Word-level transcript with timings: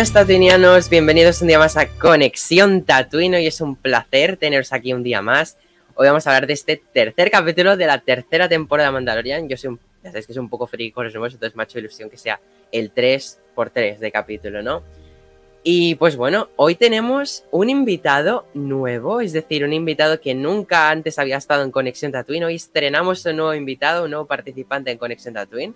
Buenas 0.00 0.14
tatuinianos, 0.14 0.88
bienvenidos 0.88 1.42
un 1.42 1.48
día 1.48 1.58
más 1.58 1.76
a 1.76 1.86
Conexión 1.86 2.84
Tatuino 2.84 3.38
y 3.38 3.46
es 3.46 3.60
un 3.60 3.76
placer 3.76 4.38
teneros 4.38 4.72
aquí 4.72 4.94
un 4.94 5.02
día 5.02 5.20
más. 5.20 5.58
Hoy 5.94 6.06
vamos 6.06 6.26
a 6.26 6.30
hablar 6.30 6.46
de 6.46 6.54
este 6.54 6.78
tercer 6.78 7.30
capítulo 7.30 7.76
de 7.76 7.86
la 7.86 7.98
tercera 7.98 8.48
temporada 8.48 8.88
de 8.88 8.94
Mandalorian. 8.94 9.46
Yo 9.46 9.58
soy 9.58 9.68
un, 9.68 9.80
ya 10.02 10.08
sabéis 10.08 10.26
que 10.26 10.32
soy 10.32 10.40
un 10.40 10.48
poco 10.48 10.66
friki 10.66 10.90
con 10.90 11.04
los 11.04 11.12
números, 11.12 11.34
entonces 11.34 11.54
me 11.54 11.62
ha 11.62 11.64
hecho 11.64 11.78
ilusión 11.78 12.08
que 12.08 12.16
sea 12.16 12.40
el 12.72 12.94
3x3 12.94 13.98
de 13.98 14.10
capítulo, 14.10 14.62
¿no? 14.62 14.82
Y 15.62 15.96
pues 15.96 16.16
bueno, 16.16 16.48
hoy 16.56 16.76
tenemos 16.76 17.44
un 17.50 17.68
invitado 17.68 18.46
nuevo, 18.54 19.20
es 19.20 19.34
decir, 19.34 19.66
un 19.66 19.74
invitado 19.74 20.18
que 20.18 20.34
nunca 20.34 20.88
antes 20.88 21.18
había 21.18 21.36
estado 21.36 21.62
en 21.62 21.70
Conexión 21.70 22.10
Tatooine. 22.10 22.44
Hoy 22.44 22.54
estrenamos 22.54 23.26
un 23.26 23.36
nuevo 23.36 23.52
invitado, 23.52 24.04
un 24.04 24.12
nuevo 24.12 24.24
participante 24.24 24.92
en 24.92 24.96
Conexión 24.96 25.34
Tatooine. 25.34 25.74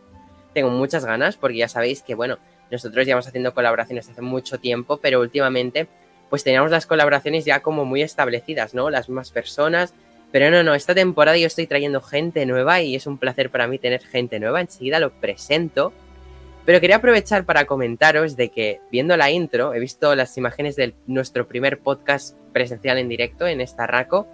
Tengo 0.54 0.70
muchas 0.70 1.04
ganas 1.04 1.36
porque 1.36 1.58
ya 1.58 1.68
sabéis 1.68 2.00
que, 2.00 2.14
bueno, 2.14 2.38
nosotros 2.74 3.06
llevamos 3.06 3.26
haciendo 3.26 3.54
colaboraciones 3.54 4.08
hace 4.08 4.20
mucho 4.20 4.58
tiempo, 4.58 4.98
pero 4.98 5.20
últimamente 5.20 5.88
pues 6.34 6.42
teníamos 6.42 6.70
las 6.70 6.86
colaboraciones 6.86 7.44
ya 7.44 7.60
como 7.60 7.84
muy 7.84 8.02
establecidas, 8.02 8.74
¿no? 8.74 8.90
Las 8.90 9.08
mismas 9.08 9.30
personas. 9.30 9.94
Pero 10.32 10.50
no, 10.50 10.64
no, 10.64 10.74
esta 10.74 10.94
temporada 10.94 11.38
yo 11.38 11.46
estoy 11.46 11.68
trayendo 11.68 12.00
gente 12.00 12.44
nueva 12.44 12.80
y 12.82 12.96
es 12.96 13.06
un 13.06 13.18
placer 13.18 13.50
para 13.50 13.68
mí 13.68 13.78
tener 13.78 14.02
gente 14.02 14.40
nueva. 14.40 14.60
Enseguida 14.60 14.98
lo 14.98 15.12
presento. 15.12 15.92
Pero 16.64 16.80
quería 16.80 16.96
aprovechar 16.96 17.44
para 17.44 17.66
comentaros 17.66 18.36
de 18.36 18.48
que 18.48 18.80
viendo 18.90 19.16
la 19.16 19.30
intro, 19.30 19.74
he 19.74 19.78
visto 19.78 20.14
las 20.16 20.36
imágenes 20.36 20.74
de 20.74 20.94
nuestro 21.06 21.46
primer 21.46 21.78
podcast 21.78 22.36
presencial 22.52 22.98
en 22.98 23.08
directo 23.08 23.46
en 23.46 23.60
esta 23.60 23.86
RACO. 23.86 24.26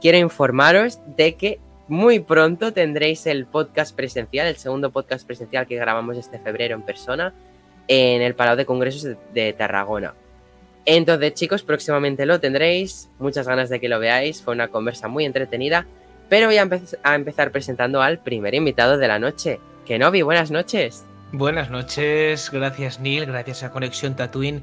Quiero 0.00 0.18
informaros 0.18 1.00
de 1.16 1.34
que 1.34 1.58
muy 1.88 2.20
pronto 2.20 2.72
tendréis 2.72 3.26
el 3.26 3.46
podcast 3.46 3.96
presencial, 3.96 4.46
el 4.46 4.56
segundo 4.56 4.92
podcast 4.92 5.26
presencial 5.26 5.66
que 5.66 5.74
grabamos 5.74 6.16
este 6.16 6.38
febrero 6.38 6.76
en 6.76 6.82
persona 6.82 7.34
en 7.90 8.22
el 8.22 8.36
Palau 8.36 8.56
de 8.56 8.64
Congresos 8.64 9.16
de, 9.34 9.52
Tarragona. 9.52 10.14
Entonces, 10.86 11.34
chicos, 11.34 11.64
próximamente 11.64 12.24
lo 12.24 12.38
tendréis. 12.38 13.10
Muchas 13.18 13.48
ganas 13.48 13.68
de 13.68 13.80
que 13.80 13.88
lo 13.88 13.98
veáis. 13.98 14.42
Fue 14.42 14.54
una 14.54 14.68
conversa 14.68 15.08
muy 15.08 15.24
entretenida. 15.24 15.86
Pero 16.28 16.46
voy 16.46 16.58
a, 16.58 17.14
empezar 17.16 17.50
presentando 17.50 18.00
al 18.00 18.20
primer 18.20 18.54
invitado 18.54 18.96
de 18.96 19.08
la 19.08 19.18
noche. 19.18 19.58
Kenobi, 19.86 20.22
buenas 20.22 20.52
noches. 20.52 21.04
Buenas 21.32 21.70
noches, 21.70 22.50
gracias 22.50 22.98
Neil, 22.98 23.24
gracias 23.26 23.62
a 23.62 23.70
Conexión 23.70 24.16
Tatooine 24.16 24.62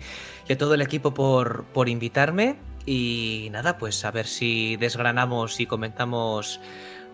y 0.49 0.53
a 0.53 0.57
todo 0.57 0.73
el 0.73 0.81
equipo 0.81 1.13
por, 1.13 1.65
por 1.73 1.89
invitarme. 1.89 2.55
Y 2.85 3.49
nada, 3.51 3.77
pues 3.77 4.05
a 4.05 4.11
ver 4.11 4.25
si 4.25 4.77
desgranamos 4.77 5.59
y 5.59 5.65
comentamos 5.65 6.61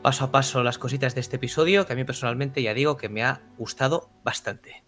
paso 0.03 0.25
a 0.25 0.31
paso 0.31 0.61
las 0.61 0.77
cositas 0.77 1.15
de 1.15 1.21
este 1.21 1.37
episodio, 1.37 1.87
que 1.87 1.93
a 1.93 1.95
mí 1.95 2.03
personalmente 2.03 2.61
ya 2.61 2.75
digo 2.75 2.97
que 2.97 3.09
me 3.09 3.23
ha 3.23 3.41
gustado 3.57 4.09
bastante 4.23 4.82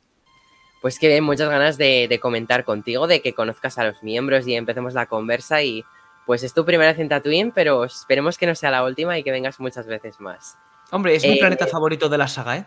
pues 0.86 1.00
que 1.00 1.20
muchas 1.20 1.50
ganas 1.50 1.80
de, 1.80 2.20
comentar 2.22 2.64
contigo, 2.64 3.08
de 3.08 3.20
que 3.20 3.34
conozcas 3.34 3.80
a 3.80 3.86
los 3.86 4.04
miembros 4.04 4.46
y 4.46 4.54
empecemos 4.54 4.94
la 4.94 5.08
conversa 5.08 5.64
y 5.64 5.84
pues 6.28 6.44
es 6.44 6.54
tu 6.54 6.64
primera 6.64 6.92
vez 6.92 7.00
en 7.00 7.10
Tatooine, 7.10 7.52
pero 7.52 7.86
esperemos 7.86 8.38
que 8.38 8.46
no 8.46 8.54
sea 8.54 8.70
la 8.70 8.84
última 8.84 9.18
y 9.18 9.24
que 9.24 9.32
vengas 9.32 9.60
muchas 9.60 9.88
veces 9.88 10.20
más. 10.20 10.60
Hombre, 10.92 11.16
es 11.16 11.24
mi 11.24 11.38
eh, 11.38 11.40
planeta 11.40 11.66
favorito 11.66 12.08
de 12.08 12.20
la 12.20 12.28
saga, 12.28 12.58
¿eh? 12.58 12.66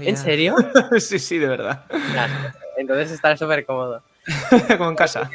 ¿En 0.00 0.18
serio? 0.18 0.56
sí, 0.98 1.18
sí, 1.18 1.38
de 1.38 1.46
verdad. 1.46 1.86
entonces 2.76 3.10
estará 3.12 3.34
súper 3.38 3.64
cómodo. 3.64 4.02
Como 4.76 4.90
en 4.90 4.96
casa. 4.96 5.30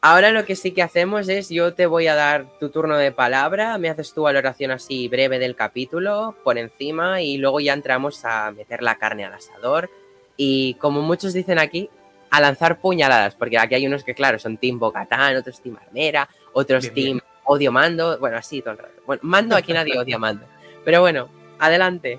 Ahora 0.00 0.32
lo 0.32 0.44
que 0.46 0.56
sí 0.56 0.72
que 0.72 0.82
hacemos 0.82 1.28
es, 1.28 1.48
yo 1.48 1.74
te 1.74 1.86
voy 1.86 2.08
a 2.08 2.16
dar 2.16 2.46
tu 2.58 2.70
turno 2.70 2.96
de 2.96 3.12
palabra, 3.12 3.78
me 3.78 3.88
haces 3.88 4.12
tu 4.12 4.22
valoración 4.22 4.72
así 4.72 5.06
breve 5.06 5.38
del 5.38 5.54
capítulo 5.54 6.34
por 6.42 6.58
encima 6.58 7.22
y 7.22 7.38
luego 7.38 7.60
ya 7.60 7.72
entramos 7.72 8.24
a 8.24 8.50
meter 8.50 8.82
la 8.82 8.98
carne 8.98 9.24
al 9.24 9.34
asador 9.34 9.88
y 10.36 10.74
como 10.74 11.02
muchos 11.02 11.32
dicen 11.32 11.58
aquí, 11.58 11.90
a 12.30 12.40
lanzar 12.40 12.80
puñaladas, 12.80 13.34
porque 13.34 13.58
aquí 13.58 13.74
hay 13.76 13.86
unos 13.86 14.04
que, 14.04 14.14
claro, 14.14 14.38
son 14.38 14.56
Team 14.56 14.78
Bocatán, 14.78 15.36
otros 15.36 15.60
Team 15.60 15.78
Armera, 15.80 16.28
otros 16.52 16.92
Team 16.92 17.20
Odio 17.44 17.72
Mando, 17.72 18.18
bueno, 18.18 18.36
así 18.36 18.60
todo 18.60 18.72
el 18.72 18.78
rato. 18.78 19.02
Bueno, 19.06 19.20
Mando 19.24 19.56
aquí 19.56 19.72
nadie 19.72 19.98
odia 19.98 20.18
Mando. 20.18 20.46
Pero 20.84 21.00
bueno, 21.00 21.28
adelante. 21.58 22.18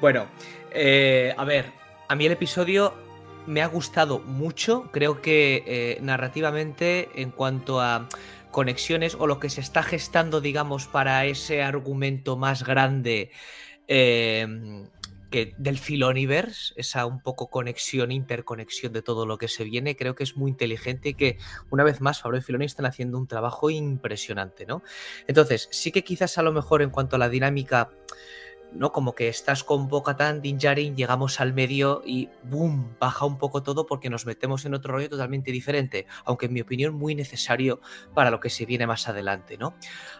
Bueno, 0.00 0.26
eh, 0.70 1.34
a 1.36 1.44
ver, 1.44 1.66
a 2.08 2.14
mí 2.14 2.26
el 2.26 2.32
episodio 2.32 2.94
me 3.46 3.62
ha 3.62 3.66
gustado 3.66 4.18
mucho, 4.18 4.90
creo 4.92 5.22
que 5.22 5.62
eh, 5.66 5.98
narrativamente 6.02 7.08
en 7.14 7.30
cuanto 7.30 7.80
a 7.80 8.08
conexiones 8.50 9.14
o 9.14 9.26
lo 9.26 9.38
que 9.38 9.50
se 9.50 9.60
está 9.60 9.82
gestando, 9.82 10.40
digamos, 10.40 10.86
para 10.86 11.24
ese 11.26 11.62
argumento 11.62 12.36
más 12.36 12.64
grande. 12.64 13.30
Eh, 13.88 14.86
que 15.30 15.54
del 15.58 15.78
Filoniverse, 15.78 16.74
esa 16.76 17.06
un 17.06 17.20
poco 17.20 17.48
conexión, 17.48 18.12
interconexión 18.12 18.92
de 18.92 19.02
todo 19.02 19.26
lo 19.26 19.38
que 19.38 19.48
se 19.48 19.64
viene, 19.64 19.96
creo 19.96 20.14
que 20.14 20.24
es 20.24 20.36
muy 20.36 20.50
inteligente 20.50 21.10
y 21.10 21.14
que 21.14 21.38
una 21.70 21.84
vez 21.84 22.00
más 22.00 22.20
Fabio 22.20 22.38
y 22.38 22.42
Filoni 22.42 22.64
están 22.64 22.86
haciendo 22.86 23.18
un 23.18 23.26
trabajo 23.26 23.70
impresionante, 23.70 24.66
¿no? 24.66 24.82
Entonces, 25.26 25.68
sí 25.72 25.92
que 25.92 26.04
quizás 26.04 26.38
a 26.38 26.42
lo 26.42 26.52
mejor 26.52 26.82
en 26.82 26.90
cuanto 26.90 27.16
a 27.16 27.18
la 27.18 27.28
dinámica 27.28 27.90
¿no? 28.78 28.92
Como 28.92 29.14
que 29.14 29.28
estás 29.28 29.64
con 29.64 29.88
Bo-Katan, 29.88 30.40
Din 30.42 30.58
llegamos 30.58 31.40
al 31.40 31.52
medio 31.52 32.02
y 32.04 32.28
¡boom! 32.44 32.96
Baja 33.00 33.24
un 33.24 33.38
poco 33.38 33.62
todo 33.62 33.86
porque 33.86 34.10
nos 34.10 34.26
metemos 34.26 34.64
en 34.64 34.74
otro 34.74 34.94
rollo 34.94 35.08
totalmente 35.08 35.52
diferente, 35.52 36.06
aunque 36.24 36.46
en 36.46 36.52
mi 36.52 36.60
opinión 36.60 36.94
muy 36.94 37.14
necesario 37.14 37.80
para 38.14 38.30
lo 38.30 38.40
que 38.40 38.50
se 38.50 38.66
viene 38.66 38.86
más 38.86 39.08
adelante, 39.08 39.56
¿no? 39.58 39.74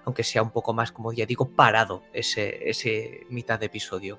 Aunque 0.04 0.24
sea 0.24 0.42
un 0.42 0.50
poco 0.50 0.72
más, 0.72 0.92
como 0.92 1.12
ya 1.12 1.26
digo, 1.26 1.50
parado 1.50 2.02
ese, 2.12 2.68
ese 2.68 3.26
mitad 3.30 3.58
de 3.58 3.66
episodio, 3.66 4.18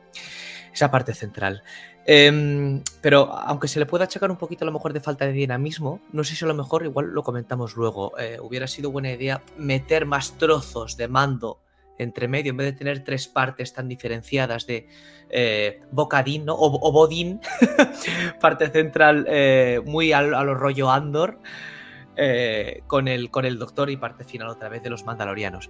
esa 0.73 0.91
parte 0.91 1.13
central. 1.13 1.63
Em, 2.09 2.81
pero 3.01 3.33
aunque 3.33 3.67
se 3.67 3.79
le 3.79 3.85
pueda 3.85 4.05
achacar 4.05 4.31
un 4.31 4.37
poquito 4.37 4.63
a 4.63 4.67
lo 4.67 4.71
mejor 4.71 4.93
de 4.93 5.01
falta 5.01 5.25
de 5.25 5.33
dinamismo, 5.33 5.99
no 6.13 6.23
sé 6.23 6.35
si 6.35 6.45
a 6.45 6.47
lo 6.47 6.53
mejor 6.53 6.85
igual 6.85 7.07
lo 7.07 7.21
comentamos 7.21 7.75
luego, 7.75 8.17
eh, 8.17 8.37
hubiera 8.41 8.65
sido 8.67 8.91
buena 8.91 9.11
idea 9.11 9.43
meter 9.57 10.05
más 10.05 10.37
trozos 10.37 10.95
de 10.95 11.09
mando 11.09 11.59
entre 11.97 12.27
medio, 12.27 12.51
en 12.51 12.57
vez 12.57 12.67
de 12.67 12.73
tener 12.73 13.03
tres 13.03 13.27
partes 13.27 13.73
tan 13.73 13.87
diferenciadas 13.87 14.67
de 14.67 14.87
eh, 15.29 15.81
bocadín 15.91 16.45
¿no? 16.45 16.55
o, 16.57 16.91
bodín, 16.91 17.41
parte 18.41 18.69
central 18.69 19.25
eh, 19.29 19.81
muy 19.85 20.11
a, 20.11 20.21
lo 20.21 20.55
rollo 20.55 20.91
Andor, 20.91 21.39
eh, 22.15 22.83
con, 22.87 23.07
el, 23.07 23.29
con 23.29 23.45
el 23.45 23.59
doctor 23.59 23.89
y 23.89 23.97
parte 23.97 24.23
final 24.23 24.49
otra 24.49 24.69
vez 24.69 24.83
de 24.83 24.89
los 24.89 25.05
mandalorianos. 25.05 25.69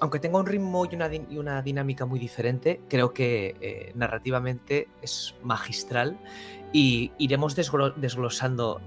aunque 0.00 0.20
tenga 0.20 0.38
un 0.38 0.46
ritmo 0.46 0.86
y 0.86 1.38
una, 1.38 1.62
dinámica 1.62 2.06
muy 2.06 2.18
diferente, 2.20 2.80
creo 2.88 3.12
que 3.12 3.92
narrativamente 3.94 4.88
es 5.02 5.34
magistral 5.42 6.18
y 6.72 7.12
iremos 7.18 7.56
desglosando 7.56 8.80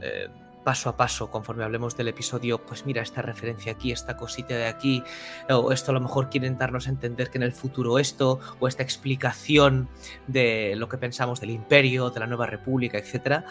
paso 0.63 0.89
a 0.89 0.97
paso 0.97 1.29
conforme 1.29 1.63
hablemos 1.63 1.95
del 1.97 2.07
episodio, 2.07 2.63
pues 2.65 2.85
mira 2.85 3.01
esta 3.01 3.21
referencia 3.21 3.73
aquí, 3.73 3.91
esta 3.91 4.17
cosita 4.17 4.55
de 4.55 4.67
aquí, 4.67 5.03
o 5.49 5.71
esto 5.71 5.91
a 5.91 5.93
lo 5.93 6.01
mejor 6.01 6.29
quieren 6.29 6.57
darnos 6.57 6.87
a 6.87 6.91
entender 6.91 7.29
que 7.29 7.37
en 7.37 7.43
el 7.43 7.53
futuro 7.53 7.99
esto, 7.99 8.39
o 8.59 8.67
esta 8.67 8.83
explicación 8.83 9.89
de 10.27 10.75
lo 10.77 10.89
que 10.89 10.97
pensamos 10.97 11.39
del 11.41 11.51
imperio, 11.51 12.09
de 12.09 12.19
la 12.19 12.27
nueva 12.27 12.45
república, 12.45 12.97
etc. 12.97 13.43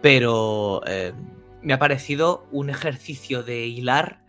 Pero 0.00 0.82
eh, 0.86 1.12
me 1.62 1.72
ha 1.72 1.78
parecido 1.78 2.46
un 2.50 2.70
ejercicio 2.70 3.42
de 3.42 3.66
hilar 3.66 4.24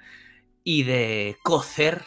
y 0.64 0.84
de 0.84 1.38
cocer 1.44 2.04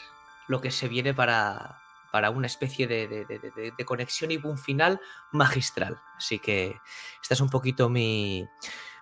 lo 0.48 0.60
que 0.60 0.70
se 0.70 0.88
viene 0.88 1.12
para, 1.12 1.78
para 2.12 2.30
una 2.30 2.46
especie 2.46 2.86
de, 2.86 3.06
de, 3.08 3.84
conexión 3.84 4.30
y 4.30 4.36
un 4.36 4.56
final 4.56 5.00
magistral. 5.32 5.98
Así 6.16 6.38
que 6.38 6.76
esta 7.20 7.34
es 7.34 7.40
un 7.40 7.50
poquito 7.50 7.88
mi, 7.88 8.46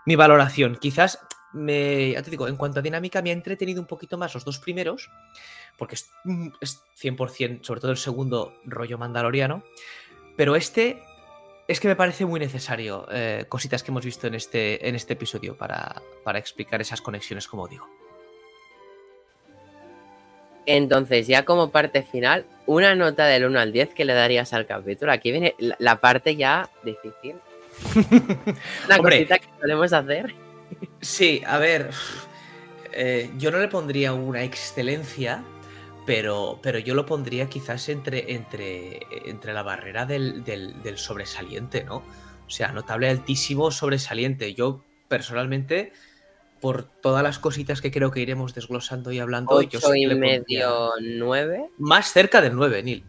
mi 0.06 0.16
valoración. 0.16 0.76
Quizás, 0.76 1.18
me, 1.52 2.12
ya 2.12 2.22
te 2.22 2.30
digo, 2.30 2.48
en 2.48 2.56
cuanto 2.56 2.80
a 2.80 2.82
dinámica, 2.82 3.22
me 3.22 3.30
ha 3.30 3.32
entretenido 3.32 3.80
un 3.80 3.86
poquito 3.86 4.18
más 4.18 4.34
los 4.34 4.44
dos 4.44 4.58
primeros, 4.58 5.10
porque 5.78 5.94
es, 5.94 6.10
100%, 6.24 7.60
mm, 7.60 7.64
sobre 7.64 7.80
todo 7.80 7.90
el 7.90 7.96
segundo, 7.96 8.54
rollo 8.64 8.98
mandaloriano. 8.98 9.62
Pero 10.36 10.56
este 10.56 11.02
es 11.68 11.80
que 11.80 11.88
me 11.88 11.96
parece 11.96 12.26
muy 12.26 12.40
necesario, 12.40 13.06
eh, 13.10 13.46
cositas 13.48 13.82
que 13.82 13.90
hemos 13.90 14.04
visto 14.04 14.26
en 14.26 14.34
este, 14.34 14.86
en 14.86 14.94
este 14.94 15.14
episodio 15.14 15.56
para, 15.56 16.02
para 16.22 16.38
explicar 16.38 16.80
esas 16.80 17.00
conexiones, 17.00 17.48
como 17.48 17.68
digo. 17.68 17.88
Entonces, 20.66 21.26
ya 21.26 21.44
como 21.44 21.70
parte 21.70 22.02
final, 22.02 22.46
una 22.66 22.94
nota 22.94 23.26
del 23.26 23.44
1 23.44 23.60
al 23.60 23.72
10 23.72 23.94
que 23.94 24.04
le 24.04 24.14
darías 24.14 24.52
al 24.52 24.66
capítulo. 24.66 25.12
Aquí 25.12 25.30
viene 25.30 25.54
la 25.58 26.00
parte 26.00 26.36
ya 26.36 26.70
difícil. 26.82 27.36
Una 28.86 28.98
cosita 28.98 29.38
que 29.38 29.48
podemos 29.60 29.92
hacer. 29.92 30.34
Sí, 31.00 31.42
a 31.46 31.58
ver. 31.58 31.90
Eh, 32.92 33.30
yo 33.38 33.50
no 33.50 33.58
le 33.58 33.68
pondría 33.68 34.12
una 34.12 34.44
excelencia, 34.44 35.42
pero, 36.06 36.60
pero 36.62 36.78
yo 36.78 36.94
lo 36.94 37.06
pondría 37.06 37.48
quizás 37.48 37.88
entre, 37.88 38.32
entre, 38.34 39.00
entre 39.26 39.52
la 39.52 39.62
barrera 39.62 40.06
del, 40.06 40.44
del, 40.44 40.98
sobresaliente, 40.98 41.84
¿no? 41.84 41.96
O 42.46 42.50
sea, 42.50 42.72
notable, 42.72 43.08
altísimo, 43.08 43.70
sobresaliente. 43.70 44.54
Yo 44.54 44.84
personalmente, 45.08 45.92
por 46.60 46.84
todas 46.84 47.22
las 47.22 47.38
cositas 47.38 47.80
que 47.80 47.90
creo 47.90 48.10
que 48.10 48.20
iremos 48.20 48.54
desglosando 48.54 49.10
y 49.10 49.18
hablando, 49.18 49.54
¿Ocho 49.54 49.80
yo 49.80 49.94
y 49.94 50.14
medio, 50.14 50.92
nueve? 51.00 51.70
Más 51.78 52.12
cerca 52.12 52.40
del 52.40 52.54
9, 52.54 52.82
Neil. 52.82 53.04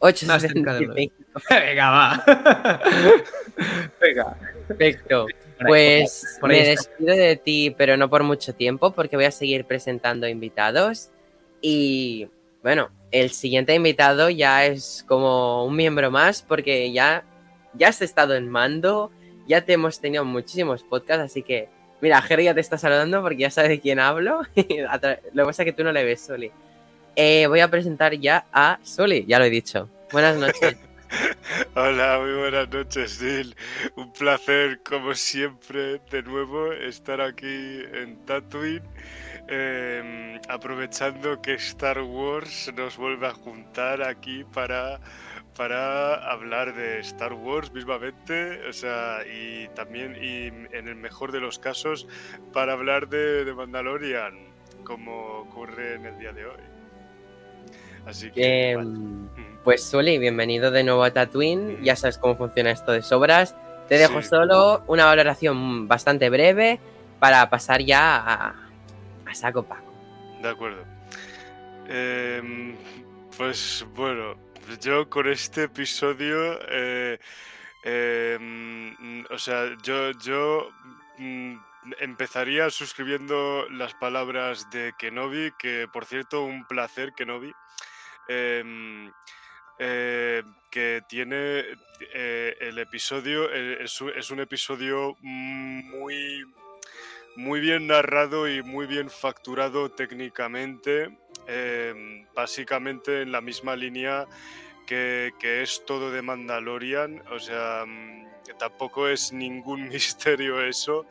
8 0.00 0.26
Más 0.26 0.42
cerca 0.42 0.74
del 0.74 0.86
9. 0.88 1.12
Venga, 1.50 1.90
va. 1.90 2.24
Venga. 4.00 4.36
Perfecto. 4.68 5.26
Pues 5.66 6.38
me 6.42 6.64
despido 6.64 7.14
de 7.14 7.36
ti, 7.36 7.74
pero 7.76 7.96
no 7.96 8.10
por 8.10 8.22
mucho 8.22 8.54
tiempo, 8.54 8.92
porque 8.92 9.16
voy 9.16 9.24
a 9.24 9.30
seguir 9.30 9.64
presentando 9.64 10.28
invitados. 10.28 11.10
Y 11.60 12.28
bueno, 12.62 12.90
el 13.10 13.30
siguiente 13.30 13.74
invitado 13.74 14.30
ya 14.30 14.66
es 14.66 15.04
como 15.06 15.64
un 15.64 15.76
miembro 15.76 16.10
más, 16.10 16.42
porque 16.42 16.92
ya, 16.92 17.24
ya 17.74 17.88
has 17.88 18.02
estado 18.02 18.34
en 18.34 18.48
mando, 18.48 19.10
ya 19.46 19.64
te 19.64 19.74
hemos 19.74 20.00
tenido 20.00 20.24
muchísimos 20.24 20.82
podcasts, 20.82 21.24
así 21.24 21.42
que 21.42 21.68
mira, 22.00 22.20
Jerry 22.20 22.44
ya 22.44 22.54
te 22.54 22.60
está 22.60 22.76
saludando 22.76 23.22
porque 23.22 23.38
ya 23.38 23.50
sabe 23.50 23.68
de 23.68 23.80
quién 23.80 23.98
hablo. 23.98 24.42
Lo 24.54 24.64
que 24.64 25.46
pasa 25.46 25.62
es 25.62 25.66
que 25.66 25.72
tú 25.72 25.84
no 25.84 25.92
le 25.92 26.04
ves, 26.04 26.20
Soli. 26.20 26.50
Eh, 27.16 27.46
voy 27.46 27.60
a 27.60 27.68
presentar 27.68 28.14
ya 28.14 28.46
a 28.52 28.78
Soli, 28.82 29.24
ya 29.26 29.38
lo 29.38 29.44
he 29.44 29.50
dicho. 29.50 29.88
Buenas 30.12 30.36
noches. 30.36 30.76
Hola, 31.74 32.18
muy 32.20 32.34
buenas 32.34 32.68
noches, 32.70 33.20
Neil. 33.22 33.54
Un 33.96 34.12
placer, 34.12 34.80
como 34.82 35.14
siempre, 35.14 36.00
de 36.10 36.22
nuevo 36.22 36.72
estar 36.72 37.20
aquí 37.20 37.82
en 37.92 38.24
Tatooine, 38.24 38.82
em, 39.48 40.40
aprovechando 40.48 41.40
que 41.40 41.54
Star 41.54 42.00
Wars 42.00 42.72
nos 42.76 42.96
vuelve 42.96 43.26
a 43.26 43.34
juntar 43.34 44.02
aquí 44.02 44.44
para, 44.44 45.00
para 45.56 46.14
hablar 46.30 46.74
de 46.74 47.00
Star 47.00 47.32
Wars 47.32 47.72
mismamente, 47.72 48.66
o 48.68 48.72
sea, 48.72 49.18
y 49.26 49.68
también, 49.74 50.16
y 50.20 50.46
en 50.76 50.88
el 50.88 50.96
mejor 50.96 51.32
de 51.32 51.40
los 51.40 51.58
casos, 51.58 52.06
para 52.52 52.72
hablar 52.72 53.08
de, 53.08 53.44
de 53.44 53.54
Mandalorian, 53.54 54.48
como 54.84 55.40
ocurre 55.40 55.94
en 55.94 56.06
el 56.06 56.18
día 56.18 56.32
de 56.32 56.46
hoy. 56.46 56.62
Así 58.06 58.30
que... 58.30 58.72
Em, 58.72 59.28
pues 59.64 59.82
Suli, 59.82 60.18
bienvenido 60.18 60.70
de 60.70 60.84
nuevo 60.84 61.02
a 61.02 61.10
Tatooine. 61.10 61.82
Ya 61.82 61.96
sabes 61.96 62.18
cómo 62.18 62.36
funciona 62.36 62.70
esto 62.70 62.92
de 62.92 63.00
sobras. 63.00 63.56
Te 63.88 63.96
dejo 63.96 64.20
solo 64.22 64.84
una 64.86 65.06
valoración 65.06 65.88
bastante 65.88 66.28
breve 66.28 66.78
para 67.18 67.48
pasar 67.48 67.80
ya 67.82 68.16
a, 68.16 69.34
saco 69.34 69.62
Paco. 69.62 69.90
De 70.42 70.48
acuerdo. 70.50 70.84
Em, 71.88 72.76
pues 73.38 73.86
bueno, 73.94 74.36
yo 74.82 75.08
con 75.08 75.28
este 75.28 75.64
episodio, 75.64 76.58
eh, 76.68 77.18
em, 77.84 79.24
o 79.30 79.38
sea, 79.38 79.74
yo, 79.82 80.10
yo 80.12 80.68
mm, 81.16 81.56
empezaría 82.00 82.68
suscribiendo 82.68 83.66
las 83.70 83.94
palabras 83.94 84.68
de 84.70 84.92
Kenobi, 84.98 85.52
que 85.58 85.88
por 85.90 86.04
cierto, 86.04 86.44
un 86.44 86.66
placer, 86.66 87.14
Kenobi. 87.14 87.52
Em, 88.28 89.10
eh, 89.78 90.42
que 90.70 91.02
tiene 91.08 91.64
eh, 92.14 92.56
el 92.60 92.78
episodio, 92.78 93.52
eh, 93.52 93.78
es, 93.82 94.30
un 94.30 94.40
episodio 94.40 95.16
muy, 95.20 96.44
muy 97.36 97.60
bien 97.60 97.88
narrado 97.88 98.48
y 98.48 98.62
muy 98.62 98.86
bien 98.86 99.10
facturado 99.10 99.90
técnicamente, 99.90 101.16
básicamente 102.34 103.22
en 103.22 103.32
la 103.32 103.40
misma 103.40 103.76
línea 103.76 104.26
que, 104.86 105.32
es 105.62 105.84
todo 105.84 106.10
de 106.10 106.22
Mandalorian, 106.22 107.22
o 107.30 107.38
sea, 107.38 107.84
mm, 107.86 108.26
tampoco 108.58 109.08
es 109.08 109.32
ningún 109.32 109.88
misterio 109.88 110.62
eso. 110.62 111.06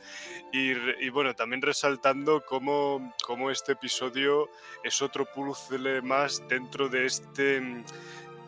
Y, 0.52 1.10
bueno, 1.10 1.34
también 1.34 1.64
resaltando 1.64 2.44
cómo, 2.46 3.14
cómo, 3.26 3.50
este 3.50 3.72
episodio 3.72 4.50
es 4.84 5.02
otro 5.02 5.26
puzzle 5.26 6.02
más 6.04 6.48
dentro 6.48 6.90
de 6.90 7.06
este 7.08 7.84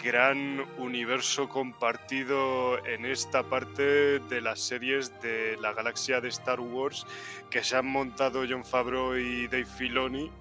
gran 0.05 0.63
universo 0.77 1.49
compartido 1.49 2.77
en 2.85 3.07
esta 3.07 3.41
parte 3.41 4.19
de 4.19 4.39
las 4.39 4.59
series 4.59 5.19
de 5.23 5.57
la 5.59 5.73
galaxia 5.73 6.21
de 6.21 6.29
Star 6.29 6.59
Wars 6.59 7.07
que 7.49 7.63
se 7.63 7.75
han 7.75 7.87
montado 7.87 8.45
John 8.47 8.63
Favreau 8.63 9.17
y 9.17 9.47
Dave 9.47 9.65
Filoni. 9.65 10.31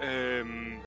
Em, 0.00 0.82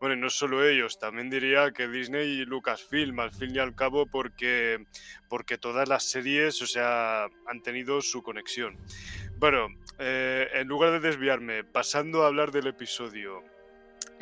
bueno, 0.00 0.16
no 0.16 0.28
solo 0.28 0.68
ellos, 0.68 0.98
también 0.98 1.30
diría 1.30 1.70
que 1.70 1.88
Disney 1.88 2.28
y 2.28 2.44
Lucasfilm, 2.44 3.20
al 3.20 3.32
fin 3.32 3.56
y 3.56 3.58
al 3.58 3.74
cabo, 3.74 4.04
porque, 4.04 4.84
porque 5.30 5.56
todas 5.56 5.88
las 5.88 6.10
series, 6.10 6.60
o 6.60 6.66
sea, 6.66 7.24
han 7.46 7.62
tenido 7.62 8.02
su 8.02 8.22
conexión. 8.22 8.76
Bueno, 9.38 9.68
eh, 9.98 10.46
en 10.52 10.68
lugar 10.68 10.92
de 10.92 11.00
desviarme, 11.00 11.64
pasando 11.64 12.24
a 12.24 12.26
hablar 12.26 12.52
del 12.52 12.66
episodio, 12.66 13.42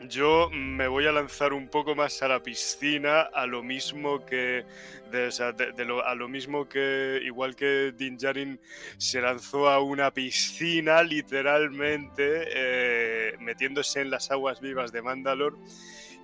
yo 0.09 0.51
me 0.51 0.89
voy 0.89 1.07
a 1.07 1.13
lanzar 1.13 1.53
un 1.53 1.69
poco 1.69 1.95
más 1.95 2.23
a 2.23 2.29
la 2.29 2.43
piscina, 2.43 3.23
a 3.23 3.47
lo 3.47 3.63
mismo 3.63 4.25
que, 4.25 4.65
a 5.13 6.15
lo 6.15 6.29
mismo 6.29 6.69
que, 6.69 7.21
igual 7.25 7.57
que 7.57 7.93
Din 7.97 8.17
Djarin 8.17 8.61
se 8.99 9.21
lanzó 9.21 9.69
a 9.69 9.81
una 9.81 10.13
piscina, 10.13 11.03
literalmente, 11.03 12.45
eh, 12.49 13.37
metiéndose 13.41 14.01
en 14.01 14.11
las 14.11 14.31
aguas 14.31 14.61
vivas 14.61 14.93
de 14.93 15.03
Mandalor. 15.03 15.57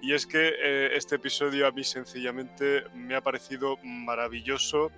Y 0.03 0.15
es 0.15 0.27
que 0.27 0.53
eh, 0.61 0.91
este 0.97 1.17
episodio 1.17 1.67
a 1.67 1.71
mí 1.71 1.85
sencillamente 1.85 2.85
me 2.95 3.15
ha 3.15 3.21
parecido 3.21 3.79
maravilloso 3.85 4.91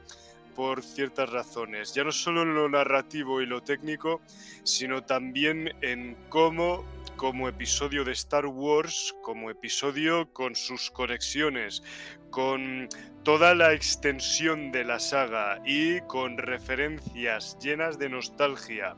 por 0.55 0.83
ciertas 0.83 1.31
razones, 1.31 1.95
ya 1.95 2.05
no 2.05 2.12
solo 2.12 2.43
en 2.43 2.55
lo 2.55 2.69
narrativo 2.69 3.41
y 3.41 3.47
lo 3.47 3.62
técnico, 3.62 4.21
sino 4.62 5.05
también 5.05 5.73
en 5.83 6.17
cómo 6.29 6.85
como 7.17 7.49
episodio 7.49 8.05
de 8.05 8.12
Star 8.12 8.47
Wars, 8.47 9.15
como 9.23 9.51
episodio 9.51 10.33
con 10.33 10.56
sus 10.56 10.91
conexiones, 10.91 11.83
con 12.31 12.89
toda 13.23 13.55
la 13.55 13.73
extensión 13.73 14.73
de 14.73 14.85
la 14.85 14.99
saga 14.99 15.61
y 15.65 16.01
con 16.03 16.37
referencias 16.37 17.57
llenas 17.61 17.99
de 17.99 18.09
nostalgia 18.09 18.97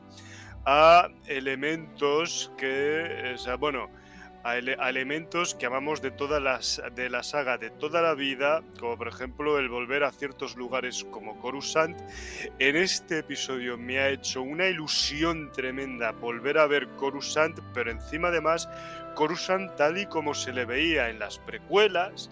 a 0.65 1.09
elementos 1.27 2.51
que, 2.57 3.33
o 3.35 3.37
sea, 3.37 3.55
bueno, 3.55 3.89
a, 4.43 4.57
elementos 4.57 5.55
que 5.55 5.65
amamos 5.65 6.01
de 6.01 6.11
todas 6.11 6.41
las 6.41 6.81
de 6.95 7.09
la 7.09 7.23
saga 7.23 7.57
de 7.57 7.69
toda 7.69 8.01
la 8.01 8.13
vida, 8.13 8.63
como 8.79 8.97
por 8.97 9.07
ejemplo 9.07 9.59
el 9.59 9.69
volver 9.69 10.03
a 10.03 10.11
ciertos 10.11 10.55
lugares 10.55 11.05
como 11.11 11.39
Coruscant. 11.39 11.99
En 12.59 12.75
este 12.75 13.19
episodio 13.19 13.77
me 13.77 13.99
ha 13.99 14.09
hecho 14.09 14.41
una 14.41 14.67
ilusión 14.67 15.51
tremenda 15.51 16.11
volver 16.11 16.57
a 16.57 16.67
ver 16.67 16.87
Coruscant, 16.95 17.59
pero 17.73 17.91
encima 17.91 18.29
además 18.29 18.69
Coruscant 19.15 19.75
tal 19.75 19.97
y 19.97 20.05
como 20.05 20.33
se 20.33 20.53
le 20.53 20.65
veía 20.65 21.09
en 21.09 21.19
las 21.19 21.39
precuelas 21.39 22.29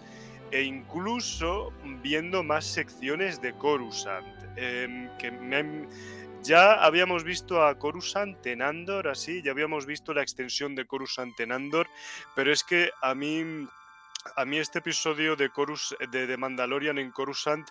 e 0.50 0.62
incluso 0.62 1.72
viendo 2.02 2.42
más 2.42 2.64
secciones 2.64 3.40
de 3.40 3.52
Coruscant, 3.54 4.26
em, 4.56 5.08
que 5.18 5.30
me 5.30 5.86
ya 6.46 6.74
habíamos 6.74 7.24
visto 7.24 7.64
a 7.64 7.76
Coruscant 7.78 8.46
en 8.46 8.62
Andor, 8.62 9.08
así, 9.08 9.42
ya 9.42 9.50
habíamos 9.50 9.84
visto 9.84 10.14
la 10.14 10.22
extensión 10.22 10.74
de 10.74 10.86
Coruscant 10.86 11.38
en 11.40 11.52
Andor, 11.52 11.88
pero 12.34 12.52
es 12.52 12.62
que 12.62 12.90
a 13.02 13.14
mí 13.14 13.66
a 14.34 14.44
mí 14.44 14.58
este 14.58 14.80
episodio 14.80 15.36
de, 15.36 15.50
Corus, 15.50 15.94
de, 16.10 16.36
Mandalorian 16.36 16.98
en 16.98 17.12
Coruscant 17.12 17.68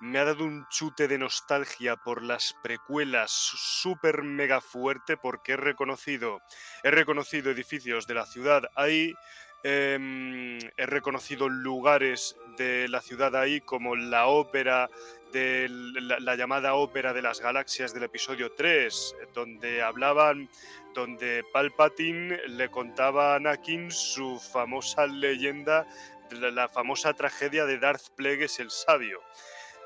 me 0.00 0.18
ha 0.18 0.24
dado 0.24 0.44
un 0.44 0.66
chute 0.68 1.06
de 1.06 1.18
nostalgia 1.18 1.96
por 1.96 2.22
las 2.22 2.54
precuelas 2.62 3.30
súper 3.30 4.22
mega 4.22 4.62
fuerte 4.62 5.18
porque 5.18 5.52
he 5.52 5.56
reconocido, 5.56 6.40
he 6.82 6.90
reconocido 6.90 7.50
edificios 7.50 8.06
de 8.06 8.14
la 8.14 8.24
ciudad 8.24 8.62
ahí, 8.74 9.14
em, 9.62 10.58
he 10.76 10.86
reconocido 10.86 11.48
lugares 11.48 12.36
de 12.56 12.88
la 12.88 13.02
ciudad 13.02 13.36
ahí 13.36 13.60
como 13.60 13.94
la 13.94 14.26
ópera 14.26 14.88
de 15.32 15.68
la, 15.68 16.36
llamada 16.36 16.74
ópera 16.74 17.12
de 17.12 17.22
las 17.22 17.40
galaxias 17.40 17.94
del 17.94 18.04
episodio 18.04 18.52
3, 18.52 19.16
donde 19.34 19.82
hablaban, 19.82 20.48
donde 20.94 21.44
Palpatine 21.52 22.46
le 22.48 22.70
contaba 22.70 23.32
a 23.32 23.36
Anakin 23.36 23.90
su 23.90 24.38
famosa 24.38 25.06
leyenda, 25.06 25.86
la, 26.30 26.68
famosa 26.68 27.12
tragedia 27.14 27.66
de 27.66 27.78
Darth 27.78 28.08
Plagueis 28.16 28.60
el 28.60 28.70
Sabio. 28.70 29.20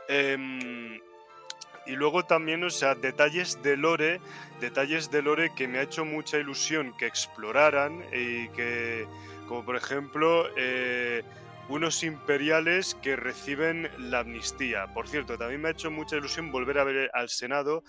Em, 0.09 1.01
y 1.87 1.93
luego 1.93 2.25
también, 2.25 2.63
o 2.65 2.71
sea, 2.71 2.95
detalles 2.95 3.63
de 3.63 3.77
lore, 3.77 4.21
detalles 4.61 5.11
de 5.11 5.23
lore 5.23 5.53
que 5.55 5.67
me 5.67 5.79
ha 5.79 5.83
hecho 5.83 6.05
mucha 6.05 6.39
ilusión 6.39 6.97
que 6.97 7.07
exploraran 7.07 8.05
y 8.13 8.49
que, 8.51 9.07
como 9.49 9.65
por 9.65 9.77
ejemplo, 9.77 10.49
eh, 10.57 11.23
unos 11.69 12.03
imperiales 12.03 12.97
que 12.97 13.17
reciben 13.17 13.89
la 13.99 14.21
amnistía. 14.21 14.87
Por 14.93 15.09
cierto, 15.09 15.39
también 15.39 15.61
me 15.61 15.69
ha 15.69 15.73
hecho 15.73 15.91
mucha 15.91 16.17
ilusión 16.17 16.53
volver 16.53 16.79
a 16.79 16.85
ver 16.85 17.11
al 17.15 17.29
Senado. 17.29 17.83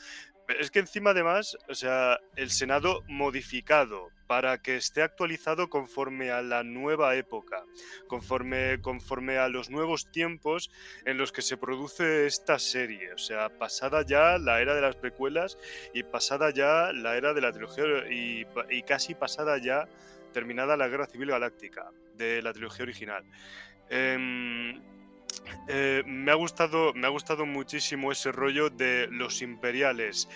Es 0.60 0.72
que 0.72 0.80
encima 0.80 1.12
además, 1.12 1.58
o 1.70 1.74
sea, 1.74 2.20
el 2.36 2.52
Senado 2.52 3.02
modificado 3.08 4.10
para 4.28 4.62
que 4.62 4.76
esté 4.76 5.02
actualizado 5.02 5.70
conforme 5.70 6.32
a 6.32 6.42
la 6.42 6.64
nueva 6.64 7.16
época, 7.16 7.64
conforme, 8.08 8.82
conforme 8.82 9.38
a 9.38 9.48
los 9.48 9.70
nuevos 9.70 10.12
tiempos 10.12 10.70
en 11.06 11.18
los 11.18 11.32
que 11.32 11.42
se 11.42 11.58
produce 11.58 12.26
esta 12.26 12.60
serie. 12.60 13.14
O 13.14 13.18
sea, 13.18 13.50
pasada 13.58 14.06
ya 14.06 14.38
la 14.38 14.60
era 14.62 14.76
de 14.76 14.82
las 14.82 14.96
precuelas 14.96 15.58
y 15.94 16.04
pasada 16.04 16.50
ya 16.52 16.92
la 16.94 17.16
era 17.16 17.34
de 17.34 17.42
la 17.42 17.52
trilogía 17.52 17.86
y, 18.12 18.46
y 18.70 18.84
casi 18.84 19.16
pasada 19.16 19.58
ya 19.60 19.88
terminada 20.34 20.78
la 20.78 20.88
Guerra 20.88 21.06
Civil 21.06 21.30
Galáctica 21.30 21.92
de 22.18 22.42
la 22.42 22.54
trilogía 22.54 22.84
original. 22.84 23.24
Em, 23.90 24.82
eh, 25.68 26.04
me, 26.06 26.32
ha 26.32 26.36
gustado, 26.36 26.94
me 26.94 27.08
ha 27.08 27.10
gustado 27.10 27.46
muchísimo 27.46 28.12
ese 28.12 28.32
rollo 28.32 28.70
de 28.70 29.08
los 29.12 29.42
imperiales 29.42 30.30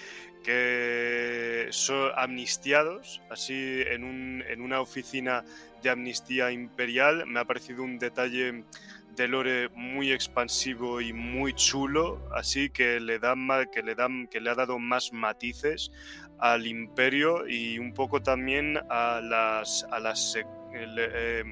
que 0.43 1.67
son 1.71 2.11
amnistiados, 2.15 3.21
así 3.29 3.81
en, 3.87 4.03
un, 4.03 4.43
en 4.47 4.61
una 4.61 4.79
oficina 4.79 5.43
de 5.81 5.89
amnistía 5.89 6.51
imperial. 6.51 7.25
Me 7.27 7.39
ha 7.39 7.45
parecido 7.45 7.83
un 7.83 7.99
detalle 7.99 8.63
de 9.17 9.27
lore 9.27 9.69
muy 9.69 10.11
expansivo 10.11 11.01
y 11.01 11.11
muy 11.11 11.53
chulo, 11.53 12.29
así 12.33 12.69
que 12.69 12.99
le 12.99 13.19
dan 13.19 13.47
que 13.73 13.81
le 13.81 13.95
dan 13.95 14.27
que 14.27 14.39
le 14.39 14.51
ha 14.51 14.55
dado 14.55 14.77
más 14.77 15.11
matices 15.11 15.91
al 16.39 16.67
imperio 16.67 17.47
y 17.47 17.79
un 17.79 17.93
poco 17.93 18.21
también 18.21 18.79
a 18.89 19.19
las 19.21 19.85
a 19.91 19.99
las 19.99 20.37
eh, 20.79 21.43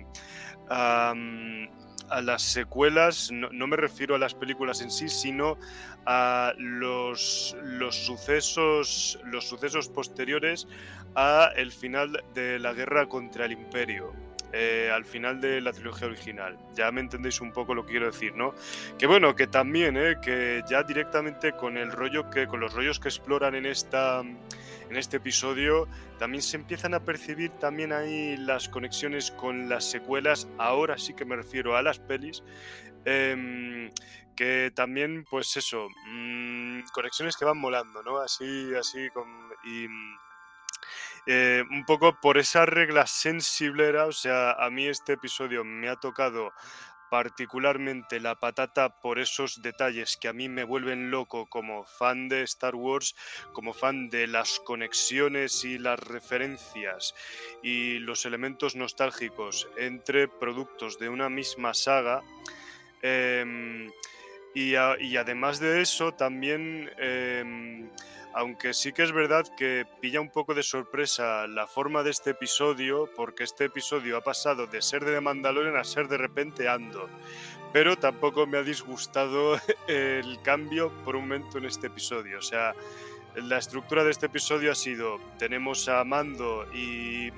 a 0.69 2.21
las 2.21 2.41
secuelas, 2.41 3.31
no, 3.31 3.67
me 3.67 3.77
refiero 3.77 4.15
a 4.15 4.19
las 4.19 4.33
películas 4.33 4.81
en 4.81 4.91
sí, 4.91 5.09
sino 5.09 5.57
a 6.05 6.53
los, 6.57 7.55
los, 7.63 7.95
sucesos, 7.95 9.19
los 9.25 9.47
sucesos 9.47 9.89
posteriores 9.89 10.67
a 11.15 11.49
el 11.55 11.71
final 11.71 12.23
de 12.33 12.59
la 12.59 12.73
guerra 12.73 13.07
contra 13.07 13.45
el 13.45 13.53
imperio. 13.53 14.13
Eh, 14.57 14.89
al 14.89 15.03
final 15.03 15.41
de 15.41 15.59
la 15.59 15.73
trilogía 15.73 16.07
original. 16.07 16.57
Ya 16.75 16.89
me 16.89 17.01
entendéis 17.01 17.41
un 17.41 17.51
poco 17.51 17.75
lo 17.75 17.85
que 17.85 17.91
quiero 17.91 18.05
decir, 18.05 18.33
¿no? 18.37 18.55
Que 18.97 19.05
bueno, 19.05 19.35
que 19.35 19.47
también, 19.47 19.97
eh, 19.97 20.15
que 20.21 20.63
ya 20.69 20.81
directamente 20.83 21.51
con 21.51 21.75
el 21.75 21.91
rollo 21.91 22.29
que, 22.29 22.47
con 22.47 22.61
los 22.61 22.73
rollos 22.73 22.97
que 22.97 23.09
exploran 23.09 23.53
en 23.55 23.65
esta 23.65 24.21
en 24.21 24.95
este 24.95 25.17
episodio 25.17 25.89
también 26.19 26.41
se 26.41 26.55
empiezan 26.55 26.93
a 26.93 27.01
percibir 27.01 27.51
también 27.59 27.91
ahí 27.91 28.37
las 28.37 28.69
conexiones 28.69 29.31
con 29.31 29.67
las 29.67 29.83
secuelas, 29.83 30.47
ahora 30.57 30.97
sí 30.97 31.13
que 31.13 31.25
me 31.25 31.35
refiero 31.35 31.75
a 31.75 31.81
las 31.81 31.99
pelis, 31.99 32.41
em, 33.03 33.91
que 34.37 34.71
también, 34.73 35.25
pues 35.29 35.57
eso, 35.57 35.89
mm, 36.07 36.81
conexiones 36.93 37.35
que 37.35 37.43
van 37.43 37.57
molando, 37.57 38.01
¿no? 38.03 38.19
Así, 38.19 38.73
así, 38.79 39.09
con, 39.09 39.27
y 39.65 39.87
eh, 41.27 41.63
un 41.69 41.85
poco 41.85 42.19
por 42.19 42.37
esa 42.37 42.65
regla 42.65 43.07
sensiblera, 43.07 44.05
o 44.05 44.11
sea, 44.11 44.51
a 44.51 44.69
mí 44.69 44.87
este 44.87 45.13
episodio 45.13 45.63
me 45.63 45.89
ha 45.89 45.95
tocado 45.95 46.51
particularmente 47.09 48.19
la 48.19 48.35
patata 48.35 48.99
por 48.99 49.19
esos 49.19 49.61
detalles 49.61 50.17
que 50.17 50.27
a 50.27 50.33
mí 50.33 50.49
me 50.49 50.63
vuelven 50.63 51.11
loco 51.11 51.45
como 51.47 51.85
fan 51.85 52.27
de 52.27 52.41
Star 52.43 52.75
Wars, 52.75 53.15
como 53.53 53.73
fan 53.73 54.09
de 54.09 54.27
las 54.27 54.59
conexiones 54.59 55.63
y 55.63 55.77
las 55.77 55.99
referencias 55.99 57.15
y 57.63 57.99
los 57.99 58.25
elementos 58.25 58.75
nostálgicos 58.75 59.67
entre 59.77 60.27
productos 60.27 60.99
de 60.99 61.09
una 61.09 61.29
misma 61.29 61.73
saga. 61.73 62.21
Em, 63.01 63.91
y, 64.53 64.75
además 64.75 65.59
de 65.59 65.81
eso, 65.81 66.13
también 66.13 66.89
em, 66.97 67.89
aunque 68.35 68.73
sí 68.73 68.91
que 68.91 69.03
es 69.03 69.13
verdad 69.13 69.45
que 69.57 69.87
pilla 70.01 70.19
un 70.19 70.29
poco 70.29 70.53
de 70.53 70.61
sorpresa 70.61 71.47
la 71.47 71.67
forma 71.67 72.03
de 72.03 72.11
este 72.11 72.31
episodio, 72.31 73.09
porque 73.15 73.45
este 73.45 73.65
episodio 73.65 74.17
ha 74.17 74.21
pasado 74.21 74.67
de 74.67 74.81
ser 74.81 75.05
de 75.05 75.21
Mandalorian 75.21 75.77
a 75.77 75.85
ser 75.85 76.09
de 76.09 76.17
repente 76.17 76.67
Andor. 76.67 77.09
Pero 77.71 77.95
tampoco 77.95 78.45
me 78.45 78.57
ha 78.57 78.63
disgustado 78.63 79.57
el 79.87 80.41
cambio 80.41 80.91
por 81.05 81.15
un 81.15 81.23
momento 81.23 81.59
en 81.59 81.65
este 81.65 81.87
episodio. 81.87 82.39
O 82.39 82.41
sea, 82.41 82.75
la 83.35 83.57
estructura 83.57 84.03
de 84.03 84.11
este 84.11 84.25
episodio 84.25 84.73
ha 84.73 84.75
sido, 84.75 85.17
tenemos 85.39 85.87
a 85.87 86.03
Mando 86.03 86.67
y, 86.73 87.29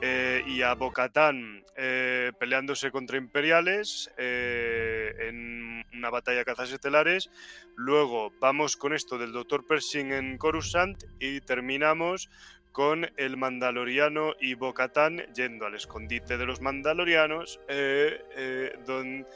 eh, 0.00 0.62
a 0.64 0.74
Bocatán 0.74 1.64
eh, 1.76 2.30
peleándose 2.38 2.92
contra 2.92 3.18
imperiales 3.18 4.12
eh, 4.16 5.12
en 5.28 5.73
una 5.96 6.10
batalla 6.10 6.38
de 6.38 6.44
cazas 6.44 6.72
estelares. 6.72 7.30
Luego 7.76 8.32
vamos 8.40 8.76
con 8.76 8.92
esto 8.92 9.18
del 9.18 9.32
Dr. 9.32 9.66
Pershing 9.66 10.12
en 10.12 10.38
Coruscant 10.38 11.04
y 11.18 11.40
terminamos 11.40 12.30
con 12.72 13.08
el 13.16 13.36
Mandaloriano 13.36 14.34
y 14.40 14.54
Bocatán 14.54 15.18
yendo 15.34 15.66
al 15.66 15.76
escondite 15.76 16.36
de 16.36 16.44
los 16.44 16.60
Mandalorianos, 16.60 17.60
eh, 17.68 18.72
donde 18.84 19.26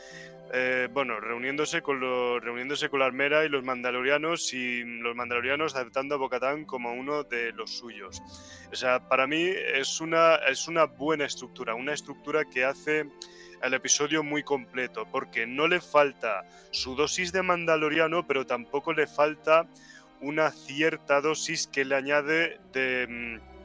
eh, 0.52 0.88
bueno, 0.90 1.20
reuniéndose 1.20 1.82
con, 1.82 2.00
reuniéndose 2.00 2.88
con 2.88 3.00
la 3.00 3.06
armera 3.06 3.44
y 3.44 3.50
los 3.50 3.62
mandalorianos 3.64 4.54
y 4.54 4.82
los 4.82 5.14
mandalorianos 5.14 5.76
aceptando 5.76 6.14
a 6.14 6.18
Bocatán 6.18 6.64
como 6.64 6.92
uno 6.92 7.22
de 7.24 7.52
los 7.52 7.76
suyos. 7.76 8.22
O 8.72 8.74
sea, 8.74 9.08
para 9.08 9.26
mí 9.26 9.44
es 9.44 10.00
una, 10.00 10.36
es 10.36 10.66
una 10.66 10.84
buena 10.84 11.26
estructura, 11.26 11.74
una 11.74 11.92
estructura 11.92 12.46
que 12.46 12.64
hace 12.64 13.10
el 13.62 13.74
episodio 13.74 14.22
muy 14.22 14.42
completo, 14.42 15.06
porque 15.10 15.46
no 15.46 15.68
le 15.68 15.80
falta 15.80 16.44
su 16.70 16.94
dosis 16.94 17.32
de 17.32 17.42
mandaloriano, 17.42 18.26
pero 18.26 18.46
tampoco 18.46 18.92
le 18.92 19.06
falta 19.06 19.66
una 20.20 20.50
cierta 20.50 21.20
dosis 21.20 21.66
que 21.66 21.84
le 21.84 21.94
añade 21.94 22.60
de 22.72 23.06
mm, 23.08 23.58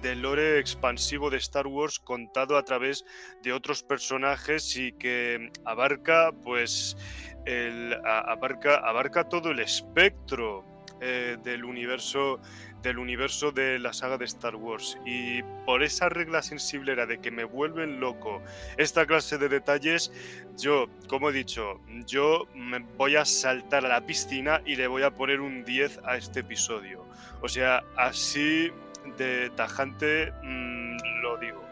del 0.00 0.22
lore 0.22 0.58
expansivo 0.58 1.30
de 1.30 1.38
Star 1.38 1.66
Wars 1.66 1.98
contado 1.98 2.56
a 2.56 2.64
través 2.64 3.04
de 3.42 3.52
otros 3.52 3.82
personajes 3.82 4.76
y 4.76 4.92
que 4.92 5.50
abarca 5.64 6.32
pues 6.44 6.96
el, 7.44 7.94
abarca, 8.04 8.76
abarca 8.76 9.28
todo 9.28 9.50
el 9.50 9.58
espectro 9.58 10.64
eh, 11.02 11.36
del 11.42 11.64
universo 11.64 12.40
del 12.82 12.98
universo 12.98 13.52
de 13.52 13.78
la 13.78 13.92
saga 13.92 14.18
de 14.18 14.24
Star 14.24 14.56
Wars 14.56 14.98
y 15.04 15.42
por 15.66 15.82
esa 15.82 16.08
regla 16.08 16.42
sensiblera 16.42 17.06
de 17.06 17.18
que 17.18 17.30
me 17.30 17.44
vuelven 17.44 18.00
loco 18.00 18.42
esta 18.76 19.06
clase 19.06 19.38
de 19.38 19.48
detalles 19.48 20.10
yo 20.56 20.88
como 21.08 21.30
he 21.30 21.32
dicho 21.32 21.80
yo 22.06 22.48
me 22.54 22.78
voy 22.96 23.16
a 23.16 23.24
saltar 23.24 23.84
a 23.84 23.88
la 23.88 24.06
piscina 24.06 24.62
y 24.64 24.76
le 24.76 24.86
voy 24.86 25.02
a 25.02 25.10
poner 25.10 25.40
un 25.40 25.64
10 25.64 26.00
a 26.04 26.16
este 26.16 26.40
episodio 26.40 27.04
o 27.40 27.48
sea 27.48 27.84
así 27.96 28.72
de 29.16 29.50
tajante 29.50 30.32
mm, 30.42 30.96
lo 31.22 31.38
digo. 31.38 31.62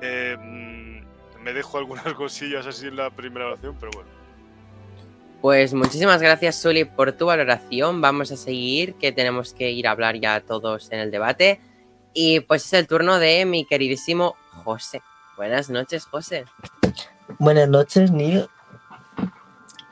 Eh, 0.00 0.36
mm, 0.38 1.42
me 1.42 1.52
dejo 1.52 1.78
algunas 1.78 2.04
cosillas 2.14 2.66
así 2.66 2.88
en 2.88 2.96
la 2.96 3.10
primera 3.10 3.46
oración, 3.46 3.76
pero 3.78 3.92
bueno. 3.94 4.17
Pues 5.40 5.72
muchísimas 5.72 6.20
gracias, 6.20 6.56
Suli, 6.56 6.84
por 6.84 7.12
tu 7.12 7.26
valoración. 7.26 8.00
Vamos 8.00 8.32
a 8.32 8.36
seguir, 8.36 8.94
que 8.94 9.12
tenemos 9.12 9.54
que 9.54 9.70
ir 9.70 9.86
a 9.86 9.92
hablar 9.92 10.18
ya 10.20 10.40
todos 10.40 10.90
en 10.90 11.00
el 11.00 11.10
debate. 11.10 11.60
Y 12.12 12.40
pues 12.40 12.64
es 12.66 12.72
el 12.72 12.86
turno 12.86 13.18
de 13.18 13.44
mi 13.44 13.64
queridísimo 13.64 14.36
José. 14.64 15.00
Buenas 15.36 15.70
noches, 15.70 16.06
José. 16.06 16.44
Buenas 17.38 17.68
noches, 17.68 18.10
Neil. 18.10 18.48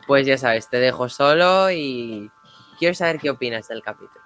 Pues 0.07 0.27
ya 0.27 0.37
sabes, 0.39 0.69
te 0.69 0.79
dejo 0.79 1.09
solo 1.09 1.71
y 1.71 2.31
quiero 2.79 2.95
saber 2.95 3.19
qué 3.19 3.31
opinas 3.31 3.69
del 3.69 3.83
capítulo. 3.83 4.21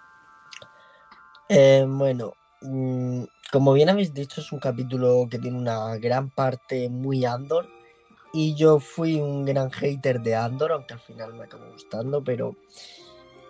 Eh, 1.49 1.85
bueno, 1.87 2.35
Mm, 2.63 3.25
como 3.51 3.73
bien 3.73 3.89
habéis 3.89 4.13
dicho, 4.13 4.41
es 4.41 4.53
un 4.53 4.61
capítulo 4.61 5.27
que 5.31 5.39
tiene 5.39 5.57
una 5.59 5.97
gran 5.97 6.31
parte 6.31 6.89
muy 6.91 7.25
Andor. 7.25 7.69
Y 8.33 8.55
yo 8.55 8.79
fui 8.79 9.21
un 9.21 9.45
gran 9.45 9.71
hater 9.71 10.21
de 10.21 10.37
Andor, 10.37 10.73
aunque 10.73 10.95
al 10.95 11.01
final 11.01 11.35
me 11.35 11.45
acabó 11.45 11.65
gustando. 11.73 12.23
Pero 12.23 12.57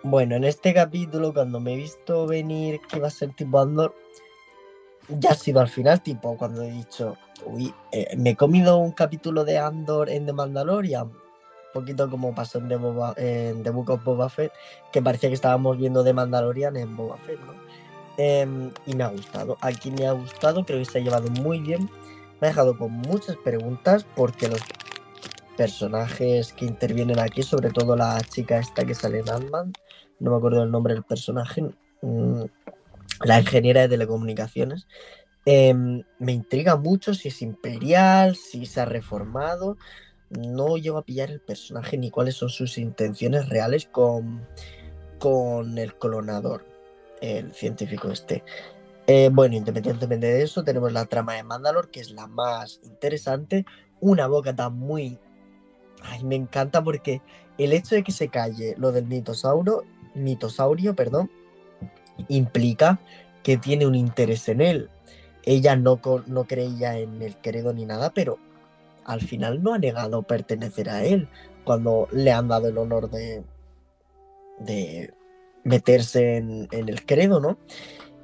bueno, 0.03 0.35
en 0.35 0.43
este 0.43 0.73
capítulo, 0.73 1.33
cuando 1.33 1.59
me 1.59 1.73
he 1.73 1.77
visto 1.77 2.25
venir 2.25 2.79
que 2.89 2.97
iba 2.97 3.07
a 3.07 3.11
ser 3.11 3.33
tipo 3.35 3.59
Andor, 3.59 3.93
ya 5.07 5.31
ha 5.31 5.35
sido 5.35 5.59
al 5.59 5.67
final, 5.67 6.01
tipo 6.01 6.37
cuando 6.37 6.63
he 6.63 6.71
dicho, 6.71 7.17
uy, 7.45 7.73
eh, 7.91 8.15
me 8.17 8.31
he 8.31 8.35
comido 8.35 8.77
un 8.77 8.91
capítulo 8.91 9.43
de 9.43 9.59
Andor 9.59 10.09
en 10.09 10.25
The 10.25 10.33
Mandalorian. 10.33 11.07
Un 11.07 11.81
poquito 11.81 12.09
como 12.09 12.35
pasó 12.35 12.57
en 12.57 12.67
The, 12.67 13.69
Book 13.69 13.89
of 13.91 14.03
Boba 14.03 14.29
Fett, 14.29 14.51
que 14.91 15.01
parecía 15.01 15.29
que 15.29 15.35
estábamos 15.35 15.77
viendo 15.77 16.03
The 16.03 16.13
Mandalorian 16.13 16.75
en 16.75 16.97
Boba 16.97 17.17
Fett, 17.17 17.39
¿no? 17.39 17.53
Em, 18.17 18.71
y 18.85 18.93
me 18.93 19.03
ha 19.03 19.07
gustado. 19.07 19.57
Aquí 19.61 19.89
me 19.91 20.05
ha 20.05 20.11
gustado, 20.11 20.65
creo 20.65 20.79
que 20.79 20.85
se 20.85 20.97
ha 20.97 21.01
llevado 21.01 21.29
muy 21.29 21.59
bien. 21.59 21.89
Me 22.41 22.47
ha 22.47 22.49
dejado 22.49 22.77
con 22.77 22.91
muchas 22.91 23.37
preguntas 23.37 24.05
porque 24.15 24.49
los 24.49 24.61
personajes 25.55 26.53
que 26.53 26.65
intervienen 26.65 27.19
aquí, 27.19 27.43
sobre 27.43 27.69
todo 27.69 27.95
la 27.95 28.19
chica 28.21 28.57
esta 28.57 28.83
que 28.83 28.95
sale 28.95 29.19
en 29.19 29.29
Ant-Man, 29.29 29.73
no 30.19 30.31
me 30.31 30.37
acuerdo 30.37 30.63
el 30.63 30.71
nombre 30.71 30.93
del 30.93 31.03
personaje, 31.03 31.63
mm, 32.01 32.43
la 33.23 33.39
ingeniera 33.39 33.81
de 33.81 33.89
telecomunicaciones, 33.89 34.87
Em, 35.45 36.03
me 36.19 36.33
intriga 36.33 36.75
mucho 36.75 37.13
si 37.13 37.29
es 37.29 37.41
imperial, 37.41 38.35
si 38.35 38.65
se 38.65 38.81
ha 38.81 38.85
reformado. 38.85 39.77
No 40.29 40.77
llego 40.77 40.97
a 40.97 41.05
pillar 41.05 41.31
el 41.31 41.41
personaje 41.41 41.97
ni 41.97 42.11
cuáles 42.11 42.35
son 42.35 42.49
sus 42.49 42.77
intenciones 42.77 43.49
reales 43.49 43.87
con, 43.87 44.47
con 45.19 45.77
el 45.77 45.95
clonador, 45.95 46.65
el 47.21 47.53
científico 47.53 48.11
este. 48.11 48.43
Eh, 49.07 49.29
bueno, 49.31 49.55
independientemente 49.55 50.27
de 50.27 50.43
eso, 50.43 50.63
tenemos 50.63 50.91
la 50.91 51.05
trama 51.05 51.33
de 51.33 51.43
Mandalor, 51.43 51.89
que 51.89 51.99
es 51.99 52.11
la 52.11 52.27
más 52.27 52.79
interesante. 52.83 53.65
Una 53.99 54.27
boca 54.27 54.55
tan 54.55 54.77
muy. 54.77 55.19
Ay, 56.03 56.23
me 56.23 56.35
encanta 56.35 56.83
porque 56.83 57.21
el 57.57 57.73
hecho 57.73 57.95
de 57.95 58.03
que 58.03 58.11
se 58.11 58.29
calle 58.29 58.75
lo 58.77 58.91
del 58.91 59.05
mitosauro, 59.05 59.83
mitosaurio, 60.15 60.95
perdón, 60.95 61.29
implica 62.27 62.99
que 63.43 63.57
tiene 63.57 63.85
un 63.85 63.95
interés 63.95 64.47
en 64.49 64.61
él. 64.61 64.89
Ella 65.43 65.75
no, 65.75 65.99
no 66.27 66.43
creía 66.45 66.97
en 66.97 67.21
el 67.21 67.35
credo 67.37 67.73
ni 67.73 67.85
nada, 67.85 68.11
pero 68.13 68.37
al 69.05 69.21
final 69.21 69.63
no 69.63 69.73
ha 69.73 69.79
negado 69.79 70.21
pertenecer 70.23 70.89
a 70.89 71.03
él 71.03 71.27
cuando 71.63 72.07
le 72.11 72.31
han 72.31 72.47
dado 72.47 72.67
el 72.67 72.77
honor 72.77 73.09
de, 73.09 73.43
de 74.59 75.13
meterse 75.63 76.37
en, 76.37 76.67
el 76.71 77.05
credo, 77.05 77.39
¿no? 77.39 77.57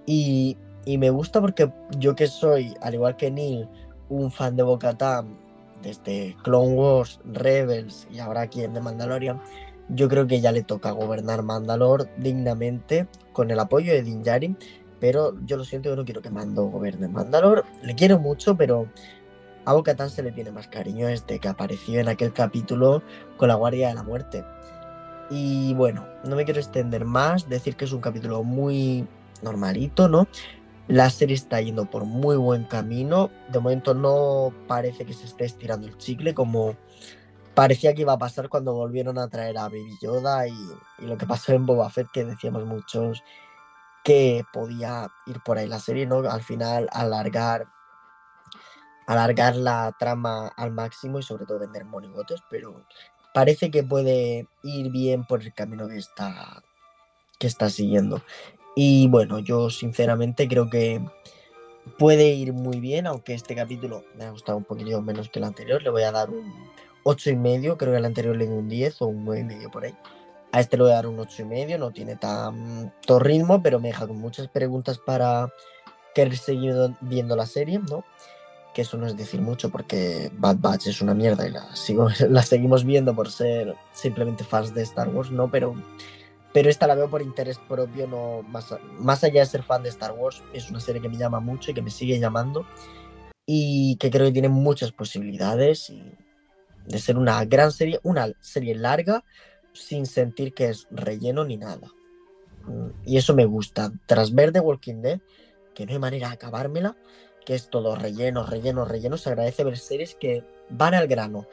Y, 0.06 0.58
y, 0.88 0.98
me 0.98 1.10
gusta 1.10 1.42
porque 1.42 1.72
yo 1.98 2.16
que 2.16 2.28
soy, 2.28 2.74
al 2.82 2.94
igual 2.94 3.16
que 3.18 3.32
Neil, 3.32 3.68
un 4.10 4.32
fan 4.32 4.56
de 4.56 4.64
Bocatán 4.64 5.38
desde 5.82 6.36
Clone 6.44 6.74
Wars, 6.74 7.20
Rebels 7.26 8.08
y 8.12 8.20
ahora 8.20 8.42
aquí 8.42 8.64
en 8.64 8.74
The 8.74 8.82
Mandalorian, 8.82 9.42
yo 9.90 10.10
creo 10.10 10.28
que 10.28 10.42
ya 10.42 10.52
le 10.52 10.64
toca 10.64 10.92
gobernar 10.92 11.44
Mandalor 11.44 12.10
dignamente 12.18 13.08
con 13.34 13.52
el 13.52 13.60
apoyo 13.60 13.94
de 13.94 14.04
Din 14.04 14.24
Djarin, 14.24 14.58
pero 15.00 15.36
yo 15.46 15.58
lo 15.58 15.64
siento, 15.64 15.90
yo 15.90 15.96
no 15.96 16.06
quiero 16.06 16.22
que 16.22 16.30
Mando 16.30 16.66
gobierne 16.66 17.08
Mandalor. 17.08 17.66
Le 17.84 17.96
quiero 17.96 18.20
mucho, 18.20 18.56
pero 18.56 18.88
a 19.66 19.74
bo 19.74 19.84
se 20.10 20.24
le 20.24 20.32
tiene 20.32 20.52
más 20.52 20.68
cariño 20.68 21.08
desde 21.08 21.40
que 21.40 21.48
apareció 21.48 22.00
en 22.00 22.08
aquel 22.08 22.34
capítulo 22.34 23.04
con 23.38 23.50
la 23.50 23.56
Guardia 23.56 23.90
de 23.90 23.96
la 23.96 24.04
Muerte. 24.04 24.44
Y 25.30 25.74
bueno, 25.74 26.06
no 26.24 26.36
me 26.36 26.46
quiero 26.46 26.60
extender 26.60 27.06
más, 27.06 27.50
decir 27.50 27.76
que 27.76 27.86
es 27.86 27.92
un 27.92 28.00
capítulo 28.00 28.44
muy 28.44 29.06
normalito, 29.44 30.08
¿no? 30.08 30.28
La 30.88 31.10
serie 31.10 31.36
está 31.36 31.60
yendo 31.60 31.86
por 31.86 32.06
muy 32.06 32.38
buen 32.38 32.64
camino. 32.64 33.30
De 33.50 33.60
momento 33.60 33.94
no 33.94 34.54
parece 34.68 35.06
que 35.06 35.14
se 35.14 35.26
esté 35.26 35.46
estirando 35.46 35.86
el 35.86 35.98
chicle 35.98 36.34
como 36.34 36.78
parecía 37.58 37.94
que 37.94 38.02
iba 38.02 38.14
a 38.14 38.20
pasar 38.20 38.50
cuando 38.50 38.74
volvieron 38.74 39.18
a 39.18 39.28
traer 39.28 39.58
a 39.58 39.64
Baby 39.64 39.98
Yoda 40.00 40.48
y, 40.48 40.54
lo 41.00 41.18
que 41.18 41.26
pasó 41.26 41.54
en 41.54 41.66
Boba 41.66 41.90
Fett, 41.90 42.08
que 42.14 42.24
decíamos 42.24 42.66
muchos 42.66 43.24
que 44.04 44.46
podía 44.54 45.10
ir 45.26 45.42
por 45.44 45.58
ahí 45.58 45.68
la 45.68 45.80
serie, 45.80 46.06
¿no? 46.06 46.18
Al 46.20 46.44
final 46.44 46.88
alargar 46.92 47.66
alargar 49.08 49.56
la 49.56 49.94
trama 49.98 50.50
al 50.56 50.72
máximo 50.72 51.18
y 51.18 51.24
sobre 51.24 51.46
todo 51.46 51.60
vender 51.60 51.84
monigotes, 51.84 52.42
pero 52.50 52.86
parece 53.34 53.72
que 53.72 53.84
puede 53.84 54.48
ir 54.64 54.92
bien 54.92 55.26
por 55.26 55.42
el 55.42 55.54
camino 55.54 55.88
que 55.88 55.98
está 55.98 56.62
que 57.40 57.48
está 57.48 57.70
siguiendo. 57.70 58.22
Y 58.80 59.08
bueno, 59.08 59.40
yo 59.40 59.72
sinceramente 59.72 60.48
creo 60.48 60.70
que 60.70 61.02
puede 61.98 62.28
ir 62.34 62.54
muy 62.54 62.80
bien, 62.80 63.08
aunque 63.08 63.34
este 63.34 63.56
capítulo 63.56 64.04
me 64.16 64.26
ha 64.26 64.30
gustado 64.30 64.56
un 64.56 64.66
poquito 64.66 65.02
menos 65.02 65.30
que 65.30 65.40
el 65.40 65.46
anterior, 65.46 65.82
le 65.82 65.90
voy 65.90 66.04
a 66.04 66.12
dar 66.12 66.30
un 66.30 66.54
8 67.02 67.32
y 67.32 67.36
medio, 67.38 67.76
creo 67.76 67.94
que 67.94 67.98
el 67.98 68.06
anterior 68.06 68.36
le 68.36 68.46
di 68.46 68.54
un 68.54 68.70
10 68.70 69.02
o 69.02 69.08
un 69.08 69.26
9 69.26 69.42
y 69.42 69.44
medio 69.46 69.72
por 69.72 69.84
ahí. 69.84 69.96
A 70.52 70.60
este 70.60 70.78
le 70.78 70.84
voy 70.84 70.92
a 70.92 70.98
dar 70.98 71.08
un 71.08 71.20
8 71.20 71.42
y 71.42 71.46
medio, 71.46 71.80
no 71.80 71.90
tiene 71.90 72.18
tanto 72.18 73.18
ritmo, 73.18 73.64
pero 73.64 73.80
me 73.80 73.88
deja 73.88 74.06
con 74.06 74.18
muchas 74.18 74.48
preguntas 74.48 75.00
para 75.00 75.52
querer 76.14 76.38
seguir 76.38 76.76
viendo 77.02 77.36
la 77.36 77.48
serie, 77.48 77.80
¿no? 77.80 78.06
Que 78.76 78.84
eso 78.84 78.96
no 78.98 79.08
es 79.08 79.18
decir 79.18 79.42
mucho 79.42 79.72
porque 79.72 80.30
Bad 80.38 80.58
Batch 80.60 80.86
es 80.86 81.02
una 81.02 81.16
mierda 81.16 81.48
y 81.48 81.52
la, 81.52 81.76
sigo, 81.76 82.10
la 82.30 82.44
seguimos 82.44 82.86
viendo 82.86 83.16
por 83.16 83.32
ser 83.32 83.74
simplemente 83.92 84.44
fans 84.44 84.72
de 84.76 84.84
Star 84.84 85.10
Wars, 85.10 85.32
¿no? 85.32 85.50
Pero, 85.50 85.74
pero 86.58 86.72
esta 86.72 86.88
la 86.88 86.96
veo 86.96 87.08
por 87.08 87.22
interés 87.22 87.60
propio, 87.60 88.08
no 88.08 88.42
más, 88.42 88.74
más 88.98 89.24
allá 89.24 89.42
de 89.42 89.46
ser 89.46 89.62
fan 89.62 89.84
de 89.84 89.90
Star 89.90 90.14
Wars, 90.14 90.42
es 90.54 90.72
una 90.72 90.80
serie 90.80 91.00
que 91.00 91.08
me 91.08 91.16
llama 91.16 91.40
mucho 91.40 91.70
y 91.70 91.76
que 91.76 91.84
me 91.84 91.92
sigue 91.92 92.18
llamando 92.18 92.66
y 93.46 93.96
que 93.98 94.10
creo 94.10 94.26
que 94.26 94.32
tiene 94.32 94.50
muchas 94.50 94.92
posibilidades 94.92 95.92
y 95.92 96.02
de 96.88 96.98
ser 96.98 97.16
una 97.16 97.46
gran 97.46 97.72
serie, 97.72 98.00
una 98.02 98.32
serie 98.40 98.74
larga, 98.74 99.24
sin 99.72 100.08
sentir 100.08 100.56
que 100.56 100.70
es 100.70 100.88
relleno 100.90 101.46
ni 101.46 101.58
nada. 101.58 101.94
Mm, 102.66 102.88
y 103.06 103.18
eso 103.18 103.36
me 103.36 103.46
gusta. 103.46 103.92
Tras 104.08 104.34
ver 104.34 104.52
The 104.52 104.60
Walking 104.60 105.04
Dead, 105.04 105.20
que 105.76 105.86
no 105.86 105.92
hay 105.92 106.00
manera 106.00 106.30
de 106.30 106.34
acabármela, 106.34 106.98
que 107.46 107.54
es 107.54 107.70
todo 107.70 107.96
relleno, 107.96 108.48
relleno, 108.48 108.84
relleno, 108.84 109.18
se 109.18 109.30
agradece 109.30 109.64
ver 109.64 109.78
series 109.78 110.16
que 110.16 110.44
van 110.72 110.96
al 110.96 111.06
grano. 111.06 111.46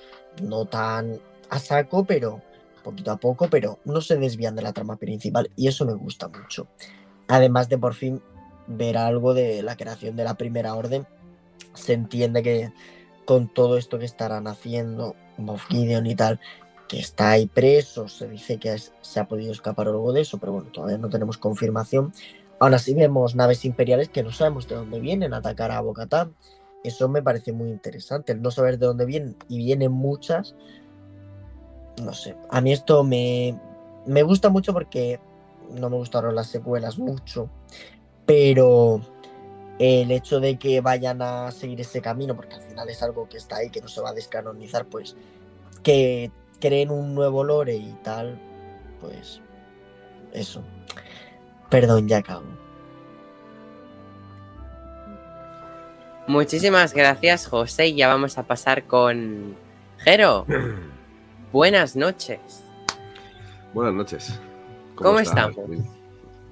No 0.42 0.64
tan 0.64 1.20
a 1.50 1.58
saco, 1.58 2.06
pero 2.06 2.40
poquito 2.84 3.10
a 3.10 3.16
poco, 3.16 3.48
pero 3.50 3.80
no 3.84 4.00
se 4.00 4.16
desvían 4.16 4.54
de 4.54 4.62
la 4.62 4.72
trama 4.72 4.96
principal 4.96 5.50
y 5.56 5.66
eso 5.66 5.84
me 5.84 5.94
gusta 5.94 6.28
mucho. 6.28 6.68
Además 7.26 7.68
de 7.68 7.78
por 7.78 7.94
fin 7.94 8.22
ver 8.68 8.96
algo 8.96 9.34
de 9.34 9.62
la 9.62 9.76
creación 9.76 10.14
de 10.14 10.24
la 10.24 10.34
primera 10.34 10.74
orden, 10.74 11.06
se 11.74 11.94
entiende 11.94 12.42
que 12.44 12.72
con 13.24 13.52
todo 13.52 13.76
esto 13.78 13.98
que 13.98 14.04
estarán 14.04 14.46
haciendo, 14.46 15.16
Moff 15.38 15.66
Gideon 15.68 16.06
y 16.06 16.14
tal, 16.14 16.38
que 16.88 16.98
está 16.98 17.30
ahí 17.30 17.46
preso, 17.46 18.08
se 18.08 18.28
dice 18.28 18.58
que 18.58 18.76
se 18.78 19.20
ha 19.20 19.26
podido 19.26 19.52
escapar 19.52 19.88
algo 19.88 20.12
de 20.12 20.20
eso, 20.20 20.38
pero 20.38 20.52
bueno, 20.52 20.70
todavía 20.70 20.98
no 20.98 21.08
tenemos 21.08 21.38
confirmación. 21.38 22.12
Aún 22.60 22.74
así 22.74 22.94
vemos 22.94 23.34
naves 23.34 23.64
imperiales 23.64 24.08
que 24.08 24.22
no 24.22 24.30
sabemos 24.30 24.68
de 24.68 24.76
dónde 24.76 25.00
vienen 25.00 25.34
a 25.34 25.38
atacar 25.38 25.70
a 25.70 25.80
Bocatán. 25.80 26.34
Eso 26.84 27.08
me 27.08 27.22
parece 27.22 27.52
muy 27.52 27.70
interesante, 27.70 28.32
el 28.32 28.42
no 28.42 28.50
saber 28.50 28.78
de 28.78 28.86
dónde 28.86 29.06
vienen 29.06 29.36
y 29.48 29.58
vienen 29.58 29.90
muchas. 29.90 30.54
No 32.02 32.12
sé, 32.12 32.36
a 32.50 32.60
mí 32.60 32.72
esto 32.72 33.04
me, 33.04 33.58
me 34.06 34.22
gusta 34.22 34.48
mucho 34.48 34.72
porque 34.72 35.20
no 35.70 35.90
me 35.90 35.96
gustaron 35.96 36.34
las 36.34 36.48
secuelas 36.48 36.98
mucho, 36.98 37.48
pero 38.26 39.00
el 39.78 40.10
hecho 40.10 40.40
de 40.40 40.56
que 40.58 40.80
vayan 40.80 41.22
a 41.22 41.50
seguir 41.50 41.80
ese 41.80 42.00
camino, 42.00 42.34
porque 42.36 42.56
al 42.56 42.62
final 42.62 42.88
es 42.88 43.02
algo 43.02 43.28
que 43.28 43.36
está 43.36 43.56
ahí, 43.56 43.70
que 43.70 43.80
no 43.80 43.88
se 43.88 44.00
va 44.00 44.10
a 44.10 44.14
descanonizar, 44.14 44.86
pues 44.86 45.16
que 45.82 46.30
creen 46.60 46.90
un 46.90 47.14
nuevo 47.14 47.44
lore 47.44 47.76
y 47.76 47.94
tal, 48.02 48.38
pues 49.00 49.40
eso. 50.32 50.62
Perdón, 51.70 52.08
ya 52.08 52.18
acabo. 52.18 52.44
Muchísimas 56.26 56.94
gracias, 56.94 57.46
José. 57.46 57.88
Y 57.88 57.96
ya 57.96 58.08
vamos 58.08 58.38
a 58.38 58.44
pasar 58.44 58.84
con 58.84 59.56
Jero. 59.98 60.46
Buenas 61.54 61.94
noches. 61.94 62.64
Buenas 63.72 63.94
noches. 63.94 64.40
¿Cómo, 64.96 65.20
estamos? 65.20 65.54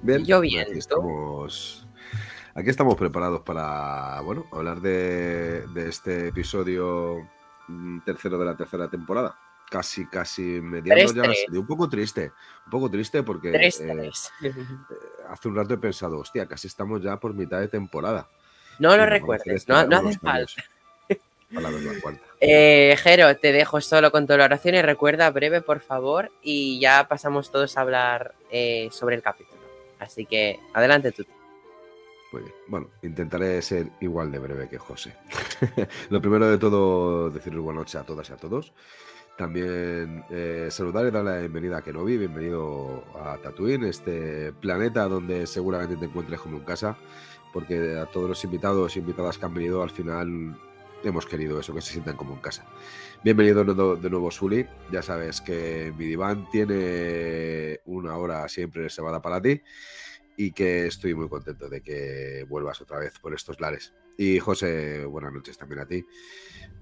Bien. 0.01 0.23
Yo 0.23 0.39
bien. 0.39 0.61
Aquí 0.61 0.79
estamos, 0.79 1.85
aquí 2.55 2.69
estamos 2.69 2.95
preparados 2.95 3.41
para 3.41 4.21
bueno, 4.21 4.45
hablar 4.53 4.79
de, 4.79 5.67
de 5.67 5.89
este 5.89 6.29
episodio 6.29 7.17
mm, 7.67 7.99
tercero 8.05 8.37
de 8.37 8.45
la 8.45 8.55
tercera 8.55 8.89
temporada 8.89 9.37
casi, 9.69 10.05
casi 10.05 10.41
mediano 10.41 11.11
ya 11.11 11.59
Un 11.59 11.67
poco 11.67 11.89
triste, 11.89 12.31
un 12.63 12.71
poco 12.71 12.89
triste 12.89 13.23
porque 13.23 13.49
eh, 13.49 13.71
eh, 13.83 14.11
hace 15.27 15.47
un 15.49 15.55
rato 15.57 15.73
he 15.73 15.77
pensado, 15.79 16.19
hostia, 16.19 16.47
casi 16.47 16.67
estamos 16.67 17.01
ya 17.01 17.19
por 17.19 17.33
mitad 17.33 17.59
de 17.59 17.67
temporada. 17.67 18.29
No 18.79 18.95
lo 18.95 19.05
recuerdes, 19.05 19.67
no, 19.67 19.85
no 19.85 19.97
hace 19.97 20.17
falta. 20.17 20.63
Eh, 22.45 22.95
Jero, 22.97 23.35
te 23.37 23.53
dejo 23.53 23.79
solo 23.79 24.11
con 24.11 24.27
tu 24.27 24.33
oración 24.33 24.75
y 24.75 24.81
recuerda 24.81 25.29
breve, 25.31 25.61
por 25.61 25.79
favor, 25.79 26.29
y 26.41 26.79
ya 26.79 27.07
pasamos 27.07 27.51
todos 27.51 27.77
a 27.77 27.81
hablar 27.81 28.35
sobre 28.91 29.15
el 29.15 29.21
capítulo. 29.21 29.61
Así 29.99 30.25
que 30.25 30.59
adelante 30.73 31.11
tú. 31.11 31.25
Pues, 32.33 32.45
bueno, 32.67 32.89
intentaré 33.03 33.61
ser 33.61 33.89
igual 34.01 34.31
de 34.31 34.39
breve 34.39 34.67
que 34.67 34.79
José. 34.79 35.13
Lo 36.09 36.19
primero 36.19 36.47
de 36.47 36.57
todo, 36.57 37.29
decirles 37.29 37.61
buenas 37.61 37.81
noches 37.81 37.95
a 37.95 38.03
todas 38.03 38.27
y 38.27 38.33
a 38.33 38.37
todos. 38.37 38.73
También 39.37 40.25
eh, 40.31 40.67
saludar 40.71 41.05
y 41.05 41.11
dar 41.11 41.23
la 41.23 41.37
bienvenida 41.37 41.77
a 41.77 41.81
Kenobi, 41.83 42.17
bienvenido 42.17 43.03
a 43.15 43.37
Tatooine, 43.37 43.85
este 43.85 44.51
planeta 44.51 45.07
donde 45.07 45.45
seguramente 45.45 45.95
te 45.95 46.05
encuentres 46.05 46.39
como 46.39 46.57
en 46.57 46.63
casa, 46.63 46.97
porque 47.53 47.99
a 47.99 48.07
todos 48.07 48.29
los 48.29 48.43
invitados 48.43 48.95
y 48.95 48.99
invitadas 48.99 49.37
que 49.37 49.45
han 49.45 49.53
venido 49.53 49.83
al 49.83 49.91
final 49.91 50.57
hemos 51.03 51.25
querido 51.25 51.59
eso, 51.59 51.73
que 51.73 51.81
se 51.81 51.91
sientan 51.91 52.15
como 52.15 52.33
en 52.33 52.39
casa. 52.39 52.65
Bienvenido 53.23 53.63
de 53.95 54.09
nuevo, 54.09 54.31
Sully. 54.31 54.65
Ya 54.91 55.01
sabes 55.01 55.41
que 55.41 55.93
mi 55.97 56.05
diván 56.05 56.47
tiene 56.51 57.79
una 57.85 58.17
hora 58.17 58.47
siempre 58.47 58.83
reservada 58.83 59.21
para 59.21 59.41
ti 59.41 59.61
y 60.37 60.51
que 60.51 60.87
estoy 60.87 61.13
muy 61.13 61.29
contento 61.29 61.69
de 61.69 61.81
que 61.81 62.45
vuelvas 62.49 62.81
otra 62.81 62.99
vez 62.99 63.19
por 63.19 63.33
estos 63.33 63.59
lares. 63.59 63.93
Y 64.17 64.39
José, 64.39 65.05
buenas 65.05 65.33
noches 65.33 65.57
también 65.57 65.81
a 65.81 65.87
ti. 65.87 66.05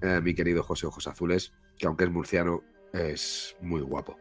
Eh, 0.01 0.19
mi 0.21 0.33
querido 0.33 0.63
José 0.63 0.87
Ojos 0.87 1.07
Azules, 1.07 1.53
que 1.77 1.87
aunque 1.87 2.03
es 2.05 2.11
murciano, 2.11 2.63
es 2.93 3.55
muy 3.61 3.81
guapo. 3.81 4.17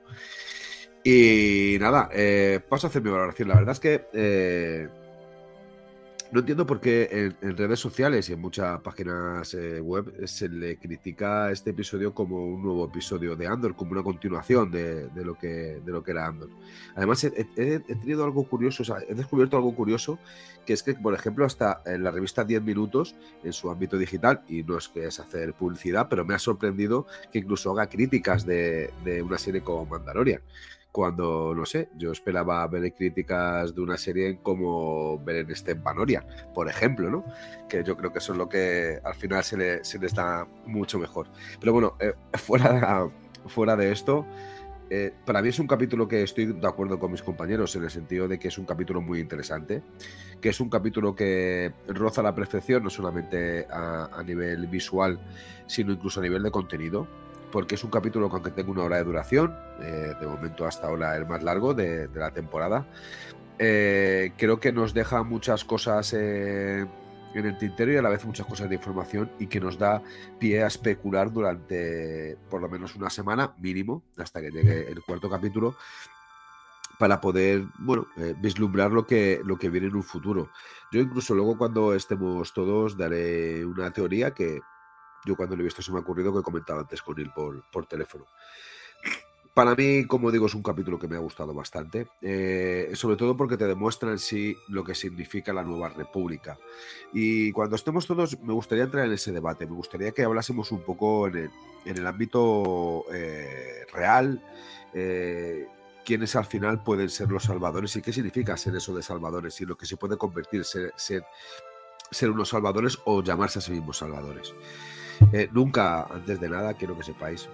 Y 1.03 1.79
nada, 1.81 2.11
eh, 2.13 2.61
paso 2.69 2.87
a 2.87 2.91
hacer 2.91 3.03
mi 3.03 3.11
valoración. 3.11 3.49
La 3.49 3.57
verdad 3.57 3.73
es 3.73 3.81
que 3.81 4.07
eh, 4.13 4.89
no 6.33 6.41
entiendo 6.41 6.65
por 6.65 6.81
qué 6.81 7.35
en, 7.43 7.57
redes 7.57 7.81
sociales 7.81 8.29
y 8.31 8.35
en 8.35 8.41
muchas 8.41 8.81
páginas 8.83 9.53
eh, 9.55 9.81
web 9.81 10.27
se 10.29 10.49
le 10.49 10.79
critica 10.79 11.51
este 11.51 11.71
episodio 11.71 12.15
como 12.15 12.45
un 12.47 12.63
nuevo 12.63 12.85
episodio 12.87 13.35
de 13.35 13.49
Andor, 13.49 13.75
como 13.75 13.93
una 13.93 14.05
continuación 14.05 14.71
de, 14.71 15.11
lo, 15.25 15.35
que, 15.37 15.81
de 15.85 15.91
lo 15.91 16.05
que 16.05 16.13
era 16.13 16.27
Andor. 16.27 16.49
Además, 16.95 17.25
he, 17.25 17.33
he- 17.57 17.75
he 17.89 17.95
tenido 17.97 18.23
algo 18.25 18.45
curioso, 18.45 18.85
o 18.85 18.87
sea, 18.87 18.99
he 19.09 19.15
descubierto 19.15 19.57
algo 19.57 19.75
curioso, 19.75 20.21
que 20.65 20.73
es 20.73 20.85
que, 20.85 20.95
por 20.95 21.15
ejemplo, 21.15 21.45
hasta 21.45 21.83
en 21.85 22.05
la 22.05 22.13
revista 22.13 22.45
10 22.45 22.63
Minutos, 22.63 23.17
en 23.43 23.53
su 23.53 23.69
ámbito 23.69 23.99
digital, 23.99 24.43
y 24.49 24.63
no 24.63 24.79
es 24.79 24.89
que 24.89 25.07
es 25.07 25.19
hacer 25.19 25.53
publicidad, 25.55 26.07
pero 26.09 26.25
me 26.25 26.35
ha 26.35 26.39
sorprendido 26.39 27.07
que 27.33 27.41
incluso 27.41 27.73
haga 27.73 27.89
críticas 27.89 28.47
de, 28.47 28.93
de 29.05 29.21
una 29.23 29.37
serie 29.39 29.63
como 29.63 29.85
Mandalorian 29.87 30.43
cuando, 30.93 31.55
no 31.55 31.65
sé, 31.65 31.89
yo 31.97 32.13
esperaba 32.13 32.67
ver 32.67 32.93
críticas 32.95 33.75
de 33.75 33.81
una 33.81 33.97
serie 33.97 34.41
como 34.43 35.19
ver 35.23 35.37
en 35.37 35.51
este 35.51 35.75
Vanorian, 35.75 36.25
por 36.55 36.69
ejemplo, 36.69 37.11
¿no? 37.11 37.25
Que 37.69 37.85
yo 37.85 37.97
creo 37.97 38.13
que 38.13 38.19
eso 38.19 38.33
es 38.33 38.39
lo 38.39 38.49
que 38.49 38.99
al 39.03 39.15
final 39.15 39.45
se, 39.45 39.57
le, 39.57 39.81
da 40.15 40.47
mucho 40.67 40.99
mejor. 40.99 41.29
Pero 41.61 41.73
bueno, 41.73 41.97
eh, 42.01 42.15
fuera, 42.35 43.09
fuera 43.47 43.77
de 43.77 43.93
esto, 43.93 44.27
eh, 44.93 45.15
para 45.25 45.41
mí 45.41 45.51
es 45.51 45.59
un 45.61 45.69
capítulo 45.69 46.09
que 46.09 46.23
estoy 46.23 46.47
de 46.47 46.67
acuerdo 46.67 46.99
con 46.99 47.13
mis 47.13 47.23
compañeros 47.23 47.77
en 47.77 47.85
el 47.85 47.91
sentido 47.91 48.27
de 48.27 48.41
que 48.41 48.49
es 48.49 48.59
un 48.59 48.65
capítulo 48.65 49.01
muy 49.01 49.21
interesante, 49.21 49.85
que 50.41 50.49
es 50.49 50.59
un 50.59 50.69
capítulo 50.69 51.15
que 51.15 51.73
roza 51.87 52.23
la 52.23 52.35
perfección, 52.35 52.83
no 52.83 52.91
solamente 52.91 53.69
a, 53.71 54.11
a 54.13 54.23
nivel 54.25 54.67
visual, 54.67 55.21
sino 55.67 55.93
incluso 55.93 56.19
a 56.19 56.25
nivel 56.25 56.43
de 56.43 56.51
contenido 56.51 57.07
porque 57.51 57.75
es 57.75 57.85
un 57.85 57.91
capítulo 57.91 58.29
que 58.29 58.37
aunque 58.37 58.51
tenga 58.51 58.71
una 58.71 58.85
hora 58.85 58.97
de 58.97 59.05
duración, 59.05 59.55
eh, 59.81 60.15
de 60.21 60.27
momento 60.27 60.67
hasta 60.67 60.87
ahora 60.87 61.17
el 61.17 61.27
más 61.27 61.43
largo 61.43 61.75
de, 61.75 62.09
de 62.09 62.21
la 62.21 62.31
temporada, 62.31 62.87
eh, 63.59 64.33
creo 64.39 64.59
que 64.59 64.73
nos 64.73 64.95
deja 64.95 65.23
muchas 65.23 65.65
cosas 65.65 66.15
eh, 66.15 66.87
en 67.35 67.47
el 67.47 67.59
tintero 67.59 67.93
y 67.93 67.97
a 67.97 68.03
la 68.03 68.09
vez 68.09 68.25
muchas 68.25 68.47
cosas 68.47 68.71
de 68.71 68.77
información 68.77 69.31
y 69.39 69.49
que 69.49 69.61
nos 69.61 69.79
da 69.79 70.03
pie 70.39 70.63
a 70.63 70.67
especular 70.67 71.31
durante 71.31 72.39
por 72.49 72.63
lo 72.63 72.71
menos 72.71 72.97
una 72.97 73.11
semana 73.11 73.55
mínimo, 73.59 74.03
hasta 74.17 74.41
que 74.41 74.51
llegue 74.51 74.91
el 74.91 75.03
cuarto 75.03 75.29
capítulo, 75.29 75.77
para 76.99 77.21
poder, 77.21 77.65
bueno, 77.79 78.07
eh, 78.17 78.35
vislumbrar 78.39 78.93
lo 78.93 79.07
que, 79.07 79.41
lo 79.45 79.59
que 79.59 79.71
viene 79.71 79.89
en 79.89 79.97
un 79.97 80.03
futuro. 80.03 80.51
Yo 80.91 81.01
incluso 81.01 81.35
luego 81.35 81.57
cuando 81.57 81.95
estemos 81.95 82.53
todos 82.53 82.97
daré 82.97 83.65
una 83.65 83.91
teoría 83.91 84.33
que 84.33 84.61
yo 85.25 85.37
cuando 85.37 85.57
lo 85.57 85.63
he 85.63 85.65
visto 85.65 85.83
se 85.83 85.93
me 85.93 85.99
ha 85.99 86.03
ocurrido 86.03 86.33
que 86.33 86.41
he 86.41 86.43
comentado 86.43 86.81
antes 86.81 87.03
con 87.03 87.19
él 87.19 87.31
por, 87.35 87.63
por 87.71 87.87
teléfono. 87.87 88.27
Para 89.53 89.75
mí, 89.75 90.07
como 90.07 90.31
digo, 90.31 90.47
es 90.47 90.55
un 90.55 90.63
capítulo 90.63 90.99
que 90.99 91.09
me 91.09 91.17
ha 91.17 91.19
gustado 91.21 91.53
bastante, 91.53 92.07
eh, 92.23 92.91
sobre 92.95 93.17
todo 93.17 93.37
porque 93.37 93.57
te 93.57 93.67
demuestra 93.67 94.13
en 94.13 94.19
sí 94.21 94.57
lo 94.69 94.85
que 94.85 94.95
significa 94.95 95.53
la 95.53 95.65
nueva 95.65 95.89
república. 95.89 96.57
Y 97.13 97.51
cuando 97.51 97.75
estemos 97.75 98.07
todos, 98.07 98.41
me 98.41 98.53
gustaría 98.53 98.85
entrar 98.85 99.07
en 99.07 99.13
ese 99.13 99.33
debate, 99.33 99.67
me 99.67 99.75
gustaría 99.75 100.13
que 100.13 100.23
hablásemos 100.23 100.71
un 100.71 100.83
poco 100.83 101.27
en 101.27 101.37
el, 101.37 101.51
en 101.85 101.97
el 101.99 102.07
ámbito 102.07 103.05
eh, 103.13 103.87
real, 103.93 104.41
eh, 104.95 105.67
quiénes 106.05 106.37
al 106.37 106.47
final 106.47 106.85
pueden 106.85 107.11
ser 107.11 107.29
los 107.29 107.43
salvadores 107.43 107.95
y 107.97 108.03
qué 108.03 108.13
significa 108.13 108.57
ser 108.57 108.77
eso 108.77 108.95
de 108.95 109.03
salvadores 109.03 109.61
y 109.61 109.67
lo 109.67 109.77
que 109.77 109.85
se 109.85 109.97
puede 109.97 110.17
convertir, 110.17 110.65
ser, 110.65 110.93
ser, 110.97 111.25
ser 112.11 112.31
unos 112.31 112.51
salvadores 112.51 112.99
o 113.05 113.21
llamarse 113.21 113.59
a 113.59 113.63
sí 113.63 113.73
mismos 113.73 113.99
salvadores. 113.99 114.55
Eh, 115.33 115.49
nunca, 115.53 116.03
antes 116.05 116.41
de 116.41 116.49
nada, 116.49 116.75
quiero 116.75 116.97
que 116.97 117.05
sepáis 117.05 117.49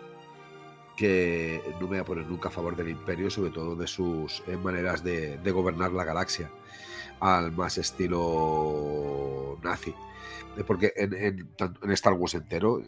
que 0.96 1.60
no 1.74 1.82
me 1.82 1.86
voy 1.86 1.98
a 1.98 2.04
poner 2.04 2.26
nunca 2.26 2.48
a 2.48 2.52
favor 2.52 2.74
del 2.74 2.88
imperio, 2.88 3.30
sobre 3.30 3.50
todo 3.50 3.76
de 3.76 3.86
sus 3.86 4.42
eh, 4.46 4.56
maneras 4.56 5.04
de, 5.04 5.38
gobernar 5.52 5.92
la 5.92 6.04
galaxia, 6.04 6.50
al 7.20 7.52
más 7.52 7.78
estilo 7.78 9.58
nazi. 9.62 9.94
Eh, 10.56 10.64
porque 10.66 10.92
en, 10.96 11.50
Star 11.92 12.14
Wars 12.14 12.34
entero, 12.34 12.82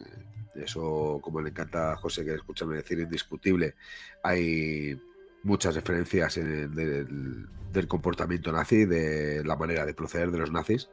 eso 0.55 1.19
como 1.21 1.39
le 1.39 1.49
encanta 1.49 1.93
a 1.93 1.97
José 1.97 2.25
que 2.25 2.33
escúchame 2.33 2.77
decir 2.77 2.99
indiscutible, 2.99 3.75
hay 4.23 4.99
muchas 5.43 5.75
referencias 5.75 6.37
en 6.37 6.51
el, 6.51 6.75
del, 6.75 7.47
del, 7.71 7.87
comportamiento 7.87 8.51
nazi, 8.51 8.85
de 8.85 9.43
la 9.45 9.55
manera 9.55 9.85
de 9.85 9.93
proceder 9.93 10.31
de 10.31 10.39
los 10.39 10.51
nazis, 10.51 10.89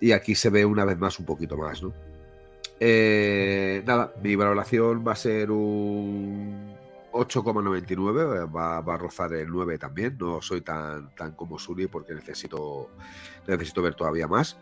y 0.00 0.12
aquí 0.12 0.34
se 0.34 0.50
ve 0.50 0.66
una 0.66 0.84
vez 0.84 0.98
más 0.98 1.18
un 1.18 1.24
poquito 1.24 1.56
más, 1.56 1.82
¿no? 1.82 1.94
Eh, 2.84 3.80
nada, 3.86 4.12
mi 4.24 4.34
valoración 4.34 5.06
va 5.06 5.12
a 5.12 5.14
ser 5.14 5.52
un 5.52 6.74
8,99, 7.12 8.52
va, 8.52 8.80
va, 8.80 8.94
a 8.94 8.98
rozar 8.98 9.32
el 9.34 9.48
9 9.50 9.78
también. 9.78 10.16
No 10.18 10.42
soy 10.42 10.62
tan, 10.62 11.14
tan 11.14 11.30
como 11.36 11.60
Suri 11.60 11.86
porque 11.86 12.12
necesito, 12.12 12.90
necesito 13.46 13.82
ver 13.82 13.94
todavía 13.94 14.26
más. 14.26 14.58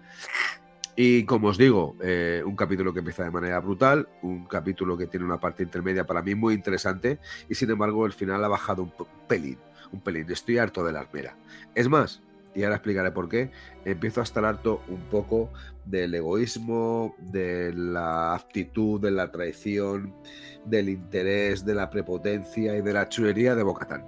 Y 0.97 1.25
como 1.25 1.49
os 1.49 1.57
digo, 1.57 1.97
eh, 2.03 2.43
un 2.45 2.57
capítulo 2.57 2.93
que 2.93 2.99
empieza 2.99 3.25
de 3.25 3.31
manera 3.31 3.59
brutal, 3.59 4.07
un 4.21 4.45
capítulo 4.45 4.99
que 4.99 5.07
tiene 5.07 5.25
una 5.25 5.41
parte 5.41 5.63
intermedia 5.63 6.05
para 6.05 6.21
mí 6.21 6.35
muy 6.35 6.53
interesante 6.53 7.21
y 7.49 7.55
sin 7.55 7.71
embargo 7.71 8.05
el 8.05 8.13
final 8.13 8.45
ha 8.45 8.49
bajado 8.49 8.83
un 8.83 8.93
pelín, 9.29 9.57
un 9.93 10.03
pelín. 10.03 10.31
Estoy 10.31 10.59
harto 10.59 10.85
de 10.85 10.93
la 10.93 11.01
armera. 11.01 11.39
Es 11.75 11.89
más, 11.89 12.21
y 12.55 12.63
ahora 12.63 12.77
explicaré 12.77 13.11
por 13.13 13.29
qué, 13.29 13.51
empiezo 13.85 14.21
a 14.21 14.25
estar 14.25 14.45
harto 14.45 14.83
un 14.89 15.01
poco 15.11 15.51
del 15.85 16.15
egoísmo, 16.15 17.15
de 17.19 17.73
la 17.73 18.35
aptitud, 18.35 19.01
de 19.01 19.11
la 19.11 19.31
traición, 19.31 20.15
del 20.65 20.89
interés, 20.89 21.65
de 21.65 21.75
la 21.75 21.91
prepotencia 21.91 22.77
y 22.77 22.83
de 22.83 22.93
la 22.93 23.09
chulería 23.09 23.55
de 23.55 23.63
Bocatán. 23.63 24.05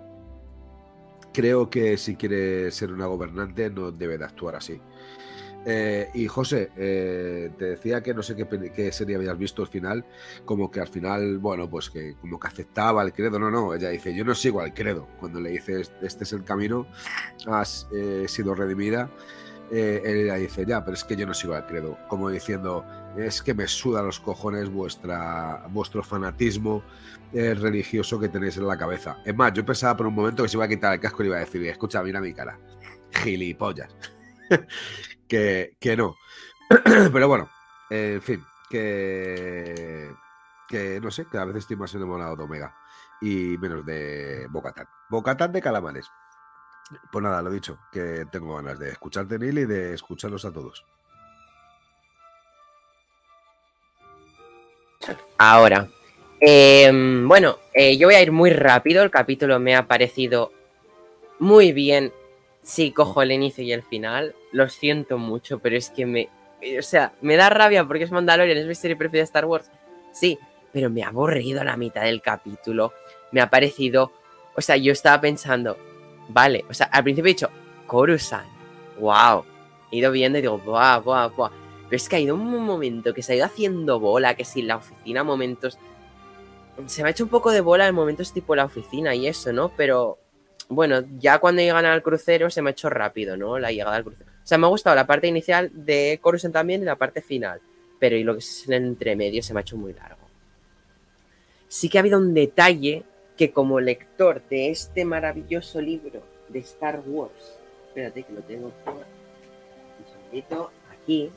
Creo 1.32 1.70
que 1.70 1.96
si 1.96 2.16
quiere 2.16 2.70
ser 2.70 2.92
una 2.92 3.06
gobernante 3.06 3.70
no 3.70 3.90
debe 3.90 4.18
de 4.18 4.24
actuar 4.24 4.56
así. 4.56 4.80
Eh, 5.64 6.10
y 6.14 6.26
José, 6.26 6.70
eh, 6.76 7.50
te 7.56 7.64
decía 7.66 8.02
que 8.02 8.14
no 8.14 8.22
sé 8.22 8.34
qué, 8.34 8.72
qué, 8.74 8.90
serie 8.90 9.16
habías 9.16 9.38
visto 9.38 9.62
al 9.62 9.68
final, 9.68 10.04
como 10.44 10.70
que 10.70 10.80
al 10.80 10.88
final, 10.88 11.38
bueno, 11.38 11.70
pues 11.70 11.88
que 11.88 12.16
como 12.20 12.40
que 12.40 12.48
aceptaba 12.48 13.02
el 13.02 13.12
credo. 13.12 13.38
No, 13.38 13.50
no, 13.50 13.74
ella 13.74 13.90
dice, 13.90 14.14
yo 14.14 14.24
no 14.24 14.34
sigo 14.34 14.60
al 14.60 14.74
credo. 14.74 15.08
Cuando 15.20 15.40
le 15.40 15.50
dices, 15.50 15.92
este 16.02 16.24
es 16.24 16.32
el 16.32 16.44
camino, 16.44 16.86
has 17.46 17.86
eh, 17.94 18.24
sido 18.28 18.54
redimida, 18.54 19.10
eh, 19.74 20.02
ella 20.04 20.34
dice, 20.34 20.66
ya, 20.66 20.84
pero 20.84 20.94
es 20.94 21.02
que 21.02 21.16
yo 21.16 21.26
no 21.26 21.32
sigo 21.32 21.54
al 21.54 21.66
credo. 21.66 21.96
Como 22.06 22.28
diciendo, 22.28 22.84
es 23.16 23.40
que 23.40 23.54
me 23.54 23.66
suda 23.66 24.02
los 24.02 24.20
cojones 24.20 24.68
vuestra, 24.68 25.66
vuestro 25.70 26.02
fanatismo 26.02 26.82
eh, 27.32 27.54
religioso 27.54 28.20
que 28.20 28.28
tenéis 28.28 28.58
en 28.58 28.66
la 28.66 28.76
cabeza. 28.76 29.16
Es 29.24 29.34
más, 29.34 29.54
yo 29.54 29.64
pensaba 29.64 29.96
por 29.96 30.06
un 30.08 30.14
momento 30.14 30.42
que 30.42 30.50
se 30.50 30.58
iba 30.58 30.66
a 30.66 30.68
quitar 30.68 30.92
el 30.92 31.00
casco 31.00 31.22
y 31.22 31.26
iba 31.28 31.36
a 31.36 31.40
decir, 31.40 31.64
escucha, 31.66 32.02
mira 32.02 32.20
mi 32.20 32.34
cara. 32.34 32.58
Gilipollas. 33.12 33.96
que, 35.28 35.76
no. 35.96 36.16
Pero 37.12 37.28
bueno, 37.28 37.50
en 37.90 38.22
fin, 38.22 38.44
que, 38.70 40.10
no 41.00 41.10
sé, 41.10 41.26
que 41.30 41.38
a 41.38 41.44
veces 41.44 41.64
estoy 41.64 41.76
más 41.76 41.94
enamorado 41.94 42.36
de 42.36 42.44
Omega 42.44 42.74
y 43.20 43.56
menos 43.58 43.84
de 43.84 44.46
Bocatán. 44.50 44.88
Bocatán 45.08 45.52
de 45.52 45.62
calamares. 45.62 46.10
Pues 47.10 47.22
nada, 47.22 47.40
lo 47.42 47.50
dicho, 47.50 47.78
que 47.90 48.26
tengo 48.30 48.56
ganas 48.56 48.78
de 48.78 48.90
escucharte, 48.90 49.38
Neil, 49.38 49.58
y 49.58 49.64
de 49.64 49.94
escucharlos 49.94 50.44
a 50.44 50.52
todos. 50.52 50.84
Ahora, 55.38 55.88
eh, 56.40 56.90
bueno, 57.24 57.58
eh, 57.72 57.96
yo 57.96 58.08
voy 58.08 58.16
a 58.16 58.22
ir 58.22 58.32
muy 58.32 58.50
rápido. 58.50 59.02
El 59.02 59.10
capítulo 59.10 59.58
me 59.58 59.76
ha 59.76 59.86
parecido 59.86 60.52
muy 61.38 61.72
bien. 61.72 62.12
Si 62.62 62.92
cojo 62.92 63.22
el 63.22 63.32
inicio 63.32 63.64
y 63.64 63.72
el 63.72 63.82
final, 63.82 64.34
lo 64.52 64.68
siento 64.68 65.18
mucho, 65.18 65.58
pero 65.58 65.76
es 65.76 65.90
que 65.90 66.06
me. 66.06 66.28
O 66.78 66.82
sea, 66.82 67.12
me 67.20 67.36
da 67.36 67.50
rabia 67.50 67.84
porque 67.84 68.04
es 68.04 68.12
Mandalorian, 68.12 68.56
es 68.56 68.66
mi 68.66 68.74
serie 68.74 68.96
preferida 68.96 69.22
de 69.22 69.24
Star 69.24 69.46
Wars. 69.46 69.70
Sí, 70.12 70.38
pero 70.72 70.90
me 70.90 71.02
ha 71.02 71.08
aburrido 71.08 71.64
la 71.64 71.76
mitad 71.76 72.02
del 72.02 72.22
capítulo. 72.22 72.92
Me 73.32 73.40
ha 73.40 73.50
parecido. 73.50 74.12
O 74.54 74.60
sea, 74.60 74.76
yo 74.76 74.92
estaba 74.92 75.20
pensando, 75.20 75.76
vale, 76.28 76.64
o 76.68 76.74
sea, 76.74 76.86
al 76.86 77.02
principio 77.02 77.30
he 77.30 77.34
dicho, 77.34 77.50
Coruscant, 77.86 78.48
wow. 79.00 79.44
He 79.90 79.96
ido 79.96 80.10
viendo 80.12 80.38
y 80.38 80.42
digo, 80.42 80.58
buah, 80.58 80.98
buah, 80.98 81.28
buah. 81.28 81.50
Pero 81.84 81.96
es 81.96 82.08
que 82.08 82.16
ha 82.16 82.20
ido 82.20 82.34
un 82.34 82.64
momento 82.64 83.12
que 83.12 83.22
se 83.22 83.32
ha 83.32 83.36
ido 83.36 83.44
haciendo 83.44 84.00
bola, 84.00 84.34
que 84.34 84.44
si 84.44 84.62
la 84.62 84.76
oficina 84.76 85.24
momentos... 85.24 85.78
Se 86.86 87.02
me 87.02 87.08
ha 87.08 87.10
hecho 87.10 87.24
un 87.24 87.30
poco 87.30 87.50
de 87.50 87.60
bola 87.60 87.86
en 87.86 87.94
momentos 87.94 88.32
tipo 88.32 88.56
la 88.56 88.64
oficina 88.64 89.14
y 89.14 89.26
eso, 89.26 89.52
¿no? 89.52 89.70
Pero 89.76 90.18
bueno, 90.70 91.02
ya 91.18 91.38
cuando 91.38 91.60
llegan 91.60 91.84
al 91.84 92.02
crucero 92.02 92.48
se 92.48 92.62
me 92.62 92.70
ha 92.70 92.72
hecho 92.72 92.88
rápido, 92.88 93.36
¿no? 93.36 93.58
La 93.58 93.72
llegada 93.72 93.96
al 93.96 94.04
crucero. 94.04 94.31
O 94.42 94.46
sea, 94.46 94.58
me 94.58 94.66
ha 94.66 94.70
gustado 94.70 94.96
la 94.96 95.06
parte 95.06 95.28
inicial 95.28 95.70
de 95.72 96.18
Coruscant 96.20 96.52
también 96.52 96.82
y 96.82 96.84
la 96.84 96.96
parte 96.96 97.22
final. 97.22 97.60
Pero 97.98 98.16
y 98.16 98.24
lo 98.24 98.34
que 98.34 98.40
es 98.40 98.64
el 98.66 98.74
entremedio 98.74 99.42
se 99.42 99.54
me 99.54 99.60
ha 99.60 99.62
hecho 99.62 99.76
muy 99.76 99.92
largo. 99.92 100.22
Sí 101.68 101.88
que 101.88 101.98
ha 101.98 102.00
habido 102.00 102.18
un 102.18 102.34
detalle 102.34 103.04
que 103.36 103.52
como 103.52 103.80
lector 103.80 104.42
de 104.50 104.70
este 104.70 105.04
maravilloso 105.04 105.80
libro 105.80 106.22
de 106.48 106.58
Star 106.58 107.00
Wars, 107.06 107.58
espérate 107.88 108.24
que 108.24 108.32
lo 108.32 108.40
tengo 108.42 108.70
por 108.84 109.06
aquí, 110.92 111.30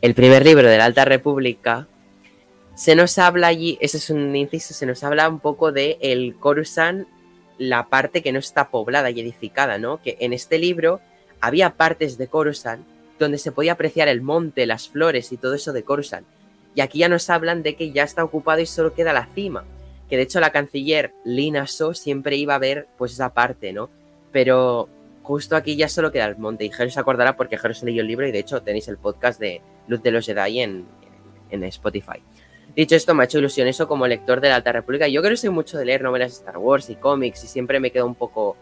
el 0.00 0.14
primer 0.14 0.44
libro 0.44 0.68
de 0.68 0.78
la 0.78 0.84
Alta 0.84 1.04
República, 1.04 1.86
se 2.74 2.94
nos 2.94 3.18
habla 3.18 3.48
allí, 3.48 3.78
ese 3.80 3.96
es 3.96 4.10
un 4.10 4.34
inciso, 4.36 4.72
se 4.72 4.86
nos 4.86 5.02
habla 5.02 5.28
un 5.28 5.40
poco 5.40 5.72
de 5.72 5.98
el 6.00 6.36
Coruscant, 6.36 7.08
la 7.58 7.88
parte 7.88 8.22
que 8.22 8.32
no 8.32 8.38
está 8.38 8.70
poblada 8.70 9.10
y 9.10 9.20
edificada, 9.20 9.78
¿no? 9.78 10.00
Que 10.00 10.16
en 10.20 10.32
este 10.32 10.58
libro 10.58 11.00
había 11.40 11.70
partes 11.70 12.18
de 12.18 12.28
Coruscant 12.28 12.86
donde 13.18 13.38
se 13.38 13.52
podía 13.52 13.72
apreciar 13.72 14.08
el 14.08 14.22
monte, 14.22 14.66
las 14.66 14.88
flores 14.88 15.32
y 15.32 15.36
todo 15.36 15.54
eso 15.54 15.72
de 15.72 15.82
Coruscant. 15.82 16.26
Y 16.74 16.80
aquí 16.80 16.98
ya 16.98 17.08
nos 17.08 17.28
hablan 17.30 17.62
de 17.62 17.74
que 17.74 17.90
ya 17.90 18.04
está 18.04 18.22
ocupado 18.22 18.60
y 18.60 18.66
solo 18.66 18.94
queda 18.94 19.12
la 19.12 19.26
cima. 19.34 19.64
Que 20.08 20.16
de 20.16 20.22
hecho 20.22 20.40
la 20.40 20.52
canciller 20.52 21.12
Lina 21.24 21.66
So 21.66 21.94
siempre 21.94 22.36
iba 22.36 22.54
a 22.54 22.58
ver 22.58 22.86
pues 22.96 23.12
esa 23.12 23.34
parte, 23.34 23.72
¿no? 23.72 23.90
Pero 24.32 24.88
justo 25.22 25.56
aquí 25.56 25.76
ya 25.76 25.88
solo 25.88 26.12
queda 26.12 26.26
el 26.26 26.38
monte. 26.38 26.64
Y 26.64 26.70
Jero 26.70 26.90
se 26.90 27.00
acordará 27.00 27.36
porque 27.36 27.58
Jero 27.58 27.74
se 27.74 27.84
leyó 27.84 28.02
el 28.02 28.06
libro 28.06 28.26
y 28.26 28.32
de 28.32 28.38
hecho 28.38 28.62
tenéis 28.62 28.88
el 28.88 28.98
podcast 28.98 29.40
de 29.40 29.60
Luz 29.88 30.02
de 30.02 30.10
los 30.12 30.24
Jedi 30.24 30.60
en, 30.60 30.86
en 31.50 31.64
Spotify. 31.64 32.22
Dicho 32.78 32.94
esto, 32.94 33.12
me 33.12 33.22
ha 33.22 33.24
hecho 33.24 33.40
ilusión 33.40 33.66
eso 33.66 33.88
como 33.88 34.06
lector 34.06 34.40
de 34.40 34.50
la 34.50 34.54
Alta 34.54 34.70
República. 34.70 35.08
Yo 35.08 35.20
creo 35.20 35.32
que 35.32 35.36
soy 35.36 35.50
mucho 35.50 35.76
de 35.78 35.84
leer 35.84 36.00
novelas 36.00 36.30
de 36.30 36.34
Star 36.38 36.58
Wars 36.58 36.88
y 36.90 36.94
cómics 36.94 37.42
y 37.42 37.48
siempre 37.48 37.80
me 37.80 37.90
quedo 37.90 38.06
un 38.06 38.14
poco 38.14 38.56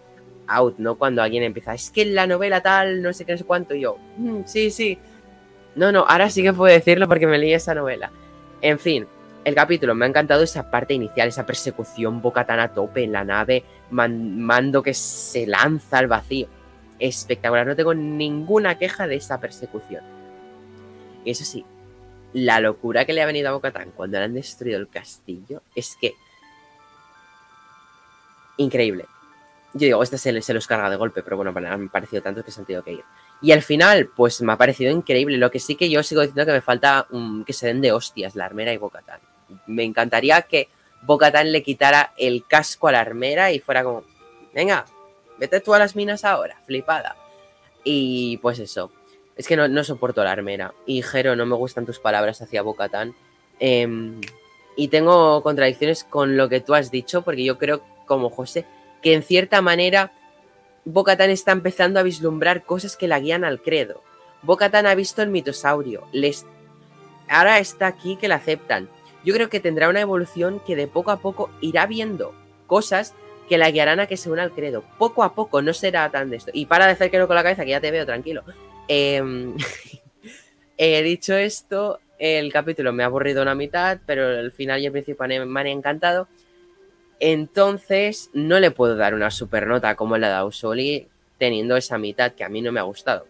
out, 0.47 0.79
¿no? 0.79 0.95
Cuando 0.97 1.21
alguien 1.21 1.43
empieza, 1.43 1.75
es 1.75 1.91
que 1.91 2.07
la 2.07 2.27
novela 2.27 2.63
tal, 2.63 3.03
no 3.03 3.13
sé 3.13 3.27
qué, 3.27 3.33
no 3.33 3.39
sé 3.39 3.45
cuánto, 3.45 3.75
y 3.75 3.83
yo, 3.83 3.99
"Mm, 4.17 4.45
sí, 4.47 4.71
sí. 4.71 4.99
No, 5.75 5.93
no, 5.93 6.07
ahora 6.09 6.31
sí 6.31 6.43
que 6.43 6.55
puedo 6.55 6.73
decirlo 6.73 7.07
porque 7.09 7.27
me 7.27 7.37
leí 7.37 7.53
esa 7.53 7.75
novela. 7.75 8.11
En 8.63 8.79
fin, 8.79 9.07
el 9.45 9.55
capítulo 9.55 9.95
me 9.95 10.07
ha 10.07 10.09
encantado 10.09 10.43
esa 10.43 10.71
parte 10.71 10.95
inicial, 10.95 11.29
esa 11.29 11.45
persecución 11.45 12.23
bocatán 12.23 12.59
a 12.61 12.73
tope 12.73 13.05
en 13.05 13.13
la 13.13 13.23
nave, 13.23 13.65
man- 13.91 14.41
mando 14.41 14.83
que 14.83 14.95
se 14.95 15.47
lanza 15.47 15.99
al 15.99 16.07
vacío. 16.07 16.49
Espectacular, 16.99 17.67
no 17.67 17.77
tengo 17.77 17.93
ninguna 17.93 18.79
queja 18.79 19.07
de 19.07 19.17
esa 19.17 19.39
persecución. 19.41 20.03
Eso 21.27 21.45
sí, 21.45 21.67
la 22.33 22.61
locura 22.61 23.05
que 23.05 23.13
le 23.13 23.23
ha 23.23 23.27
venido 23.27 23.49
a 23.49 23.53
Bocatán 23.53 23.93
cuando 23.93 24.19
le 24.19 24.25
han 24.25 24.35
destruido 24.35 24.79
el 24.79 24.89
castillo 24.89 25.63
es 25.75 25.97
que. 26.01 26.15
Increíble. 28.59 29.07
Yo 29.75 29.87
digo, 29.87 30.03
este 30.03 30.17
se, 30.17 30.33
los 30.33 30.67
carga 30.67 30.89
de 30.89 30.97
golpe, 30.97 31.23
pero 31.23 31.37
bueno, 31.37 31.53
me 31.53 31.69
han 31.69 31.91
parecido 31.91 32.23
tanto 32.23 32.43
que 32.43 32.51
se 32.51 32.61
han 32.61 32.67
tenido 32.67 32.83
que 32.83 32.93
ir. 32.93 33.05
Y 33.43 33.53
al 33.53 33.63
final, 33.63 34.09
pues 34.17 34.41
me 34.41 34.53
ha 34.53 34.57
parecido 34.57 34.91
increíble. 34.91 35.37
Lo 35.37 35.51
que 35.51 35.61
sí 35.61 35.77
que 35.77 35.91
yo 35.91 36.03
sigo 36.03 36.23
diciendo 36.23 36.47
que 36.47 36.53
me 36.53 36.63
falta 36.63 37.07
que 37.45 37.53
se 37.53 37.67
den 37.67 37.83
de 37.83 37.93
hostias 37.93 38.35
la 38.35 38.47
armera 38.47 38.73
y 38.73 38.79
Bocatán. 38.79 39.21
Me 39.67 39.85
encantaría 39.85 40.41
que 40.43 40.69
Bocatán 41.03 41.53
le 41.53 41.63
quitara 41.63 42.15
el 42.17 42.47
casco 42.47 42.89
a 42.89 42.93
la 42.93 43.01
armera 43.01 43.53
y 43.53 43.61
fuera 43.61 43.85
como, 43.85 44.05
venga, 44.55 44.87
vete 45.39 45.61
tú 45.61 45.75
a 45.75 45.79
las 45.79 45.95
minas 45.95 46.25
ahora, 46.25 46.59
flipada. 46.65 47.17
Y 47.85 48.39
pues 48.39 48.59
eso. 48.59 48.91
Es 49.37 49.47
que 49.47 49.57
no, 49.57 49.85
soporto 49.85 50.25
la 50.25 50.33
armera. 50.33 50.75
Y 50.87 51.03
Jero, 51.03 51.37
no 51.37 51.47
me 51.47 51.57
gustan 51.57 51.87
tus 51.87 51.99
palabras 51.99 52.41
hacia 52.41 52.63
Bocatán. 52.63 53.15
Em, 53.61 54.21
y 54.77 54.89
tengo 54.89 55.43
contradicciones 55.43 56.05
con 56.05 56.37
lo 56.37 56.49
que 56.49 56.61
tú 56.61 56.75
has 56.75 56.91
dicho, 56.91 57.23
porque 57.23 57.45
yo 57.45 57.59
creo, 57.59 57.83
como 58.07 58.31
José, 58.31 58.65
que 59.03 59.15
en 59.15 59.23
cierta 59.23 59.61
manera 59.61 60.13
Bocatán 60.85 61.31
está 61.31 61.53
empezando 61.53 61.99
a 61.99 62.03
vislumbrar 62.03 62.65
cosas 62.65 62.97
que 62.97 63.09
la 63.09 63.21
guían 63.21 63.45
al 63.45 63.61
credo. 63.61 64.03
Bocatán 64.43 64.87
ha 64.87 64.95
visto 64.95 65.21
el 65.21 65.31
mitosaurio. 65.31 66.07
Les... 66.13 66.47
Ahora 67.29 67.59
está 67.59 67.89
aquí 67.89 68.17
que 68.17 68.29
la 68.29 68.37
aceptan. 68.37 68.89
Yo 69.25 69.35
creo 69.35 69.49
que 69.51 69.61
tendrá 69.61 69.89
una 69.89 70.01
evolución 70.01 70.61
que 70.65 70.77
de 70.77 70.87
poco 70.87 71.11
a 71.11 71.19
poco 71.19 71.51
irá 71.61 71.87
viendo 71.87 72.33
cosas 72.69 73.15
que 73.49 73.59
la 73.59 73.71
guiarán 73.71 74.01
a 74.01 74.07
que 74.07 74.17
se 74.17 74.31
una 74.31 74.45
al 74.45 74.53
credo. 74.53 74.85
Poco 74.99 75.25
a 75.25 75.35
poco, 75.35 75.63
no 75.63 75.73
será 75.73 76.09
tan 76.11 76.31
de 76.31 76.37
esto. 76.37 76.51
Y 76.55 76.67
para 76.67 76.87
de 76.87 76.93
hacer 76.93 77.11
que 77.11 77.19
no 77.19 77.27
con 77.27 77.37
la 77.37 77.43
cabeza, 77.43 77.65
que 77.65 77.71
ya 77.71 77.81
te 77.81 77.91
veo 77.91 78.07
tranquilo. 78.07 78.45
He 80.79 81.03
dicho 81.03 81.35
esto, 81.35 82.01
el 82.19 82.53
capítulo 82.53 82.93
me 82.93 83.03
ha 83.03 83.07
aburrido 83.07 83.43
una 83.43 83.55
mitad, 83.55 83.99
pero 84.07 84.31
el 84.39 84.53
final 84.53 84.81
y 84.81 84.87
el 84.87 84.93
principio 84.93 85.27
me 85.27 85.61
han- 85.61 85.67
encantado. 85.67 86.29
Entonces, 87.19 88.31
no 88.35 88.59
le 88.61 88.71
puedo 88.71 88.97
dar 88.97 89.15
una 89.15 89.31
super 89.31 89.67
nota 89.67 89.95
como 89.97 90.19
le 90.19 90.27
ha 90.27 90.31
dado 90.31 90.53
Soli, 90.53 91.09
teniendo 91.39 91.77
esa 91.77 91.99
mitad 91.99 92.33
que 92.33 92.45
a 92.45 92.49
mí 92.49 92.61
no 92.63 92.73
me 92.73 92.81
ha 92.81 92.85
gustado. 92.85 93.27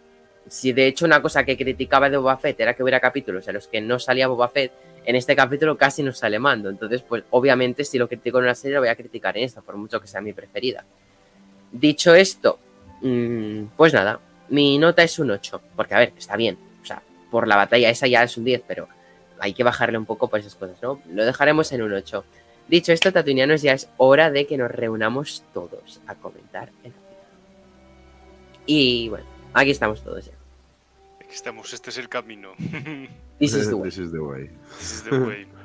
Si 0.49 0.73
de 0.73 0.87
hecho 0.87 1.05
una 1.05 1.23
cosa 1.23 1.45
que 1.45 1.57
criticaba 1.57 2.11
de 2.11 2.17
Boba 2.17 2.37
Fett 2.37 2.61
era 2.61 2.75
que 2.75 2.83
hubiera 2.83 3.01
capítulos 3.01 3.47
en 3.49 3.55
los 3.55 3.69
que 3.69 3.81
no 3.81 3.99
salía 3.99 4.29
Boba 4.29 4.49
Fett, 4.49 4.73
en 5.05 5.17
este 5.17 5.37
capítulo 5.37 5.77
casi 5.77 6.03
no 6.03 6.13
sale 6.13 6.39
Mando. 6.39 6.69
Entonces, 6.71 7.03
pues 7.03 7.25
obviamente 7.31 7.85
si 7.85 7.99
lo 7.99 8.09
critico 8.09 8.39
en 8.39 8.45
una 8.45 8.55
serie 8.55 8.75
lo 8.75 8.81
voy 8.81 8.89
a 8.89 8.97
criticar 8.97 9.37
en 9.37 9.45
esta, 9.45 9.61
por 9.63 9.77
mucho 9.77 10.01
que 10.01 10.09
sea 10.09 10.21
mi 10.21 10.33
preferida. 10.33 10.85
Dicho 11.73 12.15
esto, 12.15 12.59
mm, 13.03 13.65
pues 13.77 13.93
nada, 13.93 14.21
mi 14.49 14.79
nota 14.79 15.03
es 15.03 15.19
un 15.19 15.31
8, 15.31 15.61
porque 15.75 15.95
a 15.95 15.99
ver, 15.99 16.13
está 16.17 16.37
bien. 16.37 16.59
O 16.83 16.87
sea, 16.87 17.03
por 17.31 17.49
la 17.49 17.57
batalla 17.57 17.91
esa 17.91 18.07
ya 18.07 18.23
es 18.23 18.37
un 18.37 18.45
10, 18.45 18.63
pero 18.67 18.89
hay 19.39 19.53
que 19.53 19.65
bajarle 19.65 19.99
un 19.99 20.07
poco 20.07 20.29
por 20.29 20.41
esas 20.41 20.55
cosas, 20.55 20.77
¿no? 20.83 21.01
Lo 21.11 21.25
dejaremos 21.25 21.73
en 21.73 21.83
un 21.83 21.93
8. 21.93 22.25
Dicho 22.69 22.93
esto, 22.93 23.13
Tatunianos, 23.13 23.63
ya 23.63 23.73
es 23.73 23.89
hora 23.97 24.31
de 24.31 24.47
que 24.47 24.57
nos 24.57 24.71
reunamos 24.71 25.45
todos 25.55 26.01
a 26.07 26.15
comentar 26.15 26.71
el. 26.83 26.93
Y 28.67 29.09
bueno, 29.09 29.27
aquí 29.55 29.71
estamos 29.71 30.03
todos 30.03 30.27
ya. 30.27 30.33
Aquí 31.21 31.35
estamos, 31.35 31.73
este 31.73 31.91
es 31.91 31.99
el 31.99 32.09
camino. 32.09 32.53
This 33.39 33.55
is 33.55 33.69
the 33.69 33.75
way. 33.75 33.91
This 33.91 33.99
is 33.99 34.13
the 34.13 34.19
way. 34.19 34.51
This 34.79 34.93
is 34.93 35.05
the 35.05 35.19
way. 35.19 35.47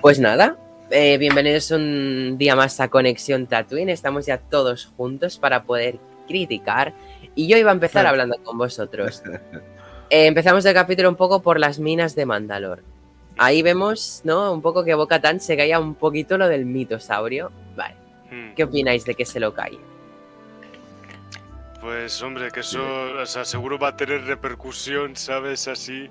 Pues 0.00 0.18
nada, 0.18 0.56
eh, 0.90 1.18
bienvenidos 1.18 1.70
un 1.70 2.36
día 2.36 2.56
más 2.56 2.80
a 2.80 2.88
Conexión 2.88 3.46
Tatooine. 3.46 3.90
Estamos 3.90 4.26
ya 4.26 4.38
todos 4.38 4.86
juntos 4.86 5.38
para 5.38 5.62
poder 5.62 6.00
criticar. 6.28 6.92
Y 7.34 7.48
yo 7.48 7.56
iba 7.56 7.70
a 7.70 7.74
empezar 7.74 8.06
hablando 8.06 8.36
con 8.44 8.56
vosotros. 8.58 9.22
Eh, 10.10 10.24
empezamos 10.24 10.64
el 10.64 10.72
capítulo 10.72 11.10
un 11.10 11.16
poco 11.16 11.42
por 11.42 11.60
las 11.60 11.78
minas 11.78 12.14
de 12.14 12.24
Mandalor. 12.24 12.82
Ahí 13.36 13.60
vemos, 13.60 14.22
¿no? 14.24 14.54
Un 14.54 14.62
poco 14.62 14.82
que 14.82 14.94
Boca 14.94 15.20
Tan 15.20 15.38
se 15.38 15.54
caía 15.54 15.78
un 15.78 15.94
poquito 15.94 16.38
lo 16.38 16.48
del 16.48 16.64
mitosaurio. 16.64 17.52
Vale, 17.76 17.94
Hmm. 18.30 18.54
¿qué 18.54 18.64
opináis 18.64 19.04
de 19.04 19.14
que 19.14 19.24
se 19.24 19.40
lo 19.40 19.54
cae? 19.54 19.78
Pues 21.80 22.20
hombre, 22.22 22.50
que 22.50 22.60
eso 22.60 22.82
o 23.20 23.26
sea, 23.26 23.44
seguro 23.44 23.78
va 23.78 23.88
a 23.88 23.96
tener 23.96 24.24
repercusión, 24.24 25.16
¿sabes? 25.16 25.68
Así, 25.68 26.10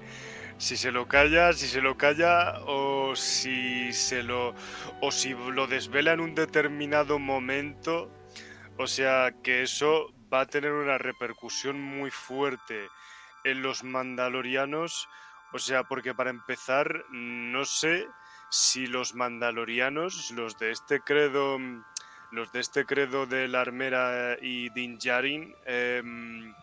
si 0.58 0.78
se 0.78 0.92
lo 0.92 1.08
calla, 1.08 1.54
si 1.54 1.68
se 1.68 1.82
lo 1.82 1.98
calla 1.98 2.62
o 2.66 3.16
si 3.16 3.92
se 3.94 4.24
lo 4.24 4.54
o 5.02 5.12
si 5.12 5.36
lo 5.54 5.68
desvela 5.68 6.14
en 6.14 6.22
un 6.22 6.36
determinado 6.36 7.20
momento, 7.20 8.10
o 8.78 8.88
sea, 8.88 9.34
que 9.44 9.64
eso 9.64 10.14
va 10.32 10.42
a 10.42 10.46
tener 10.46 10.72
una 10.72 10.98
repercusión 10.98 11.82
muy 11.82 12.12
fuerte 12.12 12.88
en 13.44 13.62
los 13.62 13.84
mandalorianos, 13.84 15.08
o 15.54 15.60
sea, 15.60 15.84
porque 15.84 16.14
para 16.14 16.30
empezar, 16.30 17.06
no 17.12 17.66
sé 17.66 18.08
si 18.50 18.88
los 18.88 19.16
mandalorianos, 19.16 20.32
los 20.32 20.58
de 20.58 20.72
este 20.72 21.02
credo 21.02 21.58
los 22.32 22.52
de 22.52 22.60
este 22.60 22.86
credo 22.86 23.26
de 23.26 23.48
la 23.48 23.62
armera 23.62 24.38
y 24.42 24.70
Din 24.70 24.98
Djarin 24.98 25.56
em, 25.66 26.54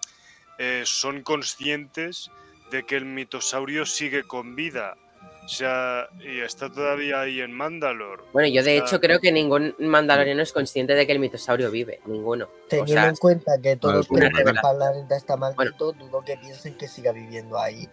eh, 0.59 0.83
son 0.85 1.23
conscientes 1.23 2.31
de 2.71 2.85
que 2.85 2.97
el 2.97 3.05
mitosaurio 3.05 3.87
sigue 3.87 4.25
con 4.25 4.55
vida. 4.55 4.97
O 5.45 5.49
sea, 5.49 6.09
y 6.21 6.41
está 6.41 6.71
todavía 6.73 7.21
ahí 7.21 7.41
en 7.43 7.53
Mandalor. 7.53 8.25
Bueno, 8.33 8.49
yo 8.49 8.63
de 8.63 8.77
O 8.81 8.87
sea, 8.87 8.87
hecho 8.87 9.01
creo 9.01 9.21
que 9.21 9.31
ningún 9.31 9.75
mandaloriano 9.79 10.41
es 10.41 10.53
consciente 10.53 10.95
de 10.95 11.07
que 11.07 11.13
el 11.13 11.19
mitosaurio 11.19 11.71
vive. 11.71 12.01
Ninguno. 12.07 12.47
O 12.47 12.69
Teniendo 12.69 12.93
sea, 12.95 13.09
en 13.11 13.17
cuenta 13.17 13.53
que 13.63 13.77
todos 13.77 14.09
creen 14.09 14.33
que 14.33 14.41
el 14.41 14.57
planeta 14.57 15.17
está 15.17 15.37
maldito, 15.37 15.93
dudo 15.93 16.23
que 16.25 16.39
piensen 16.39 16.79
que 16.79 16.89
siga 16.89 17.13
viviendo 17.13 17.59
ahí 17.59 17.87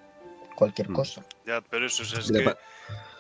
cualquier 0.56 0.90
Mm. 0.90 0.94
cosa. 0.94 1.26
Ya, 1.46 1.60
pero 1.62 1.88
eso 1.88 2.04
o 2.04 2.06
sea, 2.06 2.20
es 2.20 2.32
Mira, 2.32 2.44
que... 2.44 2.50
pa- 2.52 2.58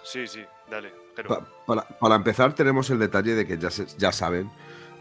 Sí, 0.03 0.25
sí, 0.27 0.43
dale. 0.69 0.93
Pero... 1.15 1.27
Pa- 1.29 1.47
para, 1.67 1.81
para 1.87 2.15
empezar, 2.15 2.55
tenemos 2.55 2.89
el 2.89 2.99
detalle 2.99 3.35
de 3.35 3.45
que 3.45 3.57
ya, 3.57 3.69
se- 3.69 3.85
ya 3.97 4.11
saben 4.13 4.49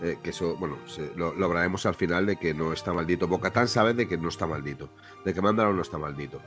eh, 0.03 0.17
que 0.23 0.31
eso, 0.31 0.57
bueno, 0.57 0.77
se- 0.89 1.13
lo, 1.15 1.35
lo 1.35 1.47
hablaremos 1.47 1.87
al 1.87 1.95
final 1.95 2.27
de 2.27 2.37
que 2.37 2.53
no 2.53 2.73
está 2.73 2.93
maldito. 2.93 3.29
Bocatán 3.29 3.69
sabe 3.69 3.95
de 3.95 4.09
que 4.09 4.17
no 4.19 4.29
está 4.29 4.47
maldito, 4.47 4.89
de 5.25 5.33
que 5.35 5.41
Mandalor 5.41 5.75
no 5.75 5.83
está 5.83 5.99
maldito. 5.99 6.41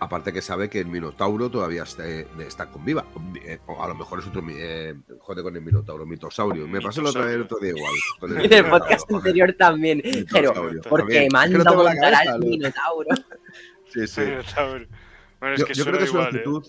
Aparte 0.00 0.32
que 0.32 0.40
sabe 0.40 0.70
que 0.70 0.78
el 0.78 0.86
Minotauro 0.86 1.50
todavía 1.50 1.82
está, 1.82 2.08
eh, 2.08 2.26
está 2.46 2.66
con 2.66 2.84
viva. 2.84 3.04
Eh, 3.44 3.58
o 3.66 3.82
a 3.82 3.88
lo 3.88 3.94
mejor 3.96 4.20
es 4.20 4.26
otro. 4.26 4.42
Eh, 4.48 4.94
joder 5.18 5.42
con 5.42 5.56
el 5.56 5.62
Minotauro, 5.62 6.06
Mitosaurio. 6.06 6.68
Me 6.68 6.80
pasó 6.80 7.02
la 7.02 7.10
otra 7.10 7.24
vez 7.24 7.34
el 7.34 7.42
otro 7.42 7.58
día 7.58 7.70
igual. 7.70 7.94
En 8.44 8.52
el 8.52 8.66
podcast 8.66 9.10
anterior 9.10 9.52
también. 9.58 10.02
Pero, 10.32 10.52
porque 10.88 11.28
manda 11.32 11.64
no 11.64 11.74
montar 11.74 12.12
cabeza, 12.12 12.32
al 12.32 12.40
minotauro. 12.40 13.08
Sí, 13.92 14.06
sí. 14.06 14.20
Minotauro. 14.20 14.86
Bueno, 15.40 15.54
es 15.54 15.60
Yo, 15.60 15.66
que 15.66 15.74
yo 15.74 15.84
suena 15.84 15.98
creo 15.98 15.98
que 15.98 16.04
es 16.04 16.10
una 16.10 16.20
igual, 16.28 16.34
¿eh? 16.34 16.38
actitud. 16.38 16.66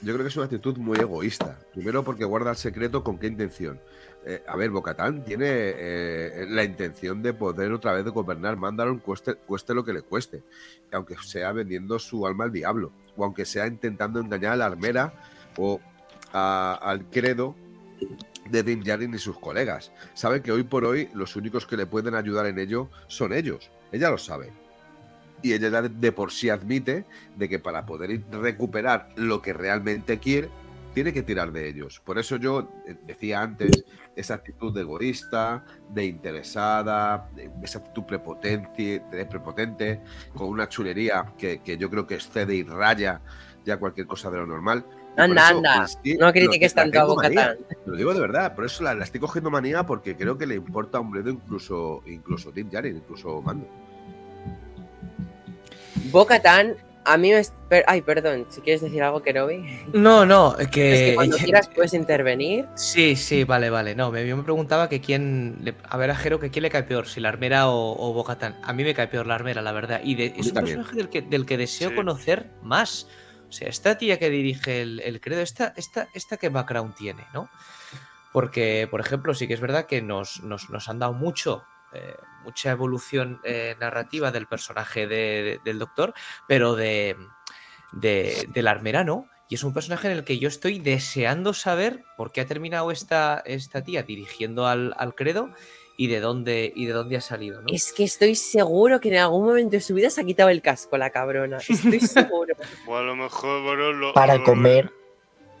Yo 0.00 0.12
creo 0.12 0.24
que 0.24 0.28
es 0.28 0.36
una 0.36 0.44
actitud 0.46 0.76
muy 0.78 0.98
egoísta. 0.98 1.58
Primero 1.72 2.04
porque 2.04 2.24
guarda 2.24 2.50
el 2.50 2.56
secreto 2.56 3.04
con 3.04 3.18
qué 3.18 3.26
intención. 3.26 3.80
Eh, 4.26 4.42
a 4.46 4.56
ver, 4.56 4.70
Bocatán 4.70 5.22
tiene 5.22 5.46
eh, 5.48 6.46
la 6.48 6.64
intención 6.64 7.22
de 7.22 7.34
poder 7.34 7.72
otra 7.72 7.92
vez 7.92 8.06
gobernar 8.06 8.56
Mandalor 8.56 9.00
cueste, 9.02 9.74
lo 9.74 9.84
que 9.84 9.92
le 9.92 10.02
cueste. 10.02 10.42
Aunque 10.92 11.16
sea 11.22 11.52
vendiendo 11.52 11.98
su 11.98 12.26
alma 12.26 12.44
al 12.44 12.52
diablo. 12.52 12.92
O 13.16 13.24
aunque 13.24 13.44
sea 13.44 13.66
intentando 13.66 14.20
engañar 14.20 14.52
a 14.52 14.56
la 14.56 14.66
armera 14.66 15.12
o 15.58 15.80
al 16.32 17.04
credo 17.10 17.54
de 18.50 18.62
Din 18.62 18.82
Djarin 18.82 19.14
y 19.14 19.18
sus 19.18 19.38
colegas. 19.38 19.92
Sabe 20.14 20.42
que 20.42 20.52
hoy 20.52 20.62
por 20.64 20.84
hoy 20.84 21.08
los 21.14 21.36
únicos 21.36 21.66
que 21.66 21.76
le 21.76 21.86
pueden 21.86 22.14
ayudar 22.14 22.46
en 22.46 22.58
ello 22.58 22.88
son 23.06 23.32
ellos. 23.32 23.70
Ella 23.92 24.10
lo 24.10 24.18
sabe. 24.18 24.52
Y 25.42 25.52
ella 25.52 25.82
de- 25.82 26.12
por 26.12 26.32
sí 26.32 26.48
admite 26.48 27.04
de 27.36 27.48
que 27.48 27.58
para 27.58 27.84
poder 27.86 28.22
recuperar 28.30 29.10
lo 29.16 29.42
que 29.42 29.52
realmente 29.52 30.18
quiere, 30.18 30.48
tiene 30.94 31.12
que 31.12 31.22
tirar 31.22 31.52
de 31.52 31.68
ellos. 31.68 32.00
Por 32.04 32.18
eso 32.18 32.36
yo 32.36 32.70
eh, 32.86 32.96
decía 33.06 33.42
antes, 33.42 33.84
esa 34.16 34.34
actitud 34.34 34.72
de 34.72 34.82
egoísta, 34.82 35.64
de 35.90 36.06
interesada, 36.06 37.28
esa 37.62 37.80
actitud 37.80 38.04
prepotente, 38.04 39.02
de 39.10 39.26
prepotente 39.26 40.00
con 40.34 40.48
una 40.48 40.68
chulería 40.68 41.34
que, 41.36 41.60
que 41.60 41.76
yo 41.76 41.90
creo 41.90 42.06
que 42.06 42.14
excede 42.14 42.54
y 42.54 42.62
raya 42.62 43.20
ya 43.64 43.76
cualquier 43.78 44.06
cosa 44.06 44.30
de 44.30 44.38
lo 44.38 44.46
normal. 44.46 44.84
Anda, 45.16 45.48
anda. 45.48 45.86
No 46.18 46.32
critiques 46.32 46.74
tanto 46.74 47.00
a 47.00 47.04
Bocatán. 47.04 47.58
Lo 47.86 47.96
digo 47.96 48.12
de 48.14 48.20
verdad, 48.20 48.54
por 48.54 48.64
eso 48.64 48.82
la, 48.82 48.92
estoy 49.02 49.20
cogiendo 49.20 49.50
manía 49.50 49.84
porque 49.84 50.16
creo 50.16 50.36
que 50.36 50.46
le 50.46 50.56
importa 50.56 50.98
a 50.98 51.00
un 51.00 51.10
bledo 51.10 51.30
incluso, 51.30 52.02
incluso 52.06 52.50
Tim 52.50 52.70
Jarin, 52.70 52.96
incluso 52.96 53.40
Mando. 53.40 53.68
Bocatán, 56.10 56.76
a 57.04 57.16
mí 57.16 57.32
me. 57.32 57.42
Ay, 57.86 58.02
perdón, 58.02 58.46
si 58.48 58.60
quieres 58.60 58.80
decir 58.80 59.02
algo, 59.02 59.22
Kerobi. 59.22 59.84
No, 59.92 60.24
no, 60.24 60.56
que. 60.56 60.64
Es 60.64 60.70
que 61.10 61.14
cuando 61.16 61.36
quieras 61.36 61.68
puedes 61.68 61.94
intervenir. 61.94 62.66
Sí, 62.74 63.16
sí, 63.16 63.44
vale, 63.44 63.70
vale. 63.70 63.94
No, 63.94 64.16
yo 64.16 64.36
me 64.36 64.42
preguntaba 64.42 64.88
que 64.88 65.00
quién. 65.00 65.76
A 65.88 65.96
ver, 65.96 66.10
a 66.10 66.16
Jero, 66.16 66.40
que 66.40 66.50
quién 66.50 66.62
le 66.62 66.70
cae 66.70 66.84
peor, 66.84 67.06
si 67.06 67.20
la 67.20 67.28
armera 67.28 67.68
o, 67.68 67.96
o 67.98 68.12
Bocatán. 68.12 68.58
A 68.62 68.72
mí 68.72 68.84
me 68.84 68.94
cae 68.94 69.08
peor 69.08 69.26
la 69.26 69.34
armera, 69.34 69.62
la 69.62 69.72
verdad. 69.72 70.00
Y 70.02 70.20
es 70.22 70.46
un 70.48 70.54
personaje 70.54 70.96
del 70.96 71.08
que, 71.08 71.22
del 71.22 71.46
que 71.46 71.56
deseo 71.56 71.94
conocer 71.94 72.50
más. 72.62 73.06
O 73.48 73.52
sea, 73.52 73.68
esta 73.68 73.96
tía 73.96 74.18
que 74.18 74.30
dirige 74.30 74.82
el, 74.82 75.20
credo, 75.20 75.40
esta, 75.40 75.72
esta, 75.76 76.08
esta 76.12 76.36
que 76.36 76.48
background 76.48 76.94
tiene, 76.96 77.24
¿no? 77.32 77.48
Porque, 78.32 78.88
por 78.90 79.00
ejemplo, 79.00 79.32
sí 79.32 79.46
que 79.46 79.54
es 79.54 79.60
verdad 79.60 79.86
que 79.86 80.02
nos, 80.02 80.42
nos, 80.42 80.88
han 80.88 80.98
dado 80.98 81.12
mucho, 81.12 81.62
eh, 81.92 82.16
mucha 82.44 82.70
evolución 82.70 83.40
eh, 83.44 83.76
narrativa 83.80 84.30
del 84.30 84.46
personaje 84.46 85.06
del 85.06 85.78
doctor, 85.78 86.14
pero 86.46 86.76
de, 86.76 87.16
de, 87.92 88.48
del 88.52 88.68
armerano. 88.68 89.28
Y 89.48 89.56
es 89.56 89.64
un 89.64 89.74
personaje 89.74 90.10
en 90.10 90.16
el 90.16 90.24
que 90.24 90.38
yo 90.38 90.48
estoy 90.48 90.78
deseando 90.78 91.52
saber 91.52 92.04
por 92.16 92.32
qué 92.32 92.40
ha 92.40 92.46
terminado 92.46 92.90
esta, 92.90 93.42
esta 93.44 93.82
tía 93.82 94.02
dirigiendo 94.02 94.66
al, 94.66 94.94
al 94.96 95.14
credo 95.14 95.50
y 95.96 96.08
de 96.08 96.20
dónde 96.20 96.72
y 96.74 96.86
de 96.86 96.92
dónde 96.92 97.16
ha 97.16 97.20
salido, 97.20 97.60
¿no? 97.62 97.68
Es 97.70 97.92
que 97.92 98.04
estoy 98.04 98.34
seguro 98.34 99.00
que 99.00 99.10
en 99.10 99.18
algún 99.18 99.46
momento 99.46 99.72
de 99.72 99.80
su 99.80 99.94
vida 99.94 100.10
se 100.10 100.20
ha 100.20 100.24
quitado 100.24 100.48
el 100.48 100.62
casco 100.62 100.96
la 100.96 101.10
cabrona. 101.10 101.58
Estoy 101.58 102.00
seguro. 102.00 102.56
o 102.86 102.96
a 102.96 103.02
lo 103.02 103.16
mejor, 103.16 103.62
bueno, 103.62 103.92
lo, 103.92 104.12
para 104.12 104.42
comer. 104.42 104.90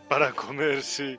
Para 0.08 0.32
comer, 0.32 0.82
sí. 0.82 1.18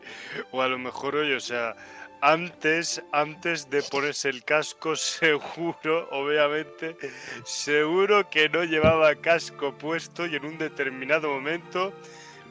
O 0.51 0.61
a 0.61 0.67
lo 0.67 0.77
mejor, 0.77 1.15
oye, 1.15 1.35
o 1.35 1.39
sea, 1.39 1.75
antes, 2.21 3.03
antes 3.11 3.69
de 3.69 3.81
ponerse 3.83 4.29
el 4.29 4.43
casco, 4.43 4.95
seguro, 4.95 6.07
obviamente, 6.11 6.97
seguro 7.45 8.29
que 8.29 8.49
no 8.49 8.63
llevaba 8.63 9.15
casco 9.15 9.77
puesto 9.77 10.25
y 10.25 10.35
en 10.35 10.45
un 10.45 10.57
determinado 10.57 11.29
momento 11.29 11.93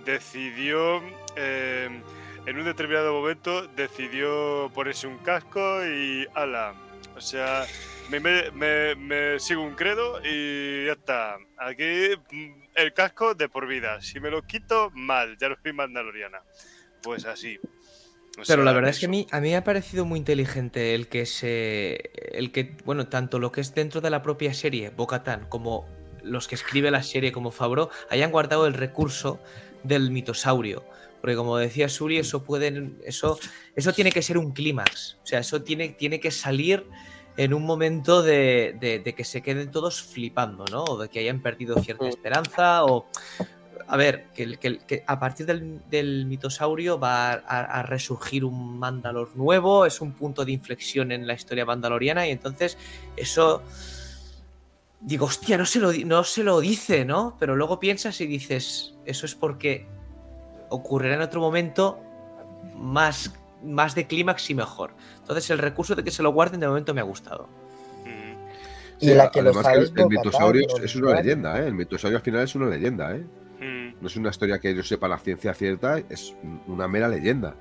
decidió 0.05 1.03
eh, 1.37 1.89
en 2.47 2.59
un 2.59 2.65
determinado 2.65 3.13
momento 3.13 3.67
decidió 3.69 4.71
ponerse 4.75 5.07
un 5.07 5.19
casco 5.19 5.85
y 5.87 6.27
ala. 6.35 6.75
O 7.17 7.21
sea, 7.21 7.65
me, 8.11 9.41
sigo 9.41 9.63
un 9.63 9.75
credo 9.75 10.21
y 10.23 10.87
ya 10.87 10.93
está. 10.93 11.39
Aquí 11.57 12.11
mm, 12.31 12.65
el 12.75 12.93
casco 12.93 13.35
de 13.35 13.49
por 13.49 13.67
vida. 13.67 14.03
Si 14.03 14.21
me 14.21 14.31
lo 14.31 14.43
quito, 14.43 14.91
mal. 14.91 15.39
Ya 15.39 15.49
no 15.49 15.57
soy 15.63 15.73
mandaloriana. 15.73 16.43
Pues 17.03 17.25
así. 17.25 17.59
Pero 18.47 18.65
la 18.65 18.73
verdad 18.73 18.91
es 18.91 18.99
que 18.99 19.07
a 19.07 19.09
mí, 19.09 19.27
a 19.31 19.41
mí 19.41 19.51
me 19.51 19.57
ha 19.57 19.65
parecido 19.65 20.05
muy 20.05 20.19
inteligente 20.19 20.95
el 20.95 21.09
que 21.09 21.27
se. 21.27 22.11
El 22.33 22.53
que, 22.53 22.77
bueno, 22.85 23.07
tanto 23.09 23.39
lo 23.39 23.53
que 23.53 23.61
es 23.61 23.75
dentro 23.75 24.01
de 24.01 24.11
la 24.11 24.23
propia 24.23 24.53
serie, 24.55 24.91
Bocatan, 24.91 25.47
como 25.49 25.87
los 26.23 26.49
que 26.49 26.55
escribe 26.55 26.91
la 26.91 27.03
serie 27.03 27.33
como 27.33 27.51
Fabro, 27.51 27.91
hayan 28.11 28.33
guardado 28.33 28.67
el 28.67 28.75
recurso 28.75 29.41
del 29.83 30.11
mitosaurio. 30.11 30.85
Porque 31.21 31.37
como 31.37 31.57
decía 31.57 31.89
Suri, 31.89 32.19
eso 32.19 32.45
puede, 32.45 32.93
eso, 33.05 33.39
eso 33.77 33.93
tiene 33.93 34.13
que 34.13 34.21
ser 34.21 34.37
un 34.37 34.53
clímax. 34.53 35.19
O 35.23 35.27
sea, 35.27 35.39
eso 35.39 35.63
tiene, 35.63 35.91
tiene 35.91 36.21
que 36.21 36.31
salir 36.31 36.87
en 37.37 37.55
un 37.55 37.65
momento 37.65 38.23
de, 38.23 39.15
que 39.17 39.25
se 39.25 39.43
queden 39.43 39.71
todos 39.71 40.03
flipando, 40.03 40.65
¿no? 40.71 40.85
O 40.85 40.99
de 40.99 41.09
que 41.09 41.21
hayan 41.21 41.41
perdido 41.41 41.83
cierta 41.83 42.09
esperanza. 42.09 42.85
O. 42.85 43.07
A 43.87 43.97
ver, 43.97 44.27
que, 44.35 45.05
a 45.07 45.21
partir 45.21 45.47
del, 45.47 46.27
mitosaurio 46.27 46.99
va 46.99 47.33
a, 47.33 47.83
resurgir 47.83 48.45
un 48.45 48.79
Mandalor 48.79 49.37
nuevo, 49.37 49.87
es 49.87 50.01
un 50.01 50.13
punto 50.13 50.45
de 50.45 50.53
inflexión 50.53 51.13
en 51.13 51.27
la 51.27 51.35
historia 51.35 51.65
mandaloriana, 51.65 52.27
y 52.27 52.31
entonces 52.31 52.79
eso. 53.17 53.63
Digo, 55.01 55.27
hostia, 55.27 55.59
no 55.59 55.67
se 55.67 55.81
lo, 55.81 55.93
no 55.93 56.25
se 56.25 56.43
lo 56.43 56.61
dice, 56.61 57.05
¿no? 57.05 57.37
Pero 57.39 57.57
luego 57.57 57.79
piensas 57.79 58.19
y 58.23 58.27
dices, 58.27 58.95
eso 59.05 59.27
es 59.27 59.35
porque 59.35 59.87
ocurrirá 60.71 61.15
en 61.15 61.21
otro 61.21 61.41
momento 61.41 62.01
más, 62.77 63.35
más 63.63 63.95
de 63.95 64.07
clímax 64.07 64.49
y 64.51 64.55
mejor. 64.55 64.93
Entonces 65.19 65.51
el 65.51 65.59
recurso 65.59 65.95
de 65.95 66.03
que 66.03 66.11
se 66.11 66.23
lo 66.23 66.33
guarden 66.33 66.61
de 66.61 66.69
momento 66.69 66.95
me 66.95 67.01
ha 67.01 67.05
gustado. 67.05 67.49
y 69.01 69.11
la 69.11 69.31
que 69.31 69.41
además 69.41 69.67
el, 69.75 70.07
mitosaurio 70.09 70.67
es, 70.83 70.97
una 70.97 71.21
leyenda, 71.21 71.61
¿eh? 71.61 71.67
El 71.67 71.75
mitosaurio 71.75 72.19
al 72.19 72.25
final 72.25 72.43
es 72.43 72.55
una 72.55 72.67
leyenda, 72.67 73.15
¿eh? 73.15 73.25
No 74.05 74.09
es 74.09 74.17
una 74.17 74.29
historia 74.29 74.59
que 74.59 74.75
yo 74.75 74.83
sepa 74.83 75.09
la 75.09 75.17
ciencia 75.17 75.55
cierta, 75.55 75.97
es 76.11 76.35
una 76.67 76.87
mera 76.87 77.09
leyenda. 77.09 77.55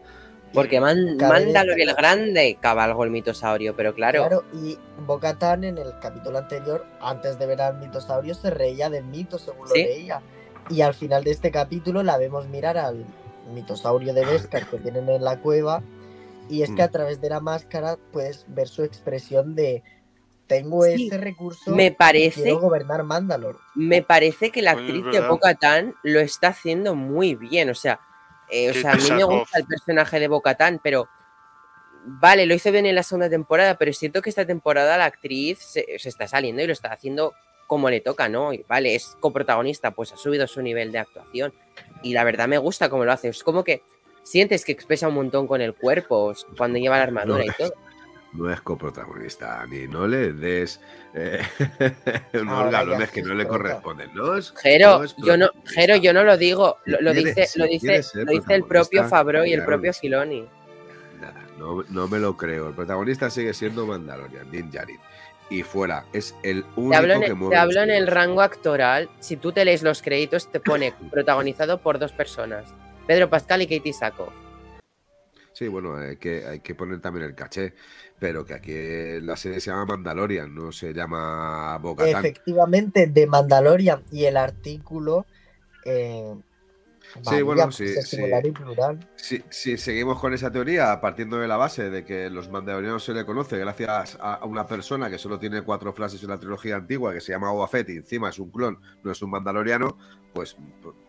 Porque 0.54 0.82
man, 0.82 1.16
Mándalo 1.16 1.72
el 1.72 1.94
Grande 1.94 2.58
cabalgó 2.60 3.06
el 3.06 3.12
mitosaurio, 3.12 3.78
pero 3.78 3.96
claro. 3.96 4.28
Claro, 4.28 4.44
y 4.52 4.78
Bocatán 5.08 5.64
en 5.64 5.78
el 5.78 5.98
capítulo 6.02 6.40
anterior, 6.40 6.86
antes 7.00 7.40
de 7.40 7.46
ver 7.46 7.62
al 7.62 7.80
mitosaurio, 7.80 8.36
se 8.36 8.50
reía 8.50 8.90
del 8.90 9.06
mito 9.06 9.40
según 9.40 9.70
lo 9.70 9.74
veía. 9.74 10.22
Y 10.70 10.82
al 10.82 10.94
final 10.94 11.24
de 11.24 11.32
este 11.32 11.50
capítulo 11.50 12.04
la 12.04 12.18
vemos 12.18 12.46
mirar 12.50 12.78
al 12.78 13.06
mitosaurio 13.54 14.14
de 14.14 14.26
Beskar 14.26 14.68
que 14.68 14.80
tienen 14.80 15.08
en 15.08 15.24
la 15.24 15.40
cueva. 15.40 15.82
Y 16.50 16.64
es 16.64 16.72
que 16.72 16.82
a 16.84 16.90
mm. 16.90 16.92
través 16.92 17.22
de 17.22 17.30
la 17.30 17.40
máscara 17.40 17.96
puedes 18.12 18.44
ver 18.50 18.68
su 18.68 18.84
expresión 18.84 19.56
de 19.56 19.82
tengo 20.54 20.86
ese 20.86 21.18
recurso 21.18 21.72
me 21.72 21.92
parece, 21.92 22.44
quiero 22.44 22.60
gobernar 22.60 23.04
Mandalor. 23.04 23.60
Me 23.76 24.02
parece 24.02 24.52
que 24.52 24.62
la 24.62 24.72
actriz 24.72 25.04
de 25.12 25.22
Bocatán 25.22 25.96
lo 26.04 26.20
está 26.20 26.50
haciendo 26.50 26.96
muy 26.96 27.36
bien. 27.36 27.70
O 27.70 27.76
sea, 27.76 28.00
eh, 28.50 28.70
o 28.70 28.74
sea 28.74 28.92
a 28.92 28.96
mí 28.96 29.12
me 29.12 29.24
gusta 29.24 29.60
el 29.60 29.66
personaje 29.66 30.20
de 30.20 30.28
Bocatán, 30.28 30.80
pero 30.84 31.08
vale, 32.06 32.46
lo 32.46 32.54
hizo 32.54 32.72
bien 32.72 32.86
en 32.86 32.96
la 32.96 33.04
segunda 33.04 33.30
temporada, 33.30 33.78
pero 33.78 33.94
siento 33.94 34.22
que 34.22 34.30
esta 34.30 34.46
temporada 34.46 34.98
la 34.98 35.06
actriz 35.06 35.60
se, 35.60 35.98
se, 35.98 36.10
está 36.10 36.28
saliendo 36.28 36.62
y 36.62 36.68
lo 36.68 36.74
está 36.74 36.92
haciendo 36.92 37.34
como 37.68 37.90
le 37.90 38.02
toca, 38.02 38.30
¿no? 38.30 38.54
Y 38.54 38.64
vale, 38.68 38.96
es 38.96 39.18
coprotagonista, 39.20 39.92
pues 39.92 40.12
ha 40.12 40.18
subido 40.18 40.48
su 40.48 40.62
nivel 40.62 40.92
de 40.92 41.00
actuación. 41.00 41.54
Y 42.04 42.14
la 42.14 42.24
verdad 42.24 42.48
me 42.48 42.58
gusta 42.58 42.90
cómo 42.90 43.06
lo 43.06 43.12
hace. 43.12 43.30
Es 43.30 43.44
como 43.44 43.64
que 43.64 43.82
sientes 44.24 44.66
que 44.66 44.72
expresa 44.72 45.08
un 45.08 45.16
montón 45.16 45.48
con 45.48 45.62
el 45.62 45.74
cuerpo 45.74 46.34
cuando 46.58 46.80
lleva 46.80 46.98
la 46.98 47.04
armadura 47.04 47.46
y 47.46 47.50
todo. 47.58 47.74
No 48.34 48.52
es 48.52 48.62
coprotagonista, 48.62 49.66
ni 49.68 49.88
no 49.88 50.08
le 50.08 50.34
des 50.34 50.80
eh, 51.14 51.40
unos 52.34 52.72
galones 52.72 53.12
que 53.12 53.22
no 53.22 53.36
le 53.36 53.48
corresponden. 53.48 54.10
¿no? 54.16 54.42
Jero, 54.60 55.06
yo 55.18 55.38
no, 55.38 55.52
Jero, 55.66 55.98
yo 55.98 56.14
no 56.14 56.24
lo 56.24 56.36
digo, 56.36 56.78
lo, 56.86 57.14
dice, 57.14 57.48
lo 57.56 57.66
dice, 57.66 58.02
lo 58.16 58.32
dice 58.32 58.54
el 58.56 58.64
propio 58.64 59.04
Fabro 59.08 59.46
y 59.46 59.54
el 59.54 59.64
propio 59.64 59.94
Filoni. 59.94 60.48
Nada, 61.22 61.46
no, 61.60 61.84
no, 61.90 62.08
me 62.08 62.18
lo 62.18 62.36
creo. 62.36 62.70
El 62.70 62.74
protagonista 62.74 63.30
sigue 63.30 63.54
siendo 63.54 63.86
Mandalorian, 63.86 64.50
Din 64.50 64.72
Djarin 64.72 65.00
y 65.50 65.64
fuera. 65.64 66.06
Es 66.14 66.36
el 66.44 66.66
único 66.76 66.92
te 66.92 66.96
hablo, 66.98 67.14
en, 67.14 67.50
Te 67.50 67.56
hablo 67.56 67.82
en 67.82 67.92
el 67.92 68.08
rango 68.08 68.42
actoral. 68.42 69.10
Si 69.20 69.38
tú 69.38 69.52
te 69.52 69.64
lees 69.64 69.84
los 69.84 70.02
créditos, 70.02 70.52
te 70.52 70.60
pone 70.60 70.94
protagonizado 71.12 71.80
por 71.80 72.00
dos 72.00 72.12
personas: 72.12 72.74
Pedro 73.06 73.30
Pascal 73.30 73.62
y 73.62 73.68
Katie 73.68 73.94
Saco. 73.94 74.34
Sí, 75.54 75.68
bueno, 75.68 75.96
hay 75.96 76.18
que, 76.18 76.48
hay 76.48 76.60
que 76.62 76.74
poner 76.74 77.00
también 77.00 77.28
el 77.28 77.36
caché, 77.36 77.76
pero 78.24 78.46
que 78.46 78.54
aquí 78.54 78.74
la 79.20 79.36
serie 79.36 79.60
se 79.60 79.70
llama 79.70 79.84
Mandalorian, 79.84 80.56
no 80.56 80.72
se 80.72 80.94
llama 80.94 81.78
Boca. 81.80 82.08
Efectivamente, 82.08 83.08
de 83.08 83.28
Mandalorian 83.28 84.02
y 84.14 84.24
el 84.24 84.38
artículo 84.38 85.26
eh, 85.84 86.34
sí, 87.22 87.42
bueno, 87.42 87.70
sí, 87.74 89.44
sí, 89.50 89.78
seguimos 89.78 90.22
con 90.22 90.34
esa 90.34 90.50
teoría, 90.52 91.02
partiendo 91.02 91.38
de 91.38 91.50
la 91.50 91.58
base 91.58 91.90
de 91.90 92.06
que 92.06 92.30
los 92.30 92.50
mandalorianos 92.50 93.04
se 93.04 93.14
le 93.14 93.26
conoce 93.26 93.58
gracias 93.58 94.18
a 94.22 94.46
una 94.46 94.68
persona 94.68 95.10
que 95.10 95.18
solo 95.18 95.38
tiene 95.38 95.62
cuatro 95.62 95.92
frases 95.92 96.24
en 96.24 96.30
la 96.30 96.40
trilogía 96.40 96.78
antigua, 96.78 97.14
que 97.14 97.20
se 97.20 97.34
llama 97.34 97.52
Boba 97.52 97.68
y 97.74 97.98
encima 97.98 98.30
es 98.30 98.40
un 98.40 98.52
clon, 98.52 98.80
no 99.04 99.12
es 99.12 99.22
un 99.22 99.32
mandaloriano, 99.32 99.98
pues 100.34 100.56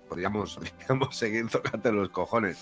podríamos, 0.09 0.59
seguir 1.11 1.49
tocando 1.49 1.93
los 1.93 2.11
cojones. 2.11 2.59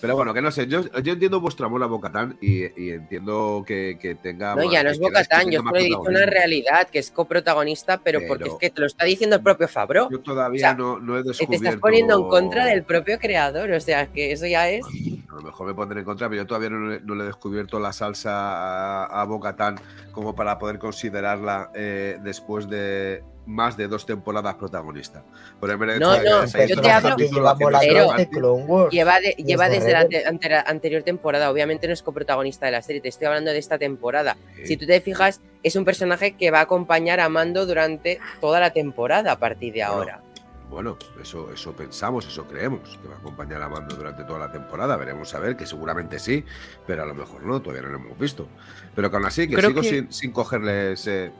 Pero 0.00 0.16
bueno, 0.16 0.34
que 0.34 0.42
no 0.42 0.50
sé, 0.50 0.66
yo, 0.66 0.82
yo 1.00 1.12
entiendo 1.12 1.40
vuestro 1.40 1.66
amor 1.66 1.82
a 1.82 1.86
Bocatán 1.86 2.36
y, 2.40 2.64
y 2.80 2.90
entiendo 2.90 3.64
que, 3.66 3.98
que, 4.00 4.14
tenga. 4.14 4.54
No, 4.54 4.70
ya 4.70 4.82
no 4.82 4.90
es 4.90 4.98
Bocatán, 4.98 5.50
yo 5.50 5.62
he 5.74 5.82
dicho 5.84 6.00
una 6.00 6.26
realidad, 6.26 6.88
que 6.88 6.98
es 6.98 7.10
coprotagonista, 7.10 7.98
pero, 7.98 8.20
porque 8.26 8.48
es 8.48 8.54
que 8.54 8.70
te 8.70 8.80
lo 8.80 8.86
está 8.86 9.04
diciendo 9.04 9.36
el 9.36 9.42
propio 9.42 9.68
Fabro. 9.68 10.08
Yo 10.10 10.20
todavía 10.20 10.74
no, 10.74 10.98
no, 10.98 11.18
he 11.18 11.22
descubierto. 11.22 11.50
Te 11.50 11.56
estás 11.56 11.80
poniendo 11.80 12.16
en 12.16 12.28
contra 12.28 12.66
del 12.66 12.84
propio 12.84 13.18
creador, 13.18 13.70
o 13.72 13.80
sea, 13.80 14.06
que 14.08 14.32
eso 14.32 14.46
ya 14.46 14.68
es. 14.68 14.84
A 15.30 15.34
lo 15.36 15.42
mejor 15.42 15.66
me 15.66 15.74
pondré 15.74 16.00
en 16.00 16.04
contra, 16.04 16.28
pero 16.28 16.42
yo 16.42 16.46
todavía 16.46 16.70
no, 16.70 17.14
le 17.14 17.22
he 17.22 17.26
descubierto 17.26 17.78
la 17.78 17.92
salsa 17.92 19.04
a, 19.04 19.22
a 19.22 19.24
Bocatán 19.24 19.76
como 20.12 20.34
para 20.34 20.58
poder 20.58 20.78
considerarla 20.78 21.70
eh, 21.74 22.18
después 22.22 22.68
de 22.68 23.22
más 23.46 23.76
de 23.76 23.86
dos 23.88 24.04
temporadas 24.04 24.56
protagonista. 24.56 25.22
Por 25.60 25.70
el 25.70 25.78
No, 25.78 26.12
de 26.12 26.18
no, 26.28 26.44
yo 26.44 26.80
te 26.80 26.90
hablo- 26.90 27.16
que 27.16 27.28
lleva 27.28 27.54
desde 27.54 28.28
Clone 28.28 28.64
Wars. 28.64 28.92
Lleva, 28.92 29.20
de- 29.20 29.34
lleva 29.38 29.68
Desde 29.68 29.92
la 29.92 30.02
Rebels. 30.02 30.26
ante- 30.26 30.46
ante- 30.48 30.70
anterior 30.70 31.02
temporada, 31.04 31.50
obviamente 31.50 31.86
no 31.86 31.92
es 31.92 32.02
coprotagonista 32.02 32.66
de 32.66 32.72
la 32.72 32.82
serie, 32.82 33.00
te 33.00 33.08
estoy 33.08 33.26
hablando 33.28 33.52
de 33.52 33.58
esta 33.58 33.78
temporada. 33.78 34.36
Sí. 34.56 34.66
Si 34.66 34.76
tú 34.76 34.86
te 34.86 35.00
fijas, 35.00 35.40
es 35.62 35.76
un 35.76 35.84
personaje 35.84 36.32
que 36.36 36.50
va 36.50 36.58
a 36.58 36.62
acompañar 36.62 37.20
a 37.20 37.28
Mando 37.28 37.66
durante 37.66 38.18
toda 38.40 38.58
la 38.60 38.72
temporada 38.72 39.32
a 39.32 39.38
partir 39.38 39.72
de 39.74 39.80
Bueno, 39.80 39.92
ahora. 39.94 40.20
Bueno, 40.68 40.98
eso, 41.22 41.52
eso 41.52 41.72
pensamos, 41.74 42.26
eso 42.26 42.44
creemos, 42.48 42.98
que 43.00 43.06
va 43.06 43.14
a 43.14 43.18
acompañar 43.18 43.62
a 43.62 43.68
Mando 43.68 43.94
durante 43.94 44.24
toda 44.24 44.40
la 44.40 44.50
temporada. 44.50 44.96
Veremos 44.96 45.32
a 45.32 45.38
ver, 45.38 45.56
que 45.56 45.64
seguramente 45.64 46.18
sí, 46.18 46.44
pero 46.84 47.04
a 47.04 47.06
lo 47.06 47.14
mejor 47.14 47.44
no, 47.44 47.62
todavía 47.62 47.82
no 47.82 47.90
lo 47.90 47.98
hemos 47.98 48.18
visto. 48.18 48.48
Pero 48.96 49.08
que 49.08 49.16
aún 49.16 49.26
así, 49.26 49.46
que 49.46 49.54
Creo 49.54 49.70
sigo 49.70 49.82
que- 49.82 49.88
Sin, 49.88 50.12
sin 50.12 50.32
cogerle 50.32 50.92
ese. 50.94 51.30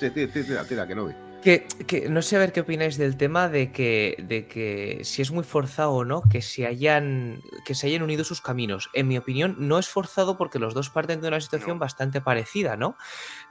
Sí, 0.00 0.10
tira, 0.10 0.32
tira, 0.32 0.64
tira, 0.64 0.86
que 0.88 0.94
no 0.96 1.06
vi. 1.06 1.14
Que, 1.42 1.66
que 1.86 2.08
no 2.08 2.22
sé 2.22 2.34
a 2.34 2.40
ver 2.40 2.52
qué 2.52 2.60
opináis 2.60 2.96
del 2.98 3.16
tema 3.16 3.48
de 3.48 3.70
que, 3.70 4.16
de 4.26 4.48
que 4.48 5.00
si 5.04 5.22
es 5.22 5.30
muy 5.30 5.44
forzado 5.44 5.92
o 5.92 6.04
no 6.04 6.22
que 6.22 6.42
se 6.42 6.66
hayan 6.66 7.40
que 7.64 7.74
se 7.74 7.86
hayan 7.86 8.02
unido 8.02 8.24
sus 8.24 8.40
caminos. 8.40 8.90
En 8.94 9.06
mi 9.06 9.16
opinión, 9.16 9.54
no 9.58 9.78
es 9.78 9.88
forzado 9.88 10.36
porque 10.36 10.58
los 10.58 10.74
dos 10.74 10.90
parten 10.90 11.20
de 11.20 11.28
una 11.28 11.40
situación 11.40 11.76
No. 11.76 11.80
bastante 11.80 12.20
parecida, 12.20 12.76
¿no? 12.76 12.96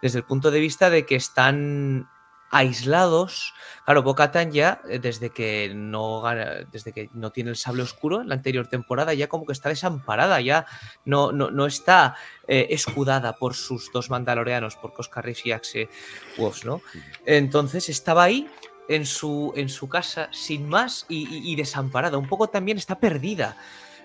Desde 0.01 0.19
el 0.19 0.25
punto 0.25 0.51
de 0.51 0.59
vista 0.59 0.89
de 0.89 1.05
que 1.05 1.15
están 1.15 2.09
aislados. 2.51 3.53
Claro, 3.85 4.03
Bo-Katan 4.03 4.51
ya, 4.51 4.81
eh, 4.89 4.99
desde 4.99 5.29
que 5.29 5.71
no 5.75 6.21
gana- 6.21 6.65
desde 6.71 6.91
que 6.91 7.09
no 7.13 7.31
tiene 7.31 7.49
el 7.51 7.55
sable 7.55 7.83
oscuro 7.83 8.21
en 8.21 8.29
la 8.29 8.35
anterior 8.35 8.67
temporada, 8.67 9.13
ya 9.13 9.27
como 9.27 9.45
que 9.45 9.53
está 9.53 9.69
desamparada, 9.69 10.39
ya 10.41 10.65
no, 11.05 11.31
no, 11.31 11.51
no 11.51 11.65
está 11.65 12.15
eh, 12.47 12.67
escudada 12.69 13.33
por 13.37 13.55
sus 13.55 13.91
dos 13.91 14.09
mandalorianos, 14.09 14.75
por 14.75 14.93
Cosca 14.93 15.21
Reeves 15.21 15.45
y 15.45 15.51
Axe 15.51 15.89
Woz, 16.37 16.63
¿no? 16.65 16.81
Entonces 17.25 17.89
estaba 17.89 18.23
ahí 18.23 18.47
en 18.87 19.05
su, 19.05 19.51
en 19.55 19.67
su 19.69 19.89
casa 19.89 20.29
sin 20.31 20.69
más 20.69 21.05
y, 21.09 21.27
y- 21.27 21.51
y 21.51 21.55
desamparada. 21.55 22.17
Un 22.17 22.27
poco 22.27 22.47
también 22.49 22.77
está 22.77 22.99
perdida. 22.99 23.57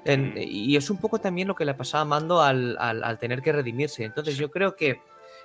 En- 0.07 0.33
y 0.39 0.75
es 0.77 0.89
un 0.89 0.97
poco 0.97 1.19
también 1.19 1.47
lo 1.49 1.55
que 1.55 1.67
le 1.67 1.75
pasaba 1.75 2.01
a 2.03 2.05
Mando 2.07 2.41
al, 2.41 2.77
al- 2.81 3.05
al 3.05 3.19
tener 3.19 3.43
que 3.43 3.53
redimirse. 3.53 4.05
Entonces 4.05 4.39
yo 4.39 4.51
creo 4.51 4.75
que 4.75 5.03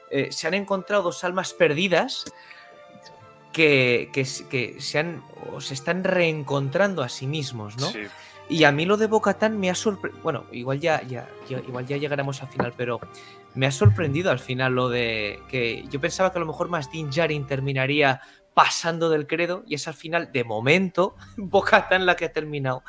eh, 0.09 0.31
se 0.31 0.47
han 0.47 0.53
encontrado 0.53 1.03
dos 1.03 1.23
almas 1.25 1.51
perdidas 1.51 2.23
que, 3.55 4.09
que, 4.11 4.21
s- 4.21 4.45
que 4.49 4.81
se, 4.81 4.99
han, 4.99 5.23
o 5.53 5.61
se 5.61 5.73
están 5.73 6.03
reencontrando 6.03 7.01
a 7.03 7.07
sí 7.09 7.25
mismos, 7.25 7.77
¿no? 7.77 7.87
Sí. 7.87 8.01
Y 8.49 8.65
a 8.65 8.71
mí 8.73 8.85
lo 8.85 8.97
de 8.97 9.07
Bocatán 9.07 9.57
me 9.57 9.69
ha 9.69 9.75
sorprendido. 9.75 10.21
Bueno, 10.21 10.45
igual 10.51 10.81
ya, 10.81 11.01
ya, 11.03 11.29
ya- 11.49 11.59
igual 11.59 11.87
ya 11.87 11.95
llegaremos 11.95 12.41
al 12.43 12.49
final, 12.49 12.73
pero 12.75 12.99
me 13.53 13.65
ha 13.65 13.71
sorprendido 13.71 14.29
al 14.29 14.39
final 14.39 14.75
lo 14.75 14.89
de 14.89 15.39
que 15.47 15.85
yo 15.89 16.01
pensaba 16.01 16.31
que 16.33 16.37
a 16.37 16.41
lo 16.41 16.45
mejor 16.47 16.67
más 16.67 16.91
Din 16.91 17.09
Djarin 17.09 17.47
terminaría 17.47 18.19
pasando 18.53 19.09
del 19.09 19.25
credo 19.25 19.63
y 19.67 19.75
es 19.75 19.87
al 19.87 19.93
final, 19.93 20.31
de 20.33 20.43
momento, 20.43 21.15
Bocatán 21.37 22.05
la 22.05 22.15
que 22.17 22.25
ha 22.25 22.31
terminado, 22.33 22.83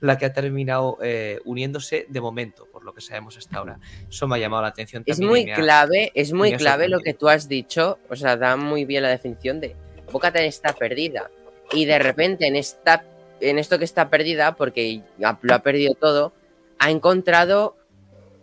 la 0.00 0.16
que 0.18 0.24
ha 0.26 0.32
terminado 0.32 0.96
eh, 1.02 1.40
uniéndose 1.44 2.06
de 2.08 2.20
momento, 2.22 2.66
por 2.72 2.84
lo 2.84 2.94
que 2.94 3.00
sabemos 3.02 3.36
hasta 3.36 3.58
ahora. 3.58 3.78
Eso 4.08 4.26
me 4.26 4.36
ha 4.36 4.38
llamado 4.38 4.62
la 4.62 4.68
atención 4.68 5.02
Es 5.06 5.18
también. 5.18 5.28
y 5.28 5.44
muy 5.44 5.52
ha- 5.52 5.56
clave, 5.56 6.10
es 6.14 6.32
muy 6.32 6.52
clave 6.56 6.88
lo 6.88 7.00
que 7.00 7.12
tú 7.14 7.28
has 7.28 7.48
dicho, 7.48 7.98
o 8.08 8.16
sea, 8.16 8.36
da 8.38 8.56
muy 8.56 8.84
bien 8.86 9.02
la 9.02 9.10
definición 9.10 9.60
de 9.60 9.76
Bo-Katan 10.16 10.44
está 10.44 10.72
perdida 10.72 11.30
y 11.72 11.84
de 11.84 11.98
repente 11.98 12.46
en 12.46 12.56
esta 12.56 13.04
en 13.40 13.58
esto 13.58 13.78
que 13.78 13.84
está 13.84 14.08
perdida 14.08 14.54
porque 14.56 15.02
lo 15.18 15.54
ha 15.54 15.58
perdido 15.58 15.94
todo, 15.94 16.32
ha 16.78 16.90
encontrado 16.90 17.76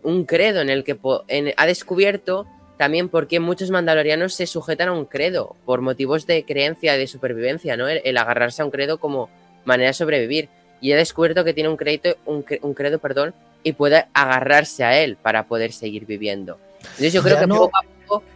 un 0.03 0.25
credo 0.25 0.61
en 0.61 0.69
el 0.69 0.83
que 0.83 0.97
en- 1.29 1.53
ha 1.57 1.65
descubierto 1.65 2.45
también 2.77 3.09
por 3.09 3.27
qué 3.27 3.39
muchos 3.39 3.71
mandalorianos 3.71 4.33
se 4.35 4.45
sujetan 4.45 4.89
a 4.89 4.93
un 4.93 5.05
credo 5.05 5.55
por 5.65 5.81
motivos 5.81 6.27
de 6.27 6.43
creencia, 6.45 6.93
de 6.97 7.07
supervivencia, 7.07 7.75
¿no? 7.77 7.87
El, 7.87 8.01
el 8.03 8.17
agarrarse 8.17 8.61
a 8.61 8.65
un 8.65 8.71
credo 8.71 8.99
como 8.99 9.29
manera 9.65 9.89
de 9.89 9.93
sobrevivir. 9.93 10.49
Y 10.81 10.91
ha 10.91 10.97
descubierto 10.97 11.43
que 11.45 11.53
tiene 11.53 11.69
un, 11.69 11.77
crédito, 11.77 12.17
un, 12.25 12.43
cre- 12.43 12.59
un 12.61 12.73
credo 12.73 12.99
perdón, 12.99 13.33
y 13.63 13.71
puede 13.73 14.05
agarrarse 14.13 14.83
a 14.83 14.99
él 15.01 15.15
para 15.15 15.45
poder 15.47 15.71
seguir 15.71 16.05
viviendo. 16.05 16.59
Entonces 16.81 17.13
yo 17.13 17.23
creo 17.23 17.35
Ya 17.35 17.41
que 17.41 17.47
no- 17.47 17.55
poco 17.59 17.77
a 17.77 17.81
poco 17.81 17.93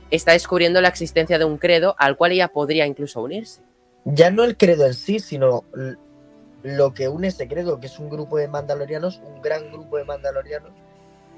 está 0.09 0.31
descubriendo 0.31 0.81
la 0.81 0.87
existencia 0.87 1.37
de 1.37 1.45
un 1.45 1.57
credo 1.57 1.95
al 1.99 2.17
cual 2.17 2.31
ella 2.31 2.47
podría 2.47 2.85
incluso 2.85 3.21
unirse. 3.21 3.61
Ya 4.05 4.31
no 4.31 4.43
el 4.43 4.55
credo 4.57 4.85
en 4.85 4.93
sí, 4.93 5.19
sino 5.19 5.65
lo 6.63 6.93
que 6.93 7.09
une 7.09 7.27
ese 7.27 7.47
credo, 7.47 7.79
que 7.79 7.87
es 7.87 7.99
un 7.99 8.09
grupo 8.09 8.37
de 8.37 8.47
mandalorianos, 8.47 9.21
un 9.23 9.41
gran 9.41 9.71
grupo 9.71 9.97
de 9.97 10.05
mandalorianos, 10.05 10.71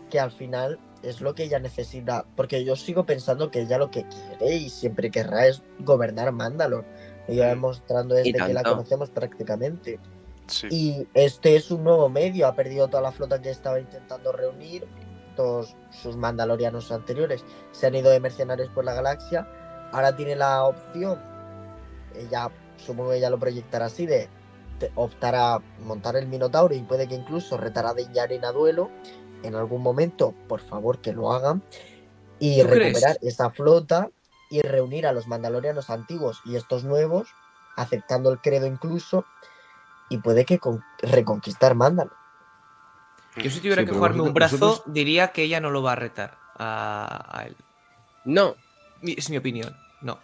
que 0.10 0.20
al 0.20 0.32
final 0.32 0.80
es 1.04 1.22
lo 1.22 1.36
que 1.36 1.44
ella 1.44 1.60
necesita. 1.60 2.26
Porque 2.36 2.64
yo 2.64 2.76
sigo 2.76 3.06
pensando 3.06 3.52
que 3.52 3.62
ella 3.62 3.78
lo 3.78 3.92
que 3.92 4.06
quiere 4.06 4.56
y 4.56 4.70
siempre 4.70 5.12
querrá 5.12 5.48
es 5.48 5.64
gobernar 5.80 6.32
Mandalor. 6.32 6.86
Y 7.28 7.36
ya 7.36 7.50
demostrando 7.50 8.16
desde 8.16 8.34
que 8.34 8.54
la 8.54 8.64
conocemos 8.64 9.10
prácticamente. 9.10 10.00
Sí. 10.48 10.68
Y 10.72 11.08
este 11.14 11.56
es 11.56 11.70
un 11.70 11.84
nuevo 11.84 12.10
medio, 12.10 12.48
ha 12.48 12.56
perdido 12.56 12.88
toda 12.88 13.04
la 13.04 13.12
flota 13.12 13.40
que 13.40 13.52
estaba 13.52 13.80
intentando 13.80 14.32
reunir, 14.32 14.88
sus 15.92 16.16
mandalorianos 16.18 16.92
anteriores 16.92 17.44
se 17.72 17.88
han 17.88 17.96
ido 17.96 18.10
de 18.10 18.20
mercenarios 18.20 18.70
por 18.70 18.86
la 18.86 18.94
galaxia, 18.94 19.48
ahora 19.92 20.16
tiene 20.16 20.36
la 20.36 20.64
opción, 20.64 21.20
ella 22.16 22.52
supongo 22.78 23.12
que 23.12 23.18
ella 23.18 23.30
lo 23.30 23.40
proyectará 23.40 23.86
así, 23.86 24.06
de, 24.06 24.30
optar 24.96 25.36
a 25.36 25.60
montar 25.84 26.16
el 26.16 26.28
Minotauro 26.28 26.74
y 26.74 26.80
puede 26.82 27.08
que 27.08 27.16
incluso 27.16 27.58
retará 27.58 27.94
de 27.94 28.08
Yaren 28.14 28.46
a 28.46 28.52
duelo, 28.52 28.90
en 29.44 29.56
algún 29.56 29.82
momento, 29.82 30.34
por 30.48 30.62
favor 30.62 31.00
que 31.00 31.14
lo 31.14 31.34
hagan, 31.34 31.62
y 32.40 32.62
¿Tú 32.62 32.68
crees? 32.70 32.88
recuperar 32.88 33.18
esa 33.22 33.50
flota 33.50 34.10
y 34.50 34.62
reunir 34.62 35.06
a 35.06 35.12
los 35.12 35.28
mandalorianos 35.28 35.90
antiguos 35.90 36.42
y 36.46 36.56
estos 36.56 36.84
nuevos, 36.84 37.28
aceptando 37.76 38.32
el 38.32 38.40
credo 38.40 38.68
incluso, 38.68 39.26
y 40.10 40.18
puede 40.18 40.46
que 40.46 40.60
con- 40.60 40.84
reconquistar 41.00 41.76
Mandalor. 41.76 42.19
Yo 43.44 43.50
si 43.50 43.60
tuviera 43.60 43.82
Sí, 43.82 43.88
que 43.88 43.94
jugarme 43.94 44.22
un 44.22 44.34
brazo, 44.34 44.58
vosotros- 44.58 44.94
diría 44.94 45.30
que 45.30 45.44
ella 45.44 45.60
no 45.60 45.70
lo 45.70 45.82
va 45.84 45.94
a 45.94 45.96
retar 45.96 46.38
a, 46.58 47.26
a 47.40 47.46
él. 47.46 47.56
No, 48.26 48.56
Es 49.02 49.30
mi 49.30 49.38
opinión. 49.38 49.76
No. 50.02 50.20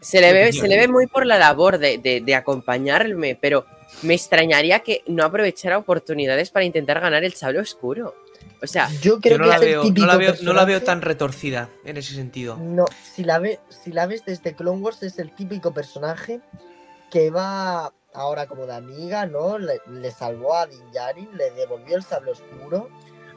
se 0.00 0.20
le 0.20 0.32
ve, 0.32 0.44
Opinión. 0.46 0.62
se 0.62 0.68
le 0.68 0.76
ve 0.78 0.88
muy 0.88 1.06
por 1.06 1.26
la 1.26 1.38
labor 1.38 1.78
de, 1.78 1.98
de- 1.98 2.20
de 2.22 2.34
acompañarme, 2.34 3.36
pero 3.40 3.66
me 4.02 4.14
extrañaría 4.14 4.80
que 4.80 5.02
no 5.06 5.24
aprovechara 5.24 5.76
oportunidades 5.78 6.50
para 6.50 6.64
intentar 6.64 7.00
ganar 7.00 7.22
el 7.24 7.34
sable 7.34 7.60
oscuro. 7.60 8.14
O 8.62 8.66
sea, 8.66 8.88
Yo 9.02 9.20
creo 9.20 9.36
Yo 9.36 9.38
no 9.38 9.44
que 9.44 9.50
la, 9.50 9.58
veo, 9.58 9.76
no, 9.78 9.88
típico 9.88 10.06
la 10.06 10.16
veo, 10.16 10.34
no 10.42 10.52
la 10.52 10.64
veo 10.64 10.78
personaje- 10.78 10.86
tan 10.86 11.02
retorcida 11.02 11.68
en 11.84 11.96
ese 11.96 12.14
sentido. 12.14 12.56
No, 12.56 12.84
si 13.14 13.24
la, 13.24 13.38
ve, 13.38 13.58
si 13.68 13.92
la 13.92 14.06
ves 14.06 14.24
desde 14.24 14.54
Clone 14.54 14.80
Wars 14.80 15.02
es 15.02 15.18
el 15.18 15.34
típico 15.34 15.72
personaje 15.72 16.40
que 17.10 17.30
va 17.30 17.92
ahora 18.14 18.46
como 18.46 18.66
de 18.66 18.74
amiga, 18.74 19.26
¿no? 19.26 19.58
Le, 19.58 19.80
le 19.88 20.10
salvó 20.10 20.54
a 20.56 20.66
Din 20.66 20.90
Djarin, 20.92 21.28
le 21.36 21.50
devolvió 21.52 21.96
el 21.96 22.02
sable 22.02 22.32
oscuro. 22.32 22.88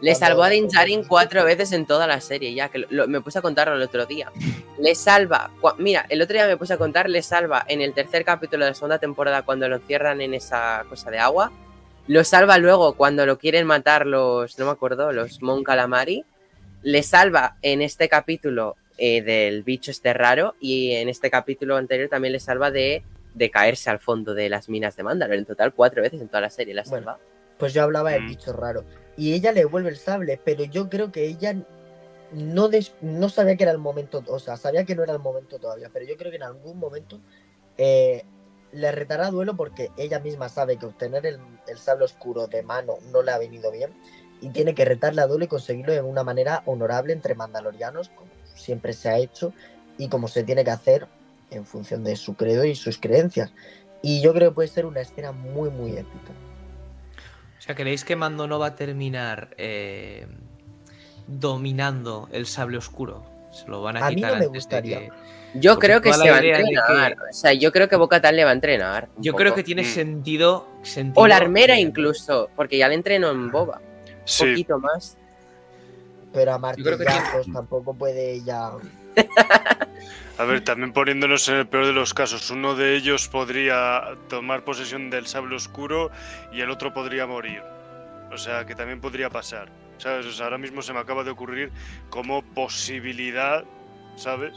le 0.02 0.16
salvó 0.16 0.44
a 0.44 0.50
Din 0.50 0.68
Djarin 0.68 1.06
cuatro 1.06 1.46
veces 1.46 1.72
en 1.72 1.86
toda 1.86 2.08
la 2.08 2.20
serie, 2.20 2.54
ya 2.54 2.68
que 2.70 2.80
lo- 2.80 2.88
lo- 2.90 3.08
me 3.08 3.22
puse 3.22 3.40
a 3.40 3.42
contarlo 3.42 3.76
el 3.76 3.82
otro 3.82 4.06
día. 4.06 4.32
Le 4.78 4.96
salva, 4.96 5.50
cua- 5.62 5.76
mira, 5.78 6.06
el 6.10 6.22
otro 6.22 6.34
día 6.34 6.46
me 6.48 6.58
puse 6.58 6.74
a 6.74 6.78
contar, 6.78 7.10
le 7.10 7.22
salva 7.22 7.64
en 7.70 7.80
el 7.82 7.94
tercer 7.94 8.26
capítulo 8.26 8.66
de 8.66 8.72
la 8.72 8.76
segunda 8.76 9.00
temporada 9.00 9.44
cuando 9.44 9.70
lo 9.70 9.78
encierran 9.78 10.20
en 10.20 10.34
esa 10.34 10.84
cosa 10.90 11.10
de 11.10 11.20
agua. 11.20 11.52
Lo 12.08 12.26
salva 12.26 12.58
luego 12.58 12.96
cuando 12.96 13.26
lo 13.26 13.38
quieren 13.38 13.66
matar 13.66 14.06
los, 14.06 14.60
no 14.60 14.66
me 14.66 14.72
acuerdo, 14.72 15.14
los 15.14 15.42
Mon 15.42 15.64
Calamari. 15.64 16.26
Le 16.82 17.02
salva 17.02 17.56
en 17.62 17.82
este 17.82 18.10
capítulo 18.10 18.76
eh, 18.98 19.22
del 19.22 19.64
bicho 19.64 19.90
este 19.90 20.14
raro 20.14 20.56
y 20.60 20.92
en 20.96 21.08
este 21.08 21.30
capítulo 21.32 21.78
anterior 21.78 22.10
también 22.10 22.34
le 22.34 22.42
salva 22.42 22.72
de, 22.72 23.04
de 23.34 23.50
caerse 23.52 23.90
al 23.90 24.00
fondo 24.00 24.34
de 24.34 24.50
las 24.50 24.70
minas 24.70 24.96
de 24.96 25.04
Mandalor. 25.04 25.36
En 25.38 25.46
total, 25.46 25.74
cuatro 25.74 26.02
veces 26.02 26.22
en 26.22 26.28
toda 26.28 26.42
la 26.42 26.50
serie 26.50 26.74
la 26.74 26.84
Bueno. 26.84 27.06
salva. 27.08 27.20
Pues 27.58 27.74
yo 27.74 27.84
hablaba 27.84 28.12
del 28.12 28.24
Mm. 28.24 28.28
bicho 28.28 28.54
raro. 28.54 28.84
Y 29.16 29.34
ella 29.34 29.52
le 29.52 29.62
devuelve 29.62 29.90
el 29.90 29.98
sable, 29.98 30.40
pero 30.44 30.64
yo 30.64 30.90
creo 30.90 31.12
que 31.12 31.26
ella 31.26 31.56
no, 32.32 32.68
des- 32.68 32.94
no 33.02 33.30
sabía 33.30 33.56
que 33.56 33.64
era 33.64 33.72
el 33.72 33.78
momento, 33.78 34.24
o 34.28 34.40
sea, 34.40 34.58
sabía 34.58 34.86
que 34.86 34.96
no 34.96 35.04
era 35.04 35.14
el 35.14 35.20
momento 35.20 35.60
todavía, 35.60 35.90
pero 35.94 36.06
yo 36.06 36.18
creo 36.18 36.32
que 36.32 36.38
en 36.38 36.44
algún 36.44 36.80
momento 36.80 37.20
eh, 37.78 38.24
le 38.72 38.92
retará 38.92 39.30
duelo 39.30 39.56
porque 39.56 39.90
ella 39.98 40.20
misma 40.20 40.50
sabe 40.50 40.78
que 40.78 40.88
obtener 40.88 41.26
el, 41.28 41.40
el 41.68 41.78
sable 41.78 42.06
oscuro 42.06 42.48
de 42.48 42.64
mano 42.64 42.96
no 43.12 43.22
le 43.22 43.32
ha 43.32 43.38
venido 43.38 43.72
bien 43.72 43.94
y 44.42 44.50
tiene 44.50 44.74
que 44.74 44.84
retarle 44.84 45.22
a 45.22 45.28
duelo 45.28 45.46
y 45.46 45.48
conseguirlo 45.48 45.94
de 45.94 46.02
una 46.02 46.24
manera 46.24 46.64
honorable 46.66 47.14
entre 47.14 47.36
mandalorianos, 47.36 48.10
como 48.10 48.32
siempre 48.56 48.94
se 48.94 49.10
ha 49.10 49.18
hecho 49.20 49.54
y 50.00 50.10
como 50.10 50.28
se 50.28 50.44
tiene 50.44 50.64
que 50.64 50.72
hacer 50.72 51.08
en 51.54 51.66
función 51.66 52.04
de 52.04 52.16
su 52.16 52.36
credo 52.36 52.66
y 52.66 52.76
sus 52.76 52.98
creencias. 52.98 53.52
Y 54.02 54.22
yo 54.22 54.34
creo 54.34 54.50
que 54.52 54.56
puede 54.56 54.68
ser 54.68 54.86
una 54.86 55.02
escena 55.02 55.32
muy, 55.32 55.70
muy 55.70 55.92
épica. 55.92 56.32
O 57.58 57.62
sea, 57.62 57.76
¿creéis 57.76 58.04
que 58.04 58.16
Mando 58.16 58.48
no 58.48 58.60
va 58.60 58.68
a 58.68 58.76
terminar 58.76 59.54
eh, 59.58 60.28
dominando 61.28 62.28
el 62.32 62.46
sable 62.46 62.78
oscuro? 62.78 63.24
Se 63.52 63.68
lo 63.68 63.82
van 63.82 63.98
a, 63.98 64.08
A 64.08 64.10
mí 64.10 64.16
quitar 64.16 64.32
no 64.34 64.40
me 64.40 64.46
antes 64.46 64.52
de 64.52 64.58
gustaría. 64.58 65.00
que- 65.00 65.10
Yo 65.56 65.76
Porque 65.76 65.88
creo 65.88 66.02
que 66.02 66.12
se 66.14 66.32
va 66.32 66.38
a 66.38 66.40
entrenar. 66.40 67.16
O 67.30 67.34
sea, 67.34 67.54
yo 67.54 67.72
creo 67.72 67.88
que 67.88 67.96
Boca 67.96 68.20
le 68.32 68.44
va 68.44 68.50
a 68.50 68.54
entrenar. 68.54 69.10
un 69.16 69.22
Yo 69.24 69.36
creo 69.36 69.54
que 69.54 69.62
tiene 69.64 69.84
Mm. 69.84 69.86
sentido, 69.86 70.68
sentido. 70.82 71.22
O 71.24 71.28
la 71.28 71.38
armera 71.38 71.80
incluso, 71.80 72.50
porque 72.56 72.78
ya 72.80 72.88
le 72.88 72.96
entrenó 72.96 73.30
en 73.30 73.52
Boba. 73.52 73.78
Un 73.80 74.14
Sí, 74.26 74.46
poquito 74.46 74.80
más. 74.80 75.16
Pero 76.34 76.54
a 76.54 76.58
martillazos 76.58 77.46
tampoco 77.54 77.94
puede 77.94 78.42
ya. 78.44 78.72
A 80.38 80.46
ver, 80.46 80.62
también 80.62 80.94
poniéndonos 80.94 81.48
en 81.50 81.58
el 81.58 81.68
peor 81.68 81.86
de 81.86 81.94
los 81.94 82.14
casos, 82.14 82.50
uno 82.50 82.74
de 82.74 82.96
ellos 82.96 83.28
podría 83.28 84.18
tomar 84.30 84.64
posesión 84.64 85.12
del 85.12 85.28
sable 85.28 85.56
oscuro 85.56 86.10
y 86.52 86.62
el 86.62 86.72
otro 86.72 86.92
podría 86.92 87.28
morir. 87.28 87.62
O 88.32 88.38
sea, 88.38 88.66
que 88.66 88.74
también 88.74 89.00
podría 89.00 89.30
pasar. 89.30 89.70
¿Sabes? 90.00 90.26
O 90.26 90.32
sea, 90.32 90.46
ahora 90.46 90.58
mismo 90.58 90.82
se 90.82 90.92
me 90.92 91.00
acaba 91.00 91.24
de 91.24 91.30
ocurrir 91.30 91.72
como 92.10 92.42
posibilidad, 92.42 93.64
¿sabes? 94.16 94.54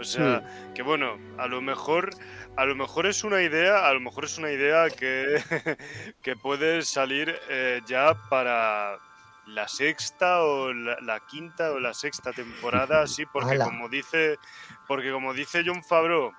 O 0.00 0.04
sea, 0.04 0.42
que 0.74 0.82
bueno, 0.82 1.16
a 1.38 1.46
lo 1.46 1.62
mejor 1.62 2.10
a 2.56 2.64
lo 2.64 2.74
mejor 2.74 3.06
es 3.06 3.24
una 3.24 3.42
idea, 3.42 3.86
a 3.86 3.94
lo 3.94 4.00
mejor 4.00 4.24
es 4.24 4.36
una 4.38 4.50
idea 4.50 4.90
que, 4.90 5.40
que 6.22 6.36
puede 6.36 6.82
salir 6.82 7.34
eh, 7.48 7.80
ya 7.86 8.14
para 8.28 8.98
la 9.46 9.68
sexta 9.68 10.42
o 10.42 10.72
la, 10.72 11.20
quinta 11.20 11.72
o 11.72 11.80
la 11.80 11.94
sexta 11.94 12.32
temporada, 12.32 13.06
sí, 13.06 13.24
porque 13.26 13.58
como 13.58 13.88
dice, 13.88 14.38
porque 14.86 15.12
como 15.12 15.34
dice 15.34 15.62
John 15.64 15.82
Favreau, 15.82 16.32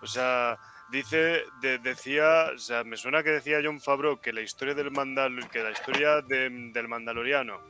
o 0.00 0.06
sea, 0.06 0.58
dice, 0.90 1.44
decía, 1.60 2.50
o 2.54 2.58
sea, 2.58 2.84
me 2.84 2.96
suena 2.96 3.22
que 3.22 3.30
decía 3.30 3.60
John 3.62 3.80
Favreau 3.80 4.20
que 4.20 4.32
la 4.32 4.40
historia 4.40 4.74
del 4.74 4.90
Mandal, 4.90 5.48
que 5.50 5.62
la 5.62 5.70
historia 5.70 6.22
del 6.22 6.88
Mandaloriano, 6.88 7.60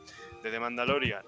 de 0.43 0.51
The 0.51 0.59
Mandalorian, 0.59 1.23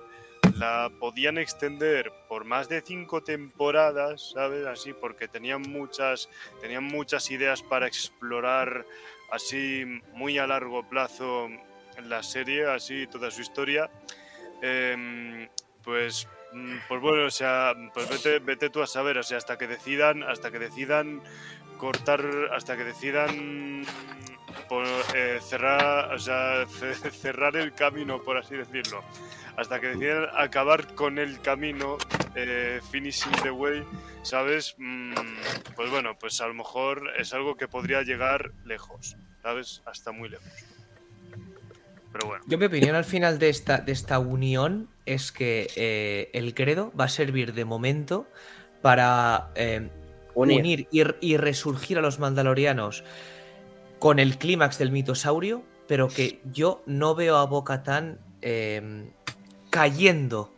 la 0.57 0.91
podían 0.99 1.38
extender 1.38 2.12
por 2.28 2.45
más 2.45 2.68
de 2.68 2.82
cinco 2.82 3.24
temporadas, 3.24 4.32
¿sabes? 4.32 4.66
Así, 4.66 4.93
porque 4.93 5.28
tenían 5.28 5.62
muchas, 5.62 6.30
tenían 6.62 6.84
muchas 6.84 7.32
ideas 7.32 7.64
para 7.64 7.88
explorar 7.88 8.86
así 9.32 9.86
muy 10.14 10.38
a 10.38 10.47
largo 10.47 10.88
plazo 10.88 11.49
la 12.10 12.24
serie, 12.24 12.66
así 12.66 13.08
toda 13.08 13.32
su 13.32 13.41
historia. 13.41 13.89
Em, 14.62 15.47
pues, 15.84 16.28
mm, 16.54 16.78
pues 16.88 17.02
bueno, 17.02 17.26
o 17.26 17.32
sea, 17.32 17.74
pues 17.93 18.10
vete, 18.10 18.39
vete 18.39 18.70
tú 18.70 18.82
a 18.82 18.88
saber, 18.88 19.18
o 19.18 19.24
sea, 19.24 19.38
hasta 19.38 19.58
que 19.58 19.68
decidan, 19.68 20.24
hasta 20.24 20.52
que 20.52 20.60
decidan 20.60 21.22
cortar, 21.78 22.24
hasta 22.54 22.78
que 22.78 22.84
decidan 22.84 23.84
por, 24.70 24.86
eh, 25.16 25.39
cerrar, 25.41 26.14
o 26.14 26.20
sea, 26.20 26.66
cerrar 27.12 27.56
el 27.56 27.74
camino, 27.74 28.22
por 28.22 28.38
así 28.38 28.56
decirlo, 28.56 29.04
hasta 29.58 29.80
que 29.80 29.88
deciden 29.88 30.28
acabar 30.38 30.93
con 30.93 31.18
el 31.18 31.41
camino, 31.41 31.97
eh, 32.36 32.80
finishing 32.91 33.34
the 33.43 33.52
way, 33.52 33.84
¿sabes? 34.22 34.76
Mm, 34.78 35.14
pues 35.76 35.89
bueno, 35.89 36.18
pues 36.20 36.39
a 36.41 36.47
lo 36.47 36.54
mejor 36.54 37.12
es 37.18 37.34
algo 37.34 37.56
que 37.56 37.68
podría 37.68 38.04
llegar 38.04 38.52
lejos, 38.64 39.18
¿sabes? 39.41 39.82
Hasta 39.86 40.12
muy 40.12 40.30
lejos. 40.30 40.71
Pero 42.12 42.28
bueno. 42.28 42.43
Yo 42.47 42.57
mi 42.57 42.66
opinión 42.66 42.95
al 42.95 43.05
final 43.05 43.39
de 43.39 43.49
esta, 43.49 43.78
de 43.78 43.91
esta 43.91 44.20
unión 44.20 44.89
es 45.05 45.32
que 45.32 45.70
eh, 45.76 46.30
el 46.34 46.53
credo 46.53 46.91
va 46.99 47.05
a 47.05 47.09
servir 47.09 47.53
de 47.53 47.66
momento 47.66 48.28
para 48.82 49.51
unir, 50.34 50.88
y, 50.91 51.38
resurgir 51.38 51.97
a 51.97 52.01
los 52.01 52.20
mandalorianos 52.20 53.03
con 53.99 54.20
el 54.20 54.38
clímax 54.38 54.78
del 54.78 54.91
mitosaurio, 54.91 55.64
pero 55.88 56.07
que 56.07 56.41
yo 56.51 56.82
no 56.86 57.16
veo 57.16 57.38
a 57.38 57.45
Boca 57.45 57.84
tan 57.84 58.20
em, 58.41 59.12
cayendo 59.70 60.51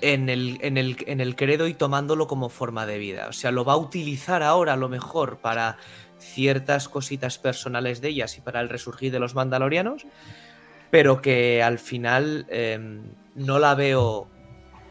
en 0.00 0.28
el, 0.28 0.58
en, 0.62 0.76
el, 0.76 0.96
en 1.06 1.20
el 1.20 1.36
credo 1.36 1.66
y 1.66 1.74
tomándolo 1.74 2.26
como 2.26 2.48
forma 2.48 2.86
de 2.86 2.98
vida. 2.98 3.28
O 3.28 3.32
sea, 3.32 3.50
lo 3.50 3.64
va 3.64 3.74
a 3.74 3.76
utilizar 3.76 4.42
ahora 4.42 4.74
a 4.74 4.76
lo 4.76 4.88
mejor 4.88 5.38
para 5.38 5.78
ciertas 6.18 6.88
cositas 6.88 7.38
personales 7.38 8.00
de 8.00 8.08
ellas 8.08 8.36
y 8.36 8.40
para 8.40 8.60
el 8.60 8.68
resurgir 8.68 9.12
de 9.12 9.18
los 9.18 9.34
mandalorianos, 9.34 10.06
pero 10.90 11.22
que 11.22 11.62
al 11.62 11.78
final 11.78 12.46
em, 12.48 13.02
no 13.34 13.58
la 13.58 13.74
veo 13.74 14.28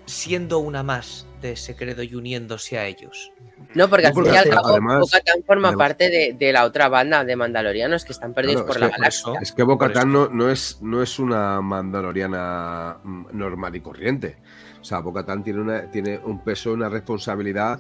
siendo 0.06 0.60
una 0.60 0.82
más 0.82 1.28
de 1.42 1.52
ese 1.52 1.76
credo 1.76 2.04
y 2.04 2.16
uniéndose 2.16 2.80
a 2.80 2.88
ellos. 2.88 3.32
No, 3.76 3.90
porque 3.90 4.08
al 4.08 4.14
fin 4.14 4.26
y 4.26 4.36
al 4.36 4.50
cabo 4.50 5.06
forma 5.46 5.74
parte 5.74 6.36
de, 6.38 6.52
la 6.52 6.66
otra 6.66 6.90
banda 6.90 7.24
de 7.24 7.36
mandalorianos 7.36 8.04
que 8.04 8.14
están 8.14 8.34
perdidos 8.34 8.64
por 8.64 8.80
la 8.80 8.90
galaxia. 8.90 9.34
Es 9.42 9.52
que 9.52 9.64
Bocatán 9.64 10.12
no, 10.12 10.28
no, 10.28 10.50
es, 10.50 10.80
no 10.82 11.04
es 11.04 11.20
una 11.20 11.62
mandaloriana 11.62 12.98
mm, 13.04 13.26
normal 13.34 13.76
y 13.76 13.82
corriente. 13.82 14.38
O 14.82 14.84
sea, 14.84 15.00
Bocatán 15.00 15.44
tiene, 15.44 15.82
tiene 15.92 16.20
un 16.24 16.44
peso, 16.44 16.74
una 16.74 16.90
responsabilidad 16.90 17.80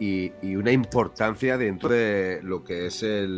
y, 0.00 0.32
una 0.56 0.72
importancia 0.72 1.56
dentro 1.56 1.90
de 1.90 2.40
lo 2.42 2.64
que 2.64 2.86
es 2.86 3.02
el, 3.02 3.36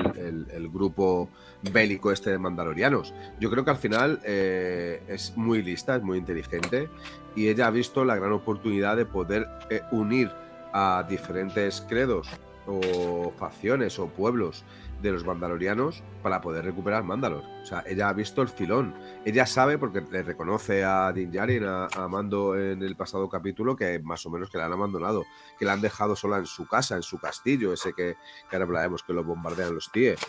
grupo 0.72 1.28
bélico 1.70 2.12
este 2.12 2.30
de 2.30 2.38
mandalorianos. 2.38 3.14
Yo 3.40 3.50
creo 3.50 3.64
que 3.64 3.70
al 3.70 3.76
final 3.76 4.20
eh, 4.24 5.02
es 5.08 5.36
muy 5.36 5.62
lista, 5.62 5.96
es 5.96 6.02
muy 6.02 6.18
inteligente 6.18 6.88
y 7.36 7.48
ella 7.48 7.68
ha 7.68 7.70
visto 7.70 8.04
la 8.04 8.16
gran 8.16 8.32
oportunidad 8.32 8.96
de 8.96 9.06
poder 9.06 9.48
eh, 9.70 9.82
unir 9.90 10.30
a 10.72 11.04
diferentes 11.08 11.84
credos 11.88 12.28
o 12.66 13.32
facciones 13.38 13.98
o 13.98 14.06
pueblos 14.08 14.64
de 15.02 15.10
los 15.10 15.24
mandalorianos 15.24 16.02
para 16.22 16.40
poder 16.40 16.64
recuperar 16.64 17.02
Mandalor. 17.02 17.42
O 17.62 17.66
sea, 17.66 17.82
ella 17.86 18.08
ha 18.08 18.12
visto 18.12 18.40
el 18.40 18.48
filón. 18.48 18.94
Ella 19.24 19.46
sabe, 19.46 19.76
porque 19.76 20.00
le 20.00 20.22
reconoce 20.22 20.84
a 20.84 21.12
Din 21.12 21.32
Djarin, 21.32 21.64
a, 21.64 22.08
Mando 22.08 22.56
en 22.56 22.82
el 22.82 22.94
pasado 22.94 23.28
capítulo, 23.28 23.74
que 23.74 23.98
más 23.98 24.24
o 24.26 24.30
menos 24.30 24.48
que 24.48 24.58
la 24.58 24.66
han 24.66 24.72
abandonado, 24.72 25.24
que 25.58 25.64
la 25.64 25.72
han 25.72 25.80
dejado 25.80 26.14
sola 26.14 26.38
en 26.38 26.46
su 26.46 26.66
casa, 26.66 26.94
en 26.94 27.02
su 27.02 27.18
castillo, 27.18 27.72
ese 27.72 27.92
que, 27.92 28.16
que 28.48 28.56
ahora 28.56 28.64
hablaremos 28.64 29.02
que 29.02 29.12
lo 29.12 29.24
bombardean 29.24 29.74
los 29.74 29.90
tíes. 29.90 30.20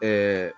Eh, 0.00 0.52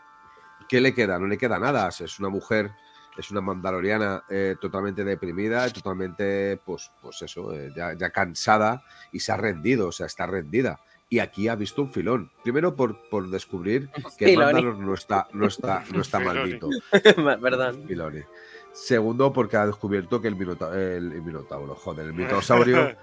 ¿Qué 0.74 0.80
le 0.80 0.92
queda? 0.92 1.20
No 1.20 1.28
le 1.28 1.38
queda 1.38 1.60
nada. 1.60 1.88
Es 1.88 2.18
una 2.18 2.28
mujer 2.30 2.72
es 3.16 3.30
una 3.30 3.40
mandaloriana 3.40 4.24
eh, 4.28 4.56
totalmente 4.60 5.04
deprimida, 5.04 5.70
totalmente, 5.70 6.56
pues, 6.64 6.90
pues 7.00 7.22
eso, 7.22 7.54
eh, 7.54 7.72
ya, 7.76 8.10
cansada 8.10 8.82
y 9.12 9.20
se 9.20 9.30
ha 9.30 9.36
rendido, 9.36 9.86
o 9.86 9.92
sea, 9.92 10.06
está 10.06 10.26
rendida. 10.26 10.80
Y 11.08 11.20
aquí 11.20 11.46
ha 11.46 11.54
visto 11.54 11.80
un 11.80 11.92
filón. 11.92 12.32
Primero 12.42 12.74
por, 12.74 13.08
por 13.08 13.30
descubrir 13.30 13.88
que 14.18 14.36
Mandalor 14.36 14.76
no 14.76 14.94
está, 14.94 15.28
no 15.32 15.46
está, 15.46 15.84
no 15.92 16.00
está 16.00 16.18
maldito. 16.18 16.68
Perdón. 16.90 17.86
Segundo, 18.74 19.32
porque 19.32 19.56
ha 19.56 19.66
descubierto 19.66 20.20
que 20.20 20.26
el, 20.26 20.34
minotauro, 20.34 20.76
el, 20.76 21.22
minotauro, 21.22 21.76
joder, 21.76 22.06
el 22.06 22.12
mitosaurio 22.14 22.96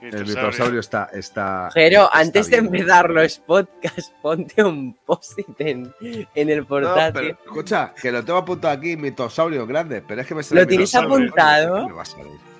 El 0.00 0.24
mitosaurio 0.24 0.80
está. 0.80 1.10
está 1.12 1.68
Pero 1.74 2.08
antes 2.12 2.48
de 2.48 2.56
empezar 2.56 3.10
los 3.10 3.38
podcasts, 3.38 4.10
ponte 4.22 4.64
un 4.64 4.94
post-it 5.04 5.60
en, 5.60 5.92
el 6.34 6.64
portátil. 6.64 7.36
escucha, 7.44 7.92
que 8.00 8.10
lo 8.10 8.24
tengo 8.24 8.38
apuntado 8.38 8.72
aquí, 8.74 8.96
mitosaurio 8.96 9.66
grande, 9.66 10.02
pero 10.06 10.22
es 10.22 10.26
que 10.26 10.34
me 10.34 10.42
¿Lo 10.50 10.66
tienes 10.66 10.94
apuntado? 10.94 11.88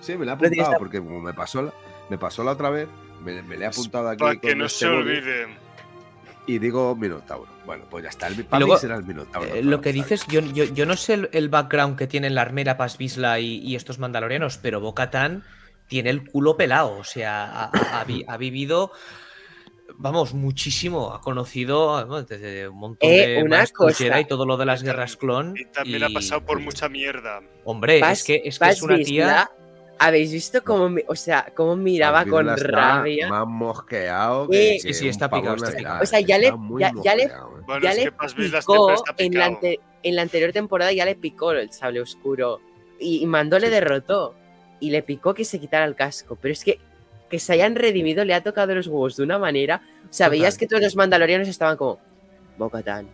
sí, 0.01 0.17
me 0.19 0.27
lo 0.27 0.33
he 0.33 0.35
apuntado 0.35 0.75
porque 0.79 0.99
como 0.99 1.21
me 1.21 1.33
pasó 1.33 1.63
la, 1.63 1.73
me 2.11 2.19
pasó 2.19 2.45
la 2.45 2.53
otra 2.53 2.69
vez, 2.69 2.87
me, 3.25 3.43
me 3.43 3.57
le 3.57 3.65
he 3.65 3.69
apuntado 3.69 4.11
aquí. 4.11 4.21
Para 4.21 4.37
que 4.37 4.55
no 4.55 4.67
este 4.67 4.81
se 4.81 4.87
olvide. 4.89 5.68
Y 6.49 6.59
digo 6.59 6.97
Minotauro. 6.97 7.47
Bueno, 7.67 7.85
pues 7.91 8.03
ya 8.03 8.09
está. 8.09 8.27
El, 8.27 8.43
para 8.47 8.65
mí 8.65 8.73
será 8.81 8.97
el 8.97 9.05
Minotauro. 9.05 9.55
Eh, 9.55 9.63
lo 9.63 9.83
que 9.83 9.93
dices, 9.93 10.27
yo, 10.29 10.41
yo, 10.41 10.87
no 10.87 10.97
sé 10.97 11.29
el, 11.31 11.49
background 11.51 11.99
que 11.99 12.07
tienen 12.07 12.35
la 12.35 12.41
armera 12.41 12.79
Paz 12.79 12.97
Vizla 12.97 13.39
y, 13.39 13.59
y, 13.59 13.77
estos 13.77 13.99
mandalorianos, 13.99 14.57
pero 14.57 14.81
Bocatan 14.81 15.45
tiene 15.89 16.09
el 16.09 16.25
culo 16.25 16.57
pelado, 16.57 16.97
o 16.97 17.05
sea, 17.05 17.65
ha, 17.65 18.37
vivido, 18.39 18.93
vamos, 19.97 20.33
muchísimo, 20.33 21.13
ha 21.13 21.21
conocido 21.21 22.23
desde 22.25 22.69
un 22.69 22.79
montón 22.79 23.11
eh, 23.11 23.27
de 23.27 23.43
una 23.43 23.65
y 24.21 24.25
todo 24.25 24.47
lo 24.47 24.57
de 24.57 24.65
las 24.65 24.83
guerras 24.83 25.17
clon. 25.17 25.55
Y 25.55 25.67
también 25.67 26.05
ha 26.05 26.09
pasado 26.09 26.47
por 26.47 26.61
mucha 26.61 26.89
mierda. 26.89 27.43
Hombre, 27.65 28.01
es 28.11 28.25
que 28.25 28.43
es, 28.43 28.83
una 28.83 28.97
tía... 28.97 29.51
¿Habéis 29.99 30.33
visto 30.33 30.63
cómo, 30.63 30.97
o 31.09 31.17
sea, 31.17 31.53
cómo 31.55 31.75
miraba 31.77 32.25
con 32.25 32.47
rabia? 32.57 33.29
Más 33.29 33.47
mosqueado 33.47 34.49
que, 34.49 34.79
Sí, 34.81 34.95
sí, 34.95 35.09
está 35.09 35.29
picado, 35.29 35.57
O 36.01 36.07
sea, 36.07 36.21
ya 36.21 36.39
le, 36.39 36.53
ya, 36.79 37.15
le, 37.17 37.31
ya 37.83 37.95
le 37.95 38.13
picó 38.13 38.95
en 39.19 39.35
la, 39.35 39.59
en 40.03 40.17
la, 40.17 40.23
anterior 40.23 40.53
temporada 40.53 40.93
ya 40.93 41.05
le 41.05 41.17
picó 41.17 41.53
el 41.53 41.73
sable 41.73 42.01
oscuro 42.01 42.61
y, 43.01 43.27
Mando 43.27 43.59
le 43.59 43.71
derrotó 43.71 44.35
y 44.81 44.91
le 44.91 45.03
picó 45.03 45.35
que 45.35 45.45
se 45.45 45.59
quitara 45.59 45.85
el 45.85 45.97
casco. 45.97 46.39
Pero 46.41 46.53
es 46.53 46.63
que 46.63 46.79
que 47.29 47.39
se 47.39 47.53
hayan 47.53 47.75
redimido 47.75 48.25
le 48.25 48.35
ha 48.35 48.43
tocado 48.43 48.75
los 48.75 48.87
huevos 48.87 49.17
de 49.17 49.23
una 49.23 49.39
manera. 49.39 49.83
O 50.05 50.13
sea, 50.13 50.29
veías 50.29 50.57
que 50.57 50.67
todos 50.67 50.83
los 50.83 50.97
mandalorianos 50.97 51.49
estaban 51.49 51.77
como 51.77 51.99
Bocatan, 52.57 53.07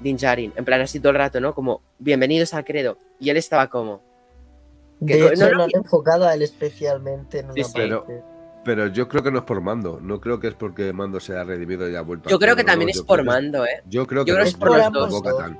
Din 0.00 0.16
Djarin, 0.16 0.52
en 0.56 0.64
plan 0.64 0.80
así 0.80 0.98
todo 0.98 1.10
el 1.10 1.18
rato, 1.18 1.40
¿no? 1.40 1.54
Como 1.54 1.82
bienvenidos 1.98 2.52
al 2.54 2.64
credo. 2.64 2.98
Y 3.18 3.30
él 3.30 3.36
estaba 3.36 3.68
como. 3.68 4.02
De 5.00 5.26
hecho, 5.26 5.48
no, 5.48 5.54
lo 5.54 5.62
han 5.64 5.70
enfocado 5.72 6.26
a 6.26 6.34
él 6.34 6.42
especialmente 6.42 7.40
en 7.40 7.46
una 7.46 7.54
pero, 7.74 8.06
pero, 8.62 8.86
yo 8.88 9.08
creo 9.08 9.22
que 9.22 9.30
no 9.30 9.38
es 9.38 9.44
por 9.44 9.60
mando. 9.62 9.98
No 10.00 10.20
creo 10.20 10.38
que 10.38 10.48
es 10.48 10.54
porque 10.54 10.92
Mando 10.92 11.18
se 11.18 11.36
ha 11.36 11.44
redimido 11.44 11.88
y 11.88 11.96
ha 11.96 12.02
vuelto. 12.02 12.28
Yo 12.28 12.38
creo 12.38 12.54
que 12.54 12.64
también 12.64 12.90
es 12.90 13.02
por 13.02 13.24
mando, 13.24 13.64
¿eh? 13.64 13.82
Yo 13.86 14.06
creo 14.06 14.24
que, 14.24 14.32
es 14.32 14.54
por, 14.54 14.68
por 14.68 15.56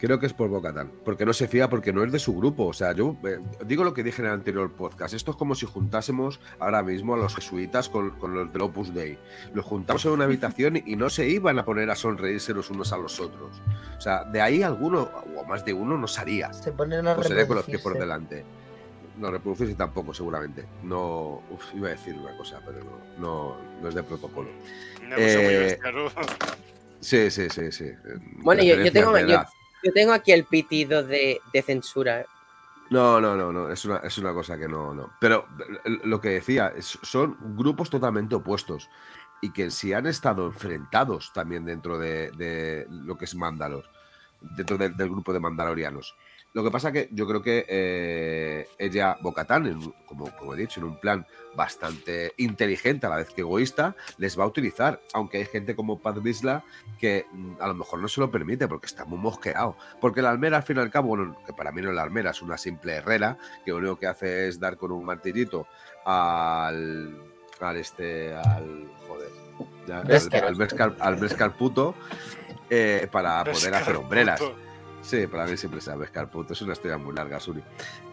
Creo 0.00 0.18
que 0.18 0.24
es 0.24 0.32
por 0.32 0.48
Bocatán, 0.48 0.90
porque 1.04 1.26
no 1.26 1.34
se 1.34 1.46
fía, 1.46 1.68
porque 1.68 1.92
no 1.92 2.02
es 2.02 2.10
de 2.10 2.18
su 2.18 2.34
grupo. 2.34 2.68
O 2.68 2.72
sea, 2.72 2.92
yo 2.92 3.16
eh, 3.22 3.38
digo 3.66 3.84
lo 3.84 3.92
que 3.92 4.02
dije 4.02 4.22
en 4.22 4.28
el 4.28 4.32
anterior 4.32 4.72
podcast. 4.72 5.12
Esto 5.12 5.32
es 5.32 5.36
como 5.36 5.54
si 5.54 5.66
juntásemos 5.66 6.40
ahora 6.58 6.82
mismo 6.82 7.14
a 7.14 7.18
los 7.18 7.34
jesuitas 7.34 7.90
con, 7.90 8.14
los 8.18 8.50
del 8.50 8.62
Opus 8.62 8.94
Dei. 8.94 9.18
Los 9.52 9.66
juntamos 9.66 10.06
en 10.06 10.12
una 10.12 10.24
habitación 10.24 10.82
y 10.86 10.96
no 10.96 11.10
se 11.10 11.28
iban 11.28 11.58
a 11.58 11.66
poner 11.66 11.90
a 11.90 11.94
sonreírse 11.94 12.54
los 12.54 12.70
unos 12.70 12.94
a 12.94 12.96
los 12.96 13.20
otros. 13.20 13.60
O 13.98 14.00
sea, 14.00 14.24
de 14.24 14.40
ahí 14.40 14.62
alguno, 14.62 15.10
o 15.36 15.44
más 15.44 15.66
de 15.66 15.74
uno, 15.74 15.98
no 15.98 16.08
salía. 16.08 16.50
Se 16.54 16.72
ponen 16.72 17.06
a 17.06 17.16
pues 17.16 17.28
con 17.46 17.56
los 17.56 17.66
pies 17.66 17.82
por 17.82 17.98
delante. 17.98 18.42
No, 19.18 19.30
reproducirse 19.30 19.74
tampoco, 19.74 20.14
seguramente. 20.14 20.64
No. 20.82 21.42
Uf, 21.50 21.74
iba 21.74 21.88
a 21.88 21.90
decir 21.90 22.14
una 22.14 22.34
cosa, 22.38 22.58
pero 22.64 22.78
no, 22.78 23.18
no, 23.18 23.56
no 23.82 23.88
es 23.90 23.94
de 23.94 24.02
protocolo. 24.02 24.48
Una 25.04 25.16
cosa 25.16 25.36
muy 25.36 25.54
Eh, 25.54 25.78
¿no? 25.92 26.08
Sí, 27.00 27.30
sí, 27.30 27.50
sí, 27.50 27.70
sí. 27.70 27.92
Bueno, 28.38 28.62
yo, 28.62 28.90
tengo, 28.90 29.18
yo. 29.18 29.44
Yo 29.82 29.92
tengo 29.92 30.12
aquí 30.12 30.32
el 30.32 30.44
pitido 30.44 31.02
de, 31.02 31.40
de 31.52 31.62
censura. 31.62 32.26
No, 32.90 33.20
no, 33.20 33.36
no, 33.36 33.52
no. 33.52 33.70
Es 33.70 33.84
una, 33.84 33.98
es 33.98 34.18
una 34.18 34.32
cosa 34.32 34.58
que 34.58 34.68
no, 34.68 34.92
no. 34.94 35.12
Pero 35.20 35.46
l- 35.84 36.00
lo 36.04 36.20
que 36.20 36.30
decía, 36.30 36.72
son 36.80 37.36
grupos 37.56 37.88
totalmente 37.90 38.34
opuestos. 38.34 38.88
Y 39.42 39.52
que 39.52 39.70
si 39.70 39.92
han 39.92 40.06
estado 40.06 40.46
enfrentados 40.46 41.32
también 41.32 41.64
dentro 41.64 41.98
de, 41.98 42.30
de 42.32 42.86
lo 42.90 43.16
que 43.16 43.24
es 43.24 43.34
Mándalos, 43.34 43.88
dentro 44.40 44.76
del 44.76 45.08
grupo 45.08 45.32
de 45.32 45.40
Mandalorianos. 45.40 46.14
Lo 46.52 46.64
que 46.64 46.70
pasa 46.72 46.90
que 46.90 47.08
yo 47.12 47.28
creo 47.28 47.42
que 47.42 47.64
eh, 47.68 48.66
ella, 48.78 49.16
Bocatán, 49.22 49.66
en 49.66 49.76
un- 49.76 49.94
como, 50.06 50.34
como 50.36 50.54
he 50.54 50.56
dicho, 50.56 50.80
en 50.80 50.86
un 50.86 50.96
plan 50.98 51.24
bastante 51.54 52.32
inteligente 52.38 53.06
a 53.06 53.10
la 53.10 53.16
vez 53.16 53.30
que 53.30 53.42
egoísta, 53.42 53.94
les 54.18 54.38
va 54.38 54.42
a 54.44 54.46
utilizar. 54.48 55.00
Aunque 55.12 55.36
hay 55.38 55.44
gente 55.44 55.76
como 55.76 56.00
Pat 56.00 56.20
Vizsla 56.20 56.64
que 56.98 57.24
mm, 57.32 57.52
a 57.60 57.68
lo 57.68 57.74
mejor 57.74 58.00
no 58.00 58.08
se 58.08 58.20
lo 58.20 58.30
permite 58.32 58.66
porque 58.66 58.86
está 58.86 59.04
muy 59.04 59.18
mosqueado. 59.18 59.76
Porque 60.00 60.22
la 60.22 60.30
almera, 60.30 60.56
al 60.56 60.62
fin 60.64 60.76
y 60.78 60.80
al 60.80 60.90
cabo, 60.90 61.08
bueno, 61.08 61.36
que 61.46 61.52
para 61.52 61.70
mí 61.70 61.82
no 61.82 61.90
es 61.90 61.94
la 61.94 62.02
almera, 62.02 62.30
es 62.32 62.42
una 62.42 62.58
simple 62.58 62.94
herrera 62.94 63.38
que 63.64 63.70
lo 63.70 63.76
único 63.78 63.96
que 63.98 64.06
hace 64.08 64.48
es 64.48 64.58
dar 64.58 64.76
con 64.76 64.90
un 64.90 65.04
martillito 65.04 65.66
al. 66.04 67.16
al 67.60 67.76
este. 67.76 68.34
al. 68.34 68.88
joder. 69.06 69.28
ya, 69.86 70.00
al- 70.00 70.10
al, 70.40 70.96
al 71.00 71.16
Beskar 71.16 71.52
puto 71.56 71.94
eh, 72.68 73.06
para 73.12 73.44
poder 73.44 73.74
hacer 73.74 73.96
hombreras. 73.96 74.40
Sí, 75.02 75.26
para 75.26 75.46
mí 75.46 75.56
siempre 75.56 75.80
se 75.80 75.94
Beskar 75.96 76.30
puto, 76.30 76.52
es 76.52 76.62
una 76.62 76.72
historia 76.74 76.98
muy 76.98 77.14
larga, 77.14 77.40
Suri. 77.40 77.62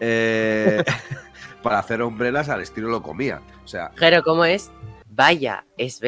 Eh, 0.00 0.82
para 1.62 1.78
hacer 1.78 2.00
hombreras 2.02 2.48
al 2.48 2.60
estilo 2.62 2.88
lo 2.88 3.02
comía. 3.02 3.40
O 3.64 3.68
sea, 3.68 3.92
Jero, 3.96 4.22
¿cómo 4.22 4.44
es? 4.44 4.70
Vaya, 5.10 5.64
es 5.76 6.00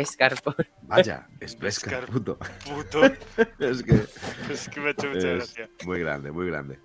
por- 0.42 0.66
vaya, 0.82 1.26
es 1.40 1.58
Beskar 1.58 2.06
puto. 2.06 2.38
Puto. 2.64 3.02
Es 3.58 3.82
que. 3.82 4.04
Es 4.50 4.68
que 4.68 4.80
me 4.80 4.88
ha 4.88 4.90
hecho 4.92 5.08
mucha 5.08 5.18
Es 5.32 5.54
gracia. 5.54 5.70
muy 5.84 6.00
grande, 6.00 6.30
muy 6.30 6.46
grande. 6.46 6.78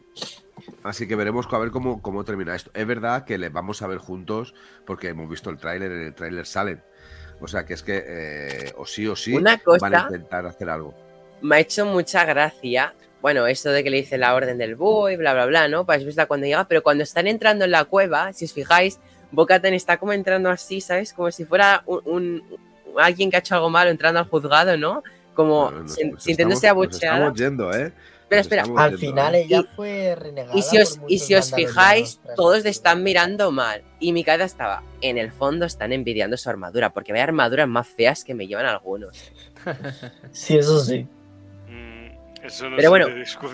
Así 0.84 1.08
que 1.08 1.16
veremos 1.16 1.48
a 1.52 1.58
ver 1.58 1.70
cómo, 1.72 2.02
cómo 2.02 2.24
termina 2.24 2.56
esto. 2.56 2.72
Es 2.74 2.86
verdad 2.88 3.26
que 3.26 3.38
le 3.38 3.50
vamos 3.50 3.82
a 3.82 3.88
ver 3.88 3.98
juntos 4.00 4.54
porque 4.86 5.10
hemos 5.10 5.30
visto 5.30 5.50
el 5.50 5.58
tráiler, 5.58 5.91
en 5.91 6.02
el 6.02 6.16
tráiler 6.16 6.46
salen. 6.46 6.82
O 7.41 7.48
sea 7.48 7.66
que 7.66 7.74
es 7.74 7.84
que 7.84 8.04
eh, 8.08 8.74
o 8.78 8.86
sí 8.86 9.08
o 9.08 9.16
sí 9.16 9.36
Una 9.36 9.60
van 9.80 9.96
a 9.96 10.04
cosa 10.04 10.08
intentar 10.16 10.46
hacer 10.48 10.70
algo. 10.70 10.96
me 11.41 11.58
ha 11.58 11.60
hecho 11.60 11.86
mucha 11.86 12.24
gracia. 12.26 12.93
Bueno, 13.26 13.47
esto 13.47 13.71
de 13.71 13.84
que 13.84 13.89
le 13.89 13.97
dice 13.97 14.19
la 14.19 14.36
orden 14.36 14.59
del 14.59 14.76
búho 14.76 15.09
y 15.09 15.15
bla, 15.15 15.34
bla, 15.34 15.47
bla, 15.47 15.67
¿no? 15.67 15.84
Para 15.84 15.97
verla 16.03 16.28
cuando 16.28 16.45
llega, 16.45 16.67
pero 16.67 16.84
cuando 16.84 17.03
están 17.03 17.26
entrando 17.26 17.65
en 17.65 17.71
la 17.71 17.86
cueva, 17.86 18.32
si 18.34 18.45
os 18.45 18.53
fijáis, 18.53 18.99
Bocatan 19.32 19.73
está 19.73 19.97
como 19.97 20.13
entrando 20.13 20.51
así, 20.51 20.80
¿sabes? 20.80 21.11
Como 21.11 21.32
si 21.32 21.43
fuera 21.43 21.82
un, 21.88 22.01
un- 22.05 22.43
alguien 22.99 23.32
que 23.32 23.38
ha 23.38 23.39
hecho 23.39 23.55
algo 23.55 23.71
malo 23.71 23.89
entrando 23.89 24.19
al 24.19 24.28
juzgado, 24.28 24.78
¿no? 24.78 25.01
Como 25.34 25.63
Bueno, 25.71 25.80
nos- 25.80 25.97
nos 26.05 26.23
sintiéndose 26.23 26.67
abucheada. 26.67 27.15
Estamos 27.17 27.39
yendo, 27.39 27.73
¿eh? 27.73 27.91
Pero 28.30 28.41
espera, 28.41 28.61
Al 28.78 28.91
yendo, 28.91 28.97
final 28.99 29.34
¿eh? 29.34 29.41
ella 29.41 29.59
Y- 29.61 29.76
fue 29.76 30.15
renegada. 30.15 30.55
Y 30.55 30.61
si 30.61 30.78
os, 30.78 30.99
y 31.07 31.17
si 31.17 31.34
os 31.34 31.51
fijáis, 31.51 32.19
todos 32.36 32.63
le 32.63 32.69
están 32.69 33.01
mirando 33.01 33.51
mal. 33.51 33.82
Y 33.99 34.13
mi 34.13 34.23
cara 34.23 34.45
estaba, 34.45 34.84
en 35.01 35.17
el 35.17 35.32
fondo 35.32 35.65
están 35.65 35.93
envidiando 35.93 36.38
su 36.38 36.47
armadura, 36.47 36.91
porque 36.93 37.11
vaya 37.11 37.23
armaduras 37.23 37.67
más 37.67 37.88
feas 37.88 38.23
que 38.23 38.36
me 38.36 38.45
llevan 38.45 38.67
algunos. 38.67 39.17
Sí, 40.32 40.57
eso 40.59 40.80
sí. 40.80 41.07
Eso 42.46 42.70
no 42.70 42.76
Pero 42.78 42.89
bueno. 42.89 43.08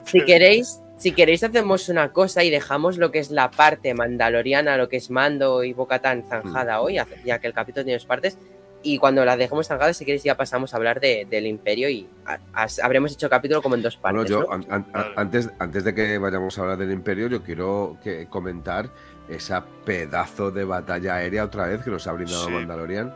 Si 0.06 0.24
queréis, 0.26 0.82
si 0.98 1.12
queréis 1.14 1.44
hacemos 1.44 1.90
una 1.90 2.12
cosa 2.12 2.44
y 2.44 2.50
dejamos 2.50 2.98
lo 2.98 3.12
que 3.12 3.20
es 3.20 3.32
la 3.32 3.50
parte 3.52 3.94
mandaloriana, 3.94 4.78
lo 4.78 4.90
que 4.90 4.98
es 4.98 5.10
Mando 5.10 5.64
y 5.64 5.74
Bocatán 5.74 6.24
zanjada 6.28 6.78
Mm. 6.80 6.84
hoy, 6.84 6.98
ya 7.26 7.40
que 7.40 7.48
el 7.48 7.54
capítulo 7.54 7.84
tiene 7.86 7.98
dos 7.98 8.06
partes. 8.06 8.38
Y 8.84 8.98
cuando 8.98 9.24
la 9.24 9.38
dejemos 9.38 9.68
zanjada, 9.68 9.94
si 9.94 10.06
queréis, 10.06 10.24
ya 10.24 10.36
pasamos 10.36 10.74
a 10.74 10.78
hablar 10.78 11.00
de- 11.00 11.28
del 11.30 11.46
Imperio 11.46 11.88
y 11.90 12.08
a- 12.26 12.40
a- 12.54 12.68
habremos 12.84 13.14
hecho 13.14 13.30
capítulo 13.30 13.62
como 13.62 13.76
en 13.76 13.84
dos 13.84 14.00
Bueno, 14.02 14.20
partes. 14.20 14.32
yo 14.32 14.42
¿no? 14.42 14.52
an- 14.54 14.66
an- 14.70 14.86
antes, 15.16 15.50
antes 15.60 15.84
de 15.84 15.94
que 15.94 16.18
vayamos 16.18 16.58
a 16.58 16.62
hablar 16.62 16.78
del 16.80 16.92
Imperio, 16.92 17.28
yo 17.28 17.44
quiero 17.44 17.98
que 18.04 18.26
comentar 18.28 18.90
esa 19.30 19.64
pedazo 19.86 20.50
de 20.50 20.64
batalla 20.66 21.16
aérea 21.16 21.44
otra 21.46 21.68
vez 21.68 21.84
que 21.84 21.92
nos 21.92 22.08
ha 22.08 22.12
brindado 22.14 22.46
Sí. 22.46 22.52
Mandalorian. 22.52 23.14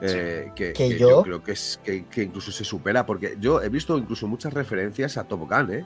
Eh, 0.00 0.52
que, 0.54 0.72
Que 0.72 0.88
que 0.90 0.98
yo- 0.98 1.22
creo 1.22 1.42
que, 1.42 1.52
es, 1.52 1.80
que, 1.82 2.06
que 2.06 2.22
incluso 2.22 2.52
se 2.52 2.64
supera, 2.64 3.04
porque 3.06 3.36
yo 3.40 3.60
he 3.62 3.68
visto 3.68 3.96
incluso 3.98 4.26
muchas 4.28 4.52
referencias 4.52 5.16
a 5.16 5.24
Top 5.24 5.40
Gun, 5.48 5.72
¿eh? 5.72 5.84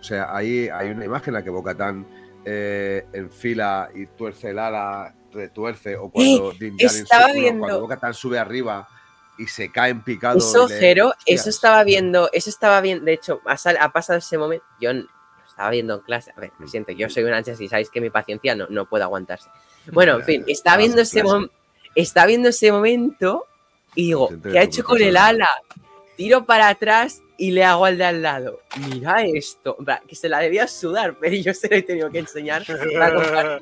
O 0.00 0.02
sea, 0.02 0.34
hay, 0.36 0.68
hay 0.68 0.90
una 0.90 1.04
imagen 1.04 1.28
en 1.28 1.34
la 1.34 1.44
que 1.44 1.50
Bocatán 1.50 2.06
eh, 2.44 3.06
enfila 3.12 3.88
y 3.94 4.06
tuerce 4.06 4.50
el 4.50 4.58
ala, 4.58 5.14
retuerce, 5.32 5.96
o 5.96 6.10
cuando 6.10 6.52
Din 6.52 6.74
Eh, 6.78 6.84
estaba 6.84 7.28
sube- 7.28 7.40
viendo- 7.40 7.86
cuando 7.86 8.12
sube 8.12 8.38
arriba 8.38 8.86
y 9.38 9.46
se 9.46 9.70
cae 9.72 9.90
en 9.90 10.02
picado. 10.02 10.38
Eso, 10.38 10.68
le- 10.68 10.74
Jero, 10.78 11.14
eso 11.26 11.48
estaba 11.50 11.82
viendo, 11.84 12.28
eso 12.32 12.50
estaba 12.50 12.80
viendo, 12.80 13.04
de 13.06 13.14
hecho, 13.14 13.40
ha, 13.46 13.56
sal- 13.56 13.78
ha 13.80 13.92
pasado 13.92 14.18
ese 14.18 14.36
momento, 14.38 14.64
yo 14.80 14.92
lo 14.92 15.06
estaba 15.48 15.70
viendo 15.70 15.94
en 15.94 16.00
clase, 16.02 16.32
a 16.36 16.40
ver, 16.40 16.50
Mm. 16.58 16.62
lo 16.62 16.68
siento, 16.68 16.92
yo 16.92 17.08
soy 17.08 17.24
un 17.24 17.32
ansia 17.32 17.54
y 17.58 17.68
sabéis 17.68 17.88
que 17.90 18.00
mi 18.00 18.10
paciencia 18.10 18.54
no, 18.54 18.66
no 18.68 18.86
puede 18.88 19.04
aguantarse. 19.04 19.48
Bueno, 19.92 20.16
en 20.16 20.22
fin, 20.24 20.44
está 20.46 20.76
viendo 20.76 20.96
en 20.98 21.02
ese 21.02 21.20
clase. 21.22 21.48
Está 21.94 22.26
viendo 22.26 22.48
ese 22.48 22.72
momento 22.72 23.46
y 23.94 24.06
digo, 24.06 24.28
¿qué 24.42 24.58
ha 24.58 24.62
hecho 24.62 24.82
con 24.84 25.00
el 25.00 25.16
ala? 25.16 25.48
Tiro 26.16 26.44
para 26.44 26.68
atrás 26.68 27.22
y 27.36 27.50
le 27.50 27.64
hago 27.64 27.84
al 27.84 27.98
de 27.98 28.04
al 28.04 28.22
lado. 28.22 28.60
Mira 28.88 29.24
esto, 29.24 29.76
que 30.06 30.14
se 30.16 30.28
la 30.28 30.38
debía 30.40 30.66
sudar, 30.68 31.14
pero 31.20 31.34
yo 31.34 31.52
se 31.54 31.68
lo 31.68 31.76
he 31.76 31.82
tenido 31.82 32.10
que 32.10 32.18
enseñar 32.20 32.64
para 32.96 33.60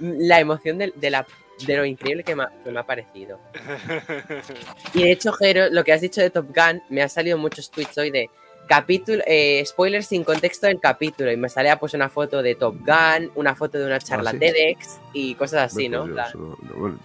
la 0.00 0.40
emoción 0.40 0.78
de, 0.78 0.92
de 0.96 1.10
la, 1.10 1.26
de 1.66 1.76
lo 1.76 1.84
increíble 1.84 2.24
que 2.24 2.34
me, 2.34 2.44
ha, 2.44 2.52
que 2.64 2.70
me 2.70 2.80
ha 2.80 2.84
parecido. 2.86 3.38
Y 4.94 5.02
de 5.04 5.12
hecho, 5.12 5.32
Jero, 5.32 5.68
lo 5.70 5.84
que 5.84 5.92
has 5.92 6.00
dicho 6.00 6.20
de 6.20 6.30
Top 6.30 6.46
Gun, 6.54 6.82
me 6.88 7.02
ha 7.02 7.08
salido 7.08 7.38
muchos 7.38 7.70
tweets 7.70 7.96
hoy 7.98 8.10
de 8.10 8.28
capítulo, 8.66 9.22
eh, 9.26 9.62
spoilers 9.66 10.06
sin 10.06 10.24
contexto 10.24 10.66
del 10.68 10.80
capítulo. 10.80 11.30
Y 11.32 11.36
me 11.36 11.48
salía 11.48 11.78
pues 11.78 11.92
una 11.94 12.08
foto 12.08 12.42
de 12.42 12.54
Top 12.54 12.76
Gun, 12.80 13.30
una 13.34 13.54
foto 13.54 13.78
de 13.78 13.84
una 13.84 13.98
charla 13.98 14.30
sí. 14.32 14.38
TEDx 14.38 14.98
y 15.12 15.34
cosas 15.34 15.72
así, 15.72 15.88
no- 15.88 16.06
bueno, 16.76 16.98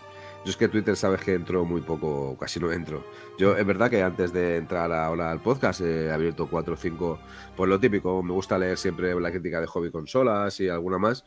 yo 0.45 0.51
es 0.51 0.57
que 0.57 0.67
Twitter 0.67 0.95
sabes 0.95 1.21
que 1.21 1.33
entro 1.33 1.65
muy 1.65 1.81
poco, 1.81 2.37
casi 2.39 2.59
no 2.59 2.71
entro. 2.71 3.03
Yo 3.37 3.57
es 3.57 3.65
verdad 3.65 3.89
que 3.89 4.01
antes 4.03 4.31
de 4.31 4.57
entrar 4.57 4.91
ahora 4.93 5.31
al 5.31 5.41
podcast 5.41 5.81
he 5.81 6.11
abierto 6.11 6.47
cuatro 6.47 6.75
o 6.75 6.77
cinco, 6.77 7.19
pues 7.57 7.67
lo 7.69 7.79
típico, 7.79 8.21
me 8.23 8.31
gusta 8.31 8.57
leer 8.57 8.77
siempre 8.77 9.19
la 9.19 9.31
crítica 9.31 9.59
de 9.59 9.67
hobby 9.67 9.89
consolas 9.91 10.59
y 10.59 10.69
alguna 10.69 10.99
más 10.99 11.25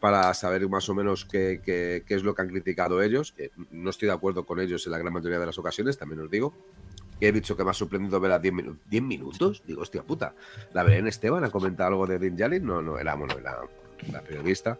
para 0.00 0.34
saber 0.34 0.68
más 0.68 0.88
o 0.88 0.94
menos 0.94 1.24
qué, 1.24 1.60
qué- 1.64 2.02
qué 2.06 2.14
es 2.14 2.22
lo 2.24 2.34
que 2.34 2.42
han 2.42 2.48
criticado 2.48 3.00
ellos. 3.02 3.32
que 3.32 3.50
no 3.70 3.88
estoy 3.90 4.08
de 4.08 4.14
acuerdo 4.14 4.44
con 4.44 4.58
ellos 4.60 4.84
en 4.84 4.92
la 4.92 4.98
gran 4.98 5.12
mayoría 5.12 5.38
de 5.38 5.46
las 5.46 5.58
ocasiones, 5.58 5.96
también 5.96 6.20
os 6.20 6.30
digo. 6.30 6.52
He 7.18 7.32
dicho 7.32 7.56
que 7.56 7.64
me 7.64 7.70
ha 7.70 7.72
sorprendido 7.74 8.20
ver 8.20 8.32
a 8.32 8.38
10 8.38 8.52
minutos. 8.52 8.82
¿10 8.90 9.00
minutos? 9.02 9.62
Digo, 9.66 9.80
hostia 9.80 10.02
puta. 10.02 10.34
La 10.74 10.82
Belén 10.82 11.06
Esteban 11.06 11.44
ha 11.44 11.50
comentado 11.50 11.88
algo 11.88 12.06
de 12.06 12.18
Din 12.18 12.36
Djarin. 12.36 12.66
No, 12.66 12.82
no, 12.82 12.98
era, 12.98 13.14
bueno, 13.14 13.34
era 13.38 13.60
la 14.12 14.20
periodista. 14.20 14.76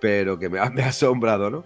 Pero 0.00 0.38
que 0.38 0.48
me 0.48 0.60
ha, 0.60 0.70
me 0.70 0.82
ha 0.82 0.88
asombrado, 0.88 1.50
¿no? 1.50 1.64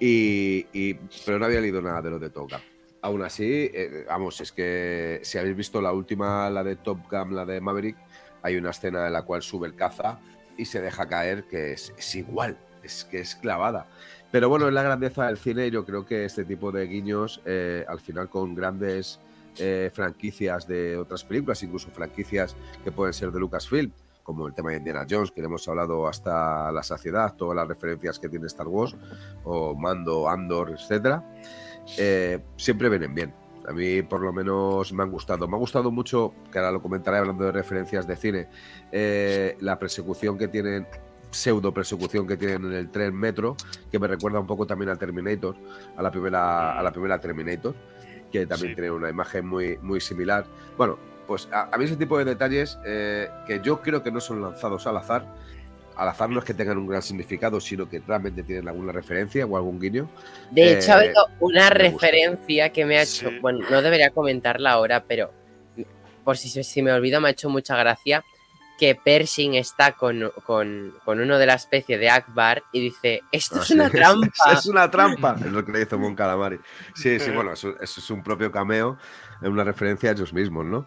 Y, 0.00 0.94
pero 1.26 1.38
no 1.38 1.44
había 1.44 1.60
leído 1.60 1.82
nada 1.82 2.00
de 2.00 2.10
lo 2.10 2.18
de 2.18 2.30
Top 2.30 2.50
Gun. 2.50 2.60
Aún 3.02 3.22
así, 3.22 3.70
eh, 3.72 4.04
vamos, 4.08 4.40
es 4.40 4.50
que 4.50 5.20
si 5.22 5.38
habéis 5.38 5.56
visto 5.56 5.80
la 5.80 5.92
última, 5.92 6.48
la 6.50 6.64
de 6.64 6.76
Top 6.76 7.00
Gun, 7.10 7.36
la 7.36 7.44
de 7.44 7.60
Maverick, 7.60 7.96
hay 8.42 8.56
una 8.56 8.70
escena 8.70 9.06
en 9.06 9.12
la 9.12 9.22
cual 9.22 9.42
sube 9.42 9.66
el 9.66 9.74
caza 9.74 10.18
y 10.56 10.64
se 10.64 10.80
deja 10.80 11.06
caer, 11.06 11.44
que 11.44 11.72
es, 11.72 11.92
es 11.96 12.14
igual, 12.14 12.58
es 12.82 13.04
que 13.04 13.20
es 13.20 13.36
clavada. 13.36 13.86
Pero 14.30 14.48
bueno, 14.48 14.68
es 14.68 14.74
la 14.74 14.82
grandeza 14.82 15.26
del 15.26 15.38
cine 15.38 15.66
y 15.66 15.70
yo 15.70 15.84
creo 15.84 16.06
que 16.06 16.24
este 16.24 16.44
tipo 16.44 16.70
de 16.72 16.86
guiños, 16.86 17.40
eh, 17.44 17.84
al 17.88 18.00
final 18.00 18.28
con 18.28 18.54
grandes 18.54 19.18
eh, 19.58 19.90
franquicias 19.92 20.66
de 20.66 20.96
otras 20.96 21.24
películas, 21.24 21.62
incluso 21.62 21.90
franquicias 21.90 22.54
que 22.84 22.92
pueden 22.92 23.12
ser 23.12 23.32
de 23.32 23.40
Lucasfilm, 23.40 23.90
como 24.30 24.46
el 24.46 24.54
tema 24.54 24.70
de 24.70 24.76
Indiana 24.76 25.04
Jones, 25.08 25.32
que 25.32 25.40
le 25.40 25.46
hemos 25.46 25.66
hablado 25.68 26.06
hasta 26.06 26.70
la 26.70 26.82
saciedad, 26.82 27.34
todas 27.36 27.56
las 27.56 27.66
referencias 27.66 28.18
que 28.18 28.28
tiene 28.28 28.46
Star 28.46 28.68
Wars, 28.68 28.96
o 29.44 29.74
Mando, 29.74 30.28
Andor, 30.28 30.70
etcétera, 30.70 31.24
eh, 31.98 32.38
siempre 32.56 32.88
vienen 32.88 33.14
bien. 33.14 33.34
A 33.68 33.72
mí 33.72 34.02
por 34.02 34.20
lo 34.20 34.32
menos 34.32 34.92
me 34.92 35.02
han 35.02 35.10
gustado. 35.10 35.46
Me 35.48 35.56
ha 35.56 35.58
gustado 35.58 35.90
mucho, 35.90 36.32
que 36.50 36.58
ahora 36.58 36.70
lo 36.72 36.80
comentaré 36.80 37.18
hablando 37.18 37.44
de 37.44 37.52
referencias 37.52 38.06
de 38.06 38.16
cine, 38.16 38.48
eh, 38.92 39.56
la 39.60 39.78
persecución 39.78 40.38
que 40.38 40.48
tienen, 40.48 40.86
pseudo 41.30 41.72
persecución 41.72 42.26
que 42.26 42.36
tienen 42.36 42.64
en 42.66 42.72
el 42.72 42.90
tren 42.90 43.14
metro, 43.14 43.56
que 43.90 43.98
me 43.98 44.08
recuerda 44.08 44.40
un 44.40 44.46
poco 44.46 44.66
también 44.66 44.90
a 44.90 44.96
Terminator, 44.96 45.56
a 45.96 46.02
la 46.02 46.10
primera, 46.10 46.78
a 46.78 46.82
la 46.82 46.90
primera 46.90 47.20
Terminator, 47.20 47.74
que 48.32 48.46
también 48.46 48.70
Sí. 48.72 48.74
tiene 48.76 48.90
una 48.92 49.10
imagen 49.10 49.46
muy, 49.46 49.78
muy 49.82 50.00
similar. 50.00 50.44
Bueno, 50.76 50.98
pues 51.30 51.48
a, 51.52 51.68
a 51.72 51.78
mí 51.78 51.84
ese 51.84 51.94
tipo 51.96 52.18
de 52.18 52.24
detalles 52.24 52.76
eh, 52.84 53.30
que 53.46 53.60
yo 53.62 53.80
creo 53.80 54.02
que 54.02 54.10
no 54.10 54.20
son 54.20 54.42
lanzados 54.42 54.84
al 54.88 54.96
azar, 54.96 55.24
al 55.94 56.08
azar 56.08 56.28
no 56.28 56.40
es 56.40 56.44
que 56.44 56.54
tengan 56.54 56.76
un 56.76 56.88
gran 56.88 57.02
significado, 57.02 57.60
sino 57.60 57.88
que 57.88 58.00
realmente 58.04 58.42
tienen 58.42 58.66
alguna 58.66 58.90
referencia 58.90 59.46
o 59.46 59.56
algún 59.56 59.78
guiño. 59.78 60.10
De 60.50 60.72
hecho, 60.72 60.92
ha 60.92 60.96
Eh, 61.04 61.06
habido 61.06 61.28
una 61.38 61.70
referencia 61.70 62.70
que 62.70 62.84
me 62.84 62.98
ha 62.98 63.02
hecho. 63.02 63.30
Sí. 63.30 63.38
Bueno, 63.40 63.60
no 63.70 63.80
debería 63.80 64.10
comentarla 64.10 64.72
ahora, 64.72 65.04
pero 65.06 65.30
por 66.24 66.36
si, 66.36 66.48
se- 66.48 66.64
si 66.64 66.82
me 66.82 66.90
olvido, 66.90 67.20
me 67.20 67.28
ha 67.28 67.30
hecho 67.30 67.48
mucha 67.48 67.76
gracia. 67.76 68.24
que 68.76 68.94
Pershing 68.94 69.56
está 69.56 69.92
con, 69.92 70.32
con- 70.46 70.94
con 71.04 71.20
uno 71.20 71.36
de 71.38 71.44
la 71.44 71.52
especie 71.52 71.98
de 71.98 72.08
Akbar 72.08 72.62
y 72.72 72.80
dice, 72.80 73.20
esto 73.30 73.56
Ah, 73.58 73.60
es 73.60 73.66
sí, 73.68 73.74
una 73.74 73.90
trampa. 73.90 74.52
Es, 74.54 74.66
una 74.66 74.90
trampa. 74.90 75.36
Es 75.38 75.52
lo 75.52 75.62
que 75.64 75.70
le 75.70 75.82
hizo 75.82 75.98
Mon 75.98 76.16
Calamari. 76.16 76.58
Sí, 76.94 77.20
sí, 77.20 77.30
bueno, 77.30 77.52
eso, 77.52 77.78
eso 77.78 78.00
es 78.00 78.10
un 78.10 78.22
propio 78.24 78.50
cameo, 78.50 78.96
es 79.42 79.48
una 79.48 79.64
referencia 79.64 80.08
a 80.08 80.12
ellos 80.14 80.32
mismos, 80.32 80.64
¿no? 80.64 80.86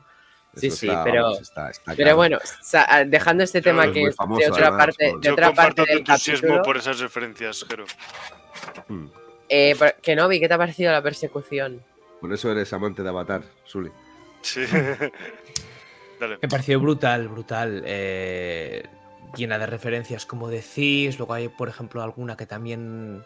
Sí, 0.56 0.68
Eso 0.68 0.76
sí, 0.78 0.88
pero- 1.04 1.32
está- 1.39 1.70
está 1.72 1.91
Pero 1.91 1.97
claro. 1.97 2.16
bueno, 2.18 2.39
sa- 2.62 3.04
dejando 3.08 3.43
este 3.43 3.62
tema 3.62 3.86
es 3.86 3.91
que 3.91 4.04
es 4.04 4.16
famoso, 4.16 4.39
de 4.41 4.51
otra 4.51 4.68
además, 4.68 4.86
parte, 4.86 5.06
de 5.06 5.12
Yo 5.22 5.34
otra 5.34 5.47
comparto 5.47 5.76
parte 5.78 5.91
del 5.91 5.99
entusiasmo 5.99 6.41
capítulo, 6.41 6.64
por 6.64 6.78
esas 6.78 6.99
referencias, 6.99 7.66
Jero. 7.68 7.86
Mm. 8.88 9.06
eh, 9.49 9.76
Kenobi, 10.01 10.39
¿qué 10.39 10.47
te 10.47 10.54
ha 10.54 10.58
parecido 10.58 10.91
la 10.91 11.01
persecución? 11.01 11.84
Por 12.22 12.32
eso 12.34 12.51
eres 12.51 12.72
amante 12.72 13.01
de 13.04 13.10
Avatar, 13.10 13.41
Sully. 13.66 13.91
Sí. 14.41 14.62
Dale. 16.20 16.38
Me 16.41 16.47
pareció 16.47 16.80
brutal, 16.80 17.28
brutal. 17.28 17.82
eh, 17.86 18.84
llena 19.36 19.58
de 19.58 19.66
referencias, 19.66 20.26
como 20.26 20.47
decís. 20.49 21.18
Luego 21.18 21.34
hay, 21.34 21.49
por 21.49 21.68
ejemplo, 21.70 22.01
alguna 22.04 22.38
que 22.38 22.45
también. 22.45 23.24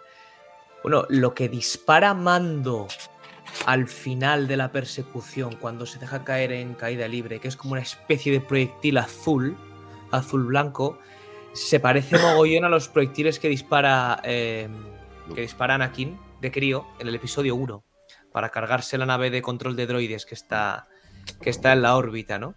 Bueno, 0.84 1.06
lo 1.10 1.34
que 1.34 1.50
dispara 1.50 2.14
Mando 2.14 2.88
al 3.66 3.88
final 3.88 4.48
de 4.48 4.58
la 4.58 4.72
persecución, 4.72 5.56
cuando 5.56 5.86
se 5.86 6.00
deja 6.00 6.24
caer 6.24 6.52
en 6.52 6.74
caída 6.74 7.08
libre, 7.08 7.40
que 7.40 7.48
es 7.48 7.56
como 7.56 7.74
una 7.74 7.82
especie 7.82 8.32
de 8.32 8.42
proyectil 8.42 8.98
azul, 8.98 9.58
azul-blanco, 10.12 11.00
se 11.54 11.80
parece 11.80 12.18
mogollón 12.22 12.66
a 12.66 12.70
los 12.70 12.88
proyectiles 12.88 13.40
que 13.40 13.50
dispara. 13.50 14.22
eh, 14.24 14.70
que 15.34 15.42
dispara 15.42 15.76
Anakin 15.76 16.18
de 16.42 16.52
crío 16.52 16.88
en 17.00 17.08
el 17.08 17.16
episodio 17.16 17.56
1 17.56 17.84
para 18.32 18.50
cargarse 18.50 18.98
la 18.98 19.06
nave 19.06 19.30
de 19.30 19.42
control 19.42 19.76
de 19.76 19.88
droides 19.88 20.26
que 20.26 20.36
está, 20.36 20.88
que 21.42 21.50
está 21.50 21.74
en 21.74 21.82
la 21.82 21.96
órbita, 21.96 22.38
¿no? 22.38 22.56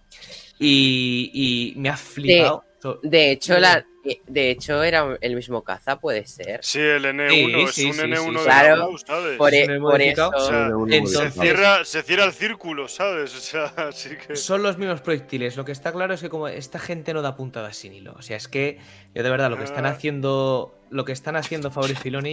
Y, 0.59 1.31
y 1.33 1.81
me 1.81 1.89
ha 1.89 1.97
flipado. 1.97 2.65
De 3.03 3.31
hecho, 3.31 3.59
la, 3.59 3.85
eh, 4.05 4.21
de 4.27 4.51
hecho 4.51 4.83
era 4.83 5.17
el 5.21 5.35
mismo 5.37 5.63
caza, 5.63 5.99
puede 6.01 6.27
ser. 6.27 6.61
Sí, 6.63 6.79
el 6.81 7.05
N1 7.05 7.29
Sí, 7.31 7.53
es 7.63 7.75
sí, 7.75 7.87
un 7.87 7.93
sí, 7.95 8.01
N1 8.01 8.17
sí, 8.25 8.31
de 8.33 8.39
sí. 8.39 8.45
Claro, 8.45 8.99
¿sabes? 9.07 9.37
Por, 9.39 9.55
e- 9.55 9.79
por 9.81 10.01
eso. 10.01 10.31
O 10.35 10.41
sea, 10.41 10.67
Entonces- 10.69 11.35
se, 11.35 11.41
cierra, 11.41 11.85
se 11.85 12.03
cierra 12.03 12.25
el 12.25 12.33
círculo, 12.33 12.89
¿sabes? 12.89 13.35
O 13.37 13.41
sea, 13.41 13.65
así 13.89 14.11
que... 14.17 14.37
Son 14.37 14.63
los 14.63 14.79
mismos 14.79 15.01
proyectiles. 15.01 15.57
Lo 15.57 15.65
que 15.65 15.73
está 15.73 15.93
claro 15.93 16.15
es 16.15 16.21
que 16.21 16.29
como 16.31 16.49
esta 16.49 16.79
gente 16.79 17.13
no 17.13 17.23
da 17.23 17.37
puntadas 17.37 17.77
sin 17.77 17.93
hilo. 17.93 18.15
O 18.19 18.23
sea, 18.23 18.37
es 18.37 18.49
que 18.49 18.79
yo 19.15 19.23
de 19.23 19.31
verdad 19.31 19.51
lo 19.51 19.59
que 19.59 19.65
están 19.65 19.87
Ah. 19.87 19.91
haciendo, 19.91 20.75
lo 20.91 21.05
que 21.05 21.13
están 21.13 21.37
haciendo 21.37 21.71
Fabio 21.71 21.93
y 21.93 21.97
Filoni, 21.97 22.33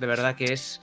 de 0.00 0.06
verdad 0.06 0.34
que 0.34 0.52
es 0.52 0.80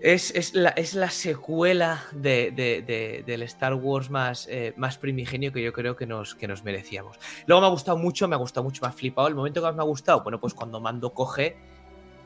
es, 0.00 0.30
es 0.34 0.54
la, 0.54 0.70
es 0.70 0.94
la 0.94 1.10
secuela 1.10 2.02
de, 2.12 2.50
de- 2.50 2.82
de- 2.82 3.22
del 3.26 3.42
Star 3.42 3.74
Wars 3.74 4.10
más, 4.10 4.46
eh, 4.50 4.72
más 4.76 4.98
primigenio 4.98 5.52
que 5.52 5.62
yo 5.62 5.72
creo 5.72 5.96
que 5.96 6.06
nos, 6.06 6.34
que 6.34 6.46
nos 6.48 6.64
merecíamos. 6.64 7.18
Luego 7.46 7.60
me 7.62 7.66
ha 7.66 7.70
gustado 7.70 7.96
mucho, 7.98 8.28
me 8.28 8.34
ha 8.34 8.38
gustado 8.38 8.64
mucho, 8.64 8.82
me 8.82 8.88
ha 8.88 8.92
flipado. 8.92 9.28
El 9.28 9.34
momento 9.34 9.60
que 9.60 9.66
más 9.66 9.76
me 9.76 9.82
ha 9.82 9.86
gustado, 9.86 10.22
bueno, 10.22 10.40
pues 10.40 10.54
cuando 10.54 10.80
Mando 10.80 11.12
coge 11.14 11.56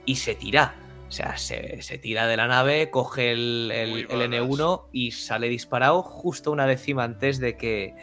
y 0.05 0.17
se 0.17 0.35
tira. 0.35 0.75
O 1.09 1.13
sea, 1.13 1.37
se, 1.37 1.83
se 1.83 1.99
tira 1.99 2.29
de 2.29 2.37
la 2.37 2.47
nave, 2.47 2.89
coge 2.91 3.33
el, 3.33 3.71
el- 3.75 3.99
el 3.99 4.07
badass. 4.07 4.31
N1 4.31 4.83
y 4.93 5.11
sale 5.11 5.49
disparado 5.49 6.03
justo 6.03 6.53
una 6.53 6.67
décima 6.67 7.03
antes 7.05 7.41
de 7.41 7.57
que, 7.57 7.95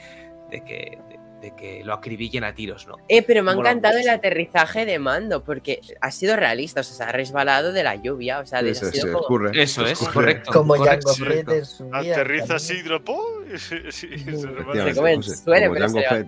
de 0.52 0.64
que, 0.66 0.98
de, 1.42 1.56
que 1.56 1.84
lo 1.84 1.94
acribillen 1.94 2.44
a 2.44 2.54
tiros, 2.54 2.88
¿no? 2.88 2.96
Eh, 3.08 3.22
pero 3.22 3.44
me 3.44 3.52
ha 3.52 3.54
encantado 3.54 3.98
el 3.98 4.10
aterrizaje 4.10 4.86
de 4.86 5.00
mando, 5.00 5.44
porque 5.44 5.82
ha 6.02 6.12
sido 6.12 6.36
realista, 6.36 6.82
o 6.82 6.84
sea, 6.84 6.96
se 6.96 7.04
ha 7.04 7.12
resbalado 7.12 7.72
de 7.72 7.84
la 7.84 7.96
lluvia, 7.96 8.40
o 8.40 8.46
sea, 8.46 8.62
de- 8.62 8.74
Se, 8.76 8.86
ha 8.88 8.92
sido 8.92 9.22
como-. 9.24 9.50
Eso 9.50 9.86
es, 9.86 9.92
escurre. 9.94 10.14
correcto. 10.14 10.52
Como 10.52 10.76
correcto, 10.76 11.12
correcto. 11.18 11.52
en 11.54 11.66
su 11.66 11.86
día. 11.86 12.14
Aterriza 12.14 12.48
también. 12.48 12.56
así, 12.56 12.82
dropó, 12.82 13.24
y 13.54 13.58
se- 13.60 13.92
sí, 13.92 14.08
se 14.18 14.96
come 14.96 15.14
el 15.14 15.24
suelo, 15.24 15.68
como 15.68 15.74
pero 15.74 15.90
se. 15.90 16.00
¿eh? 16.00 16.26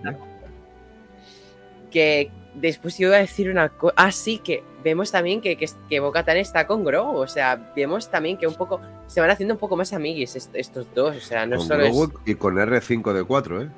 que 1.90 2.30
después 2.54 2.98
yo 2.98 3.08
iba 3.08 3.16
a 3.16 3.20
decir 3.20 3.50
una 3.50 3.68
cosa. 3.70 3.94
Ah, 3.96 4.12
sí, 4.12 4.38
que 4.38 4.62
vemos 4.84 5.10
también 5.12 5.40
que, 5.40 5.56
que, 5.56 5.68
que 5.88 6.00
Bo-Katan 6.00 6.36
está 6.36 6.66
con 6.66 6.84
Grogu. 6.84 7.18
O 7.18 7.26
sea, 7.26 7.72
vemos 7.76 8.10
también 8.10 8.36
que 8.36 8.46
un 8.46 8.54
poco. 8.54 8.80
Se 9.06 9.20
van 9.20 9.30
haciendo 9.30 9.54
un 9.54 9.60
poco 9.60 9.76
más 9.76 9.92
amiguis 9.92 10.36
est- 10.36 10.54
estos 10.54 10.86
dos. 10.94 11.16
O 11.16 11.20
sea, 11.20 11.46
no 11.46 11.56
Con 11.58 11.66
solo 11.66 11.84
es. 11.84 11.94
Grogu 11.96 12.12
y 12.26 12.34
con 12.34 12.56
R5D4, 12.56 13.64
¿eh? 13.66 13.68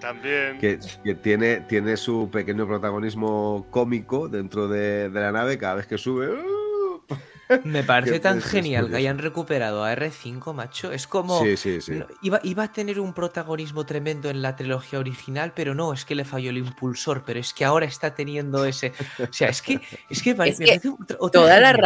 También. 0.00 0.58
que, 0.58 0.78
que 1.02 1.14
tiene, 1.14 1.60
tiene 1.60 1.96
su 1.96 2.28
pequeño 2.30 2.66
protagonismo 2.66 3.66
cómico 3.70 4.28
dentro 4.28 4.68
de, 4.68 5.08
de 5.08 5.20
la 5.20 5.32
nave 5.32 5.56
cada 5.58 5.76
vez 5.76 5.86
que 5.86 5.96
sube. 5.98 6.28
¡uh! 6.30 6.63
Me 7.64 7.82
parece 7.84 8.20
tan 8.20 8.38
es- 8.38 8.44
es 8.46 8.50
genial 8.50 8.88
que 8.90 8.96
hayan 8.96 9.18
recuperado 9.18 9.84
a 9.84 9.92
R5, 9.94 10.52
macho. 10.54 10.92
Es 10.92 11.06
como. 11.06 11.42
Sí, 11.42 11.56
sí, 11.56 11.80
sí. 11.80 12.00
iba, 12.22 12.40
iba 12.42 12.64
a 12.64 12.72
tener 12.72 13.00
un 13.00 13.12
protagonismo 13.12 13.84
tremendo 13.84 14.30
en 14.30 14.42
la 14.42 14.56
trilogía 14.56 14.98
original, 14.98 15.52
pero 15.54 15.74
no, 15.74 15.92
es 15.92 16.04
que 16.04 16.14
le 16.14 16.24
falló 16.24 16.50
el 16.50 16.58
impulsor, 16.58 17.22
pero 17.24 17.38
es 17.40 17.52
que 17.54 17.64
ahora 17.64 17.86
está 17.86 18.14
teniendo 18.14 18.64
ese. 18.64 18.92
O 19.18 19.32
sea, 19.32 19.48
es 19.48 19.62
que, 19.62 19.80
es 20.08 20.22
que, 20.22 20.34
pare- 20.34 20.50
Es 20.54 20.58
me 20.58 20.64
que 20.66 20.70
parece 20.72 20.88
otra- 20.90 21.16
otra 21.20 21.40
Toda 21.40 21.60
la 21.60 21.72
macho. 21.72 21.78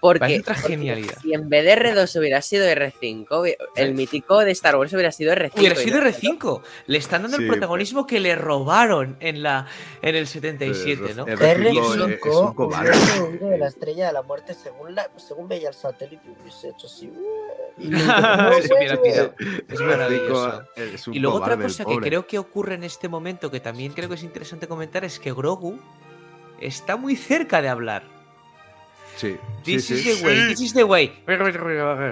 Porque, 0.00 0.38
otra 0.40 0.54
porque 0.54 0.68
genialidad. 0.68 1.18
si 1.20 1.32
en 1.34 1.48
vez 1.48 1.64
de 1.64 1.74
R2 1.76 2.18
hubiera 2.20 2.40
sido 2.42 2.66
R5, 2.66 3.56
el 3.76 3.94
mítico 3.94 4.38
de 4.44 4.52
Star 4.52 4.76
Wars 4.76 4.92
hubiera 4.92 5.10
sido 5.12 5.32
R5. 5.34 5.58
Hubiera 5.58 5.74
sido 5.74 6.00
no- 6.00 6.06
R5. 6.06 6.62
Le 6.86 6.98
están 6.98 7.22
dando 7.22 7.36
Sí, 7.38 7.42
el 7.44 7.48
protagonismo 7.48 8.06
que 8.06 8.20
le 8.20 8.34
robaron 8.36 9.16
en 9.20 9.42
la 9.42 9.66
en 10.02 10.14
el 10.14 10.26
77, 10.26 11.14
¿no? 11.14 11.26
R5 11.26 12.18
R5 12.18 13.34
es 13.34 13.40
de 13.40 13.58
la 13.58 13.66
estrella 13.68 14.06
de 14.08 14.12
la 14.12 14.22
muerte 14.22 14.54
según, 14.54 14.94
la, 14.94 15.08
según 15.16 15.48
veía 15.48 15.68
el 15.68 15.74
satélite 15.74 16.22
hubiese 16.40 16.68
hecho 16.68 16.86
así. 16.86 17.08
"Uh". 17.08 17.78
Es 17.78 18.70
R5 18.70 19.86
maravilloso. 19.86 20.62
es 20.76 21.08
Y 21.08 21.18
luego 21.18 21.38
otra 21.38 21.56
cosa 21.56 21.84
que 21.84 21.96
creo 21.98 22.26
que 22.26 22.38
ocurre 22.38 22.74
en 22.74 22.84
este 22.84 23.08
momento, 23.08 23.50
que 23.50 23.60
también 23.60 23.92
creo 23.92 24.08
que 24.08 24.14
es 24.16 24.22
interesante 24.22 24.66
comentar, 24.66 25.04
es 25.04 25.18
que 25.18 25.32
Grogu 25.32 25.78
está 26.60 26.96
muy 26.96 27.16
cerca 27.16 27.62
de 27.62 27.68
hablar. 27.68 28.17
Sí, 29.18 29.36
sí, 29.36 29.38
This 29.64 29.86
sí. 29.86 29.94
is 29.94 30.04
the 30.20 30.24
way, 30.24 30.36
Sí. 30.36 30.46
this 30.50 30.60
is 30.60 30.74
the 30.74 30.84
way. 30.84 31.12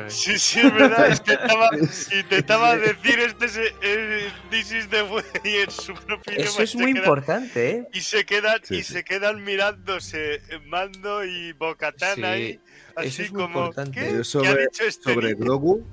Sí, 0.08 0.38
sí, 0.38 0.58
es 0.60 0.74
verdad. 0.74 1.08
Intentaba, 1.12 1.70
intentaba 2.20 2.76
decir 2.76 3.18
este 3.20 3.44
es, 3.46 3.56
eh, 3.80 4.28
This 4.50 4.72
is 4.72 4.88
the 4.88 5.02
way 5.04 5.22
en 5.44 5.70
su 5.70 5.94
propio 5.94 6.32
idioma 6.32 6.50
Eso 6.50 6.62
es 6.62 6.74
muy 6.74 6.86
quedan- 6.92 6.96
importante, 7.04 7.70
¿eh? 7.70 7.88
Y 7.94 8.00
se 8.00 8.24
quedan, 8.26 8.58
Sí, 8.64 8.74
y 8.78 8.82
sí. 8.82 8.92
se 8.94 9.04
quedan 9.04 9.44
mirándose 9.44 10.42
Mando 10.66 11.24
y 11.24 11.52
Bocatán 11.52 12.16
Sí, 12.16 12.24
ahí. 12.24 12.60
Así 12.96 13.08
eso 13.08 13.22
es 13.22 13.32
muy 13.32 13.42
como. 13.42 13.58
importante. 13.60 14.00
¿qué? 14.00 14.06
Yo 14.06 14.12
¿Qué 14.14 14.20
ha 14.20 14.24
sobre- 14.24 14.62
dicho 14.66 14.84
este 14.84 15.14
Sobre? 15.14 15.34
Grogu, 15.34 15.86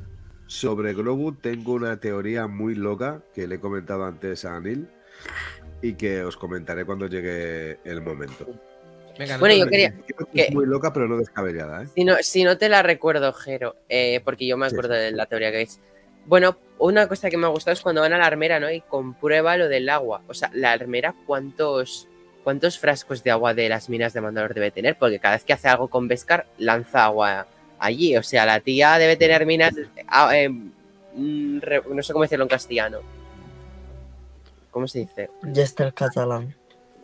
sobre 0.48 0.94
Grogu 0.96 1.34
tengo 1.36 1.74
una 1.74 2.00
teoría 2.00 2.48
muy 2.48 2.74
loca 2.74 3.22
que 3.36 3.46
le 3.46 3.56
he 3.56 3.60
comentado 3.60 4.04
antes 4.06 4.46
a 4.46 4.56
Anil 4.56 4.88
y 5.84 5.94
que 5.94 6.24
os 6.24 6.38
comentaré 6.38 6.86
cuando 6.86 7.06
llegue 7.08 7.78
el 7.86 8.02
momento. 8.02 8.48
Venga, 9.18 9.38
Bueno, 9.38 9.56
yo 9.56 9.68
quería- 9.68 9.94
que 10.34 10.42
es 10.42 10.54
muy 10.54 10.66
loca, 10.66 10.92
pero 10.92 11.08
no 11.08 11.18
descabellada, 11.18 11.84
¿eh? 11.84 11.88
Si 11.96 12.04
no, 12.04 12.16
si 12.22 12.44
no 12.44 12.58
te 12.58 12.68
la 12.70 12.82
recuerdo, 12.82 13.32
Jero, 13.34 13.76
eh, 13.90 14.22
porque 14.26 14.48
yo 14.48 14.58
me 14.58 14.66
acuerdo 14.66 14.96
sí. 14.96 15.00
de 15.02 15.12
la 15.12 15.26
teoría 15.28 15.52
que 15.52 15.62
es. 15.62 15.80
Bueno, 16.26 16.58
una 16.80 17.08
cosa 17.08 17.30
que 17.30 17.38
me 17.38 17.46
ha 17.46 17.50
gustado 17.50 17.74
es 17.74 17.82
cuando 17.82 18.02
van 18.02 18.14
a 18.14 18.18
la 18.18 18.26
armera, 18.26 18.60
¿no? 18.60 18.72
Y 18.72 18.82
comprueba 18.82 19.56
lo 19.58 19.68
del 19.68 19.88
agua. 19.90 20.22
O 20.28 20.34
sea, 20.34 20.50
la 20.54 20.72
armera, 20.72 21.14
¿cuántos, 21.28 22.08
cuántos 22.44 22.80
frascos 22.80 23.24
de 23.24 23.32
agua 23.32 23.54
de 23.54 23.70
las 23.70 23.90
minas 23.90 24.14
de 24.14 24.22
Mandalor 24.22 24.54
debe 24.54 24.72
tener? 24.72 24.96
Porque 24.98 25.20
cada 25.20 25.36
vez 25.36 25.44
que 25.44 25.54
hace 25.54 25.68
algo 25.68 25.90
con 25.90 26.08
Beskar, 26.08 26.46
lanza 26.58 27.06
agua 27.06 27.46
allí. 27.78 28.16
O 28.18 28.24
sea, 28.24 28.46
la 28.46 28.60
tía 28.62 28.98
debe 28.98 29.16
tener 29.18 29.46
minas. 29.46 29.76
ah, 30.08 30.36
eh, 30.36 30.50
mm, 30.50 31.60
no 31.94 32.02
sé 32.02 32.14
cómo 32.14 32.24
decirlo 32.24 32.46
en 32.46 32.50
castellano. 32.50 33.00
¿Cómo 34.72 34.88
se 34.88 35.00
dice? 35.00 35.30
Ya 35.44 35.64
está 35.64 35.84
el 35.86 35.94
catalán. 35.94 36.56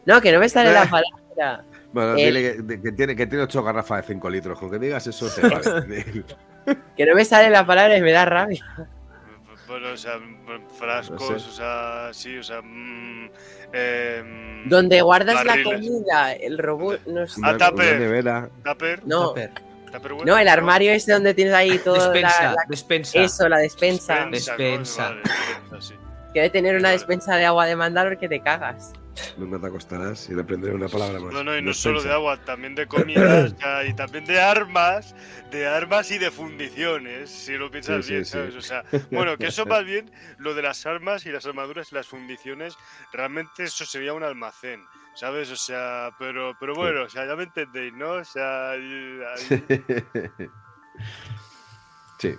No, 0.05 0.19
que 0.21 0.31
no 0.31 0.39
me 0.39 0.49
sale 0.49 0.71
la 0.71 0.85
palabra. 0.89 1.63
Bueno, 1.91 2.11
El- 2.15 2.33
dile 2.35 2.79
que, 2.81 2.91
tiene, 2.91 3.15
que 3.15 3.25
tiene 3.27 3.43
ocho 3.43 3.63
garrafas 3.63 4.01
de 4.05 4.13
5 4.13 4.29
litros. 4.29 4.59
Con 4.59 4.69
que 4.69 4.77
digas 4.79 5.05
eso 5.07 5.27
te 5.29 5.41
vale. 5.47 6.23
Que 6.95 7.05
no 7.05 7.15
me 7.15 7.25
sale 7.25 7.49
la 7.49 7.65
palabra 7.65 7.97
y 7.97 8.01
me 8.01 8.11
da 8.11 8.25
rabia. 8.25 8.63
Bueno, 9.67 9.89
o 9.93 9.97
sea, 9.97 10.13
frascos, 10.79 11.29
No 11.29 11.39
sé. 11.39 11.49
o 11.49 11.51
sea, 11.51 12.09
sí, 12.11 12.37
o 12.37 12.43
sea. 12.43 12.61
mm, 12.63 13.29
em, 13.73 14.67
Donde 14.69 15.01
guardas 15.01 15.43
la 15.45 15.63
comida, 15.63 16.33
el 16.33 16.57
robot. 16.57 17.05
No, 17.07 17.27
sé. 17.27 17.39
Una, 17.39 17.49
A 17.49 17.57
tupper. 17.57 18.23
Tupper, 18.63 19.05
no, 19.05 19.27
Tupper. 19.29 19.51
No, 20.25 20.37
el 20.37 20.47
armario 20.47 20.91
ese 20.91 21.11
donde 21.13 21.33
tienes 21.33 21.53
ahí 21.53 21.77
todo. 21.79 21.97
la- 21.97 22.03
Despensa, 22.11 22.43
la- 22.53 22.63
despensa. 22.67 23.19
eso, 23.19 23.49
la 23.49 23.57
despensa. 23.57 24.13
Despensa, 24.27 24.55
Despensa. 24.57 25.03
vale, 25.09 25.21
despensa, 25.23 25.81
sí. 25.87 25.93
Que 26.33 26.39
debe 26.41 26.49
tener 26.51 26.75
una 26.75 26.83
Vale. 26.89 26.93
despensa 26.93 27.35
de 27.35 27.45
agua 27.45 27.65
de 27.65 27.75
Mandalor 27.75 28.17
que 28.19 28.27
te 28.29 28.39
cagas. 28.39 28.93
Nunca 29.37 29.59
te 29.59 29.67
acostarás 29.67 30.29
y 30.29 30.39
aprenderé 30.39 30.73
una 30.73 30.87
palabra 30.87 31.19
más. 31.19 31.33
No, 31.33 31.43
no, 31.43 31.57
y 31.57 31.61
no 31.61 31.73
solo 31.73 32.01
de 32.01 32.11
agua, 32.11 32.37
también 32.45 32.75
de 32.75 32.87
comidas 32.87 33.53
y 33.87 33.93
también 33.93 34.25
de 34.25 34.39
armas, 34.39 35.15
de 35.51 35.67
armas 35.67 36.11
y 36.11 36.17
de 36.17 36.31
fundiciones, 36.31 37.29
si 37.29 37.57
lo 37.57 37.69
piensas 37.71 38.05
Sí, 38.05 38.13
bien, 38.13 38.25
sí. 38.25 38.31
¿sabes? 38.31 38.55
O 38.55 38.61
sea, 38.61 38.83
bueno, 39.11 39.37
que 39.37 39.47
eso 39.47 39.65
más 39.65 39.83
bien, 39.85 40.11
lo 40.37 40.53
de 40.53 40.61
las 40.61 40.85
armas 40.85 41.25
y 41.25 41.31
las 41.31 41.45
armaduras 41.45 41.91
y 41.91 41.95
las 41.95 42.07
fundiciones, 42.07 42.75
realmente 43.11 43.63
eso 43.63 43.85
sería 43.85 44.13
un 44.13 44.23
almacén, 44.23 44.81
¿sabes? 45.15 45.49
O 45.51 45.55
sea, 45.57 46.11
pero, 46.17 46.55
pero 46.59 46.73
bueno, 46.75 47.03
o 47.03 47.09
sea, 47.09 47.25
ya 47.25 47.35
me 47.35 47.43
entendéis, 47.43 47.93
¿no? 47.93 48.11
O 48.11 48.25
sea, 48.25 48.71
ahí- 48.71 49.19
ahí- 49.35 50.49
sí. 52.19 52.35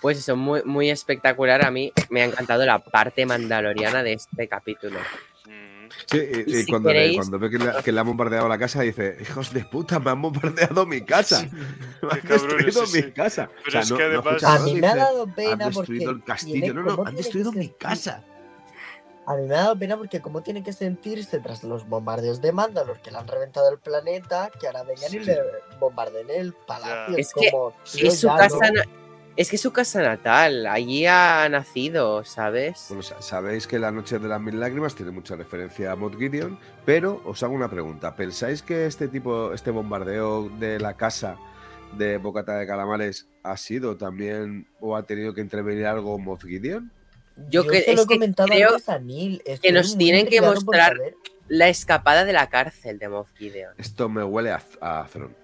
Pues 0.00 0.18
eso, 0.18 0.34
muy, 0.36 0.62
muy 0.64 0.90
espectacular. 0.90 1.64
A 1.64 1.70
mí 1.70 1.92
me 2.10 2.22
ha 2.22 2.24
encantado 2.24 2.64
la 2.66 2.80
parte 2.80 3.24
mandaloriana 3.24 4.02
de 4.02 4.14
este 4.14 4.48
capítulo. 4.48 4.98
Mm. 5.46 5.71
Sí, 6.10 6.18
y, 6.18 6.50
Y 6.50 6.54
y 6.60 6.62
si 6.64 6.70
cuando, 6.70 6.90
queréis- 6.90 7.16
cuando 7.16 7.38
ve 7.38 7.50
que 7.50 7.58
le, 7.58 7.70
que 7.84 7.92
le 7.92 8.00
han 8.00 8.06
bombardeado 8.06 8.48
la 8.48 8.58
casa, 8.58 8.82
dice: 8.82 9.16
Hijos 9.20 9.52
de 9.52 9.64
puta, 9.64 9.98
me 9.98 10.10
han 10.10 10.20
bombardeado 10.22 10.84
mi 10.86 11.02
casa. 11.04 11.42
Me 12.02 12.08
han 12.10 12.20
destruido 12.26 12.86
sí, 12.86 12.96
mi 12.96 13.02
sí. 13.04 13.12
casa. 13.12 13.48
Pero 13.64 13.80
es 13.80 13.92
que 13.92 14.02
además- 14.02 14.26
escuchas, 14.26 14.50
A 14.50 14.58
¿no? 14.58 14.64
mí 14.64 14.74
me 14.80 14.86
ha 14.88 14.96
dado 14.96 15.22
Han 15.24 15.34
pena 15.34 15.70
porque. 15.70 15.92
destruido 15.92 16.10
el 16.10 16.24
castillo. 16.24 16.60
tiene- 16.60 16.74
No, 16.74 16.82
no, 16.82 16.96
¿cómo 16.96 17.08
han 17.08 17.14
que 17.14 17.18
destruido 17.22 17.52
mi 17.52 17.66
sentir- 17.66 17.76
casa. 17.78 18.24
A 19.24 19.36
mí 19.36 19.46
me 19.46 19.54
ha 19.54 19.58
dado 19.58 19.78
pena 19.78 19.96
porque 19.96 20.20
cómo 20.20 20.42
tiene 20.42 20.64
que 20.64 20.72
sentirse 20.72 21.38
tras 21.38 21.62
los 21.62 21.88
bombardeos 21.88 22.40
de 22.40 22.50
Mandalor 22.50 23.00
que 23.00 23.12
le 23.12 23.18
han 23.18 23.28
reventado 23.28 23.70
el 23.70 23.78
planeta, 23.78 24.50
que 24.58 24.66
ahora 24.66 24.82
vengan 24.82 25.14
y 25.14 25.20
le 25.20 25.38
bombarden 25.78 26.26
el 26.28 26.52
palacio. 26.54 27.16
Es 27.16 27.32
que 27.32 27.50
como, 27.52 27.72
Es 27.94 28.18
su 28.18 28.26
casa, 28.26 28.70
¿no? 28.72 28.82
Es 29.36 29.48
que 29.50 29.56
es 29.56 29.62
su 29.62 29.72
casa 29.72 30.02
natal. 30.02 30.66
Allí 30.66 31.06
ha 31.06 31.48
nacido, 31.48 32.24
¿sabes? 32.24 32.86
Bueno, 32.88 33.02
sa- 33.02 33.20
sabéis 33.22 33.66
que 33.66 33.78
La 33.78 33.90
Noche 33.90 34.18
de 34.18 34.28
las 34.28 34.40
Mil 34.40 34.58
Lágrimas 34.60 34.94
tiene 34.94 35.10
mucha 35.12 35.36
referencia 35.36 35.92
a 35.92 35.96
Mod 35.96 36.16
Gideon, 36.18 36.58
pero 36.84 37.22
os 37.24 37.42
hago 37.42 37.54
una 37.54 37.70
pregunta. 37.70 38.14
¿Pensáis 38.16 38.62
que 38.62 38.86
este 38.86 39.08
tipo, 39.08 39.52
este 39.52 39.70
bombardeo 39.70 40.48
de 40.58 40.78
la 40.80 40.94
casa 40.96 41.36
de 41.96 42.16
Bocata 42.18 42.56
de 42.58 42.66
Calamares 42.66 43.28
ha 43.42 43.56
sido 43.56 43.96
también 43.96 44.66
o 44.80 44.96
ha 44.96 45.02
tenido 45.04 45.34
que 45.34 45.40
intervenir 45.40 45.86
algo 45.86 46.18
Mod 46.18 46.40
Gideon? 46.40 46.90
Yo, 47.48 47.66
que, 47.66 47.78
es 47.78 47.84
que 47.86 48.06
comentado 48.06 48.48
creo 48.48 48.76
a 48.86 48.98
Neil, 48.98 49.42
estoy 49.46 49.72
nos 49.72 49.96
tienen 49.96 50.26
que 50.26 50.40
mostrar- 50.42 50.98
la 51.48 51.68
escapada 51.68 52.24
de 52.24 52.32
la 52.32 52.48
cárcel 52.48 52.98
de 52.98 53.08
Moff 53.08 53.30
Gideon. 53.36 53.74
Esto 53.76 54.08
me 54.08 54.22
huele 54.24 54.52
a, 54.52 54.62
a 54.80 55.06
Thron. 55.12 55.34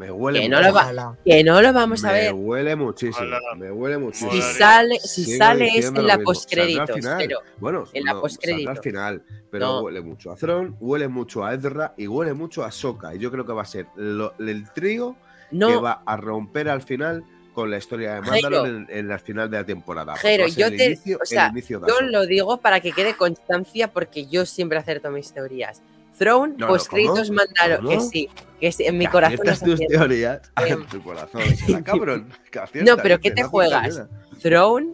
Me 0.00 0.10
huele 0.10 0.40
Que 0.40 0.48
mucho. 0.48 0.60
no 0.62 0.66
lo 0.66 0.72
va-. 0.74 1.16
Que 1.24 1.44
no 1.44 1.60
lo 1.60 1.72
vamos 1.74 2.02
a 2.04 2.08
me 2.08 2.12
ver. 2.14 2.32
huele 2.34 2.74
muchísimo. 2.74 3.26
Me 3.56 3.70
huele 3.70 3.98
muchísimo. 3.98 4.32
Si 4.32 4.40
sale, 4.40 4.98
si 5.00 5.24
Sigo 5.24 5.36
sale 5.44 5.68
es 5.76 5.86
en 5.88 6.06
la 6.06 6.18
postcréditos, 6.18 6.98
pero 7.18 7.38
Bueno, 7.58 7.84
en 7.92 8.04
la 8.04 8.14
no, 8.14 8.20
postcrédito. 8.22 8.66
saldrá 8.72 8.72
al 8.72 8.82
final, 8.82 9.22
pero 9.50 9.66
No. 9.66 9.80
huele 9.82 10.00
mucho 10.00 10.32
a 10.32 10.36
Thron, 10.36 10.74
huele 10.80 11.08
mucho 11.08 11.44
a 11.44 11.52
Ezra 11.52 11.92
y 11.98 12.06
huele 12.06 12.32
mucho 12.32 12.64
a 12.64 12.70
Soka. 12.70 13.14
Y 13.14 13.18
yo 13.18 13.30
creo 13.30 13.44
que 13.44 13.52
va 13.52 13.60
a 13.60 13.66
ser 13.66 13.86
lo- 13.96 14.32
el 14.38 14.70
trío 14.72 15.16
que 15.50 15.56
no, 15.58 15.82
va 15.82 16.02
a 16.06 16.16
romper 16.16 16.70
al 16.70 16.80
final 16.80 17.22
con 17.52 17.70
la 17.70 17.76
historia 17.76 18.14
de 18.14 18.22
Jairo. 18.22 18.50
Mandalor 18.50 18.68
en, 18.68 18.86
en 18.88 19.10
el 19.10 19.18
final 19.20 19.50
de 19.50 19.56
la 19.58 19.64
temporada. 19.66 20.16
ser 20.16 20.46
yo 20.48 20.66
el 20.68 20.76
te- 20.78 20.86
inicio- 20.86 21.18
o 21.22 21.26
sea, 21.26 21.52
yo 21.68 22.00
lo 22.00 22.24
digo 22.24 22.56
para 22.56 22.80
que 22.80 22.92
quede 22.92 23.14
constancia 23.16 23.88
porque 23.92 24.24
yo 24.26 24.46
siempre 24.46 24.78
acerto 24.78 25.10
mis 25.10 25.30
teorías. 25.30 25.82
Throne, 26.20 26.52
No, 26.58 26.66
no, 26.66 26.72
postcréditos 26.74 27.28
¿cómo? 27.28 27.40
Mandalor, 27.40 27.88
que 27.88 28.00
sí, 28.02 28.28
que 28.60 28.70
sí, 28.70 28.84
en 28.84 28.98
mi 28.98 29.06
corazón 29.06 29.38
tus 29.64 29.80
teorías 29.80 30.52
en 30.66 30.86
tu 30.86 31.02
corazón. 31.02 31.40
será 31.56 31.82
cabrón. 31.82 32.28
No, 32.74 32.98
pero 32.98 33.18
¿qué 33.18 33.30
te 33.30 33.40
no 33.40 33.48
juegas? 33.48 34.02
Throne, 34.42 34.92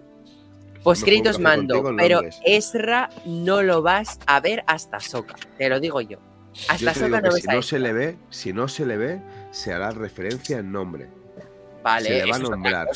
juego 0.84 1.38
mando, 1.40 1.94
pero. 1.96 2.20
Ezra 2.44 3.10
no 3.24 3.60
lo 3.64 3.82
vas 3.82 4.20
a 4.26 4.38
ver 4.38 4.62
hasta 4.68 5.00
Soka, 5.00 5.34
te 5.58 5.68
lo 5.68 5.80
digo 5.80 6.00
yo. 6.00 6.20
Yo 6.54 6.64
Hasta 6.68 6.94
Soka 6.94 7.20
que 7.20 7.28
no 7.28 7.32
si 7.32 7.40
ves 7.40 7.48
a 7.48 7.54
no 7.54 7.62
se 7.62 7.78
le 7.80 7.92
ve, 7.92 8.18
si 8.30 8.52
no 8.52 8.68
se 8.68 8.86
le 8.86 8.96
ve, 8.96 9.20
se 9.50 9.72
hará 9.72 9.90
referencia 9.90 10.58
en 10.58 10.70
nombre. 10.70 11.08
Vale, 11.82 12.06
se 12.06 12.14
le 12.14 12.20
va 12.20 12.24
a 12.24 12.30
eso 12.30 12.36
es 12.36 12.44
otra 12.44 12.56
nombrar. 12.56 12.88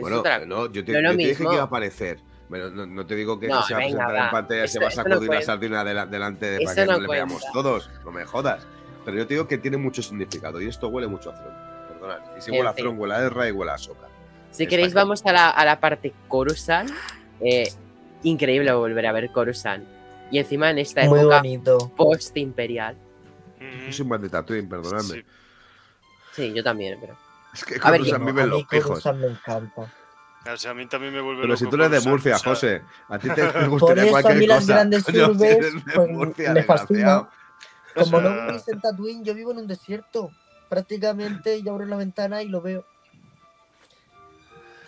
Bueno, 0.00 0.22
no, 0.46 0.70
yo 0.70 0.84
te, 0.84 0.92
No 0.92 1.12
yo 1.12 1.16
te 1.16 1.16
dije 1.16 1.36
que 1.36 1.42
iba 1.44 1.62
a 1.62 1.64
aparecer. 1.64 2.18
Pero 2.50 2.70
no, 2.70 2.84
no 2.86 3.06
te 3.06 3.14
digo 3.14 3.38
que 3.38 3.46
No, 3.48 3.62
se 3.62 3.74
va 3.74 3.78
a 3.78 3.82
presentar 3.82 4.14
en 4.16 4.22
va. 4.22 4.30
pantalla, 4.30 4.66
se 4.66 4.78
va 4.80 4.86
a 4.86 4.88
eso 4.88 5.02
no 5.04 5.10
sacudir 5.10 5.30
la 5.30 5.42
sardina 5.42 5.84
dela- 5.84 6.06
delante 6.06 6.50
de 6.50 6.64
para 6.64 6.74
que 6.74 6.86
no, 6.86 6.98
le 7.00 7.08
veamos 7.08 7.42
todos. 7.52 7.90
No 8.04 8.10
me 8.10 8.24
jodas. 8.24 8.66
Pero 9.04 9.16
yo 9.18 9.26
te 9.26 9.34
digo 9.34 9.46
que 9.46 9.56
tiene 9.58 9.76
mucho 9.76 10.02
significado 10.02 10.60
y 10.60 10.66
esto 10.68 10.88
huele 10.88 11.06
mucho 11.06 11.30
a 11.30 11.34
Throne. 11.34 11.56
Perdonad. 11.88 12.18
Y 12.36 12.40
si 12.40 12.50
En 12.50 12.56
huele 12.58 12.68
a 12.70 12.72
fin. 12.72 12.84
Throne, 12.84 12.98
huele 12.98 13.14
a 13.14 13.26
Ezra 13.26 13.48
y 13.48 13.52
huele 13.52 13.72
a 13.72 13.78
Soka. 13.78 14.08
Si 14.50 14.66
queréis, 14.66 14.92
vamos 14.94 15.24
a 15.24 15.32
la, 15.32 15.50
a 15.50 15.64
la 15.64 15.78
parte 15.78 16.12
Coruscant. 16.28 16.90
Eh, 17.40 17.72
increíble 18.24 18.72
volver 18.72 19.06
a 19.06 19.12
ver 19.12 19.30
Coruscant. 19.30 19.84
Y 20.32 20.38
encima 20.38 20.70
en 20.70 20.78
esta 20.78 21.04
Muy 21.04 21.20
época 21.20 21.36
bonito. 21.38 21.92
post-imperial. 21.96 22.96
Yo 23.86 23.92
soy 23.92 24.06
más 24.06 24.20
de 24.22 24.28
Tatooine, 24.28 24.68
perdonadme. 24.68 25.14
Sí. 25.16 25.24
Sí, 26.32 26.52
yo 26.52 26.62
también, 26.64 26.98
pero. 27.00 27.16
Es 27.54 27.64
que 27.64 27.74
A 27.82 27.90
ver, 27.90 28.00
Coruscant 28.00 28.24
viven 28.26 28.44
a 28.44 28.46
los 28.46 28.58
mí 28.58 28.66
pijos. 28.70 29.04
Me 29.14 29.26
encanta. 29.28 29.92
O 30.52 30.56
sea, 30.56 30.70
a 30.70 30.74
mí 30.74 30.86
también 30.86 31.12
me 31.12 31.20
vuelve 31.20 31.42
Pero 31.42 31.56
si 31.56 31.66
tú 31.68 31.76
eres 31.76 31.90
de 31.90 32.08
Murcia, 32.10 32.38
José, 32.38 32.82
a 33.08 33.18
ti 33.18 33.28
te 33.30 33.44
Por 33.46 33.68
gustaría 33.68 34.04
eso 34.04 34.16
a 34.16 34.22
cualquier 34.22 34.38
mí 34.38 34.46
las 34.46 34.60
cosa. 34.60 34.72
grandes 34.74 35.08
urbes 35.08 35.42
eres 35.58 35.74
de 35.84 35.92
pues, 35.94 36.10
Murcia, 36.10 36.52
me 36.54 36.62
fascinan. 36.62 37.28
Como 37.94 38.16
O 38.16 38.20
no 38.20 38.46
vivís 38.46 38.68
en 38.68 38.80
Tatooine, 38.80 39.24
yo 39.24 39.34
vivo 39.34 39.50
en 39.52 39.58
un 39.58 39.66
desierto. 39.66 40.30
Prácticamente 40.68 41.62
yo 41.62 41.72
abro 41.72 41.84
la 41.86 41.96
ventana 41.96 42.42
y 42.42 42.48
lo 42.48 42.62
veo. 42.62 42.84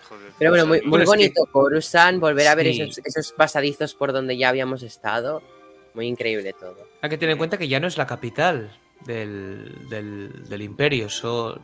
joder, 0.09 0.32
Pero 0.38 0.50
bueno, 0.53 0.66
muy, 0.66 0.80
muy 0.82 1.05
bonito 1.05 1.44
Coruscant, 1.50 2.20
volver 2.20 2.46
a 2.48 2.55
ver 2.55 2.66
Sí. 2.72 2.80
esos, 2.80 2.98
esos 3.05 3.32
pasadizos 3.32 3.94
por 3.94 4.12
donde 4.12 4.36
ya 4.36 4.48
habíamos 4.48 4.82
estado. 4.82 5.42
Muy 5.94 6.07
increíble 6.07 6.55
todo. 6.59 6.78
Hay 7.03 7.11
que 7.11 7.18
tener 7.18 7.32
en 7.32 7.38
cuenta 7.38 7.59
que 7.59 7.68
ya 7.68 7.78
no 7.80 7.86
es 7.86 7.98
la 7.98 8.07
capital 8.07 8.74
del, 9.05 9.88
del, 9.90 10.48
del 10.48 10.62
imperio. 10.62 11.07
Eso, 11.07 11.61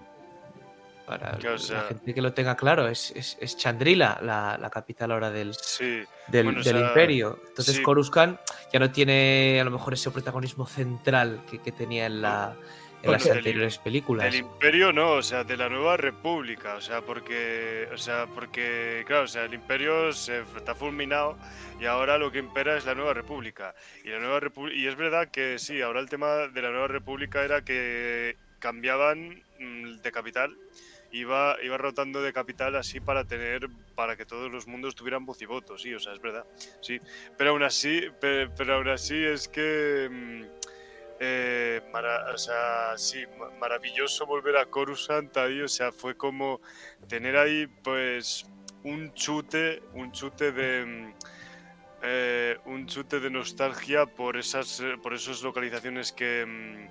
para 1.08 1.38
o 1.54 1.58
sea- 1.58 1.82
la 1.82 1.88
gente 1.88 2.14
que 2.14 2.20
lo 2.22 2.32
tenga 2.32 2.54
claro, 2.56 2.86
es, 2.88 3.10
es, 3.16 3.38
es 3.40 3.56
Chandrila 3.56 4.18
la, 4.22 4.58
la 4.60 4.70
capital 4.70 5.10
ahora 5.12 5.30
del, 5.30 5.54
Sí, 5.54 6.02
del, 6.28 6.44
Bueno, 6.44 6.60
o 6.60 6.62
del 6.62 6.76
sea, 6.76 6.88
imperio. 6.88 7.40
Entonces 7.48 7.76
sí. 7.76 7.82
Coruscant 7.82 8.38
ya 8.72 8.78
no 8.78 8.90
tiene 8.92 9.58
a 9.60 9.64
lo 9.64 9.70
mejor 9.70 9.94
ese 9.94 10.10
protagonismo 10.10 10.66
central 10.66 11.40
que, 11.50 11.58
que 11.60 11.72
tenía 11.72 12.06
en, 12.06 12.20
la, 12.20 12.54
en 12.54 12.96
Bueno, 13.02 13.12
las 13.12 13.24
del- 13.24 13.38
anteriores 13.38 13.78
películas. 13.78 14.26
Del 14.26 14.40
imperio 14.42 14.92
no, 14.92 15.12
o 15.12 15.22
sea, 15.22 15.44
de 15.44 15.56
la 15.56 15.68
nueva 15.68 15.96
república, 15.96 16.74
o 16.74 16.80
sea, 16.80 17.00
porque, 17.00 17.88
o 17.92 17.96
sea, 17.96 18.26
porque, 18.34 19.04
claro, 19.06 19.24
o 19.24 19.28
sea, 19.28 19.44
el 19.44 19.54
imperio 19.54 20.12
se 20.12 20.40
está 20.56 20.74
fulminado 20.74 21.38
y 21.80 21.86
ahora 21.86 22.18
lo 22.18 22.30
que 22.30 22.38
impera 22.38 22.76
es 22.76 22.84
la 22.84 22.94
nueva 22.94 23.14
república. 23.14 23.74
Y 24.04 24.08
la 24.08 24.18
nueva 24.18 24.40
repu- 24.40 24.74
y 24.74 24.86
es 24.86 24.96
verdad 24.96 25.28
que 25.28 25.58
sí, 25.58 25.80
ahora 25.80 26.00
el 26.00 26.08
tema 26.10 26.48
de 26.48 26.60
la 26.60 26.70
nueva 26.70 26.88
república 26.88 27.42
era 27.44 27.62
que 27.62 28.36
cambiaban 28.58 29.40
mm, 29.60 30.02
de 30.02 30.12
capital, 30.12 30.56
iba, 31.10 31.56
iba 31.62 31.78
rotando 31.78 32.22
de 32.22 32.32
capital 32.32 32.76
así 32.76 33.00
para 33.00 33.24
tener, 33.24 33.68
para 33.94 34.16
que 34.16 34.26
todos 34.26 34.50
los 34.50 34.66
mundos 34.66 34.94
tuvieran 34.94 35.24
voz 35.24 35.40
y 35.42 35.46
voto, 35.46 35.78
sí, 35.78 35.92
o 35.94 35.98
sea, 36.00 36.12
es 36.12 36.20
verdad, 36.20 36.44
sí. 36.80 37.00
Pero 37.36 37.50
aún 37.50 37.62
así, 37.62 38.02
pe- 38.20 38.48
pero, 38.56 38.74
aún 38.76 38.88
así 38.88 39.16
es 39.24 39.48
que 39.48 40.08
mm, 40.10 40.42
eh, 41.20 41.80
o 42.34 42.38
sea, 42.38 42.96
sí, 42.96 43.24
ma- 43.38 43.50
maravilloso 43.58 44.26
volver 44.26 44.56
a 44.56 44.66
Coruscant 44.66 45.36
ahí, 45.36 45.60
o 45.60 45.68
sea, 45.68 45.92
fue 45.92 46.16
como 46.16 46.60
tener 47.08 47.36
ahí, 47.36 47.66
pues, 47.82 48.46
un 48.84 49.12
chute, 49.14 49.82
un 49.94 50.12
chute 50.12 50.52
de, 50.52 50.84
mm, 50.86 51.14
eh, 52.02 52.58
un 52.66 52.86
chute 52.86 53.18
de 53.20 53.30
nostalgia 53.30 54.06
por 54.06 54.36
esas, 54.36 54.80
eh, 54.80 54.96
por 55.02 55.14
esas 55.14 55.42
localizaciones 55.42 56.12
que, 56.12 56.44
mm, 56.46 56.88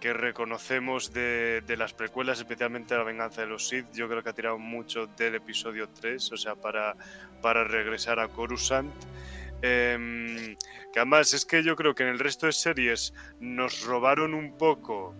que 0.00 0.12
reconocemos 0.12 1.12
de, 1.12 1.62
de 1.66 1.76
las 1.76 1.92
precuelas, 1.92 2.38
especialmente 2.38 2.96
La 2.96 3.02
venganza 3.02 3.40
de 3.40 3.46
los 3.46 3.68
Sith. 3.68 3.86
Yo 3.92 4.08
creo 4.08 4.22
que 4.22 4.30
ha 4.30 4.34
tirado 4.34 4.58
mucho 4.58 5.06
del 5.06 5.36
episodio 5.36 5.88
3, 5.88 6.32
o 6.32 6.36
sea, 6.36 6.54
para, 6.54 6.96
para 7.40 7.64
regresar 7.64 8.20
a 8.20 8.28
Coruscant. 8.28 8.92
Em, 9.62 10.56
que 10.92 11.00
además 11.00 11.32
es 11.32 11.46
que 11.46 11.62
yo 11.62 11.76
creo 11.76 11.94
que 11.94 12.02
en 12.02 12.10
el 12.10 12.18
resto 12.18 12.46
de 12.46 12.52
series 12.52 13.14
nos 13.40 13.84
robaron 13.84 14.34
un 14.34 14.56
poco. 14.56 15.14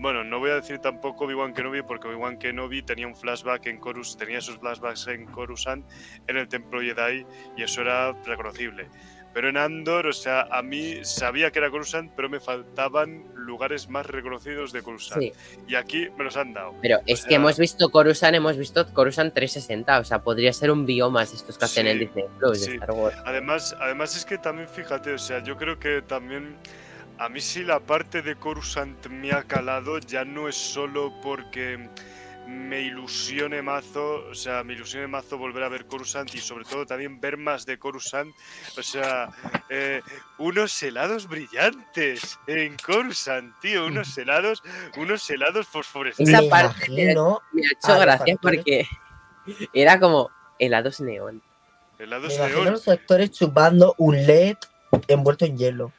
Bueno, 0.00 0.22
no 0.22 0.38
voy 0.38 0.50
a 0.50 0.54
decir 0.54 0.78
tampoco 0.78 1.24
Obi-Wan 1.24 1.52
Kenobi 1.52 1.82
porque 1.82 2.06
Obi-Wan 2.08 2.38
Kenobi 2.38 2.82
tenía 2.82 3.06
un 3.06 3.16
flashback 3.16 3.66
en 3.66 3.78
Corus, 3.78 4.16
tenía 4.16 4.40
sus 4.40 4.58
flashbacks 4.58 5.08
en 5.08 5.26
Coruscant 5.26 5.84
en 6.28 6.36
el 6.36 6.48
Templo 6.48 6.80
Jedi 6.80 7.26
y 7.56 7.62
eso 7.62 7.82
era 7.82 8.12
reconocible. 8.24 8.88
Pero 9.38 9.50
en 9.50 9.56
Andor, 9.56 10.08
o 10.08 10.12
sea, 10.12 10.48
a 10.50 10.62
mí 10.64 10.96
sabía 11.04 11.52
que 11.52 11.60
era 11.60 11.70
Coruscant, 11.70 12.10
pero 12.16 12.28
me 12.28 12.40
faltaban 12.40 13.22
lugares 13.36 13.88
más 13.88 14.04
reconocidos 14.04 14.72
de 14.72 14.82
Coruscant. 14.82 15.22
Sí, 15.22 15.32
Y 15.68 15.76
aquí 15.76 16.08
me 16.18 16.24
los 16.24 16.36
han 16.36 16.54
dado. 16.54 16.74
pero 16.82 16.98
es 17.06 17.24
que 17.24 17.36
hemos 17.36 17.56
visto 17.56 17.88
Coruscant, 17.90 18.34
hemos 18.34 18.56
visto 18.56 18.84
Coruscant 18.92 19.32
360. 19.32 20.00
O 20.00 20.04
sea, 20.04 20.24
podría 20.24 20.52
ser 20.52 20.72
un 20.72 20.86
biomas 20.86 21.32
estos 21.32 21.56
que 21.56 21.66
hacen 21.66 21.86
Sí, 21.86 21.92
en 21.92 21.98
Disney 22.00 22.24
Plus 22.40 22.58
sí. 22.58 22.70
de 22.70 22.76
Star 22.78 22.90
Wars. 22.90 23.16
Además, 23.24 23.76
además 23.78 24.16
es 24.16 24.24
que 24.24 24.38
también 24.38 24.68
fíjate, 24.68 25.12
o 25.12 25.18
sea, 25.18 25.40
yo 25.44 25.56
creo 25.56 25.78
que 25.78 26.02
también 26.02 26.56
a 27.18 27.28
mí 27.28 27.40
sí 27.40 27.62
la 27.62 27.78
parte 27.78 28.22
de 28.22 28.34
Coruscant 28.34 29.06
me 29.06 29.30
ha 29.30 29.44
calado, 29.44 30.00
ya 30.00 30.24
no 30.24 30.48
es 30.48 30.56
solo 30.56 31.12
porque 31.22 31.88
me 32.48 32.80
ilusione 32.80 33.60
mazo, 33.60 34.24
o 34.30 34.34
sea, 34.34 34.64
me 34.64 34.72
ilusione 34.72 35.06
mazo 35.06 35.36
volver 35.36 35.62
a 35.64 35.68
ver 35.68 35.84
Coruscant 35.84 36.34
y 36.34 36.38
sobre 36.38 36.64
todo 36.64 36.86
también 36.86 37.20
ver 37.20 37.36
más 37.36 37.66
de 37.66 37.78
Coruscant, 37.78 38.34
o 38.78 38.82
sea, 38.82 39.28
eh, 39.68 40.00
unos 40.38 40.82
helados 40.82 41.28
brillantes 41.28 42.38
en 42.46 42.74
Coruscant, 42.78 43.54
tío, 43.60 43.86
unos 43.86 44.16
helados, 44.16 44.62
unos 44.96 45.28
helados 45.28 45.66
fosforescentes. 45.66 46.32
Esa 46.32 46.42
me 46.42 46.48
parte 46.48 46.86
imagino, 46.86 47.42
Me 47.52 47.62
ha 47.62 47.66
hecho 47.66 47.92
Ah, 47.92 47.98
gracia 47.98 48.36
porque 48.40 48.88
era 49.74 50.00
como 50.00 50.30
helados 50.58 51.00
neón. 51.00 51.42
me 51.98 52.04
Helados 52.06 52.34
imagino 52.34 52.60
a 52.60 52.62
neón, 52.62 52.72
los 52.72 52.88
actores 52.88 53.30
chupando 53.30 53.94
un 53.98 54.26
LED 54.26 54.56
envuelto 55.06 55.44
en 55.44 55.58
hielo. 55.58 55.92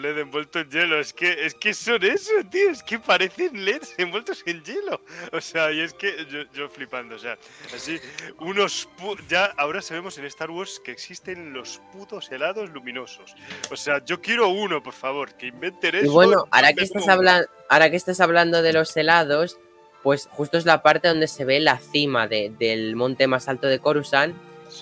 Un 0.00 0.02
LED 0.02 0.18
envuelto 0.18 0.58
en 0.60 0.70
hielo. 0.70 0.98
Es 0.98 1.12
que, 1.12 1.44
es 1.44 1.54
que 1.54 1.74
son 1.74 2.02
eso, 2.04 2.32
tío. 2.50 2.70
Es 2.70 2.82
que 2.82 2.98
parecen 2.98 3.64
LEDs 3.64 3.94
envueltos 3.98 4.42
en 4.46 4.62
hielo. 4.64 5.00
O 5.32 5.40
sea, 5.40 5.70
y 5.72 5.80
es 5.80 5.94
que 5.94 6.26
yo, 6.30 6.42
yo 6.52 6.68
flipando. 6.68 7.16
O 7.16 7.18
sea, 7.18 7.38
así, 7.74 8.00
unos. 8.38 8.88
Ya 9.28 9.46
ahora 9.56 9.82
sabemos 9.82 10.18
en 10.18 10.24
Star 10.26 10.50
Wars 10.50 10.80
que 10.84 10.92
existen 10.92 11.52
los 11.52 11.80
putos 11.92 12.30
helados 12.30 12.70
luminosos. 12.70 13.34
O 13.70 13.76
sea, 13.76 14.04
yo 14.04 14.20
quiero 14.20 14.48
uno, 14.48 14.82
por 14.82 14.94
favor, 14.94 15.34
que 15.34 15.46
inventen 15.46 15.96
eso. 15.96 16.06
Y 16.06 16.08
bueno, 16.08 16.46
ahora 16.50 16.72
que, 16.72 16.84
estás 16.84 17.08
hablando, 17.08 17.48
ahora 17.68 17.90
que 17.90 17.96
estás 17.96 18.20
hablando 18.20 18.62
de 18.62 18.72
los 18.72 18.96
helados, 18.96 19.58
pues 20.02 20.28
justo 20.30 20.56
es 20.56 20.64
la 20.64 20.82
parte 20.82 21.08
donde 21.08 21.28
se 21.28 21.44
ve 21.44 21.60
la 21.60 21.78
cima 21.78 22.26
del 22.26 22.96
monte 22.96 23.26
más 23.26 23.48
alto 23.48 23.66
de 23.66 23.78
Coruscant, 23.78 24.34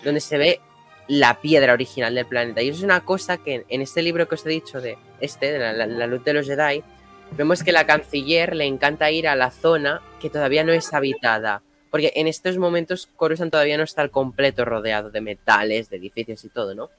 donde 0.04 0.20
se 0.20 0.38
ve 0.38 0.60
la 1.08 1.40
piedra 1.40 1.72
original 1.72 2.14
del 2.14 2.26
planeta. 2.26 2.62
Y 2.62 2.68
eso 2.68 2.78
es 2.78 2.84
una 2.84 3.00
cosa 3.00 3.38
que 3.38 3.64
en 3.68 3.80
este 3.80 4.02
libro 4.02 4.28
que 4.28 4.34
os 4.34 4.46
he 4.46 4.50
dicho 4.50 4.80
de 4.80 4.98
este, 5.20 5.52
de 5.52 5.58
la, 5.58 6.06
luz 6.06 6.22
de 6.22 6.34
los 6.34 6.46
Jedi, 6.46 6.84
vemos 7.32 7.62
que 7.62 7.72
la 7.72 7.86
canciller 7.86 8.54
le 8.54 8.66
encanta 8.66 9.10
ir 9.10 9.26
a 9.26 9.34
la 9.34 9.50
zona 9.50 10.02
que 10.20 10.30
todavía 10.30 10.64
no 10.64 10.72
es 10.72 10.92
habitada. 10.92 11.62
Porque 11.90 12.12
en 12.16 12.28
estos 12.28 12.58
momentos 12.58 13.08
Coruscant 13.16 13.50
todavía 13.50 13.78
no 13.78 13.84
está 13.84 14.02
al 14.02 14.10
completo 14.10 14.66
rodeado 14.66 15.10
de 15.10 15.22
metales, 15.22 15.88
de 15.88 15.96
edificios 15.96 16.44
y 16.44 16.50
todo, 16.50 16.74
¿no? 16.74 16.90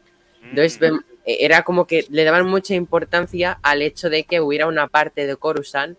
Entonces 0.41 0.79
mm. 0.81 0.99
era 1.25 1.63
como 1.63 1.85
que 1.85 2.05
le 2.09 2.23
daban 2.23 2.47
mucha 2.47 2.73
importancia 2.73 3.59
al 3.61 3.83
hecho 3.83 4.09
de 4.09 4.23
que 4.23 4.41
hubiera 4.41 4.65
una 4.65 4.87
parte 4.87 5.27
de 5.27 5.35
Coruscant 5.35 5.97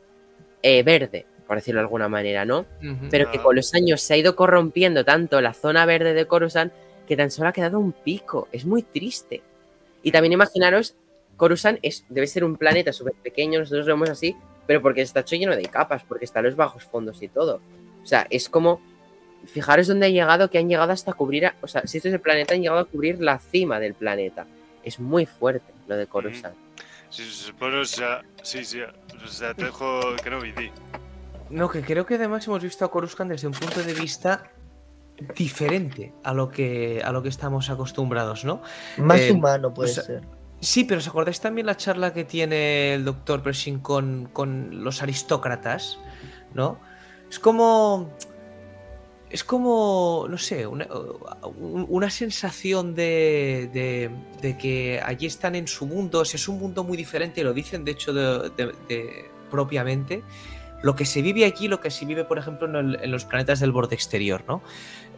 eh, 0.63 0.83
verde, 0.83 1.27
por 1.47 1.57
decirlo 1.57 1.79
de 1.79 1.85
alguna 1.85 2.09
manera, 2.09 2.45
¿no? 2.45 2.67
Pero 3.11 3.31
que 3.31 3.39
con 3.39 3.55
los 3.55 3.73
años 3.75 4.01
se 4.01 4.15
ha 4.15 4.17
ido 4.17 4.35
corrompiendo 4.35 5.05
tanto 5.05 5.41
la 5.41 5.53
zona 5.53 5.87
verde 5.87 6.15
de 6.15 6.27
Coruscant 6.27 6.73
que 7.11 7.17
tan 7.17 7.33
solo 7.33 7.49
ha 7.49 7.53
quedado 7.53 7.81
un 7.81 7.91
pico. 7.91 8.47
Es 8.53 8.65
muy 8.65 8.85
triste. 8.85 9.43
Y 10.05 10.13
también 10.13 10.33
imaginaros, 10.33 10.95
Coruscant 11.37 11.81
es, 11.83 12.05
debe 12.09 12.29
ser 12.29 12.45
un 12.45 12.57
planeta 12.57 12.93
súper 12.93 13.15
pequeño, 13.15 13.59
nosotros 13.59 13.85
lo 13.89 13.95
vemos 13.95 14.11
así, 14.11 14.37
pero 14.65 14.81
porque 14.81 15.03
está 15.03 15.19
hecho 15.19 15.35
lleno 15.35 15.57
de 15.57 15.65
capas, 15.65 16.05
porque 16.05 16.25
están 16.25 16.45
los 16.45 16.55
bajos 16.55 16.85
fondos 16.85 17.21
y 17.21 17.27
todo. 17.27 17.61
O 18.01 18.07
sea, 18.07 18.29
es 18.31 18.49
como, 18.49 18.81
fijaros 19.45 19.89
dónde 19.89 20.07
han 20.07 20.13
llegado, 20.13 20.51
que 20.51 20.59
han 20.59 20.69
llegado 20.69 20.93
hasta 20.93 21.13
cubrir, 21.13 21.51
o 21.61 21.67
sea, 21.67 21.85
si 21.85 21.97
esto 21.97 22.07
es 22.07 22.15
el 22.15 22.21
planeta, 22.21 22.55
han 22.55 22.61
llegado 22.61 22.79
a 22.79 22.85
cubrir 22.85 23.21
la 23.21 23.41
cima 23.41 23.81
del 23.81 23.95
planeta. 23.95 24.47
Es 24.85 25.01
muy 25.01 25.27
fuerte 25.27 25.75
lo 25.89 25.97
de 25.97 26.07
Coruscant. 26.07 26.55
Sí, 27.09 27.25
o 27.61 27.85
sea, 27.87 28.23
sí, 28.45 28.65
sí, 28.65 28.83
o 28.83 29.27
sea, 29.27 29.53
te 29.55 29.65
dejo 29.65 30.15
que 30.23 30.31
no 30.31 30.41
vi. 30.41 30.53
No, 31.51 31.69
que 31.69 31.83
creo 31.83 32.07
que 32.07 32.15
además 32.15 32.47
hemos 32.47 32.63
visto 32.63 32.85
a 32.85 32.91
Coruscant 32.93 33.33
desde 33.33 33.49
un 33.49 33.55
punto 33.55 33.83
de 33.83 33.95
vista 33.95 34.53
diferente 35.37 36.12
a 36.25 36.35
lo 36.35 36.51
que, 36.51 37.03
a 37.05 37.12
lo 37.12 37.23
que 37.23 37.29
estamos 37.29 37.71
acostumbrados, 37.71 38.45
¿no? 38.45 38.62
Más 38.99 39.21
eh, 39.21 39.33
humano 39.33 39.73
puede 39.73 39.93
ser. 39.93 40.23
Sí, 40.61 40.85
pero 40.85 40.99
¿os 40.99 41.09
acordáis 41.09 41.41
también 41.41 41.66
la 41.66 41.77
charla 41.77 42.12
que 42.12 42.25
tiene 42.25 42.95
el 42.95 43.05
doctor 43.05 43.43
Pershing 43.43 43.81
con, 43.81 44.29
con 44.33 44.85
los 44.85 45.03
aristócratas? 45.03 45.99
¿No? 46.55 46.79
Es 47.31 47.39
como. 47.39 48.11
Es 49.31 49.45
como, 49.45 50.27
no 50.29 50.37
sé, 50.39 50.66
una, 50.66 50.89
una 51.62 52.11
sensación 52.11 52.97
de, 52.97 53.71
de, 53.73 54.11
de, 54.43 54.59
que 54.59 55.01
allí 55.05 55.27
están 55.27 55.55
en 55.55 55.68
su 55.68 55.87
mundo, 55.87 56.18
o 56.18 56.25
sea, 56.25 56.37
es 56.37 56.49
un 56.49 56.59
mundo 56.59 56.83
muy 56.83 56.97
diferente, 56.97 57.45
lo 57.45 57.53
dicen 57.53 57.85
de 57.85 57.93
hecho 57.93 58.12
de, 58.12 59.31
propiamente, 59.49 60.25
lo 60.83 60.97
que 60.97 61.05
se 61.05 61.23
vive 61.23 61.45
aquí, 61.45 61.68
lo 61.68 61.81
que 61.81 61.93
se 61.93 62.07
vive, 62.07 62.25
por 62.25 62.39
ejemplo, 62.39 62.81
en, 62.81 63.09
los 63.09 63.25
planetas 63.25 63.61
del 63.61 63.71
borde 63.71 63.95
exterior, 63.95 64.43
¿no? 64.49 64.62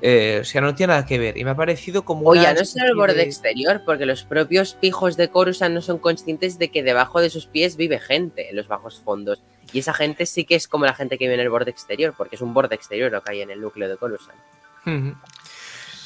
Eh, 0.04 0.38
o 0.40 0.44
sea, 0.44 0.60
no 0.60 0.74
tiene 0.74 0.94
nada 0.94 1.06
que 1.06 1.16
ver. 1.16 1.38
Y 1.38 1.44
me 1.44 1.50
ha 1.50 1.54
parecido 1.54 2.04
como. 2.04 2.28
O 2.28 2.34
ya 2.34 2.52
no 2.52 2.60
es 2.60 2.74
el 2.74 2.96
borde 2.96 3.22
exterior, 3.22 3.82
porque 3.86 4.04
los 4.04 4.24
propios 4.24 4.74
pijos 4.74 5.16
de 5.16 5.28
Coruscant 5.28 5.72
no 5.72 5.80
son 5.80 5.98
conscientes 5.98 6.58
de 6.58 6.72
que 6.72 6.82
debajo 6.82 7.20
de 7.20 7.30
sus 7.30 7.46
pies 7.46 7.76
vive 7.76 8.00
gente 8.00 8.50
en 8.50 8.56
los 8.56 8.66
bajos 8.66 9.00
fondos. 9.00 9.40
Y 9.72 9.78
esa 9.78 9.94
gente 9.94 10.26
sí 10.26 10.44
que 10.44 10.56
es 10.56 10.66
como 10.66 10.86
la 10.86 10.94
gente 10.94 11.16
que 11.16 11.26
vive 11.26 11.34
en 11.34 11.40
el 11.40 11.50
borde 11.50 11.70
exterior, 11.70 12.14
porque 12.16 12.34
es 12.34 12.42
un 12.42 12.52
borde 12.52 12.74
exterior 12.74 13.12
lo 13.12 13.22
que 13.22 13.30
hay 13.30 13.42
en 13.42 13.52
el 13.52 13.60
núcleo 13.60 13.88
de 13.88 13.96
Coruscant. 13.96 14.38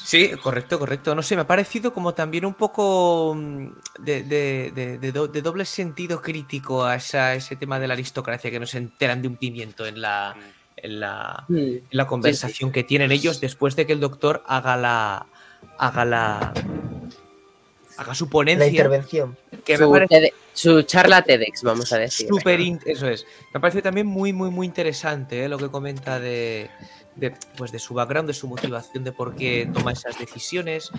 Sí, 0.07 0.31
correcto, 0.41 0.77
correcto. 0.77 1.15
No 1.15 1.23
sé, 1.23 1.35
me 1.35 1.41
ha 1.41 1.47
parecido 1.47 1.91
como 1.91 2.13
también 2.13 2.45
un 2.45 2.53
poco 2.53 3.35
mm, 3.35 3.67
de, 3.99 5.41
doble 5.43 5.65
sentido 5.65 6.21
crítico 6.21 6.85
a 6.85 6.95
ese 6.95 7.55
tema 7.59 7.79
de 7.79 7.87
la 7.87 7.95
aristocracia 7.95 8.51
que 8.51 8.59
no 8.59 8.67
se 8.67 8.77
enteran 8.77 9.23
de 9.23 9.27
un 9.27 9.37
pimiento 9.37 9.87
en 9.87 9.99
la, 9.99 10.37
mm. 10.37 10.56
En 10.77 10.99
la, 10.99 11.45
mm. 11.47 12.05
conversación 12.07 12.71
que 12.71 12.83
tienen 12.83 13.11
ellos 13.11 13.41
después 13.41 13.75
de 13.75 13.85
que 13.85 13.93
el 13.93 13.99
doctor 13.99 14.43
haga 14.45 14.77
la. 14.77 15.27
haga 15.77 16.05
la. 16.05 16.53
haga 17.97 18.15
su 18.15 18.29
ponencia. 18.29 18.65
La 18.65 18.71
intervención. 18.71 19.37
su, 20.53 20.81
charla 20.83 21.21
TEDx, 21.23 21.63
vamos 21.63 21.91
a 21.91 21.97
decir. 21.97 22.27
Super, 22.27 22.59
eso 22.85 23.09
es. 23.09 23.25
Me 23.53 23.57
ha 23.57 23.61
parecido 23.61 23.83
también 23.83 24.07
muy, 24.07 24.33
muy, 24.33 24.49
muy 24.49 24.65
interesante 24.65 25.43
¿eh? 25.43 25.49
lo 25.49 25.57
que 25.57 25.69
comenta 25.69 26.19
de 26.19 26.69
de, 27.17 27.35
pues 27.57 27.71
de 27.71 27.79
su 27.79 27.93
background, 27.93 28.27
de 28.27 28.33
su 28.33 28.47
motivación, 28.47 29.03
de 29.03 29.11
por 29.11 29.35
qué 29.35 29.69
toma 29.73 29.91
esas 29.91 30.17
decisiones, 30.17 30.91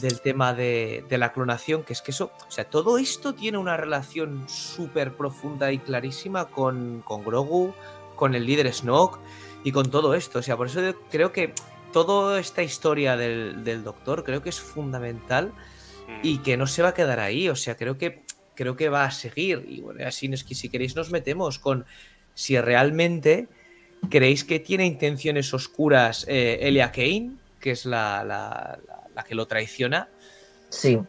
del 0.00 0.20
tema 0.20 0.54
de, 0.54 1.04
la 1.10 1.32
clonación, 1.32 1.82
que 1.82 1.92
es 1.92 2.02
que 2.02 2.10
eso, 2.10 2.32
o 2.46 2.50
sea, 2.50 2.64
todo 2.64 2.98
esto 2.98 3.34
tiene 3.34 3.58
una 3.58 3.76
relación 3.76 4.48
súper 4.48 5.16
profunda 5.16 5.72
y 5.72 5.78
clarísima 5.78 6.46
con, 6.46 7.02
con 7.04 7.24
Grogu, 7.24 7.74
con 8.22 8.36
el 8.36 8.46
líder 8.46 8.72
Snoke 8.72 9.18
y 9.64 9.72
con 9.72 9.90
todo 9.90 10.14
esto. 10.14 10.38
O 10.38 10.42
sea, 10.42 10.56
por 10.56 10.68
eso 10.68 10.80
creo 11.10 11.32
que 11.32 11.52
toda 11.92 12.38
esta 12.38 12.62
historia 12.62 13.16
del, 13.16 13.64
del 13.64 13.82
Doctor 13.82 14.22
creo 14.22 14.44
que 14.44 14.50
es 14.50 14.60
fundamental 14.60 15.52
y 16.22 16.38
que 16.38 16.56
no 16.56 16.68
se 16.68 16.82
va 16.82 16.90
a 16.90 16.94
quedar 16.94 17.18
ahí. 17.18 17.48
O 17.48 17.56
sea, 17.56 17.76
creo 17.76 17.98
que, 17.98 18.22
creo 18.54 18.76
que 18.76 18.88
va 18.88 19.06
a 19.06 19.10
seguir. 19.10 19.66
Y 19.68 19.80
bueno, 19.80 20.06
así 20.06 20.30
es 20.32 20.44
que 20.44 20.54
si 20.54 20.68
queréis 20.68 20.94
nos 20.94 21.10
metemos 21.10 21.58
con 21.58 21.84
si 22.34 22.60
realmente 22.60 23.48
¿Creéis 24.10 24.44
que 24.44 24.58
tiene 24.58 24.84
intenciones 24.86 25.54
oscuras 25.54 26.24
eh, 26.28 26.58
Elia 26.62 26.92
Kane, 26.92 27.32
que 27.60 27.70
es 27.70 27.86
la, 27.86 28.24
la, 28.24 29.24
que 29.24 29.34
lo 29.34 29.46
traiciona? 29.46 30.08
Sí. 30.68 31.00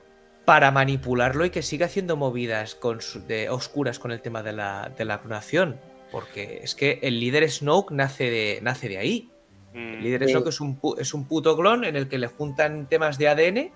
Para 0.45 0.71
manipularlo 0.71 1.45
y 1.45 1.49
que 1.49 1.61
siga 1.61 1.87
haciendo 1.87 2.17
movidas 2.17 2.75
con 2.75 2.99
de, 3.27 3.49
oscuras 3.49 3.97
con 3.99 4.11
el 4.11 4.21
tema 4.21 4.43
de 4.43 4.53
la, 4.53 4.91
de 4.95 5.05
la 5.05 5.21
clonación. 5.21 5.79
Porque 6.13 6.61
es 6.63 6.75
que 6.75 6.99
el 7.01 7.19
líder 7.19 7.49
Snoke 7.49 7.91
nace 7.91 8.29
de, 8.29 8.59
nace 8.61 8.87
de 8.87 8.99
ahí. 8.99 9.29
El 9.73 9.97
mm. 9.97 10.01
líder 10.01 10.29
Snoke 10.29 10.49
es 10.49 10.61
un, 10.61 10.79
es 10.99 11.13
un 11.13 11.25
puto 11.27 11.57
clon 11.57 11.83
en 11.83 11.95
el 11.95 12.07
que 12.07 12.19
le 12.19 12.27
juntan 12.27 12.87
temas 12.87 13.17
de 13.17 13.27
ADN. 13.27 13.71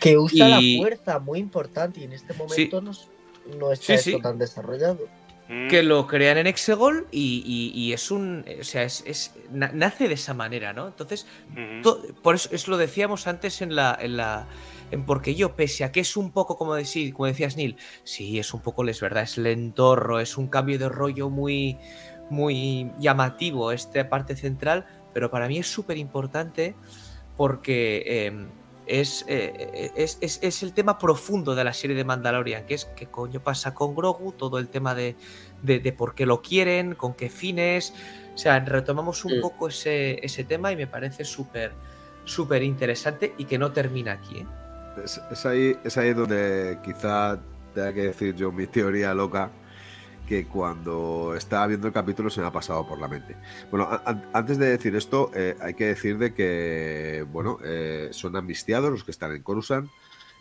Que 0.00 0.16
usa 0.16 0.48
la 0.48 0.60
fuerza, 0.78 1.18
muy 1.18 1.40
importante, 1.40 2.00
y 2.00 2.04
en 2.04 2.12
este 2.12 2.32
momento 2.32 2.80
no, 2.80 2.92
no, 3.58 3.72
está 3.72 3.96
tan 4.22 4.38
desarrollado 4.38 5.08
que 5.68 5.82
lo 5.82 6.06
crean 6.06 6.38
en 6.38 6.46
Exegol 6.46 7.08
y, 7.10 7.90
es 7.92 8.12
un. 8.12 8.44
O 8.60 8.64
sea, 8.64 8.84
es, 8.84 9.34
nace 9.50 10.06
de 10.06 10.14
esa 10.14 10.32
manera, 10.32 10.72
¿no? 10.72 10.86
Entonces, 10.86 11.26
por 12.22 12.36
eso, 12.36 12.70
lo 12.70 12.76
decíamos 12.76 13.26
antes 13.26 13.60
en 13.60 13.74
la. 13.74 13.98
En 14.00 14.16
la 14.16 14.46
porque 15.06 15.34
yo, 15.34 15.56
pese 15.56 15.84
a 15.84 15.92
que 15.92 16.00
es 16.00 16.16
un 16.16 16.32
poco, 16.32 16.56
como, 16.56 16.74
decir, 16.74 17.12
como 17.12 17.26
decías, 17.26 17.56
Neil, 17.56 17.76
sí, 18.04 18.38
es 18.38 18.52
un 18.54 18.60
poco, 18.60 18.86
es 18.86 19.00
verdad, 19.00 19.22
es 19.22 19.38
lentorro, 19.38 20.20
es 20.20 20.36
un 20.36 20.48
cambio 20.48 20.78
de 20.78 20.88
rollo 20.88 21.30
muy, 21.30 21.78
muy 22.30 22.90
llamativo, 22.98 23.72
esta 23.72 24.08
parte 24.08 24.36
central, 24.36 24.86
pero 25.12 25.30
para 25.30 25.48
mí 25.48 25.58
es 25.58 25.66
súper 25.66 25.96
importante 25.96 26.74
porque. 27.36 28.26
Em, 28.26 28.48
eh, 28.92 29.92
es, 29.94 30.18
es, 30.20 30.62
el 30.64 30.72
tema 30.72 30.98
profundo 30.98 31.54
de 31.54 31.62
la 31.62 31.72
serie 31.72 31.94
de 31.94 32.02
Mandalorian, 32.02 32.66
que 32.66 32.74
es 32.74 32.86
qué 32.96 33.06
coño 33.06 33.38
pasa 33.38 33.72
con 33.72 33.94
Grogu, 33.94 34.32
todo 34.32 34.58
el 34.58 34.66
tema 34.66 34.96
de, 34.96 35.14
de, 35.62 35.92
por 35.92 36.16
qué 36.16 36.26
lo 36.26 36.42
quieren, 36.42 36.96
con 36.96 37.14
qué 37.14 37.30
fines. 37.30 37.94
O 38.34 38.38
sea, 38.38 38.58
retomamos 38.58 39.24
un 39.24 39.40
poco 39.40 39.68
ese, 39.68 40.18
ese, 40.26 40.42
tema 40.42 40.72
y 40.72 40.76
me 40.76 40.88
parece 40.88 41.24
súper 41.24 41.72
súper 42.24 42.62
interesante 42.62 43.34
y 43.38 43.44
que 43.44 43.58
no 43.58 43.72
termina 43.72 44.12
aquí. 44.12 44.38
¿eh? 44.38 44.46
Es, 45.04 45.46
ahí, 45.46 45.76
es 45.84 45.96
ahí 45.96 46.12
donde 46.12 46.78
quizá 46.84 47.38
tenga 47.74 47.92
que 47.92 48.02
decir 48.02 48.34
yo 48.34 48.50
mi 48.50 48.66
teoría 48.66 49.14
loca 49.14 49.50
que 50.28 50.46
cuando 50.46 51.34
estaba 51.36 51.66
viendo 51.66 51.88
el 51.88 51.92
capítulo 51.92 52.30
se 52.30 52.40
me 52.40 52.46
ha 52.46 52.52
pasado 52.52 52.86
por 52.86 53.00
la 53.00 53.08
mente. 53.08 53.36
Bueno, 53.70 53.88
antes 54.32 54.58
de 54.58 54.66
decir 54.70 54.94
esto, 54.94 55.30
eh, 55.34 55.56
hay 55.60 55.74
que 55.74 55.86
decir 55.86 56.18
de 56.18 56.32
que, 56.32 57.26
bueno, 57.32 57.58
eh, 57.64 58.10
son 58.12 58.36
amnistiados 58.36 58.90
los 58.90 59.02
que 59.02 59.10
están 59.10 59.32
en 59.32 59.42
Coruscant. 59.42 59.90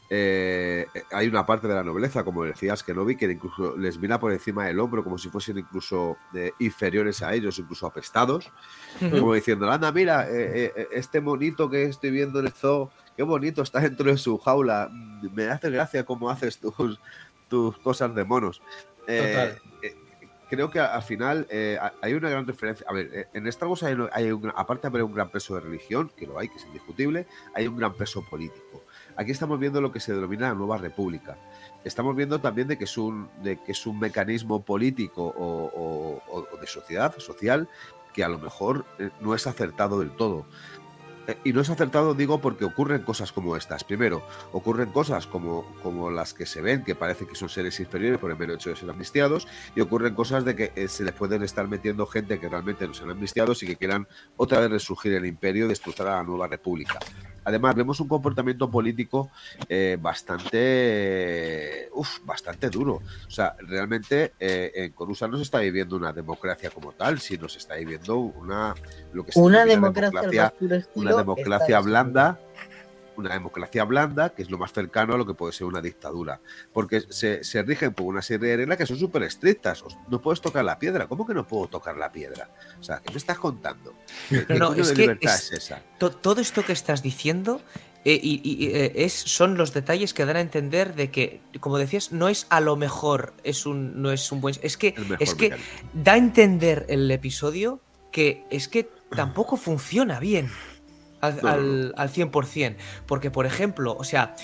Eh, 0.09 0.87
hay 1.11 1.27
una 1.27 1.45
parte 1.45 1.67
de 1.67 1.75
la 1.75 1.83
nobleza, 1.83 2.23
como 2.23 2.43
decías, 2.43 2.83
que 2.83 2.93
no 2.93 3.05
vi, 3.05 3.15
que 3.15 3.25
incluso 3.25 3.77
les 3.77 3.99
mira 3.99 4.19
por 4.19 4.31
encima 4.31 4.65
del 4.65 4.79
hombro 4.79 5.03
como 5.03 5.17
si 5.17 5.29
fuesen 5.29 5.59
incluso 5.59 6.17
inferiores 6.57 7.21
a 7.21 7.33
ellos, 7.33 7.59
incluso 7.59 7.85
apestados, 7.85 8.51
como 8.99 9.33
diciendo, 9.33 9.69
anda, 9.69 9.91
mira, 9.91 10.27
este 10.29 11.21
monito 11.21 11.69
que 11.69 11.83
estoy 11.83 12.09
viendo 12.09 12.39
en 12.39 12.47
el 12.47 12.53
zoo, 12.53 12.89
qué 13.15 13.23
bonito 13.23 13.61
está 13.61 13.81
dentro 13.81 14.09
de 14.09 14.17
su 14.17 14.37
jaula, 14.39 14.89
me 15.33 15.47
hace 15.47 15.69
gracia 15.69 16.03
cómo 16.03 16.29
haces 16.29 16.57
tus, 16.57 16.99
tus 17.47 17.77
cosas 17.77 18.15
de 18.15 18.23
monos. 18.25 18.61
Total 19.05 19.59
creo 20.49 20.69
que 20.69 20.79
al 20.79 21.03
final 21.03 21.47
eh, 21.49 21.77
hay 22.01 22.13
una 22.13 22.29
gran 22.29 22.45
referencia. 22.45 22.85
A 22.89 22.93
ver, 22.93 23.09
eh, 23.13 23.27
en 23.33 23.47
Star 23.47 23.69
Wars 23.69 23.83
hay, 23.83 24.31
un, 24.31 24.51
aparte 24.55 24.81
de 24.81 24.87
haber 24.87 25.03
un 25.03 25.13
gran 25.13 25.29
peso 25.29 25.55
de 25.55 25.61
religión, 25.61 26.11
que 26.17 26.25
lo 26.25 26.37
hay, 26.39 26.49
que 26.49 26.57
es 26.57 26.65
indiscutible, 26.65 27.27
hay 27.53 27.67
un 27.67 27.77
gran 27.77 27.93
peso 27.93 28.23
político. 28.27 28.83
Aquí 29.19 29.31
estamos 29.31 29.59
viendo 29.59 29.81
lo 29.81 29.91
que 29.91 29.99
se 29.99 30.13
denomina 30.13 30.47
la 30.47 30.53
nueva 30.53 30.77
república. 30.77 31.35
Estamos 31.83 32.15
viendo 32.15 32.39
también 32.39 32.69
de 32.69 32.77
que 32.77 32.85
es 32.85 32.97
un, 32.97 33.27
de 33.43 33.57
que 33.57 33.73
es 33.73 33.85
un 33.85 33.99
mecanismo 33.99 34.63
político 34.63 35.33
o, 35.37 36.47
de 36.57 36.65
sociedad, 36.65 37.13
social, 37.17 37.67
que 38.13 38.23
a 38.23 38.29
lo 38.29 38.39
mejor 38.39 38.85
eh, 38.97 39.09
no 39.19 39.35
es 39.35 39.45
acertado 39.45 39.99
del 39.99 40.11
todo. 40.11 40.45
Eh, 41.27 41.37
y 41.43 41.51
no 41.51 41.59
es 41.59 41.69
acertado, 41.69 42.13
digo, 42.13 42.39
porque 42.39 42.63
ocurren 42.63 43.01
cosas 43.01 43.33
como 43.33 43.57
estas. 43.57 43.83
Primero, 43.83 44.25
ocurren 44.53 44.89
cosas 44.93 45.27
como, 45.27 45.65
como 45.83 46.09
las 46.09 46.33
que 46.33 46.45
se 46.45 46.61
ven, 46.61 46.85
que 46.85 46.95
parece 46.95 47.27
que 47.27 47.35
son 47.35 47.49
seres 47.49 47.77
inferiores 47.81 48.19
por 48.19 48.31
el 48.31 48.37
mero 48.37 48.53
hecho 48.53 48.69
de 48.69 48.77
ser 48.77 48.89
amnistiados, 48.89 49.49
y 49.75 49.81
ocurren 49.81 50.15
cosas 50.15 50.45
de 50.45 50.55
que 50.55 50.71
eh, 50.77 50.87
se 50.87 51.03
les 51.03 51.13
pueden 51.13 51.43
estar 51.43 51.67
metiendo 51.67 52.05
gente 52.05 52.39
que 52.39 52.47
realmente 52.47 52.87
no 52.87 52.93
sean 52.93 53.09
amnistiados 53.09 53.63
y 53.63 53.67
que 53.67 53.75
quieran 53.75 54.07
otra 54.37 54.61
vez 54.61 54.71
resurgir 54.71 55.11
el 55.11 55.25
imperio 55.25 55.65
y 55.65 55.67
destrozar 55.67 56.07
a 56.07 56.15
la 56.15 56.23
nueva 56.23 56.47
república. 56.47 56.99
Además, 57.43 57.75
vemos 57.75 57.99
un 57.99 58.07
comportamiento 58.07 58.69
político 58.69 59.29
eh, 59.67 59.97
bastante, 59.99 61.89
uf, 61.93 62.19
bastante 62.25 62.69
duro. 62.69 63.01
O 63.27 63.31
sea, 63.31 63.55
realmente 63.59 64.33
en 64.39 64.91
Corusa 64.91 65.27
no 65.27 65.37
se 65.37 65.43
está 65.43 65.59
viviendo 65.59 65.95
una 65.95 66.13
democracia 66.13 66.69
como 66.69 66.91
tal, 66.93 67.19
sino 67.19 67.47
se 67.49 67.59
está 67.59 67.75
viviendo 67.75 68.17
una, 68.17 68.73
lo 69.13 69.25
que 69.25 69.31
una 69.35 69.65
democracia, 69.65 70.21
democracia 70.21 70.89
una 70.95 71.15
democracia 71.15 71.79
blanda, 71.79 72.39
una 73.19 73.33
democracia 73.33 73.83
blanda, 73.83 74.29
que 74.29 74.41
es 74.41 74.49
lo 74.49 74.57
más 74.57 74.73
cercano 74.73 75.13
a 75.13 75.17
lo 75.17 75.25
que 75.25 75.33
puede 75.33 75.53
ser 75.53 75.67
una 75.67 75.81
dictadura. 75.81 76.41
Porque 76.73 77.01
se, 77.09 77.63
rigen 77.63 77.93
por 77.93 78.07
una 78.07 78.21
serie 78.21 78.49
de 78.49 78.57
reglas 78.57 78.77
que 78.77 78.85
son 78.85 78.97
súper 78.97 79.23
estrictas. 79.23 79.83
No 80.09 80.21
puedes 80.21 80.41
tocar 80.41 80.65
la 80.65 80.79
piedra. 80.79 81.07
¿Cómo 81.07 81.25
que 81.25 81.33
no 81.33 81.47
puedo 81.47 81.67
tocar 81.67 81.97
la 81.97 82.11
piedra? 82.11 82.49
O 82.79 82.83
sea, 82.83 82.99
¿qué 82.99 83.11
me 83.11 83.17
estás 83.17 83.39
contando? 83.39 83.93
no, 84.49 84.73
es 84.73 84.91
que 84.91 85.17
esa? 85.21 85.81
todo 85.97 86.41
esto 86.41 86.63
que 86.63 86.73
estás 86.73 87.03
diciendo 87.03 87.61
eh, 88.05 88.19
y, 88.23 88.67
eh, 88.67 88.93
es, 88.95 89.13
son 89.13 89.57
los 89.57 89.73
detalles 89.73 90.13
que 90.13 90.25
dan 90.25 90.37
a 90.37 90.41
entender 90.41 90.95
de 90.95 91.11
que, 91.11 91.41
como 91.59 91.77
decías, 91.77 92.13
no 92.13 92.29
es 92.29 92.47
a 92.49 92.61
lo 92.61 92.77
mejor, 92.77 93.33
es 93.43 93.65
un, 93.65 94.01
no 94.01 94.11
es 94.11 94.31
un 94.31 94.39
buen. 94.39 94.55
Es 94.61 94.77
que, 94.77 94.95
es 95.19 95.35
que 95.35 95.55
da 95.93 96.13
a 96.13 96.17
entender 96.17 96.85
el 96.87 97.11
episodio 97.11 97.81
que 98.11 98.45
es 98.49 98.67
que 98.67 98.89
tampoco 99.15 99.57
funciona 99.57 100.19
bien 100.19 100.49
al, 101.21 101.93
al, 101.97 102.09
100%. 102.09 102.75
Porque, 103.05 103.31
por 103.31 103.45
ejemplo, 103.45 103.95
o 103.97 104.03
sea, 104.03 104.35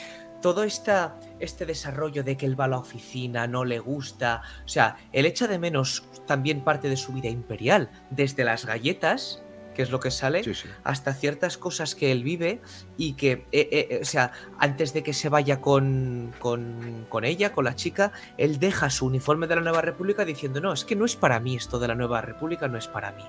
todo 0.42 0.64
esta, 0.64 1.20
este 1.40 1.66
desarrollo 1.66 2.24
de 2.24 2.38
que 2.38 2.46
él 2.46 2.60
va 2.60 2.66
a 2.66 2.68
la 2.68 2.78
oficina, 2.78 3.48
no 3.48 3.66
le 3.66 3.80
gusta, 3.80 4.44
o 4.64 4.68
sea, 4.68 4.98
él 5.12 5.26
echa 5.26 5.48
de 5.48 5.58
menos 5.58 6.08
también 6.28 6.62
parte 6.62 6.88
de 6.88 6.98
su 6.98 7.14
vida 7.14 7.30
imperial, 7.30 7.90
desde 8.12 8.44
las 8.44 8.66
galletas, 8.66 9.42
que 9.76 9.82
es 9.82 9.92
lo 9.92 10.00
que 10.00 10.10
sale, 10.10 10.42
hasta 10.84 11.14
ciertas 11.14 11.58
cosas 11.58 11.96
que 11.96 12.12
él 12.12 12.24
vive 12.24 12.62
y 12.98 13.14
que, 13.14 13.46
eh, 13.52 13.70
eh, 13.72 14.00
o 14.02 14.06
sea, 14.06 14.32
antes 14.58 14.94
de 14.94 15.04
que 15.04 15.14
se 15.14 15.30
vaya 15.30 15.62
con, 15.62 16.34
con, 16.40 17.06
con, 17.10 17.26
ella, 17.26 17.52
con 17.52 17.66
la 17.66 17.76
chica, 17.76 18.12
él 18.38 18.58
deja 18.58 18.90
su 18.90 19.06
uniforme 19.06 19.48
de 19.48 19.56
la 19.56 19.62
Nueva 19.62 19.82
República 19.82 20.26
diciendo, 20.26 20.62
no, 20.62 20.74
es 20.74 20.86
que 20.86 20.96
no 20.96 21.06
es 21.06 21.16
para 21.16 21.40
mí 21.40 21.56
esto 21.56 21.78
de 21.78 21.90
la 21.90 21.96
Nueva 21.96 22.22
República, 22.22 22.68
no 22.68 22.78
es 22.78 22.88
para 22.88 23.12
mí. 23.12 23.24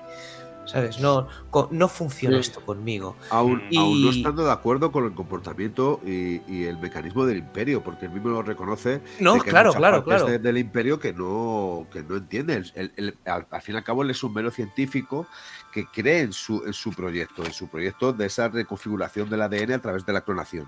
¿Sabes? 0.67 0.99
No, 0.99 1.27
no 1.71 1.87
funciona 1.87 2.37
esto 2.37 2.61
conmigo. 2.61 3.15
Aún, 3.29 3.63
no 3.71 4.09
estando 4.09 4.45
de 4.45 4.51
acuerdo 4.51 4.91
con 4.91 5.05
el 5.05 5.13
comportamiento 5.13 6.01
y, 6.05 6.65
el 6.67 6.77
mecanismo 6.77 7.25
del 7.25 7.37
imperio, 7.37 7.81
porque 7.81 8.05
él 8.05 8.11
mismo 8.11 8.29
lo 8.29 8.41
reconoce. 8.41 9.01
No, 9.19 9.37
claro, 9.39 9.73
claro, 9.73 10.03
claro. 10.03 10.25
del 10.25 10.57
imperio 10.57 10.99
que 10.99 11.13
no, 11.13 11.87
que 11.91 12.03
no 12.03 12.17
entiende. 12.17 12.55
al, 12.55 13.61
fin 13.61 13.75
y 13.75 13.77
al 13.77 13.83
cabo, 13.83 14.03
él 14.03 14.09
es 14.09 14.23
un 14.23 14.33
mero 14.33 14.51
científico 14.51 15.27
que 15.71 15.85
cree 15.85 16.21
en 16.21 16.33
su, 16.33 16.63
en 16.65 16.73
su 16.73 16.91
proyecto, 16.91 17.45
en 17.45 17.53
su 17.53 17.67
proyecto 17.67 18.11
de 18.11 18.25
esa 18.25 18.49
reconfiguración 18.49 19.29
del 19.29 19.41
ADN 19.41 19.73
a 19.73 19.79
través 19.79 20.05
de 20.05 20.13
la 20.13 20.21
clonación. 20.21 20.67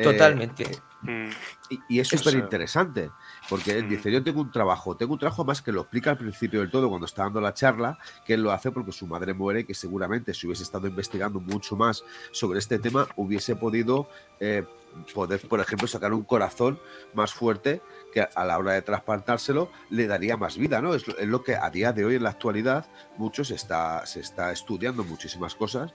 Eh, 0.00 0.02
Totalmente. 0.02 0.64
y, 1.88 2.00
es 2.00 2.08
súper 2.08 2.34
interesante, 2.34 3.10
porque 3.50 3.76
él 3.76 3.86
dice, 3.86 4.10
yo 4.10 4.22
tengo 4.22 4.40
un 4.40 4.50
trabajo, 4.50 4.96
tengo 4.96 5.12
un 5.12 5.18
trabajo 5.18 5.44
más 5.44 5.60
que 5.60 5.72
lo 5.72 5.82
explica 5.82 6.10
al 6.10 6.16
principio 6.16 6.60
del 6.60 6.70
todo 6.70 6.88
cuando 6.88 7.04
está 7.04 7.24
dando 7.24 7.38
la 7.42 7.52
charla, 7.52 7.98
que 8.24 8.32
él 8.32 8.42
lo 8.42 8.50
hace 8.50 8.70
porque 8.70 8.92
su 8.92 9.06
madre 9.06 9.34
muere, 9.34 9.66
que 9.66 9.74
seguramente 9.74 10.32
si 10.32 10.46
hubiese 10.46 10.62
estado 10.62 10.86
investigando 10.86 11.38
mucho 11.38 11.76
más 11.76 12.02
sobre 12.32 12.60
este 12.60 12.78
tema, 12.78 13.06
hubiese 13.16 13.56
podido 13.56 14.08
eh, 14.40 14.64
poder, 15.12 15.46
por 15.46 15.60
ejemplo, 15.60 15.86
sacar 15.86 16.14
un 16.14 16.24
corazón 16.24 16.80
más 17.12 17.34
fuerte 17.34 17.82
que 18.12 18.20
a 18.34 18.44
la 18.44 18.58
hora 18.58 18.72
de 18.72 18.82
trasplantárselo 18.82 19.70
le 19.90 20.06
daría 20.06 20.36
más 20.36 20.56
vida, 20.56 20.80
¿no? 20.80 20.94
Es, 20.94 21.06
lo 21.26 21.42
que 21.42 21.54
a 21.54 21.70
día 21.70 21.92
de 21.92 22.04
hoy 22.04 22.16
en 22.16 22.22
la 22.22 22.30
actualidad 22.30 22.86
muchos 23.16 23.48
se 23.48 23.54
está, 23.54 24.04
se 24.06 24.20
está 24.20 24.52
estudiando 24.52 25.04
muchísimas 25.04 25.54
cosas 25.54 25.92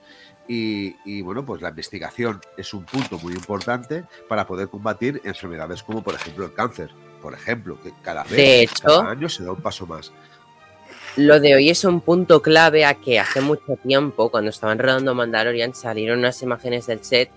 y, 0.48 1.20
bueno, 1.22 1.44
pues 1.44 1.60
la 1.60 1.70
investigación 1.70 2.40
es 2.56 2.72
un 2.72 2.84
punto 2.84 3.18
muy 3.18 3.32
importante 3.34 4.04
para 4.28 4.46
poder 4.46 4.68
combatir 4.68 5.20
enfermedades 5.24 5.82
como 5.82 6.02
por 6.02 6.14
ejemplo 6.14 6.44
el 6.44 6.54
cáncer, 6.54 6.90
por 7.20 7.34
ejemplo, 7.34 7.80
que 7.82 7.92
cada 8.02 8.22
vez, 8.24 8.70
cada 8.80 9.10
año 9.10 9.28
se 9.28 9.44
da 9.44 9.52
un 9.52 9.60
paso 9.60 9.86
más. 9.86 10.12
Lo 11.16 11.40
de 11.40 11.54
hoy 11.54 11.70
es 11.70 11.82
un 11.84 12.00
punto 12.02 12.42
clave 12.42 12.84
a 12.84 12.94
que 12.94 13.18
hace 13.18 13.40
mucho 13.40 13.76
tiempo, 13.82 14.30
cuando 14.30 14.50
estaban 14.50 14.78
rodando 14.78 15.14
Mandalorian, 15.14 15.74
salieron 15.74 16.18
unas 16.18 16.42
imágenes 16.42 16.86
del 16.86 17.02
set 17.02 17.30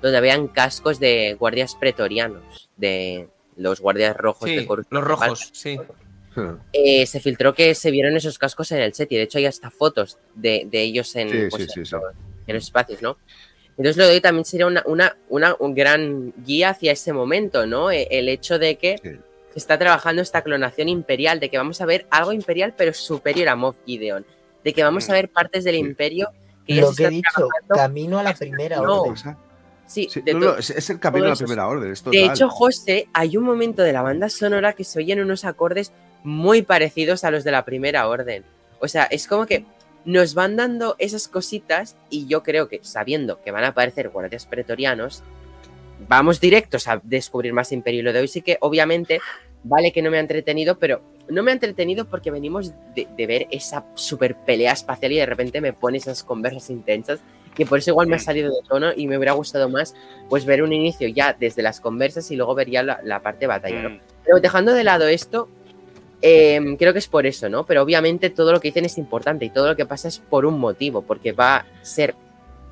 donde 0.00 0.18
habían 0.18 0.48
cascos 0.48 0.98
de 0.98 1.36
guardias 1.38 1.74
pretorianos, 1.74 2.70
de 2.76 3.28
los 3.56 3.80
guardias 3.80 4.16
rojos 4.16 4.48
de 4.48 4.66
Los 4.90 5.04
rojos, 5.04 5.50
sí. 5.52 5.78
Eh, 6.72 7.06
se 7.06 7.20
filtró 7.20 7.54
que 7.54 7.74
se 7.74 7.90
vieron 7.90 8.14
esos 8.16 8.38
cascos 8.38 8.70
en 8.72 8.80
el 8.80 8.92
set 8.92 9.10
y 9.10 9.16
de 9.16 9.22
hecho 9.22 9.38
hay 9.38 9.46
hasta 9.46 9.70
fotos 9.70 10.18
de, 10.34 10.68
ellos 10.70 11.16
en, 11.16 11.48
pues, 11.48 11.74
en 11.76 12.54
los 12.54 12.64
espacios, 12.64 13.00
¿no? 13.00 13.16
Entonces 13.70 13.96
lo 13.96 14.06
de 14.06 14.14
hoy 14.14 14.20
también 14.20 14.44
sería 14.44 14.66
una, 14.66 14.82
una, 14.86 15.16
una 15.28 15.56
un 15.58 15.74
gran 15.74 16.32
guía 16.44 16.70
hacia 16.70 16.92
ese 16.92 17.12
momento, 17.12 17.66
¿no? 17.66 17.90
E, 17.90 18.08
el 18.10 18.28
hecho 18.28 18.58
de 18.58 18.76
que 18.76 18.98
se 19.02 19.58
está 19.58 19.78
trabajando 19.78 20.22
esta 20.22 20.42
clonación 20.42 20.88
imperial, 20.88 21.40
de 21.40 21.48
que 21.48 21.58
vamos 21.58 21.80
a 21.80 21.86
ver 21.86 22.06
algo 22.10 22.32
imperial 22.32 22.74
pero 22.76 22.92
superior 22.92 23.48
a 23.48 23.56
Moff 23.56 23.76
Gideon, 23.86 24.24
de 24.64 24.72
que 24.72 24.82
vamos 24.82 25.08
a 25.08 25.12
ver 25.12 25.30
partes 25.30 25.64
del 25.64 25.76
imperio 25.76 26.30
que 26.66 26.80
Lo 26.80 26.92
que 26.92 27.04
he 27.04 27.10
dicho, 27.10 27.48
camino 27.68 28.18
a 28.18 28.22
la 28.22 28.34
primera 28.34 28.80
orden. 28.80 29.14
Sí, 29.86 30.08
es, 30.58 30.90
el 30.90 30.98
camino 30.98 31.26
a 31.26 31.30
la 31.30 31.36
primera 31.36 31.68
orden. 31.68 31.94
de 32.10 32.24
hecho, 32.24 32.48
José, 32.48 33.08
hay 33.12 33.36
un 33.36 33.44
momento 33.44 33.82
de 33.82 33.92
la 33.92 34.02
banda 34.02 34.28
sonora 34.28 34.72
que 34.72 34.82
se 34.82 34.98
oyen 34.98 35.20
unos 35.20 35.44
acordes 35.44 35.92
muy 36.24 36.62
parecidos 36.62 37.22
a 37.22 37.30
los 37.30 37.44
de 37.44 37.52
la 37.52 37.64
primera 37.64 38.08
orden. 38.08 38.44
O 38.80 38.88
sea, 38.88 39.04
es 39.04 39.28
como 39.28 39.46
que 39.46 39.64
nos 40.04 40.34
van 40.34 40.56
dando 40.56 40.96
esas 40.98 41.28
cositas 41.28 41.96
y 42.10 42.26
yo 42.26 42.42
creo 42.42 42.68
que 42.68 42.80
sabiendo 42.82 43.40
que 43.42 43.52
van 43.52 43.64
a 43.64 43.68
aparecer 43.68 44.08
guardias 44.08 44.46
pretorianos, 44.46 45.22
vamos 46.08 46.40
directos 46.40 46.88
a 46.88 47.00
descubrir 47.02 47.52
más 47.52 47.72
Imperio. 47.72 48.02
Lo 48.02 48.12
de 48.12 48.20
hoy 48.20 48.28
sí 48.28 48.42
que 48.42 48.58
obviamente 48.60 49.20
vale 49.64 49.92
que 49.92 50.02
no 50.02 50.10
me 50.10 50.18
ha 50.18 50.20
entretenido, 50.20 50.78
pero 50.78 51.02
no 51.28 51.42
me 51.42 51.50
ha 51.50 51.54
entretenido 51.54 52.06
porque 52.06 52.30
venimos 52.30 52.72
de, 52.94 53.26
ver 53.26 53.46
esa 53.50 53.84
super 53.94 54.36
pelea 54.36 54.72
espacial 54.72 55.12
y 55.12 55.16
de 55.16 55.26
repente 55.26 55.60
me 55.60 55.72
pone 55.72 55.98
esas 55.98 56.22
conversas 56.22 56.70
intensas 56.70 57.20
que 57.56 57.66
por 57.66 57.78
eso 57.78 57.90
igual 57.90 58.06
me 58.06 58.16
ha 58.16 58.20
salido 58.20 58.50
de 58.50 58.60
tono 58.68 58.92
y 58.94 59.06
me 59.06 59.16
hubiera 59.16 59.32
gustado 59.32 59.68
más 59.68 59.94
pues 60.28 60.44
ver 60.44 60.62
un 60.62 60.72
inicio 60.72 61.08
ya 61.08 61.32
desde 61.32 61.62
las 61.62 61.80
conversas 61.80 62.30
y 62.30 62.36
luego 62.36 62.54
ver 62.54 62.70
ya 62.70 62.82
la, 62.82 63.20
parte 63.20 63.40
de 63.40 63.46
batalla. 63.46 63.88
Mm. 63.88 64.00
Pero 64.24 64.40
dejando 64.40 64.72
de 64.72 64.84
lado 64.84 65.08
esto, 65.08 65.48
Em, 66.22 66.76
creo 66.76 66.92
que 66.92 66.98
es 66.98 67.08
por 67.08 67.26
eso, 67.26 67.48
¿no? 67.48 67.64
Pero 67.66 67.82
obviamente 67.82 68.30
todo 68.30 68.52
lo 68.52 68.60
que 68.60 68.68
dicen 68.68 68.84
es 68.84 68.96
importante 68.98 69.44
y 69.44 69.50
todo 69.50 69.68
lo 69.68 69.76
que 69.76 69.84
pasa 69.84 70.08
es 70.08 70.18
por 70.18 70.46
un 70.46 70.58
motivo, 70.58 71.02
porque 71.02 71.32
va 71.32 71.56
a 71.56 71.66
ser, 71.82 72.14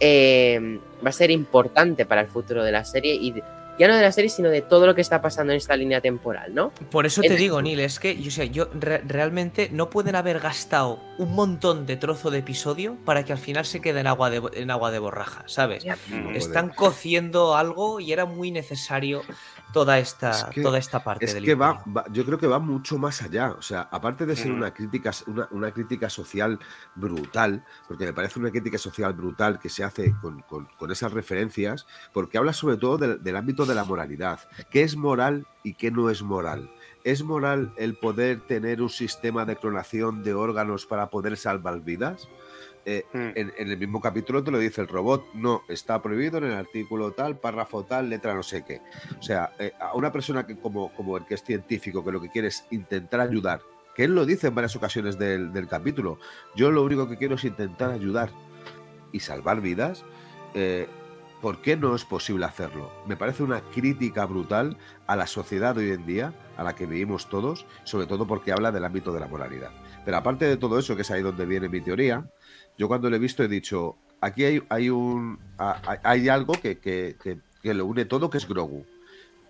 em, 0.01 0.81
va 1.05 1.11
a 1.11 1.13
ser 1.13 1.31
importante 1.31 2.07
para 2.07 2.23
el 2.23 2.27
futuro 2.27 2.65
de 2.65 2.73
la 2.73 2.85
serie 2.85 3.15
y 3.15 3.35
ya 3.79 3.89
no 3.89 3.97
de 3.97 4.03
la 4.03 4.13
serie, 4.13 4.31
sino 4.31 4.51
de 4.51 4.63
todo 4.63 4.87
lo 4.87 4.95
que 4.95 5.01
está 5.01 5.21
pasando 5.21 5.53
en 5.53 5.57
esta 5.57 5.77
línea 5.77 6.01
temporal, 6.01 6.55
¿no? 6.55 6.73
Por 6.91 7.07
eso 7.07 7.23
te 7.23 7.37
digo, 7.37 7.61
Neil, 7.61 7.81
es 7.81 7.99
que 7.99 8.21
yo, 8.21 8.31
sé, 8.31 8.51
yo 8.51 8.69
realmente 8.73 9.69
no 9.73 9.91
pueden 9.91 10.17
haber 10.17 10.41
gastado 10.41 11.01
un 11.19 11.35
montón 11.35 11.87
de 11.87 11.97
trozo 11.97 12.31
de 12.31 12.39
episodio 12.39 12.97
para 13.05 13.25
que 13.25 13.33
al 13.33 13.39
final 13.39 13.65
se 13.65 13.81
quede 13.81 14.01
en 14.01 14.07
agua 14.07 14.31
de, 14.31 14.43
en 14.55 14.71
agua 14.71 14.91
de 14.91 14.99
borraja, 14.99 15.45
¿sabes? 15.47 15.85
Están 16.35 16.71
cociendo 16.71 17.57
algo 17.57 18.01
y 18.01 18.13
era 18.13 18.27
muy 18.27 18.51
necesario 18.51 19.23
toda 19.75 19.99
esta, 19.99 20.51
toda 20.51 20.79
esta 20.79 21.03
parte 21.03 21.25
es 21.25 21.35
que 21.35 21.55
va, 21.57 21.83
yo 22.13 22.25
creo 22.25 22.39
que 22.39 22.47
va 22.47 22.61
mucho 22.61 22.97
más 22.97 23.21
allá. 23.23 23.51
O 23.59 23.61
sea, 23.61 23.89
aparte 23.91 24.25
de 24.25 24.37
ser 24.37 24.53
una 24.53 24.73
crítica, 24.73 25.11
una, 25.51 25.73
crítica 25.73 26.09
social 26.09 26.61
brutal, 26.95 27.65
porque 27.89 28.07
me 28.07 28.13
parece 28.13 28.39
una 28.39 28.53
crítica 28.53 28.79
social 28.79 29.13
brutal 29.13 29.59
que 29.59 29.69
se 29.69 29.83
hace 29.83 30.15
con, 30.21 30.93
esas 30.93 31.13
referencias, 31.13 31.87
porque 32.13 32.39
habla 32.39 32.53
sobre 32.53 32.77
todo 32.77 32.99
del, 33.19 33.37
ámbito 33.37 33.67
de 33.67 33.75
la 33.75 33.85
moralidad. 33.85 34.39
¿Qué 34.71 34.83
es 34.83 34.97
moral 34.97 35.47
y 35.65 35.75
qué 35.75 35.91
no 35.91 36.09
es 36.09 36.23
moral? 36.23 36.71
¿Es 37.03 37.25
moral 37.25 37.75
el 37.77 37.97
poder 37.97 38.47
tener 38.47 38.81
un 38.81 38.91
sistema 38.91 39.45
de 39.45 39.57
clonación 39.57 40.23
de 40.23 40.35
órganos 40.35 40.87
para 40.87 41.11
poder 41.11 41.37
salvar 41.37 41.81
vidas? 41.81 42.29
Eh, 42.87 43.07
hmm. 43.13 43.31
en, 43.35 43.53
el 43.57 43.79
mismo 43.79 43.99
capítulo 44.01 44.45
te 44.45 44.51
lo 44.51 44.59
dice 44.59 44.83
el 44.83 44.89
robot, 44.89 45.33
no, 45.33 45.63
está 45.69 46.03
prohibido 46.03 46.37
en 46.39 46.45
el 46.45 46.53
artículo 46.53 47.13
tal, 47.13 47.39
párrafo 47.39 47.85
tal, 47.85 48.11
letra 48.11 48.35
no 48.35 48.43
sé 48.43 48.63
qué. 48.63 48.83
O 49.19 49.23
sea, 49.23 49.53
eh, 49.59 49.73
a 49.81 49.95
una 49.95 50.13
persona 50.13 50.47
que 50.47 50.57
como, 50.57 50.93
como 50.95 51.17
el 51.17 51.25
que 51.25 51.35
es 51.35 51.43
científico, 51.43 52.05
que 52.05 52.13
lo 52.13 52.21
que 52.21 52.29
quiere 52.29 52.49
es 52.49 52.67
intentar 52.71 53.21
ayudar, 53.21 53.63
que 53.95 54.05
él 54.05 54.15
lo 54.15 54.27
dice 54.27 54.49
en 54.49 54.55
varias 54.55 54.77
ocasiones 54.77 55.19
del, 55.19 55.67
capítulo, 55.69 56.19
yo 56.55 56.71
lo 56.71 56.83
único 56.83 57.09
que 57.09 57.17
quiero 57.17 57.37
es 57.37 57.45
intentar 57.45 57.91
ayudar 57.91 58.31
y 59.13 59.21
salvar 59.21 59.61
vidas, 59.61 60.05
eh, 60.55 60.87
¿por 61.41 61.63
qué 61.63 61.77
no 61.77 61.95
es 61.95 62.05
posible 62.05 62.45
hacerlo? 62.45 62.93
Me 63.07 63.17
parece 63.17 63.43
una 63.43 63.61
crítica 63.61 64.27
brutal 64.27 64.77
a 65.07 65.17
la 65.17 65.27
sociedad 65.27 65.75
de 65.75 65.85
hoy 65.85 65.93
en 65.93 66.07
día, 66.07 66.35
a 66.57 66.65
la 66.65 66.75
que 66.75 66.87
vivimos 66.87 67.29
todos, 67.29 67.67
sobre 67.85 68.07
todo 68.07 68.27
porque 68.27 68.53
habla 68.53 68.73
del 68.73 68.85
ámbito 68.85 69.13
de 69.13 69.21
la 69.21 69.29
moralidad. 69.29 69.71
Pero 70.05 70.17
aparte 70.17 70.45
de 70.45 70.57
todo 70.57 70.79
eso, 70.79 70.97
que 70.97 71.03
es 71.03 71.11
ahí 71.11 71.23
donde 71.23 71.47
viene 71.47 71.69
mi 71.69 71.81
teoría, 71.81 72.27
yo 72.79 72.89
cuando 72.89 73.09
lo 73.11 73.17
he 73.17 73.19
visto 73.19 73.43
he 73.43 73.49
dicho, 73.49 73.97
aquí 74.21 74.45
hay, 74.45 74.63
hay 74.69 74.91
un, 74.91 75.39
hay 75.59 76.29
algo 76.29 76.55
que, 76.55 76.79
que- 76.79 77.17
que- 77.23 77.39
que 77.63 77.75
lo 77.75 77.87
une 77.87 78.05
todo, 78.05 78.29
que 78.29 78.39
es 78.39 78.47
Grogu. 78.49 78.85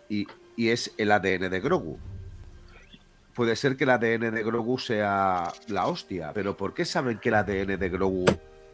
Y, 0.09 0.27
y 0.57 0.69
es 0.69 0.93
el 0.99 1.11
ADN 1.11 1.49
de 1.51 1.61
Grogu. 1.61 1.99
Puede 3.35 3.57
ser 3.57 3.77
que 3.77 3.83
el 3.85 3.91
ADN 3.91 4.31
de 4.33 4.43
Grogu 4.45 4.79
sea 4.79 5.53
la 5.67 5.87
hostia, 5.87 6.33
pero 6.33 6.57
¿por 6.57 6.73
qué 6.75 6.85
saben 6.85 7.19
que 7.19 7.31
el 7.31 7.35
ADN 7.35 7.77
de 7.79 7.89
Grogu 7.89 8.25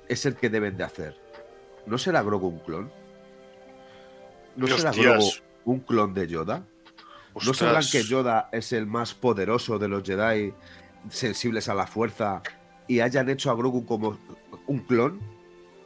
es 0.09 0.27
el 0.27 0.35
que 0.37 0.51
deben 0.51 0.77
de 0.77 0.85
hacer? 0.85 1.17
¿No 1.87 1.97
será 1.97 2.23
Grogu 2.23 2.49
un 2.49 2.59
clon? 2.59 2.91
¿No 4.57 4.67
será. 4.77 4.91
Grogu 5.15 5.31
un 5.65 5.81
clon 5.81 6.13
de 6.13 6.27
Yoda? 6.27 6.63
¿No 7.35 7.55
sabrán 7.55 7.83
que 7.91 8.03
Yoda 8.03 8.49
es 8.53 8.73
el 8.75 8.87
más 8.87 9.15
poderoso 9.15 9.79
de 9.79 9.89
los 9.89 10.03
Jedi 10.03 10.53
sensibles 11.09 11.69
a 11.71 11.75
la 11.75 11.87
fuerza 11.87 12.43
y 12.91 13.01
hayan 13.01 13.29
hecho 13.31 13.51
a 13.51 13.55
Grogu 13.55 13.85
como 13.87 14.19
un 14.67 14.79
clon? 14.81 15.21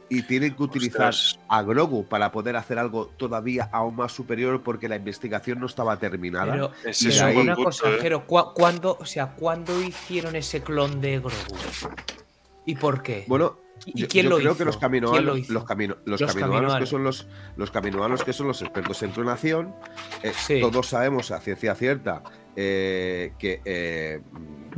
Y 0.07 0.21
tienen 0.23 0.55
que 0.55 0.61
utilizar 0.63 1.09
Ostras. 1.09 1.39
a 1.49 1.61
Grogu 1.63 2.05
para 2.05 2.31
poder 2.31 2.55
hacer 2.55 2.77
algo 2.77 3.07
todavía 3.17 3.69
aún 3.71 3.95
más 3.95 4.11
superior 4.11 4.61
porque 4.61 4.87
la 4.87 4.95
investigación 4.97 5.59
no 5.59 5.65
estaba 5.65 5.97
terminada. 5.97 6.51
Pero, 6.53 6.71
Ese 6.85 7.09
Y 7.09 7.11
pero 7.11 7.25
ahí- 7.25 7.37
una 7.37 7.55
punto, 7.55 7.69
cosa, 7.69 7.89
¿eh? 7.89 7.97
Jero, 8.01 8.27
¿cu- 8.27 8.53
¿cuándo, 8.53 8.97
o 8.99 9.05
sea, 9.05 9.31
¿cuándo 9.35 9.81
hicieron 9.81 10.35
ese 10.35 10.61
clon 10.61 11.01
de 11.01 11.19
Grogu? 11.19 11.57
¿Y 12.65 12.75
por 12.75 13.01
qué? 13.01 13.25
Bueno, 13.27 13.57
¿Y 13.85 14.01
yo, 14.01 14.07
quién 14.07 14.25
yo 14.25 14.29
lo 14.29 14.37
creo 14.37 14.51
hizo? 14.51 14.57
que 14.59 14.65
los 14.65 14.77
¿Quién 14.77 15.01
lo 15.01 15.11
caminoanos, 15.11 15.49
los, 15.49 15.63
camino, 15.65 15.95
los 16.05 16.21
Los 16.21 16.35
caminoanos 16.35 16.75
que 16.77 16.85
son 16.85 17.03
los, 17.03 17.27
los 17.57 17.71
caminoanos 17.71 18.23
que 18.23 18.33
son 18.33 18.47
los 18.47 18.61
expertos 18.61 19.01
en 19.03 19.11
clonación, 19.11 19.73
eh, 20.23 20.33
Sí. 20.35 20.61
todos 20.61 20.87
sabemos 20.87 21.31
a 21.31 21.39
ciencia 21.41 21.73
cierta 21.75 22.23
eh, 22.55 23.33
que 23.39 23.59
eh, 23.65 24.21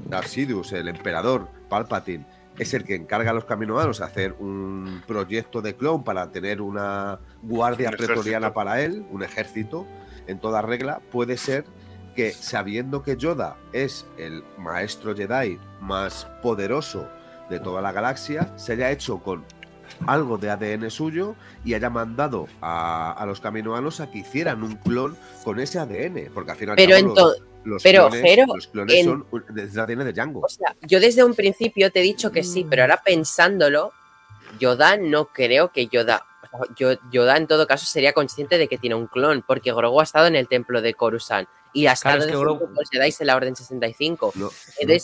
Darth 0.09 0.27
Sidious, 0.27 0.71
el 0.73 0.87
emperador 0.87 1.47
Palpatine, 1.69 2.25
es 2.57 2.73
el 2.73 2.83
que 2.83 2.95
encarga 2.95 3.31
a 3.31 3.33
los 3.33 3.45
caminoanos 3.45 4.01
a 4.01 4.05
hacer 4.05 4.33
un 4.39 5.03
proyecto 5.05 5.61
de 5.61 5.75
clon 5.75 6.03
para 6.03 6.31
tener 6.31 6.61
una 6.61 7.19
guardia 7.43 7.89
Un 7.89 7.97
pretoriana 7.97 8.53
para 8.53 8.81
él, 8.81 9.05
un 9.11 9.23
ejército 9.23 9.85
en 10.27 10.39
toda 10.39 10.61
regla. 10.61 11.01
Puede 11.11 11.37
ser 11.37 11.65
que 12.15 12.31
sabiendo 12.31 13.03
que 13.03 13.15
Yoda 13.15 13.57
es 13.73 14.07
el 14.17 14.43
maestro 14.57 15.15
Jedi 15.15 15.59
más 15.79 16.25
poderoso 16.41 17.07
de 17.49 17.59
toda 17.59 17.81
la 17.81 17.91
galaxia, 17.91 18.51
se 18.57 18.73
haya 18.73 18.91
hecho 18.91 19.19
con 19.19 19.45
algo 20.05 20.37
de 20.37 20.49
ADN 20.49 20.89
suyo 20.89 21.35
y 21.63 21.73
haya 21.73 21.89
mandado 21.89 22.47
a, 22.61 23.11
a 23.11 23.25
los 23.25 23.39
caminoanos 23.39 23.99
a 23.99 24.11
que 24.11 24.19
hicieran 24.19 24.63
un 24.63 24.75
clon 24.75 25.15
con 25.43 25.59
ese 25.59 25.79
ADN, 25.79 26.31
porque 26.33 26.51
al 26.51 26.57
final 26.57 26.75
Pero 26.75 26.95
entonces, 26.95 27.41
los, 27.63 27.83
pero, 27.83 28.07
clones, 28.09 28.21
Jero, 28.29 28.45
los 28.55 28.67
clones 28.67 28.95
en- 28.95 29.05
son 29.05 29.25
ADN 29.79 30.03
de 30.05 30.13
Django. 30.13 30.41
o 30.41 30.49
sea, 30.49 30.75
yo 30.81 30.99
desde 30.99 31.23
un 31.23 31.33
principio 31.33 31.91
te 31.91 31.99
he 31.99 32.03
dicho 32.03 32.31
que 32.31 32.43
sí, 32.43 32.65
pero 32.69 32.83
ahora 32.83 33.01
pensándolo, 33.03 33.91
Yoda 34.59 34.97
no 34.97 35.25
creo 35.25 35.71
que 35.71 35.87
Yoda. 35.87 36.25
o 36.53 36.65
sea, 36.65 36.75
Yo- 36.77 36.99
Yoda 37.11 37.35
en 37.37 37.47
todo 37.47 37.67
caso 37.67 37.85
sería 37.85 38.13
consciente 38.13 38.57
de 38.57 38.67
que 38.67 38.77
tiene 38.77 38.95
un 38.95 39.07
clon, 39.07 39.43
porque 39.45 39.73
Grogu 39.73 39.99
ha 39.99 40.03
estado 40.03 40.27
en 40.27 40.35
el 40.35 40.47
templo 40.47 40.81
de 40.81 40.93
Coruscant 40.93 41.47
y 41.73 41.87
ha 41.87 41.91
estado 41.91 42.17
Claro, 42.17 42.31
es 42.31 42.31
que 42.31 42.43
Grogu- 42.65 42.89
Jedi 42.89 43.13
en 43.19 43.27
la 43.27 43.35
Orden 43.35 43.55
65. 43.55 44.31
No, 44.35 44.45
no 44.45 44.51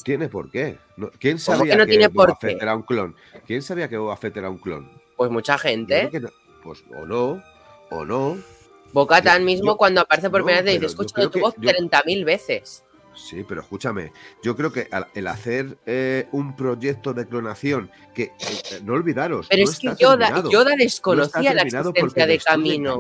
tiene 0.04 0.30
por 0.30 0.50
qué. 0.50 0.80
No- 0.96 1.10
¿Quién 1.20 1.38
¿Cómo 1.38 1.58
sabía 1.58 1.74
que 1.74 1.78
no 1.80 1.86
tiene 1.86 2.08
Boba 2.08 2.28
por 2.28 2.38
Fett 2.40 2.58
qué? 2.58 2.64
era 2.64 2.76
un 2.76 2.84
clon? 2.84 3.16
¿Quién 3.46 3.62
sabía 3.62 3.90
que 3.90 3.98
Boba 3.98 4.16
Fett 4.16 4.38
era 4.38 4.50
un 4.50 4.58
clon? 4.58 4.90
Pues 5.18 5.30
mucha 5.30 5.58
gente. 5.58 6.10
que. 6.10 6.22
Pues 6.64 6.82
o 6.98 7.06
no, 7.06 7.44
o 7.90 8.06
no. 8.06 8.38
Bocatan 8.94 9.44
mismo 9.44 9.72
yo- 9.72 9.78
cuando 9.78 10.02
aparece 10.02 10.30
por 10.30 10.42
no, 10.42 10.46
primera 10.46 10.64
vez 10.64 10.74
dice, 10.76 10.86
escucho 10.86 11.30
tu 11.30 11.40
voz 11.40 11.56
que 11.56 11.62
yo- 11.68 11.72
30.000 11.72 12.24
veces. 12.26 12.84
Sí, 13.16 13.44
pero 13.48 13.62
escúchame, 13.62 14.12
yo 14.42 14.56
creo 14.56 14.72
que 14.72 14.88
el 15.14 15.28
hacer 15.28 15.78
eh, 15.86 16.28
un 16.32 16.56
proyecto 16.56 17.14
de 17.14 17.28
clonación, 17.28 17.92
que 18.14 18.24
eh, 18.24 18.80
no 18.84 18.94
olvidaros, 18.94 19.48
Pero 19.50 19.64
no 19.66 19.70
es 19.72 19.80
que 19.80 19.94
Yoda, 20.00 20.44
Yoda 20.50 20.72
no 20.72 20.78
desconocía 20.78 21.54
la 21.54 21.62
existencia 21.62 22.26
de 22.26 22.40
Camino. 22.40 23.00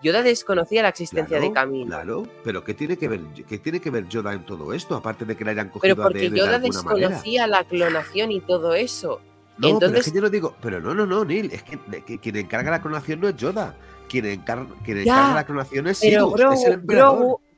Yoda 0.00 0.22
desconocía 0.22 0.82
la 0.82 0.88
existencia 0.88 1.38
Claro, 1.38 1.48
de 1.48 1.54
Camino. 1.54 1.86
Claro, 1.86 2.22
pero 2.44 2.62
¿qué 2.64 2.74
tiene 2.74 2.96
que 2.96 3.06
ver 3.08 3.20
qué 3.48 3.58
tiene 3.58 3.80
que 3.80 3.90
ver 3.90 4.08
Yoda 4.08 4.32
en 4.32 4.44
todo 4.44 4.72
esto? 4.72 4.96
Aparte 4.96 5.24
de 5.24 5.36
que 5.36 5.44
le 5.44 5.52
hayan 5.52 5.68
cogido 5.70 5.94
Pero 5.94 6.08
porque 6.08 6.28
de 6.30 6.38
Yoda 6.38 6.58
manera. 6.58 6.58
desconocía 6.60 7.46
la 7.46 7.64
clonación 7.64 8.32
y 8.32 8.40
todo 8.40 8.74
eso. 8.74 9.20
No, 9.58 9.78
pero 9.78 9.96
es 9.96 10.04
que 10.06 10.16
yo 10.16 10.20
no 10.22 10.30
digo, 10.30 10.56
pero 10.60 10.80
no, 10.80 10.92
no, 10.94 11.04
no, 11.06 11.24
Neil, 11.24 11.50
es 11.52 11.62
que, 11.62 11.78
que 12.04 12.18
quien 12.18 12.36
encarga 12.36 12.70
la 12.72 12.80
clonación 12.82 13.20
no 13.20 13.28
es 13.28 13.36
Yoda. 13.36 13.76
Quien, 14.08 14.24
encar- 14.26 14.66
quien 14.84 14.98
Ya, 14.98 15.02
encarga 15.02 15.34
la 15.34 15.46
clonación 15.46 15.86
es 15.88 16.00
Pero 16.00 16.52
es 16.52 16.64
el 16.64 16.80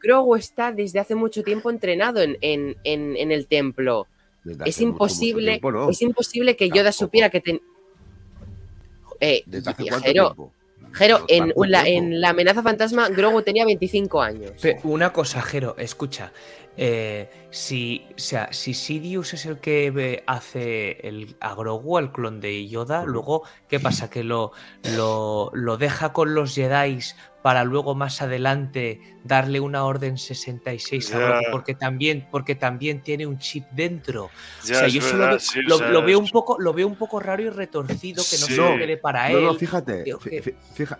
Grogu, 0.01 0.37
está 0.37 0.71
desde 0.71 0.99
hace 1.01 1.15
mucho 1.15 1.43
tiempo 1.43 1.71
entrenado 1.71 2.21
en, 2.21 2.37
en- 2.43 2.77
en- 2.85 3.16
en 3.16 3.33
el 3.33 3.47
templo. 3.47 4.07
Es 4.66 4.81
imposible, 4.83 5.53
tiempo, 5.53 5.73
no. 5.73 5.89
es 5.89 6.03
imposible 6.03 6.55
que 6.57 6.69
Yoda 6.69 6.85
Tampoco. 6.85 6.93
supiera 6.93 7.31
que 7.31 7.41
ten... 7.41 7.61
Eh, 9.21 9.43
¿Desde 9.47 9.71
hace 9.71 10.12
tiempo? 10.12 10.53
Jero, 10.95 11.25
en, 11.29 11.49
la, 11.49 11.83
tiempo. 11.85 12.07
en 12.15 12.21
la 12.21 12.31
amenaza 12.31 12.62
fantasma, 12.62 13.09
Grogu 13.09 13.43
tenía 13.43 13.65
25 13.65 14.23
años. 14.23 14.53
Una 14.85 15.12
cosa, 15.12 15.43
Jero, 15.43 15.75
escucha. 15.79 16.33
eh, 16.77 17.29
si, 17.51 18.05
o 18.16 18.19
sea, 18.19 18.49
si 18.53 18.75
Sidious 18.75 19.35
es 19.35 19.47
el 19.47 19.59
que 19.59 20.23
hace 20.27 21.07
el, 21.07 21.37
a 21.41 21.55
Grogu, 21.55 21.99
el 21.99 22.11
clon 22.11 22.41
de 22.41 22.66
Yoda, 22.69 23.05
luego, 23.05 23.43
¿qué 23.69 23.79
pasa? 23.79 24.11
¿Que 24.11 24.25
lo, 24.25 24.53
lo, 24.83 25.51
lo 25.53 25.77
deja 25.77 26.12
con 26.12 26.35
los 26.35 26.55
Jedi 26.55 26.99
para 27.45 27.62
luego 27.62 27.95
más 27.95 28.23
adelante 28.23 29.03
darle 29.23 29.61
una 29.61 29.85
orden 29.85 30.16
66 30.16 31.12
a. 31.15 31.19
Grogu? 31.19 31.45
Porque 31.53 31.75
también, 31.75 32.27
porque 32.31 32.55
también 32.55 33.03
tiene 33.03 33.27
un 33.27 33.37
chip 33.39 33.66
dentro. 33.73 34.31
Ya 34.65 34.77
o 34.77 34.79
sea, 34.79 34.89
yo 34.89 35.01
eso 35.01 35.12
lo, 35.12 35.19
verdad, 35.19 35.31
veo- 35.33 35.39
sí, 35.41 35.61
lo- 35.61 35.77
sea, 35.77 35.89
lo 35.91 36.03
veo 36.03 36.19
un 36.21 36.29
poco, 36.31 36.57
lo 36.59 36.73
veo 36.73 36.87
un 36.87 36.97
poco 36.97 37.21
raro 37.21 37.43
y 37.43 37.51
retorcido 37.51 38.25
que 38.25 38.39
no 38.39 38.47
Sí. 38.47 38.55
se 38.55 38.57
lo 38.57 38.79
quede 38.79 38.97
para 38.97 39.29
No, 39.29 39.37
él. 39.39 39.45
no, 39.45 39.55
fíjate, 39.57 40.05
que- 40.05 40.55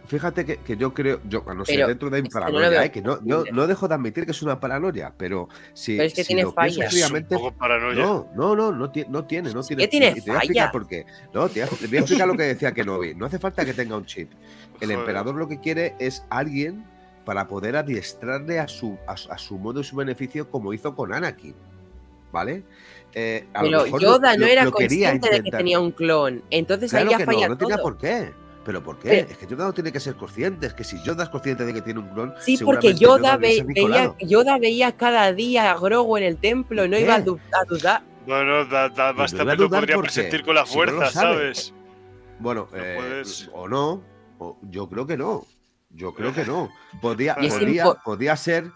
fíjate 0.07 0.45
que, 0.45 0.57
que 0.59 0.77
yo 0.77 0.93
creo, 0.93 1.21
yo 1.27 1.43
no 1.57 1.65
sé, 1.65 1.77
Pero 1.77 1.89
dentro 1.89 2.11
de 2.11 2.21
mi 2.21 2.29
es 2.29 2.35
que 2.35 2.41
no 2.41 2.47
lo 2.47 2.53
paranoia, 2.53 2.69
veo 2.69 2.83
eh, 2.83 2.91
que 2.93 3.01
no, 3.01 3.19
no, 3.23 3.45
dejo 3.67 3.89
de 3.89 3.95
admitir 3.95 4.27
que 4.27 4.33
es 4.33 4.43
una 4.43 4.61
paranoia, 4.61 5.15
pero 5.17 5.49
si, 5.73 5.97
Pero 5.97 6.07
es 6.09 6.13
que 6.13 6.25
si 6.25 6.27
tiene 6.29 6.43
lo 6.43 6.53
fallas. 6.53 6.77
es 6.77 6.85
un 6.85 6.91
fríamente, 6.91 7.37
poco 7.37 7.53
paranoia. 7.53 8.05
no, 8.05 8.29
no, 8.37 8.55
no, 8.55 8.71
no, 8.71 8.73
no 8.73 8.91
tiene, 8.91 9.09
no 9.51 9.63
tiene. 9.63 9.83
que 9.85 9.89
tiene 9.89 10.09
y 10.11 10.21
te 10.21 10.21
voy 10.21 10.33
a 10.33 10.39
explicar 10.41 10.71
por 10.73 10.87
qué. 10.87 11.07
No, 11.33 11.49
te 11.49 11.61
voy 11.65 11.69
a, 11.75 11.79
te 11.79 11.87
voy 11.87 11.97
a 11.97 12.01
explicar 12.01 12.29
lo 12.29 12.37
que 12.37 12.43
decía 12.43 12.73
Kenobi. 12.75 13.15
No 13.15 13.25
hace 13.25 13.39
falta 13.39 13.65
que 13.65 13.73
tenga 13.73 13.97
un 13.97 14.05
chip. 14.05 14.31
El 14.81 14.89
Joder. 14.89 14.99
emperador 14.99 15.35
lo 15.37 15.49
que 15.49 15.61
quiere 15.61 15.95
es 15.99 16.25
alguien 16.31 16.85
para 17.25 17.47
poder 17.49 17.77
adiestrarle 17.77 18.59
a 18.59 18.69
su, 18.69 18.99
a, 19.07 19.17
su- 19.17 19.31
a 19.33 19.39
su 19.39 19.59
modo 19.59 19.81
y 19.81 19.85
su 19.85 19.97
beneficio, 19.97 20.51
como 20.51 20.73
hizo 20.73 20.95
con 20.95 21.13
Anakin. 21.15 21.55
¿Vale? 22.33 22.65
Eh, 23.15 23.47
a 23.55 23.63
lo 23.63 23.85
Pero 23.85 23.87
lo- 23.87 23.99
Yoda 24.01 24.37
no 24.37 24.45
era 24.47 24.65
lo 24.65 24.73
consciente 24.73 25.31
de 25.31 25.43
que 25.43 25.51
tenía 25.53 25.79
un 25.79 25.93
clon. 25.93 26.43
Entonces 26.51 26.91
Claro 26.91 27.07
ahí 27.07 27.11
ya 27.13 27.19
que 27.19 27.25
falla 27.27 27.47
no, 27.49 27.55
no 27.55 27.59
tenía 27.59 27.79
por 27.79 27.97
qué. 27.97 28.33
¿Pero 28.65 28.83
por 28.83 28.99
qué? 28.99 29.09
Pero- 29.09 29.29
es 29.31 29.39
que 29.39 29.47
Yoda 29.47 29.65
no 29.67 29.73
tiene 29.73 29.93
que 29.93 30.01
ser 30.01 30.17
consciente. 30.17 30.67
Es 30.67 30.75
que 30.75 30.83
si 30.85 31.01
Yoda 31.05 31.23
es 31.25 31.29
consciente 31.29 31.65
de 31.65 31.73
que 31.73 31.81
tiene 31.83 32.01
un 32.01 32.09
clon. 32.09 32.35
Sí, 32.41 32.59
porque 32.65 32.95
Yoda, 32.95 33.37
ve- 33.37 33.63
veía. 33.65 34.15
Yoda 34.21 34.59
veía 34.59 34.97
cada 34.97 35.33
día 35.33 35.71
a 35.71 35.79
Grogu 35.79 36.17
en 36.17 36.25
el 36.25 36.37
templo, 36.39 36.89
no 36.89 36.97
¿Qué? 36.97 37.03
iba 37.03 37.15
a, 37.15 37.21
du- 37.21 37.39
a 37.53 37.65
dudar. 37.65 38.03
Bueno, 38.27 38.65
da, 38.65 38.89
da 38.89 39.13
bastante 39.13 39.55
lo 39.57 39.69
podría 39.71 39.99
presentir 39.99 40.45
con 40.45 40.55
la 40.57 40.67
si 40.67 40.77
no 40.77 40.85
lo 40.87 40.93
fuerza, 40.93 41.13
sabe. 41.13 41.35
¿sabes? 41.37 41.75
Bueno, 42.41 42.69
No 42.73 42.79
eh, 42.83 43.23
o 43.53 43.69
no. 43.69 44.03
Yo 44.63 44.89
creo 44.89 45.07
que 45.07 45.17
no. 45.17 45.45
Yo 45.91 46.13
creo 46.15 46.33
que 46.35 46.45
no. 46.45 46.69
Podía, 47.01 47.37
impo- 47.37 48.03
podía 48.05 48.37
ser 48.37 48.71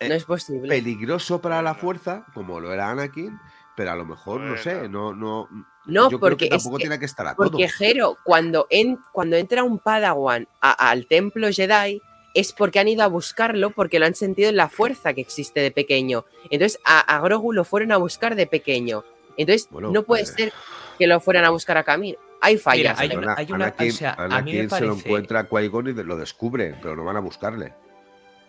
eh, 0.00 0.08
No 0.08 0.14
es 0.14 0.24
posible. 0.24 0.68
peligroso 0.68 1.40
para 1.40 1.62
la 1.62 1.74
fuerza, 1.74 2.24
como 2.34 2.58
lo 2.60 2.72
era 2.72 2.90
Anakin, 2.90 3.38
pero 3.76 3.92
a 3.92 3.96
lo 3.96 4.04
mejor, 4.04 4.40
no 4.40 4.56
sé, 4.56 4.88
no, 4.88 5.14
no. 5.14 5.48
No, 5.86 6.04
yo 6.10 6.18
creo 6.18 6.20
porque 6.20 6.44
es 6.46 6.50
tampoco 6.50 6.76
que- 6.78 6.82
tiene 6.82 6.98
que 6.98 7.04
estar 7.04 7.26
a 7.26 7.34
todo. 7.34 7.50
Porque 7.52 7.68
Jero, 7.68 8.16
cuando, 8.24 8.66
en, 8.70 8.98
cuando 9.12 9.36
entra 9.36 9.62
un 9.64 9.78
Padawan 9.78 10.48
a- 10.60 10.90
al 10.90 11.06
templo 11.06 11.48
Jedi, 11.52 12.00
es 12.34 12.52
porque 12.52 12.80
han 12.80 12.88
ido 12.88 13.02
a 13.04 13.06
buscarlo, 13.06 13.70
porque 13.70 14.00
lo 14.00 14.06
han 14.06 14.14
sentido 14.16 14.48
en 14.50 14.56
la 14.56 14.68
fuerza 14.68 15.14
que 15.14 15.20
existe 15.20 15.60
de 15.60 15.70
pequeño. 15.70 16.24
Entonces, 16.50 16.80
a, 16.84 16.98
a 17.00 17.20
Grogu 17.20 17.52
lo 17.52 17.64
fueron 17.64 17.92
a 17.92 17.96
buscar 17.98 18.34
de 18.34 18.46
pequeño. 18.48 19.04
Entonces, 19.36 19.68
Bueno, 19.70 19.90
no 19.92 20.02
puede 20.02 20.24
pues- 20.24 20.34
ser 20.34 20.52
que 20.98 21.06
lo 21.06 21.20
fueran 21.20 21.44
a 21.44 21.50
buscar 21.50 21.76
a 21.76 21.84
Camino. 21.84 22.18
Hay 22.44 22.58
fallas. 22.58 22.98
hay 22.98 23.10
ahí. 23.10 23.16
una- 23.16 23.32
Ana- 23.34 23.46
una- 23.54 23.64
Anakin, 23.66 23.90
o 23.90 23.92
sea, 23.92 24.12
a 24.12 24.22
mí 24.22 24.28
me 24.28 24.34
Anakin 24.60 24.70
se 24.70 24.80
lo 24.86 24.94
encuentra 24.94 25.40
a 25.40 25.48
Qui-Gon 25.48 25.88
y 25.88 25.92
lo 26.04 26.16
descubre, 26.16 26.74
pero 26.82 26.94
no 26.96 27.04
van 27.04 27.16
a 27.16 27.20
buscarle. 27.20 27.72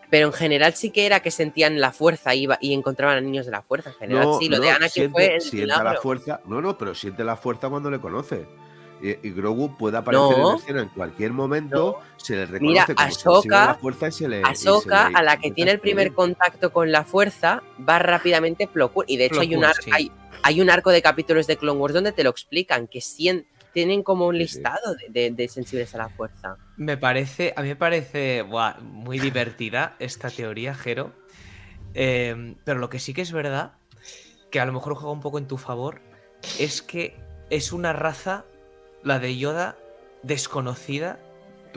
Pero 0.10 0.28
en 0.28 0.34
general 0.34 0.74
sí 0.76 0.92
que 0.92 1.06
era 1.08 1.20
que 1.22 1.32
sentían 1.32 1.80
la 1.82 1.92
fuerza 1.92 2.36
iba, 2.36 2.58
y 2.62 2.74
encontraban 2.74 3.18
a 3.18 3.22
niños 3.22 3.46
de 3.46 3.52
la 3.54 3.62
fuerza. 3.64 3.90
En 3.90 3.96
general 3.96 4.28
sí, 4.40 4.50
lo 4.50 4.60
de 4.60 4.70
Anakin 4.70 4.90
siente, 4.90 5.12
fue 5.12 5.36
el 5.36 5.42
siente 5.42 5.68
la 5.68 5.96
fuerza. 5.96 6.42
No, 6.46 6.62
no, 6.62 6.78
pero 6.78 6.94
siente 6.94 7.24
la 7.24 7.36
fuerza 7.36 7.70
cuando 7.70 7.90
le 7.90 8.00
conoce. 8.00 8.46
Y, 9.02 9.10
y 9.28 9.32
Grogu 9.32 9.76
puede 9.78 9.98
aparecer 9.98 10.38
No. 10.38 10.52
en 10.52 10.56
escena 10.58 10.82
en 10.84 10.90
cualquier 10.90 11.32
momento, 11.34 12.00
se 12.18 12.36
le 12.36 12.46
reconoce 12.46 12.66
Mira, 12.66 12.86
como 12.86 13.00
Ahsoka- 13.08 13.64
a 13.64 13.68
la 13.68 13.76
fuerza 13.76 14.08
y 14.08 14.12
se 14.14 14.28
le. 14.30 14.40
y 14.40 14.44
se 14.44 14.50
Ahsoka, 14.70 15.10
le 15.10 15.16
a 15.18 15.22
la 15.22 15.38
que 15.38 15.52
tiene 15.52 15.72
el 15.72 15.80
primer 15.80 16.08
explodir. 16.08 16.36
contacto 16.36 16.72
con 16.72 16.92
la 16.92 17.04
fuerza, 17.04 17.62
va 17.88 18.00
rápidamente 18.00 18.68
Plo. 18.68 18.92
Y 19.08 19.18
de 19.18 19.26
hecho 19.26 19.34
Plo 19.36 19.42
hay 19.42 19.48
un, 19.56 19.62
Koon, 19.62 19.66
ar- 19.66 19.76
sí. 19.84 19.90
hay, 19.94 20.12
hay 20.44 20.62
un 20.62 20.70
arco 20.70 20.92
de 20.92 21.02
capítulos 21.02 21.46
de 21.48 21.58
Clone 21.58 21.78
Wars 21.80 21.94
donde 21.94 22.14
te 22.14 22.24
lo 22.24 22.30
explican, 22.30 22.88
que 22.88 23.02
sien- 23.02 23.46
tienen 23.76 24.04
como 24.04 24.26
un 24.28 24.38
listado 24.38 24.96
de, 24.96 25.10
de- 25.10 25.32
de 25.32 25.48
sensibles 25.50 25.94
a 25.94 25.98
la 25.98 26.10
fuerza. 26.10 26.58
Me 26.78 26.96
parece, 26.98 27.54
a 27.58 27.62
mí 27.62 27.68
me 27.68 27.76
parece 27.76 28.42
buah, 28.42 28.80
muy 28.80 29.20
divertida 29.20 29.98
esta 30.00 30.30
teoría, 30.30 30.74
Jero. 30.74 31.12
Eh, 31.94 32.56
pero 32.64 32.80
lo 32.80 32.90
que 32.90 33.00
sí 33.00 33.14
que 33.14 33.22
es 33.22 33.34
verdad, 33.34 33.74
que 34.50 34.62
a 34.62 34.66
lo 34.66 34.72
mejor 34.72 34.96
juega 34.96 35.12
un 35.12 35.20
poco 35.20 35.40
en 35.40 35.48
tu 35.48 35.58
favor, 35.58 36.00
es 36.58 36.82
que 36.82 37.18
es 37.50 37.74
una 37.74 37.92
raza, 37.92 38.46
la 39.04 39.20
de 39.20 39.38
Yoda, 39.38 39.76
desconocida, 40.24 41.20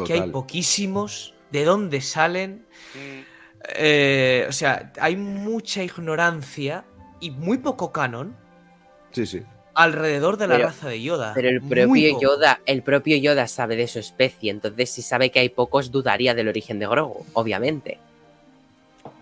que 0.06 0.12
hay 0.12 0.20
Total. 0.20 0.30
poquísimos, 0.30 1.34
de 1.50 1.64
dónde 1.64 2.00
salen. 2.00 2.64
Mm, 2.94 3.20
eh, 3.74 4.46
o 4.48 4.52
sea, 4.52 4.92
hay 5.00 5.16
mucha 5.16 5.82
ignorancia 5.82 6.84
y 7.20 7.32
muy 7.32 7.58
poco 7.58 7.90
canon 7.90 8.36
Sí, 9.10 9.26
sí. 9.26 9.42
Alrededor 9.78 10.36
de 10.36 10.46
la 10.48 10.56
Pero- 10.56 10.68
raza 10.68 10.88
de 10.88 11.02
Yoda. 11.02 11.32
Pero 11.34 11.48
el 11.48 11.62
propio. 11.62 12.20
Yoda, 12.20 12.60
el 12.66 12.82
propio 12.82 13.16
Yoda 13.16 13.46
sabe 13.46 13.76
de 13.76 13.86
su 13.86 13.98
especie, 13.98 14.50
entonces 14.50 14.90
si 14.90 15.02
sabe 15.02 15.30
que 15.30 15.38
hay 15.40 15.48
pocos, 15.48 15.90
dudaría 15.90 16.34
del 16.34 16.48
origen 16.48 16.78
de 16.78 16.86
Grogu, 16.86 17.24
obviamente. 17.34 17.98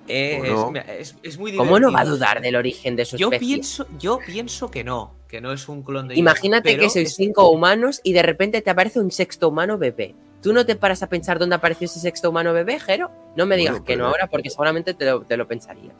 Eh, 0.09 0.39
¿O 0.41 0.45
es, 0.45 0.51
no? 0.53 0.71
mira, 0.71 0.83
es- 0.95 1.17
es 1.23 1.39
muy 1.39 1.55
¿Cómo 1.57 1.81
no 1.81 1.91
va 1.91 2.01
a 2.01 2.05
dudar 2.05 2.41
del 2.41 2.55
origen 2.57 2.95
de 2.95 3.05
su 3.05 3.17
Yo 3.17 3.27
especie? 3.29 3.47
pienso, 3.57 3.87
yo 3.99 4.19
pienso 4.25 4.71
que 4.71 4.85
no, 4.85 5.13
que 5.29 5.41
no 5.41 5.53
es 5.53 5.69
un 5.69 5.83
clon 5.83 6.07
de 6.09 6.15
Yoda, 6.15 6.21
Imagínate 6.21 6.77
que 6.79 6.89
sois 6.89 7.09
es- 7.09 7.17
cinco 7.17 7.51
humanos 7.51 8.01
y 8.05 8.13
de 8.13 8.23
repente 8.23 8.63
te 8.63 8.71
aparece 8.71 9.01
un 9.01 9.11
sexto 9.11 9.49
humano 9.49 9.79
bebé. 9.79 10.15
¿Tú 10.43 10.53
no 10.53 10.65
te 10.65 10.77
paras 10.77 11.03
a 11.03 11.09
pensar 11.09 11.41
dónde 11.41 11.57
apareció 11.57 11.87
ese 11.87 11.99
sexto 11.99 12.31
humano 12.31 12.53
bebé, 12.53 12.79
Jero? 12.79 13.11
No 13.37 13.47
me 13.47 13.57
digas 13.57 13.73
Bueno, 13.73 13.85
que 13.85 13.97
no 13.97 14.07
ahora, 14.07 14.29
porque 14.29 14.49
seguramente 14.49 14.95
te 14.95 15.07
lo, 15.07 15.23
te 15.23 15.37
lo 15.37 15.49
pensarías. 15.49 15.95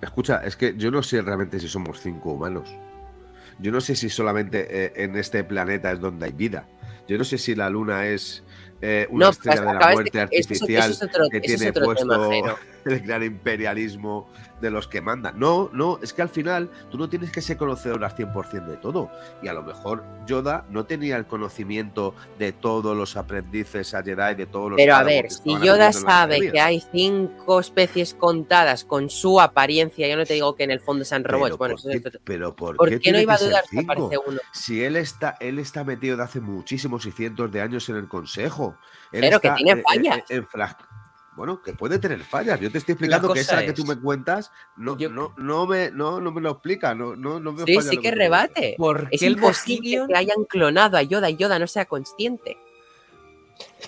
Escucha, 0.00 0.40
es 0.46 0.56
que 0.56 0.74
yo 0.78 0.90
no 0.90 1.02
sé 1.02 1.20
realmente 1.20 1.60
si 1.60 1.68
somos 1.68 2.00
cinco 2.00 2.30
humanos. 2.32 2.70
Yo 3.58 3.72
no 3.72 3.80
sé 3.80 3.94
si 3.94 4.08
solamente 4.08 4.66
eh, 4.86 4.92
en 4.96 5.16
este 5.16 5.44
planeta 5.44 5.92
es 5.92 6.00
donde 6.00 6.26
hay 6.26 6.32
vida. 6.32 6.66
Yo 7.08 7.18
no 7.18 7.24
sé 7.24 7.38
si 7.38 7.54
la 7.54 7.68
luna 7.70 8.06
es 8.06 8.42
eh, 8.80 9.06
una 9.10 9.26
No, 9.26 9.30
estrella 9.30 9.60
de 9.60 9.66
la 9.74 9.86
de- 9.88 9.92
muerte 9.94 10.18
eso 10.18 10.22
artificial 10.22 10.90
eso 10.90 11.04
es 11.04 11.10
otro, 11.10 11.28
que 11.30 11.36
es 11.38 11.42
tiene 11.42 11.72
puesto 11.72 12.28
tema. 12.28 12.56
El 12.84 13.00
gran 13.00 13.22
imperialismo 13.22 14.28
de 14.60 14.70
los 14.70 14.86
que 14.86 15.00
mandan. 15.00 15.38
No, 15.38 15.70
no, 15.72 15.98
es 16.02 16.12
que 16.12 16.22
al 16.22 16.28
final 16.28 16.70
tú 16.90 16.96
no 16.98 17.08
tienes 17.08 17.32
que 17.32 17.40
ser 17.40 17.56
conocedor 17.56 18.04
al 18.04 18.14
100% 18.14 18.66
de 18.66 18.76
todo. 18.76 19.10
Y 19.42 19.48
a 19.48 19.52
lo 19.52 19.62
mejor 19.62 20.04
Yoda 20.26 20.64
no 20.70 20.84
tenía 20.84 21.16
el 21.16 21.26
conocimiento 21.26 22.14
de 22.38 22.52
todos 22.52 22.96
los 22.96 23.16
aprendices 23.16 23.92
a 23.94 24.02
Jedi, 24.02 24.36
de 24.36 24.46
todos 24.46 24.70
los 24.70 24.76
Pero 24.76 24.94
a 24.94 25.02
ver, 25.02 25.30
si 25.30 25.58
Yoda 25.60 25.92
sabe 25.92 26.52
que 26.52 26.60
hay 26.60 26.80
cinco 26.92 27.60
especies 27.60 28.14
contadas 28.14 28.84
con 28.84 29.10
su 29.10 29.40
apariencia, 29.40 30.08
yo 30.08 30.16
no 30.16 30.24
te 30.24 30.34
digo 30.34 30.54
que 30.54 30.64
en 30.64 30.70
el 30.70 30.80
fondo 30.80 31.04
sean 31.04 31.22
Pero 31.22 31.38
robots, 31.38 31.58
bueno, 31.58 31.74
¿por 31.76 31.92
eso 31.92 32.10
qué- 32.10 32.18
pero 32.24 32.54
¿por, 32.54 32.76
¿por 32.76 32.88
qué 32.88 33.00
qué 33.00 33.12
no 33.12 33.20
iba 33.20 33.34
a 33.34 33.38
dudar 33.38 33.64
si 33.68 33.78
aparece 33.78 34.18
uno? 34.24 34.38
Si 34.52 34.84
él 34.84 34.96
está, 34.96 35.36
él 35.40 35.58
está 35.58 35.82
metido 35.82 36.16
de 36.16 36.22
hace 36.22 36.40
muchísimos 36.40 37.04
y 37.06 37.10
cientos 37.10 37.50
de 37.50 37.60
años 37.60 37.88
en 37.88 37.96
el 37.96 38.08
consejo. 38.08 38.76
Él 39.10 39.20
Pero 39.20 39.40
que 39.40 39.50
tiene 39.50 39.72
eh, 39.72 39.82
en 40.28 40.46
Bueno, 41.34 41.62
que 41.62 41.72
puede 41.72 41.98
tener 41.98 42.22
fallas. 42.24 42.60
Yo 42.60 42.70
te 42.70 42.76
estoy 42.78 42.92
explicando 42.92 43.32
que 43.32 43.40
esa 43.40 43.64
que 43.64 43.72
tú 43.72 43.82
es- 43.82 43.88
me 43.88 43.98
cuentas 44.00 44.50
no, 44.76 44.98
Yo- 44.98 45.08
no, 45.08 45.32
no, 45.38 45.66
me, 45.66 45.90
no, 45.90 46.20
no 46.20 46.30
me 46.30 46.40
lo 46.42 46.50
explica. 46.50 46.94
No, 46.94 47.16
no, 47.16 47.40
no 47.40 47.54
veo 47.54 47.64
Sí, 47.66 47.80
sí 47.80 47.96
que 47.96 48.10
rebate. 48.10 48.74
¿Por 48.76 49.08
Es 49.10 49.20
qué 49.20 49.26
el 49.28 49.32
imposible 49.34 49.98
Moff 50.00 50.08
que 50.08 50.16
hayan 50.16 50.44
clonado 50.44 50.96
a 50.98 51.02
Yoda 51.02 51.30
y 51.30 51.36
Yoda 51.36 51.58
no 51.58 51.66
sea 51.66 51.86
consciente. 51.86 52.58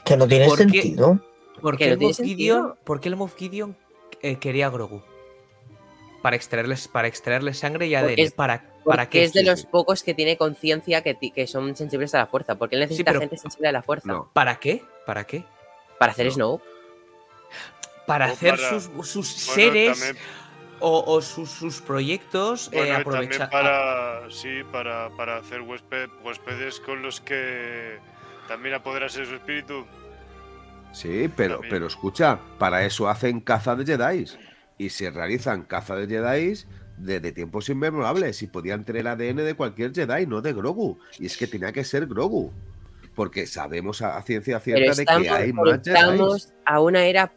Que 0.05 0.16
no 0.16 0.27
tiene 0.27 0.49
sentido. 0.51 1.21
¿Por 1.61 1.77
Que 1.77 1.85
qué 1.85 1.87
no 1.89 1.93
el 1.95 1.99
tiene 1.99 2.09
Moff 2.11 2.16
sentido. 2.16 2.37
Gideon, 2.37 2.75
por 2.85 3.01
qué 3.01 3.09
el 3.11 3.16
Moff 3.16 3.37
Gideon 3.37 3.77
eh, 4.23 4.37
quería 4.37 4.66
a 4.66 4.71
Grogu? 4.71 5.03
Para 6.23 6.37
extraerles, 6.37 6.89
para 6.89 7.09
extraerle 7.09 7.53
sangre 7.53 7.87
y 7.87 7.95
ADN. 7.95 8.09
Porque 8.09 8.23
es- 8.23 8.33
¿Para, 8.33 8.59
¿Para 8.85 9.03
Porque 9.05 9.19
qué? 9.19 9.25
es 9.25 9.33
de 9.35 9.45
los 9.45 9.66
pocos 9.66 10.03
que 10.03 10.15
tiene 10.15 10.39
conciencia 10.39 11.03
que, 11.03 11.15
que 11.35 11.47
son 11.47 11.77
sensibles 11.77 12.15
a 12.15 12.19
la 12.19 12.27
fuerza. 12.27 12.55
Porque 12.57 12.77
él 12.77 12.81
necesita 12.81 13.11
pero- 13.11 13.21
gente 13.21 13.37
sensible 13.37 13.69
a 13.69 13.73
la 13.73 13.83
fuerza. 13.83 14.09
No, 14.11 14.31
¿Para 14.33 14.57
qué? 14.59 14.83
¿Para 15.07 15.25
qué? 15.25 15.45
Para 15.99 16.12
hacer 16.12 16.27
No. 16.27 16.33
Snow. 16.33 16.61
Para 18.06 18.28
O 18.28 18.32
hacer 18.32 18.56
para- 18.56 18.68
sus, 18.81 18.85
sus 19.09 19.47
Bueno, 19.47 19.55
seres 19.55 19.98
también, 20.01 20.24
o, 20.81 21.05
o 21.06 21.22
sus, 21.22 21.48
sus 21.51 21.81
proyectos 21.81 22.68
eh, 22.72 22.76
bueno, 22.78 22.97
aprovechar. 22.98 23.48
para, 23.51 24.31
sí, 24.31 24.62
para, 24.70 25.09
para 25.16 25.39
hacer 25.39 25.60
huésped- 25.62 26.10
huéspedes 26.22 26.81
con 26.81 27.01
los 27.02 27.20
que 27.20 27.98
también 28.48 28.74
apoderarse 28.74 29.24
su 29.24 29.35
espíritu. 29.36 29.86
sí, 30.93 31.31
pero, 31.35 31.55
También. 31.55 31.70
pero 31.70 31.86
escucha, 31.86 32.39
para 32.59 32.85
eso 32.85 33.09
hacen 33.09 33.40
caza 33.40 33.74
de 33.74 33.86
Jedi. 33.86 34.26
Y 34.76 34.90
se 34.90 35.10
realizan 35.10 35.62
caza 35.62 35.94
de 35.97 36.06
Jedi 36.09 36.55
desde 36.98 37.32
tiempos 37.32 37.68
inmemorables. 37.68 38.43
Y 38.43 38.48
podían 38.48 38.85
tener 38.85 39.06
ADN 39.09 39.36
de 39.44 39.55
cualquier 39.55 39.94
Jedi, 39.94 40.26
no 40.26 40.43
de 40.43 40.52
Grogu. 40.52 40.98
Y 41.18 41.26
es 41.26 41.36
que 41.36 41.47
tenía 41.47 41.72
que 41.72 41.85
ser 41.85 42.06
Grogu. 42.06 42.52
Porque 43.15 43.47
sabemos 43.47 44.03
a, 44.03 44.20
ciencia 44.23 44.59
Pero 44.59 44.93
cierta 44.93 45.20
de 45.20 45.23
que 45.23 45.31
hay 45.31 45.53
más 45.53 45.86
estamos 45.86 46.53
a 46.66 46.81
una 46.81 47.07
era 47.07 47.32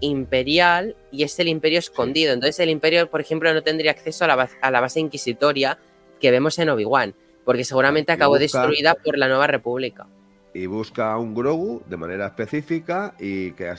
post-imperial 0.00 0.96
y 1.10 1.22
es 1.22 1.38
el 1.38 1.48
imperio 1.48 1.78
escondido. 1.78 2.32
Entonces 2.32 2.58
el 2.60 2.70
imperio, 2.70 3.10
por 3.10 3.20
ejemplo, 3.20 3.52
no 3.54 3.62
tendría 3.62 3.90
acceso 3.92 4.24
a 4.24 4.28
la, 4.28 4.36
baz- 4.36 4.56
a 4.60 4.70
la 4.70 4.80
base 4.80 5.00
inquisitoria 5.00 5.78
que 6.20 6.30
vemos 6.30 6.58
en 6.58 6.68
Obi-Wan. 6.68 7.14
Porque 7.44 7.64
seguramente 7.64 8.12
Y 8.12 8.14
acabó 8.14 8.32
busca- 8.38 8.60
destruida 8.62 8.94
por 8.94 9.16
la 9.18 9.28
nueva 9.28 9.46
república. 9.46 10.06
y 10.52 10.66
busca 10.66 11.12
a 11.12 11.18
un 11.18 11.34
Grogu 11.34 11.82
de 11.86 11.96
manera 11.98 12.26
específica 12.28 13.14
y 13.20 13.52
que 13.52 13.72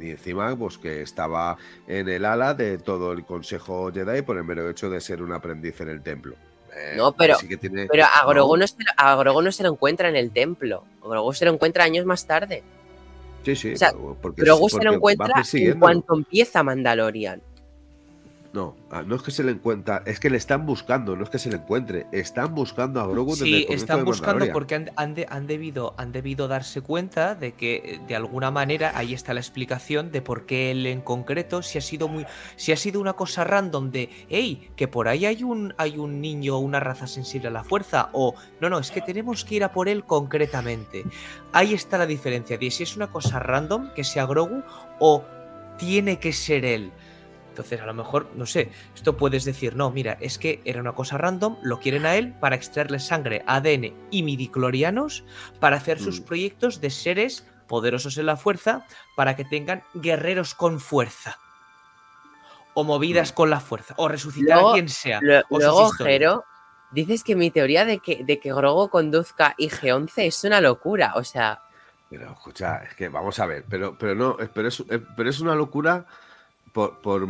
y 0.00 0.10
encima 0.10 0.56
pues 0.56 0.78
que 0.78 1.02
estaba 1.02 1.56
en 1.86 2.08
el 2.08 2.24
ala 2.24 2.54
de 2.54 2.78
todo 2.78 3.12
el 3.12 3.24
Consejo 3.26 3.92
Jedi 3.92 4.22
por 4.22 4.38
el 4.38 4.44
mero 4.44 4.68
hecho 4.70 4.88
de 4.88 5.00
ser 5.02 5.22
un 5.22 5.32
aprendiz 5.32 5.80
en 5.82 5.88
el 5.90 6.02
templo. 6.02 6.34
Eh, 6.76 6.94
No, 6.96 7.12
pero- 7.12 7.36
sí 7.38 7.46
que 7.48 7.56
tiene- 7.56 7.86
Pero 7.86 8.04
a 8.04 8.22
no, 8.22 8.28
Grogu, 8.30 8.56
no 8.56 8.66
se, 8.66 8.76
lo- 8.78 8.92
a 8.96 9.14
Grogu 9.16 9.42
no 9.42 9.52
se 9.52 9.62
lo 9.62 9.70
encuentra 9.70 10.08
en 10.08 10.16
el 10.16 10.30
templo. 10.32 10.84
Grogu 11.02 11.32
se 11.32 11.44
lo 11.44 11.52
encuentra 11.52 11.84
años 11.84 12.04
más 12.04 12.26
tarde. 12.26 12.62
Sí, 13.44 13.54
sí, 13.54 13.74
o 13.74 13.76
sea, 13.76 13.92
pero 13.92 14.16
porque, 14.20 14.42
Grogu 14.42 14.68
se 14.70 14.82
lo 14.82 14.92
encuentra 14.94 15.26
en 15.52 15.78
cuanto 15.78 16.14
empieza 16.14 16.62
Mandalorian. 16.62 17.42
No, 18.54 18.76
ah, 18.92 19.02
no 19.02 19.16
es 19.16 19.22
que 19.22 19.32
se 19.32 19.42
le 19.42 19.50
encuentra, 19.50 20.04
es 20.06 20.20
que 20.20 20.30
le 20.30 20.36
están 20.36 20.64
buscando, 20.64 21.16
no 21.16 21.24
es 21.24 21.28
que 21.30 21.40
se 21.40 21.50
le 21.50 21.56
encuentre, 21.56 22.06
están 22.12 22.54
buscando 22.54 23.00
a 23.00 23.06
Grogu 23.08 23.32
desde 23.32 23.44
el 23.46 23.50
Sí, 23.50 23.66
están 23.68 23.98
de 23.98 24.04
buscando 24.04 24.44
porque 24.52 24.76
han, 24.76 24.92
han 24.94 25.14
de- 25.16 25.26
han 25.28 25.48
debido, 25.48 25.92
han 25.98 26.12
debido 26.12 26.46
darse 26.46 26.80
cuenta 26.80 27.34
de 27.34 27.54
que 27.54 27.74
eh, 27.84 28.00
de 28.06 28.14
alguna 28.14 28.52
manera 28.52 28.92
ahí 28.96 29.12
está 29.12 29.34
la 29.34 29.40
explicación 29.40 30.12
de 30.12 30.22
por 30.22 30.46
qué 30.46 30.70
él 30.70 30.86
en 30.86 31.00
concreto, 31.00 31.62
si 31.62 31.78
ha 31.78 31.80
sido 31.80 32.06
muy, 32.06 32.26
si 32.54 32.70
ha 32.70 32.76
sido 32.76 33.00
una 33.00 33.14
cosa 33.14 33.42
random 33.42 33.90
de, 33.90 34.08
hey, 34.28 34.70
que 34.76 34.86
por 34.86 35.08
ahí 35.08 35.26
hay 35.26 35.42
un, 35.42 35.74
hay 35.76 35.98
un 35.98 36.20
niño 36.20 36.54
o 36.54 36.60
una 36.60 36.78
raza 36.78 37.08
sensible 37.08 37.48
a 37.48 37.50
la 37.50 37.64
fuerza, 37.64 38.08
o 38.12 38.36
no, 38.60 38.70
no, 38.70 38.78
es 38.78 38.92
que 38.92 39.00
tenemos 39.00 39.44
que 39.44 39.56
ir 39.56 39.64
a 39.64 39.72
por 39.72 39.88
él 39.88 40.04
concretamente. 40.04 41.04
Ahí 41.52 41.74
está 41.74 41.98
la 41.98 42.06
diferencia 42.06 42.56
de 42.56 42.70
si 42.70 42.84
es 42.84 42.94
una 42.94 43.08
cosa 43.10 43.40
random 43.40 43.90
que 43.96 44.04
sea 44.04 44.26
Grogu 44.26 44.62
o 45.00 45.24
tiene 45.76 46.20
que 46.20 46.32
ser 46.32 46.64
él. 46.64 46.92
Entonces, 47.54 47.80
a 47.80 47.86
lo 47.86 47.94
mejor, 47.94 48.28
no 48.34 48.46
sé, 48.46 48.72
esto 48.96 49.16
puedes 49.16 49.44
decir, 49.44 49.76
no, 49.76 49.92
mira, 49.92 50.18
es 50.20 50.38
que 50.38 50.60
era 50.64 50.80
una 50.80 50.92
cosa 50.96 51.18
random, 51.18 51.56
lo 51.62 51.78
quieren 51.78 52.04
a 52.04 52.16
él 52.16 52.32
para 52.40 52.56
extraerle 52.56 52.98
sangre, 52.98 53.44
ADN 53.46 53.94
y 54.10 54.24
midiclorianos 54.24 55.22
para 55.60 55.76
hacer 55.76 56.00
sus 56.00 56.20
Mm. 56.20 56.24
proyectos 56.24 56.80
de 56.80 56.90
seres 56.90 57.46
poderosos 57.68 58.18
en 58.18 58.26
la 58.26 58.36
fuerza 58.36 58.84
para 59.14 59.36
que 59.36 59.44
tengan 59.44 59.84
guerreros 59.94 60.56
con 60.56 60.80
fuerza. 60.80 61.38
O 62.74 62.82
movidas 62.82 63.30
Mm. 63.30 63.34
con 63.36 63.50
la 63.50 63.60
fuerza. 63.60 63.94
O 63.98 64.08
resucitar 64.08 64.56
Luego- 64.56 64.70
a 64.70 64.74
quien 64.74 64.88
sea. 64.88 65.20
Lo- 65.22 65.38
o 65.48 65.60
sus 65.60 65.60
Luego. 65.60 65.92
Jero, 65.98 66.44
dices 66.90 67.22
que 67.22 67.36
mi 67.36 67.52
teoría 67.52 67.84
de 67.84 68.00
que, 68.00 68.24
de 68.24 68.40
que 68.40 68.52
Grogu 68.52 68.88
conduzca 68.88 69.54
IG-11 69.58 70.26
es 70.26 70.42
una 70.42 70.60
locura. 70.60 71.12
O 71.14 71.22
sea, 71.22 71.60
Pero 72.10 72.32
escucha, 72.32 72.78
es 72.84 72.94
que 72.96 73.08
vamos 73.08 73.38
a 73.38 73.46
ver, 73.46 73.64
pero, 73.68 73.96
pero 73.96 74.14
no, 74.16 74.36
pero 74.52 74.68
es, 74.68 74.82
pero 75.16 75.30
es 75.30 75.38
una 75.40 75.54
locura 75.54 76.04
por, 76.72 77.00
por, 77.00 77.26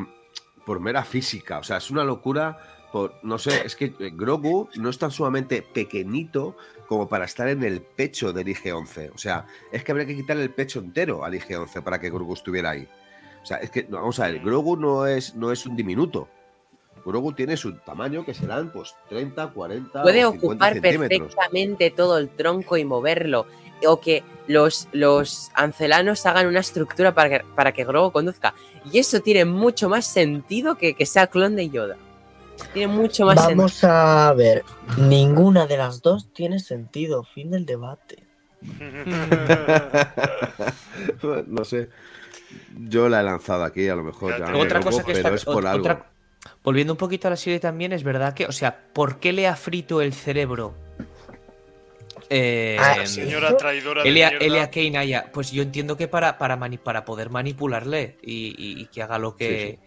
por 0.65 0.81
mera 0.81 1.05
física, 1.05 1.59
o 1.59 1.63
sea, 1.63 1.79
es 1.79 1.91
una 1.91 2.05
locura 2.05 2.59
por, 2.93 3.19
no 3.23 3.39
sé, 3.39 3.67
es 3.67 3.75
que 3.75 3.87
eh, 3.99 4.11
Grogu 4.13 4.69
no 4.77 4.89
es 4.89 4.99
tan 4.99 5.11
sumamente 5.11 5.63
pequeñito 5.63 6.57
como 6.87 7.09
para 7.09 7.25
estar 7.25 7.49
en 7.49 7.65
el 7.65 7.83
pecho 7.83 8.33
del 8.33 8.47
IG-11, 8.47 9.11
o 9.15 9.19
sea, 9.19 9.47
es 9.73 9.83
que 9.83 9.93
habría 9.93 10.07
que 10.07 10.15
quitarle 10.15 10.45
el 10.45 10.51
pecho 10.51 10.79
entero 10.79 11.25
al 11.25 11.35
IG-11 11.35 11.83
para 11.83 12.01
que 12.01 12.11
Grogu 12.11 12.35
estuviera 12.35 12.71
ahí. 12.71 12.89
O 13.43 13.47
sea, 13.47 13.59
es 13.59 13.71
que, 13.71 13.83
vamos 13.83 14.19
a 14.21 14.29
ver, 14.29 14.41
Grogu 14.41 14.77
no 14.77 15.07
es, 15.07 15.35
no 15.35 15.53
es 15.53 15.67
un 15.67 15.77
diminuto. 15.77 16.29
Grogu 17.05 17.33
tiene 17.33 17.57
su 17.57 17.75
tamaño 17.75 18.25
que 18.25 18.35
serán 18.35 18.71
pues 18.73 18.95
30, 19.09 19.49
40 19.49 20.03
puede 20.03 20.25
o 20.25 20.33
50 20.33 20.47
ocupar 20.47 20.73
centímetros. 20.73 21.35
perfectamente 21.35 21.91
todo 21.91 22.19
el 22.19 22.29
tronco 22.31 22.77
y 22.77 22.85
moverlo. 22.85 23.47
O 23.87 24.01
que 24.01 24.23
los, 24.47 24.89
los 24.93 25.51
ancelanos 25.55 26.25
hagan 26.27 26.47
una 26.47 26.61
estructura 26.61 27.15
para 27.15 27.29
que, 27.29 27.45
para 27.55 27.73
que 27.73 27.85
Grogu 27.85 28.13
conduzca. 28.13 28.55
Y 28.91 28.99
eso 28.99 29.21
tiene 29.21 29.45
mucho 29.45 29.89
más 29.89 30.07
sentido 30.07 30.77
que 30.77 30.95
que 30.95 31.07
sea 31.07 31.27
clon 31.27 31.57
de 31.57 31.69
Yoda. 31.71 31.97
Tiene 32.73 32.93
mucho 32.93 33.27
más 33.27 33.39
sentido. 33.41 33.57
Vamos 33.57 33.85
a 33.85 34.33
ver. 34.35 34.65
Ninguna 34.97 35.67
de 35.67 35.77
las 35.77 36.03
dos 36.03 36.33
tiene 36.33 36.61
sentido. 36.61 37.25
Fin 37.25 37.51
del 37.51 37.67
debate. 37.67 38.23
no 41.49 41.65
sé. 41.65 41.91
Yo 42.89 43.09
la 43.09 43.21
he 43.21 43.25
lanzado 43.25 43.65
aquí, 43.65 43.89
a 43.89 43.97
lo 43.97 44.05
mejor. 44.05 44.39
Ya, 44.39 44.57
otra 44.57 44.81
cosa 44.81 45.03
que 45.05 45.13
pero 45.15 45.29
está. 45.29 45.35
es 45.35 45.45
por 45.45 45.65
ot- 45.65 45.69
algo. 45.69 45.83
otra- 45.85 46.07
volviendo 46.65 46.95
un 46.95 46.97
poquito 46.97 47.29
a 47.29 47.31
la 47.31 47.37
serie 47.37 47.61
también, 47.61 47.93
es 47.93 48.03
verdad 48.03 48.35
que, 48.35 48.47
o 48.47 48.53
sea, 48.53 48.87
¿por 48.93 49.21
qué 49.21 49.33
le 49.33 49.47
ha 49.47 49.55
frito 49.55 50.01
el 50.01 50.13
cerebro 50.13 50.75
Eh, 52.31 52.79
Ah, 52.81 52.95
La 52.99 53.07
sí. 53.07 53.17
señora 53.23 53.55
traidora 53.57 54.03
de 54.03 54.09
Elia, 54.09 54.31
mierda. 54.31 54.47
Elia 54.47 54.71
Keinaya, 54.71 55.31
pues 55.33 55.53
yo 55.53 55.63
entiendo 55.63 55.97
que 55.97 56.09
para, 56.09 56.39
para, 56.39 56.57
mani- 56.57 56.79
para 56.79 57.05
poder 57.05 57.29
manipularle 57.29 58.17
y, 58.23 58.55
y- 58.57 58.81
y 58.81 58.87
que 58.87 59.03
haga 59.03 59.19
lo 59.19 59.37
que 59.37 59.79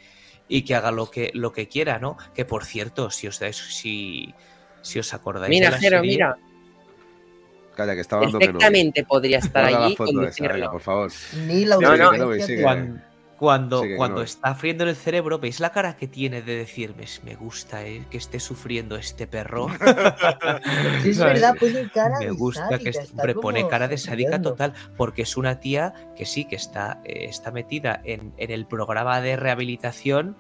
y 0.47 0.61
que 0.61 0.75
haga 0.75 0.91
lo 0.91 1.09
que 1.09 1.31
lo 1.33 1.51
que 1.51 1.67
quiera, 1.67 1.97
¿no? 1.99 2.15
Que 2.35 2.45
por 2.45 2.63
cierto, 2.63 3.09
si 3.09 3.27
os 3.27 3.37
si, 3.37 4.33
si 4.83 4.99
os 4.99 5.13
acordáis. 5.15 5.49
Mira, 5.49 5.65
de 5.67 5.71
la 5.71 5.79
Jero, 5.79 5.97
serie- 5.97 6.11
mira. 6.11 6.37
Calla, 7.75 7.95
que 7.95 8.01
está. 8.01 8.19
Perfectamente 8.19 9.03
podría 9.03 9.39
estar 9.39 9.65
allí 9.65 9.93
esa, 9.93 10.47
venga, 10.47 10.71
por 10.71 10.81
favor. 10.81 11.11
Ni 11.47 11.65
la 11.65 11.77
No, 11.77 11.97
no. 11.97 12.11
de- 12.11 12.61
Cuando, 12.61 12.99
cuando, 13.38 13.84
cuando 13.97 14.18
no. 14.18 14.23
está 14.23 14.55
friendo 14.55 14.84
el 14.84 14.95
cerebro, 14.95 15.38
¿veis 15.38 15.59
la 15.59 15.72
cara 15.72 15.95
que 15.95 16.07
tiene 16.07 16.41
de 16.41 16.57
decirme, 16.57 17.05
me 17.23 17.35
gusta 17.35 17.85
eh, 17.85 18.03
que 18.09 18.18
esté 18.18 18.39
sufriendo 18.39 18.95
este 18.95 19.27
perro? 19.27 19.68
Sí, 21.03 21.09
es 21.11 21.19
verdad, 21.19 21.55
pone 21.59 21.89
cara 21.89 22.19
me 22.19 22.26
de 22.26 22.31
gusta 22.31 22.68
sádica, 22.69 22.84
que 22.84 22.93
siempre 22.93 23.35
pone 23.35 23.68
cara 23.68 23.88
de 23.88 23.97
sádica 23.97 24.41
total, 24.41 24.73
porque 24.97 25.22
es 25.22 25.38
una 25.38 25.59
tía 25.59 25.93
que 26.18 26.26
sí, 26.26 26.45
que 26.45 26.55
está, 26.55 26.99
eh, 27.05 27.26
está 27.26 27.51
metida 27.51 28.01
en, 28.03 28.34
en 28.38 28.51
el 28.51 28.65
programa 28.65 29.22
de 29.22 29.35
rehabilitación, 29.35 30.35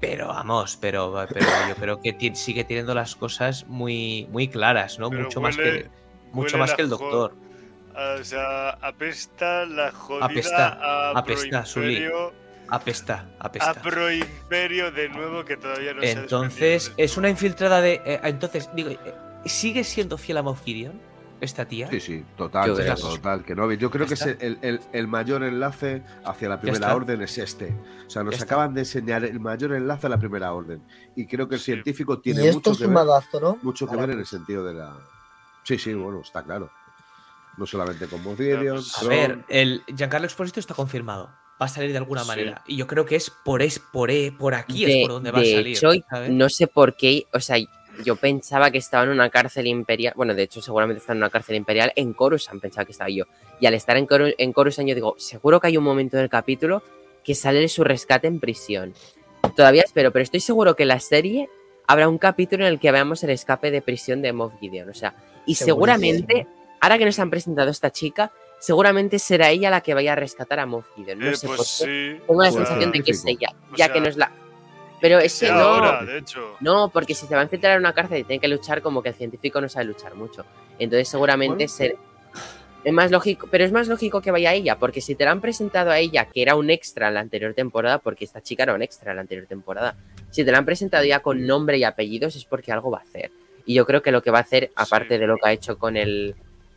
pero 0.00 0.28
vamos, 0.28 0.78
pero, 0.80 1.26
pero 1.32 1.46
yo 1.68 1.74
creo 1.76 2.00
que 2.00 2.34
sigue 2.34 2.64
teniendo 2.64 2.94
las 2.94 3.14
cosas 3.16 3.66
muy, 3.66 4.26
muy 4.30 4.48
claras, 4.48 4.98
¿no? 4.98 5.10
Pero 5.10 5.24
mucho 5.24 5.40
más 5.40 5.56
que 5.56 5.88
mucho 6.32 6.58
más 6.58 6.74
que 6.74 6.82
el 6.82 6.88
jo- 6.88 6.98
doctor. 6.98 7.45
O 7.96 8.24
sea, 8.24 8.70
apesta 8.82 9.64
la 9.64 9.90
jodida 9.90 10.26
Apesta, 10.26 10.68
a 10.80 11.18
apesta. 11.18 11.64
Proimperio, 11.64 12.32
Apesta, 12.68 13.26
a 13.38 13.46
apesta. 13.46 13.74
Proimperio 13.82 14.90
de 14.92 15.08
nuevo 15.08 15.44
que 15.44 15.56
todavía 15.56 15.94
no 15.94 16.02
se 16.02 16.08
ha 16.08 16.12
Entonces, 16.12 16.60
desprendido 16.60 16.96
del 16.96 17.04
es 17.04 17.16
una 17.16 17.28
infiltrada 17.30 17.80
de. 17.80 18.02
eh, 18.04 18.20
entonces, 18.24 18.68
digo, 18.74 18.90
eh, 18.90 18.98
¿sigue 19.46 19.82
siendo 19.84 20.18
fiel 20.18 20.38
a 20.38 20.42
Moff 20.42 20.62
Gideon? 20.64 21.00
Esta 21.40 21.66
tía. 21.66 21.88
Sí, 21.90 22.00
sí, 22.00 22.24
total, 22.36 22.68
Yo 22.74 22.94
total. 22.94 23.44
Que 23.44 23.54
no, 23.54 23.70
yo 23.72 23.90
creo 23.90 24.06
que 24.06 24.14
es 24.14 24.22
el, 24.22 24.58
el- 24.62 24.80
el 24.92 25.06
mayor 25.06 25.42
enlace 25.44 26.02
hacia 26.24 26.48
la 26.48 26.58
primera 26.58 26.94
orden 26.94 27.20
es 27.20 27.36
este. 27.36 27.76
O 28.06 28.10
sea, 28.10 28.22
nos 28.24 28.40
acaban 28.40 28.72
de 28.72 28.80
enseñar 28.80 29.22
el 29.22 29.38
mayor 29.38 29.74
enlace 29.74 30.06
a 30.06 30.10
la 30.10 30.18
primera 30.18 30.52
orden. 30.54 30.82
Y 31.14 31.26
creo 31.26 31.46
que 31.46 31.56
el 31.56 31.60
Sí. 31.60 31.72
científico 31.72 32.20
tiene 32.20 32.42
Y 32.44 32.48
esto 32.48 32.70
mucho 32.70 32.78
que, 32.78 32.86
ver, 32.86 32.96
a 32.98 33.54
mucho 33.62 33.86
que 33.86 33.96
ver 33.96 34.10
en 34.10 34.18
el 34.20 34.26
sentido 34.26 34.64
de 34.64 34.74
la. 34.74 34.96
Sí, 35.62 35.78
sí, 35.78 35.92
bueno, 35.92 36.20
está 36.20 36.42
claro. 36.42 36.70
No 37.56 37.66
solamente 37.66 38.06
con 38.06 38.22
Moff 38.22 38.36
Gideon, 38.38 38.78
A 38.78 39.00
Tron- 39.00 39.08
ver, 39.08 39.44
el 39.48 39.82
Giancarlo 39.96 40.26
Exposito 40.26 40.60
está 40.60 40.74
confirmado. 40.74 41.30
Va 41.60 41.66
a 41.66 41.68
salir 41.68 41.90
de 41.92 41.98
alguna 41.98 42.22
Sí. 42.22 42.28
manera. 42.28 42.62
Y 42.66 42.76
yo 42.76 42.86
creo 42.86 43.06
que 43.06 43.16
es 43.16 43.30
por 43.30 43.62
es 43.62 43.78
por, 43.78 44.10
e- 44.10 44.30
por 44.32 44.54
aquí 44.54 44.84
es 44.84 45.06
por 45.06 45.12
donde 45.12 45.30
va 45.30 45.38
a 45.38 45.42
de 45.42 45.52
salir. 45.54 45.76
hecho, 45.76 45.90
¿sabes? 46.10 46.30
no 46.30 46.48
sé 46.50 46.66
por 46.66 46.96
qué, 46.96 47.26
o 47.32 47.40
sea, 47.40 47.56
yo 48.04 48.16
pensaba 48.16 48.70
que 48.70 48.76
estaba 48.76 49.04
en 49.04 49.08
una 49.10 49.30
cárcel 49.30 49.66
imperial, 49.66 50.12
bueno, 50.16 50.34
de 50.34 50.42
hecho 50.42 50.60
seguramente 50.60 50.98
está 51.00 51.12
en 51.12 51.18
una 51.18 51.30
cárcel 51.30 51.56
imperial, 51.56 51.92
en 51.96 52.12
Coruscant 52.12 52.60
pensaba 52.60 52.84
que 52.84 52.92
estaba 52.92 53.08
yo. 53.08 53.24
Y 53.58 53.64
al 53.64 53.72
estar 53.72 53.96
en, 53.96 54.06
Coru- 54.06 54.34
en 54.36 54.52
Coruscant 54.52 54.86
yo 54.86 54.94
digo, 54.94 55.14
seguro 55.16 55.58
que 55.60 55.68
hay 55.68 55.78
un 55.78 55.84
momento 55.84 56.18
del 56.18 56.28
capítulo 56.28 56.82
que 57.24 57.34
sale 57.34 57.58
de 57.60 57.68
su 57.68 57.84
rescate 57.84 58.26
en 58.26 58.38
prisión. 58.38 58.92
Todavía 59.56 59.80
espero, 59.82 60.12
pero 60.12 60.22
estoy 60.24 60.40
seguro 60.40 60.76
que 60.76 60.82
en 60.82 60.88
la 60.90 61.00
serie 61.00 61.48
habrá 61.86 62.06
un 62.08 62.18
capítulo 62.18 62.66
en 62.66 62.72
el 62.74 62.78
que 62.80 62.92
veamos 62.92 63.22
el 63.24 63.30
escape 63.30 63.70
de 63.70 63.80
prisión 63.80 64.20
de 64.20 64.34
Moff 64.34 64.52
Gideon, 64.60 64.90
o 64.90 64.94
sea, 64.94 65.14
y 65.46 65.54
seguramente, 65.54 66.46
ahora 66.80 66.98
que 66.98 67.04
nos 67.04 67.18
han 67.18 67.30
presentado 67.30 67.68
a 67.68 67.70
esta 67.72 67.90
chica, 67.90 68.32
seguramente 68.58 69.18
será 69.18 69.50
ella 69.50 69.70
la 69.70 69.80
que 69.80 69.94
vaya 69.94 70.12
a 70.12 70.16
rescatar 70.16 70.58
a 70.60 70.66
Moff 70.66 70.86
Gideon. 70.96 71.18
No 71.18 71.26
Eh, 71.28 71.36
sé 71.36 71.46
pues 71.46 71.56
por 71.58 71.66
qué. 71.88 72.16
sí. 72.18 72.24
Tengo 72.26 72.42
la 72.42 72.50
sea, 72.50 72.58
sensación 72.64 72.92
de 72.92 73.02
que 73.02 73.10
es 73.10 73.24
ella, 73.26 73.48
O 73.72 73.76
ya 73.76 73.86
sea, 73.86 73.94
que 73.94 74.00
no 74.00 74.08
es 74.08 74.16
la... 74.16 74.30
Pero 75.00 75.18
es 75.18 75.38
que 75.38 75.48
no, 75.48 75.54
ahora, 75.58 76.04
de 76.04 76.18
hecho. 76.18 76.56
no, 76.60 76.88
porque 76.88 77.14
si 77.14 77.26
se 77.26 77.34
va 77.34 77.42
a 77.42 77.44
infiltrar 77.44 77.74
en 77.74 77.80
una 77.80 77.92
cárcel 77.92 78.20
y 78.20 78.24
tiene 78.24 78.40
que 78.40 78.48
luchar, 78.48 78.80
como 78.80 79.02
que 79.02 79.10
el 79.10 79.14
científico 79.14 79.60
no 79.60 79.68
sabe 79.68 79.84
luchar 79.84 80.14
mucho. 80.14 80.44
Entonces 80.78 81.06
seguramente 81.08 81.54
Bueno. 81.66 81.68
ser- 81.68 81.96
es 82.82 82.92
más 82.92 83.10
lógico, 83.10 83.46
pero 83.50 83.64
es 83.64 83.72
más 83.72 83.88
lógico 83.88 84.20
que 84.22 84.30
vaya 84.30 84.54
ella, 84.54 84.78
porque 84.78 85.00
si 85.00 85.14
te 85.16 85.24
la 85.24 85.32
han 85.32 85.40
presentado 85.40 85.90
a 85.90 85.98
ella, 85.98 86.26
que 86.26 86.40
era 86.40 86.54
un 86.54 86.70
extra 86.70 87.08
en 87.08 87.14
la 87.14 87.20
anterior 87.20 87.52
temporada, 87.52 87.98
porque 87.98 88.24
esta 88.24 88.40
chica 88.40 88.62
era 88.62 88.74
un 88.74 88.80
extra 88.82 89.10
en 89.10 89.16
la 89.16 89.22
anterior 89.22 89.46
temporada, 89.46 89.96
si 90.30 90.44
te 90.44 90.52
la 90.52 90.58
han 90.58 90.64
presentado 90.64 91.04
ya 91.04 91.18
con 91.20 91.44
nombre 91.46 91.76
y 91.78 91.84
apellidos 91.84 92.36
es 92.36 92.44
porque 92.44 92.70
algo 92.72 92.90
va 92.90 92.98
a 92.98 93.02
hacer. 93.02 93.30
Y 93.66 93.74
yo 93.74 93.84
creo 93.86 94.00
que 94.02 94.12
lo 94.12 94.22
que 94.22 94.30
va 94.30 94.38
a 94.38 94.42
hacer, 94.42 94.70
aparte 94.76 95.14
Sí. 95.16 95.20
de 95.20 95.26
lo 95.26 95.36
que 95.36 95.48
ha 95.48 95.52
hecho 95.52 95.76
con 95.78 95.96
el, 95.96 96.36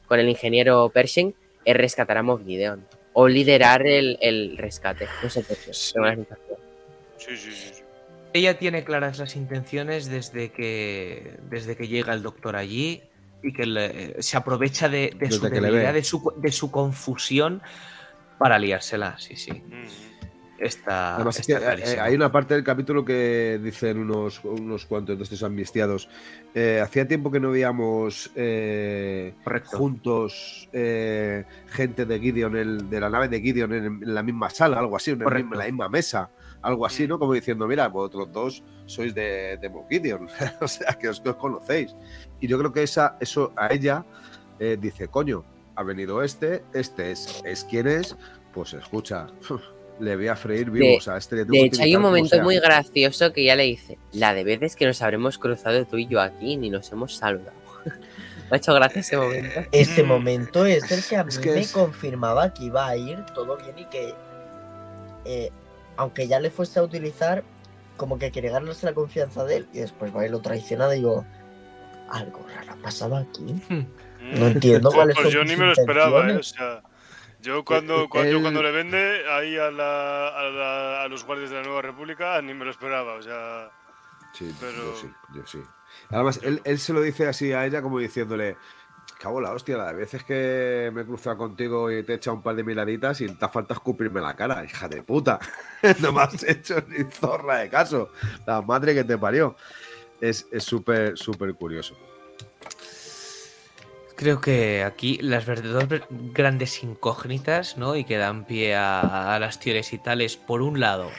con 0.10 0.20
el 0.20 0.28
ingeniero 0.28 0.90
Pershing, 0.90 1.34
es 1.64 1.78
rescatar 1.78 2.18
a 2.18 2.24
Moff 2.24 2.42
Gideon. 2.46 2.86
O 3.14 3.28
liderar 3.28 3.86
el, 3.88 4.18
el 4.22 4.58
rescate. 4.58 5.08
No 5.24 5.30
sé 5.30 5.42
por 5.44 5.56
qué. 5.58 5.74
Sí. 5.74 5.94
tengo 5.94 6.06
la 6.08 6.16
sensación. 6.16 6.58
Sí, 7.18 7.38
sí. 7.38 7.72
Ella 8.34 8.60
tiene 8.60 8.84
claras 8.84 9.18
las 9.20 9.36
intenciones 9.36 10.10
desde 10.10 10.52
que, 10.52 11.38
desde 11.50 11.76
que 11.76 11.88
llega 11.88 12.14
el 12.14 12.22
doctor 12.22 12.56
allí 12.56 13.02
y 13.42 13.52
que 13.54 13.66
le- 13.66 14.22
se 14.22 14.38
aprovecha 14.38 14.88
de, 14.90 15.12
de 15.16 15.32
su 15.32 15.42
debilidad, 15.50 15.94
de 15.94 16.04
su, 16.04 16.34
de 16.38 16.52
su 16.52 16.70
confusión 16.72 17.62
para 18.38 18.60
liársela. 18.60 19.18
Sí, 19.18 19.36
sí. 19.36 19.52
Mm. 19.52 19.88
Además, 21.16 21.40
es 21.40 21.48
que 21.48 21.54
está 21.54 21.64
eh, 21.74 21.76
clarísimo. 21.76 22.02
hay 22.04 22.16
una 22.16 22.32
parte 22.32 22.54
del 22.54 22.64
capítulo 22.64 23.06
que 23.06 23.60
dicen 23.64 24.00
unos, 24.00 24.44
unos 24.44 24.86
cuantos 24.86 25.18
de 25.18 25.24
estos 25.24 25.44
amnistiados. 25.44 26.10
eh, 26.54 26.82
hacía 26.84 27.08
tiempo 27.08 27.32
que 27.32 27.40
no 27.40 27.52
veíamos 27.52 28.32
eh, 28.36 29.34
juntos 29.66 30.70
eh, 30.74 31.46
gente 31.68 32.06
de 32.06 32.20
Gideon, 32.20 32.56
el, 32.56 32.90
de 32.90 33.00
la 33.00 33.10
nave 33.10 33.28
de 33.28 33.42
Gideon 33.42 33.74
en, 33.74 33.86
en 33.86 34.14
la 34.14 34.24
misma 34.24 34.50
sala, 34.50 34.80
algo 34.80 34.96
así, 34.96 35.12
en, 35.12 35.22
el 35.22 35.50
la 35.52 35.66
misma 35.66 35.90
mesa, 35.90 36.30
algo 36.62 36.86
así, 36.86 37.06
Mm. 37.06 37.10
¿no? 37.10 37.20
Como 37.20 37.34
diciendo, 37.34 37.68
mira, 37.68 37.88
vosotros 37.88 38.32
dos 38.32 38.64
sois 38.86 39.14
de, 39.14 39.58
de 39.58 39.72
Gideon, 39.90 40.28
o 40.62 40.68
sea, 40.68 40.94
que 40.94 41.10
os, 41.10 41.20
que 41.22 41.30
os 41.30 41.36
conocéis. 41.36 41.96
Y 42.40 42.48
yo 42.48 42.58
creo 42.58 42.74
que 42.74 42.84
esa, 42.84 43.18
eso 43.20 43.54
a 43.56 43.74
ella 43.74 44.06
eh, 44.60 44.78
dice, 44.80 45.08
coño, 45.08 45.44
ha 45.76 45.84
venido 45.84 46.22
este, 46.24 46.64
este 46.74 47.12
es, 47.12 47.42
es 47.46 47.64
quien 47.64 47.88
es, 47.88 48.18
pues 48.54 48.74
escucha, 48.74 49.28
le 50.00 50.16
voy 50.16 50.28
a 50.28 50.36
freír 50.36 50.70
vivo, 50.72 50.86
De- 50.86 50.98
o 50.98 51.02
sea, 51.02 51.18
este 51.18 51.36
le 51.38 51.42
tengo 51.46 51.54
De 51.54 51.62
hecho, 51.66 51.82
hay 51.84 51.96
un 51.96 52.02
momento 52.02 52.30
sea. 52.36 52.44
muy 52.44 52.60
gracioso 52.60 53.34
que 53.34 53.44
ya 53.44 53.56
le 53.56 53.64
dice, 53.64 53.98
la 54.14 54.34
de 54.34 54.44
veces 54.44 54.76
que 54.76 54.86
nos 54.86 55.02
habremos 55.02 55.38
cruzado 55.38 55.86
tú 55.86 55.98
y 55.98 56.08
yo 56.08 56.22
aquí 56.22 56.58
ni 56.58 56.70
nos 56.70 56.92
hemos 56.92 57.16
saludado. 57.16 57.58
Me 58.50 58.56
ha 58.56 58.58
hecho 58.58 58.74
gracia 58.74 59.02
ese 59.02 59.16
momento. 59.18 59.60
Ese 59.72 60.04
momento 60.04 60.66
es 60.66 60.92
el 60.92 61.04
que 61.04 61.18
a 61.18 61.24
mí 61.26 61.30
Es 61.30 61.38
que 61.40 61.52
me 61.52 61.60
es- 61.60 61.72
confirmaba 61.72 62.54
que 62.54 62.64
iba 62.66 62.88
a 62.88 62.96
ir 62.98 63.24
todo 63.36 63.58
bien 63.58 63.78
y 63.78 63.86
que, 63.86 64.14
eh, 65.26 65.52
aunque 65.98 66.28
ya 66.28 66.40
le 66.40 66.50
fuese 66.50 66.80
a 66.80 66.84
utilizar, 66.84 67.44
como 67.98 68.18
que 68.18 68.32
quería 68.32 68.52
ganarse 68.52 68.86
la 68.86 68.94
confianza 68.94 69.44
de 69.44 69.58
él 69.58 69.68
y 69.74 69.80
después 69.80 70.16
va 70.16 70.26
y 70.26 70.30
lo 70.30 70.40
traiciona, 70.40 70.90
digo, 70.90 71.26
algo 72.10 72.46
raro 72.56 72.72
ha 72.72 72.76
pasado 72.78 73.18
aquí. 73.18 73.44
Hmm. 73.70 73.86
No 74.40 74.48
entiendo 74.48 74.90
Pues- 74.90 74.96
cuáles 74.96 75.16
pues 75.22 75.34
yo 75.34 75.44
ni 75.44 75.56
me 75.56 75.66
lo 75.68 75.72
esperaba, 75.74 76.30
¿eh? 76.32 76.38
O 76.38 76.44
sea, 76.44 76.82
yo 77.40 77.64
cuando, 77.66 78.04
Eh, 78.04 78.08
cuando, 78.10 78.32
yo 78.32 78.42
cuando 78.42 78.62
le 78.64 78.72
vende 78.72 79.24
ahí 79.32 79.58
a, 79.58 79.72
la, 79.72 80.28
a, 80.28 80.44
la- 80.50 81.04
a 81.04 81.08
los 81.08 81.24
guardias 81.26 81.50
de 81.50 81.58
la 81.58 81.64
Nueva 81.64 81.82
República, 81.82 82.42
ni 82.42 82.54
me 82.54 82.66
lo 82.66 82.72
esperaba. 82.72 83.14
O 83.16 83.22
sea, 83.22 83.72
Sí, 84.34 84.54
Pero- 84.60 84.76
yo 84.78 84.96
sí, 84.96 85.08
yo 85.34 85.46
sí. 85.48 85.60
Además, 86.12 86.40
él, 86.44 86.62
él 86.64 86.78
se 86.78 86.94
lo 86.94 87.02
dice 87.02 87.28
así 87.28 87.52
a 87.52 87.66
ella 87.66 87.82
como 87.82 87.98
diciéndole, 87.98 88.58
cabo 89.20 89.42
la 89.42 89.52
hostia, 89.52 89.76
la 89.76 89.88
de 89.88 89.96
veces 89.96 90.24
que 90.24 90.92
me 90.94 91.02
he 91.02 91.06
cruzado 91.06 91.36
contigo 91.36 91.92
y 91.92 92.04
te 92.04 92.14
he 92.14 92.16
echado 92.18 92.38
un 92.38 92.44
par 92.44 92.56
de 92.56 92.64
miraditas 92.64 93.20
y 93.22 93.28
te 93.28 93.44
ha 93.44 93.50
falta 93.50 93.74
escupirme 93.74 94.22
la 94.22 94.36
cara, 94.36 94.64
hija 94.64 94.88
de 94.88 95.02
puta. 95.02 95.40
no 96.00 96.14
me 96.14 96.22
has 96.22 96.44
hecho 96.44 96.76
ni 96.88 97.04
zorra 97.12 97.58
de 97.58 97.70
caso. 97.70 98.12
La 98.46 98.62
madre 98.62 98.94
que 98.94 99.04
te 99.04 99.18
parió. 99.18 99.56
Es 100.22 100.48
es 100.52 100.64
súper, 100.64 101.18
súper 101.18 101.54
curioso. 101.56 101.98
Creo 104.20 104.42
que 104.42 104.84
aquí 104.84 105.18
las 105.22 105.46
verdaderas 105.46 106.06
grandes 106.10 106.84
incógnitas, 106.84 107.78
¿no? 107.78 107.96
Y 107.96 108.04
que 108.04 108.18
dan 108.18 108.44
pie 108.44 108.76
a, 108.76 109.34
a 109.34 109.40
las 109.40 109.62
teorías 109.62 109.94
y 109.94 109.98
tales. 109.98 110.36
Por 110.36 110.62
un 110.62 110.82
lado, 110.82 111.10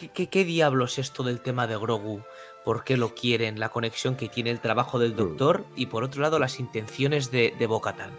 ¿qué, 0.00 0.08
qué, 0.08 0.28
qué 0.28 0.44
diablos 0.44 0.98
es 0.98 1.06
esto 1.06 1.22
del 1.22 1.40
tema 1.40 1.68
de 1.68 1.76
Grogu? 1.76 2.22
¿Por 2.64 2.82
qué 2.82 2.96
lo 2.96 3.14
quieren? 3.14 3.60
La 3.60 3.68
conexión 3.68 4.16
que 4.16 4.28
tiene 4.28 4.50
el 4.50 4.58
trabajo 4.58 4.98
del 4.98 5.14
doctor. 5.14 5.64
Y 5.76 5.86
por 5.86 6.02
otro 6.02 6.22
lado, 6.22 6.40
las 6.40 6.58
intenciones 6.58 7.30
de, 7.30 7.54
de 7.56 7.66
Bo-Katan. 7.68 8.10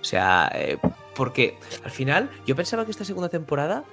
O 0.00 0.04
sea, 0.04 0.50
eh, 0.52 0.76
porque 1.14 1.60
al 1.84 1.92
final, 1.92 2.28
yo 2.44 2.56
pensaba 2.56 2.84
que 2.84 2.90
esta 2.90 3.04
segunda 3.04 3.28
temporada, 3.28 3.84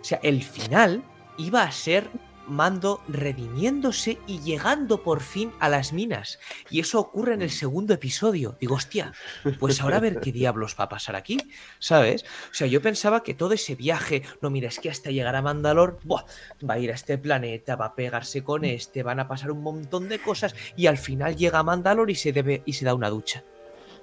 o 0.00 0.04
sea, 0.04 0.20
el 0.22 0.44
final 0.44 1.02
iba 1.38 1.64
a 1.64 1.72
ser 1.72 2.08
Mando 2.46 3.00
redimiéndose 3.08 4.18
y 4.26 4.40
llegando 4.40 5.02
por 5.02 5.20
fin 5.20 5.52
a 5.60 5.68
las 5.68 5.92
minas. 5.92 6.38
Y 6.70 6.80
eso 6.80 7.00
ocurre 7.00 7.34
en 7.34 7.42
el 7.42 7.50
segundo 7.50 7.94
episodio. 7.94 8.56
Digo, 8.60 8.74
hostia, 8.74 9.12
pues 9.58 9.80
ahora 9.80 9.96
a 9.96 10.00
ver 10.00 10.20
qué 10.20 10.32
diablos 10.32 10.76
va 10.78 10.84
a 10.84 10.88
pasar 10.88 11.16
aquí, 11.16 11.38
¿sabes? 11.78 12.24
O 12.50 12.54
sea, 12.54 12.66
yo 12.66 12.80
pensaba 12.82 13.22
que 13.22 13.34
todo 13.34 13.52
ese 13.54 13.74
viaje, 13.74 14.22
no, 14.40 14.50
mira, 14.50 14.68
es 14.68 14.78
que 14.78 14.90
hasta 14.90 15.10
llegar 15.10 15.36
a 15.36 15.42
Mandalor, 15.42 15.98
buah, 16.04 16.24
va 16.68 16.74
a 16.74 16.78
ir 16.78 16.90
a 16.90 16.94
este 16.94 17.18
planeta, 17.18 17.76
va 17.76 17.86
a 17.86 17.94
pegarse 17.94 18.42
con 18.44 18.64
este, 18.64 19.02
van 19.02 19.20
a 19.20 19.28
pasar 19.28 19.50
un 19.50 19.62
montón 19.62 20.08
de 20.08 20.18
cosas 20.18 20.54
y 20.76 20.86
al 20.86 20.98
final 20.98 21.36
llega 21.36 21.58
a 21.58 21.62
Mandalor 21.62 22.10
y 22.10 22.14
se, 22.14 22.32
debe, 22.32 22.62
y 22.66 22.74
se 22.74 22.84
da 22.84 22.94
una 22.94 23.10
ducha. 23.10 23.44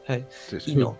¿sabes? 0.07 0.25
Sí, 0.49 0.59
sí. 0.59 0.71
Y 0.71 0.75
no. 0.75 0.97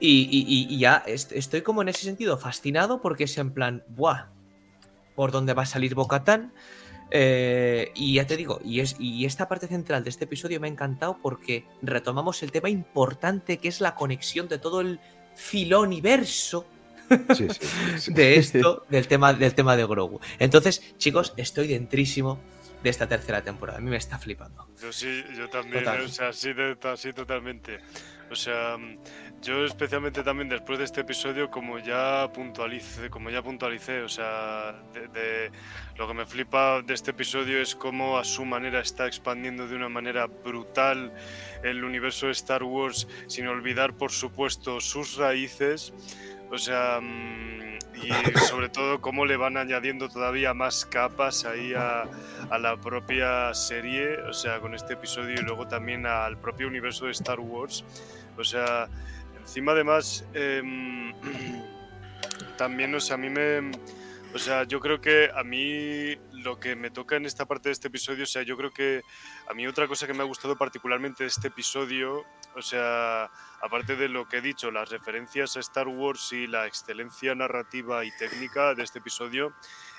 Y, 0.00 0.22
y- 0.32 0.66
y- 0.74 0.78
ya 0.80 1.04
est- 1.06 1.30
estoy 1.30 1.62
como 1.62 1.80
en 1.80 1.88
ese 1.88 2.02
sentido 2.02 2.36
fascinado 2.36 3.00
porque 3.00 3.24
es 3.24 3.38
en 3.38 3.52
plan, 3.52 3.84
¡buah! 3.86 4.31
¿Por 5.22 5.30
dónde 5.30 5.54
va 5.54 5.62
a 5.62 5.66
salir 5.66 5.94
Bocatán? 5.94 6.52
Eh, 7.12 7.92
y 7.94 8.14
ya 8.14 8.26
te 8.26 8.36
digo, 8.36 8.58
y, 8.64 8.80
es, 8.80 8.96
y 8.98 9.24
esta 9.24 9.46
parte 9.48 9.68
central 9.68 10.02
de 10.02 10.10
este 10.10 10.24
episodio 10.24 10.58
me 10.58 10.66
ha 10.66 10.70
encantado 10.70 11.16
porque 11.22 11.64
retomamos 11.80 12.42
el 12.42 12.50
tema 12.50 12.68
importante 12.70 13.58
que 13.58 13.68
es 13.68 13.80
la 13.80 13.94
conexión 13.94 14.48
de 14.48 14.58
todo 14.58 14.80
el 14.80 14.98
filoniverso 15.36 16.66
Sí, 17.36 17.46
sí, 17.50 17.66
sí. 17.98 18.12
de 18.14 18.34
esto, 18.34 18.84
del 18.88 19.06
tema, 19.06 19.32
del 19.32 19.54
tema 19.54 19.76
de 19.76 19.84
Grogu. 19.86 20.18
Entonces, 20.40 20.82
chicos, 20.98 21.34
estoy 21.36 21.68
dentrísimo 21.68 22.40
de 22.82 22.90
esta 22.90 23.06
tercera 23.06 23.42
temporada. 23.42 23.78
A 23.78 23.80
mí 23.80 23.90
me 23.90 23.98
está 23.98 24.18
flipando. 24.18 24.66
Yo 24.82 24.92
sí, 24.92 25.22
yo 25.36 25.48
también, 25.48 25.84
Total. 25.84 26.00
o 26.00 26.08
sea, 26.08 26.32
sí, 26.32 26.52
de- 26.52 26.76
sí, 26.96 27.12
totalmente. 27.12 27.78
O 28.28 28.34
sea, 28.34 28.76
yo 29.42 29.64
especialmente 29.64 30.22
también 30.22 30.48
después 30.48 30.78
de 30.78 30.84
este 30.84 31.00
episodio, 31.00 31.50
como 31.50 31.78
ya 31.80 32.30
puntualicé, 32.32 33.10
como 33.10 33.28
ya 33.28 33.42
puntualicé, 33.42 34.02
o 34.02 34.08
sea, 34.08 34.72
de, 34.94 35.08
de- 35.08 35.50
lo 35.96 36.06
que 36.06 36.14
me 36.14 36.26
flipa 36.26 36.80
de 36.82 36.94
este 36.94 37.10
episodio 37.10 37.60
es 37.60 37.74
cómo 37.74 38.18
a 38.18 38.24
su 38.24 38.44
manera 38.44 38.80
está 38.80 39.06
expandiendo 39.06 39.66
de 39.66 39.74
una 39.76 39.88
manera 39.88 40.26
brutal 40.26 41.12
el 41.64 41.82
universo 41.84 42.26
de 42.26 42.32
Star 42.32 42.62
Wars, 42.62 43.08
sin 43.26 43.48
olvidar, 43.48 43.94
por 43.94 44.12
supuesto, 44.12 44.80
sus 44.80 45.16
raíces. 45.16 45.92
O 46.50 46.58
sea, 46.58 47.00
mm, 47.00 47.78
y 48.02 48.10
sobre 48.48 48.68
todo 48.68 49.00
cómo 49.00 49.26
le 49.26 49.36
van 49.36 49.56
añadiendo 49.56 50.08
todavía 50.08 50.54
más 50.54 50.84
capas 50.86 51.44
ahí 51.46 51.74
a, 51.74 52.04
a 52.50 52.58
la 52.58 52.76
propia 52.76 53.52
serie, 53.54 54.18
o 54.22 54.32
sea, 54.32 54.60
con 54.60 54.74
este 54.74 54.94
episodio 54.94 55.34
y 55.34 55.42
luego 55.42 55.66
también 55.66 56.06
al 56.06 56.38
propio 56.38 56.68
universo 56.68 57.06
de 57.06 57.12
Star 57.12 57.40
Wars. 57.40 57.84
O 58.38 58.44
sea, 58.44 58.88
encima 59.42 59.72
además, 59.72 60.24
em, 60.34 61.12
también, 62.56 62.94
o 62.94 63.00
sea, 63.00 63.14
a 63.14 63.18
mí 63.18 63.28
me... 63.28 63.70
O 64.34 64.38
sea, 64.38 64.64
yo 64.64 64.80
creo 64.80 64.98
que 64.98 65.30
a 65.34 65.44
mí 65.44 66.16
lo 66.32 66.58
que 66.58 66.74
me 66.74 66.90
toca 66.90 67.16
en 67.16 67.26
esta 67.26 67.44
parte 67.44 67.68
de 67.68 67.74
este 67.74 67.88
episodio, 67.88 68.24
o 68.24 68.26
sea, 68.26 68.42
yo 68.42 68.56
creo 68.56 68.70
que 68.70 69.02
a 69.46 69.52
mí 69.52 69.66
otra 69.66 69.86
cosa 69.86 70.06
que 70.06 70.14
me 70.14 70.22
ha 70.22 70.24
gustado 70.26 70.56
particularmente 70.56 71.24
de 71.24 71.28
este 71.28 71.48
episodio, 71.48 72.24
o 72.56 72.62
sea, 72.62 73.30
aparte 73.60 73.94
de 73.94 74.08
lo 74.08 74.26
que 74.26 74.38
he 74.38 74.40
dicho, 74.40 74.70
las 74.70 74.88
referencias 74.88 75.58
a 75.58 75.60
Star 75.60 75.86
Wars 75.86 76.32
y 76.32 76.46
la 76.46 76.66
excelencia 76.66 77.34
narrativa 77.34 78.06
y 78.06 78.10
técnica 78.12 78.74
de 78.74 78.84
este 78.84 79.00
episodio, 79.00 79.52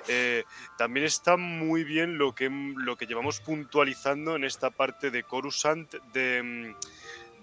eh, 0.07 0.45
también 0.79 1.05
está 1.05 1.37
muy 1.37 1.83
bien 1.83 2.17
lo 2.17 2.33
que, 2.33 2.49
lo 2.49 2.97
que 2.97 3.05
llevamos 3.05 3.39
puntualizando 3.39 4.35
en 4.35 4.45
esta 4.45 4.71
parte 4.71 5.11
de 5.11 5.21
Coruscant, 5.21 5.93
de, 6.11 6.75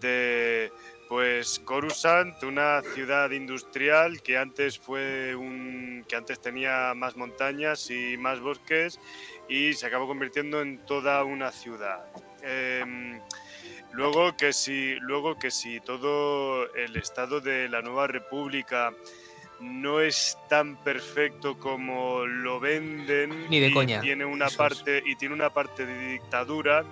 de 0.00 0.72
pues 1.10 1.58
Coruscant, 1.64 2.40
una 2.44 2.82
ciudad 2.94 3.32
industrial 3.32 4.22
que 4.22 4.38
antes 4.38 4.78
fue 4.78 5.34
un 5.34 6.04
que 6.06 6.14
antes 6.14 6.40
tenía 6.40 6.94
más 6.94 7.16
montañas 7.16 7.90
y 7.90 8.16
más 8.16 8.38
bosques 8.38 9.00
y 9.48 9.72
se 9.72 9.86
acabó 9.86 10.06
convirtiendo 10.06 10.62
en 10.62 10.78
toda 10.86 11.24
una 11.24 11.50
ciudad. 11.50 12.06
Em, 12.44 13.20
luego 13.90 14.36
que 14.36 14.52
si 14.52 14.94
luego 15.00 15.36
que 15.36 15.50
si 15.50 15.80
todo 15.80 16.72
el 16.74 16.94
estado 16.94 17.40
de 17.40 17.68
la 17.68 17.82
nueva 17.82 18.06
república 18.06 18.94
no 19.58 20.00
es 20.00 20.38
tan 20.48 20.76
perfecto 20.76 21.58
como 21.58 22.24
lo 22.24 22.60
venden 22.60 23.50
Ni 23.50 23.58
de 23.58 23.66
y 23.66 23.72
coña, 23.74 24.00
tiene 24.00 24.24
una 24.24 24.46
eso 24.46 24.52
es. 24.52 24.58
parte 24.58 25.02
y 25.04 25.16
tiene 25.16 25.34
una 25.34 25.50
parte 25.50 25.84
de 25.86 26.12
dictadura 26.12 26.84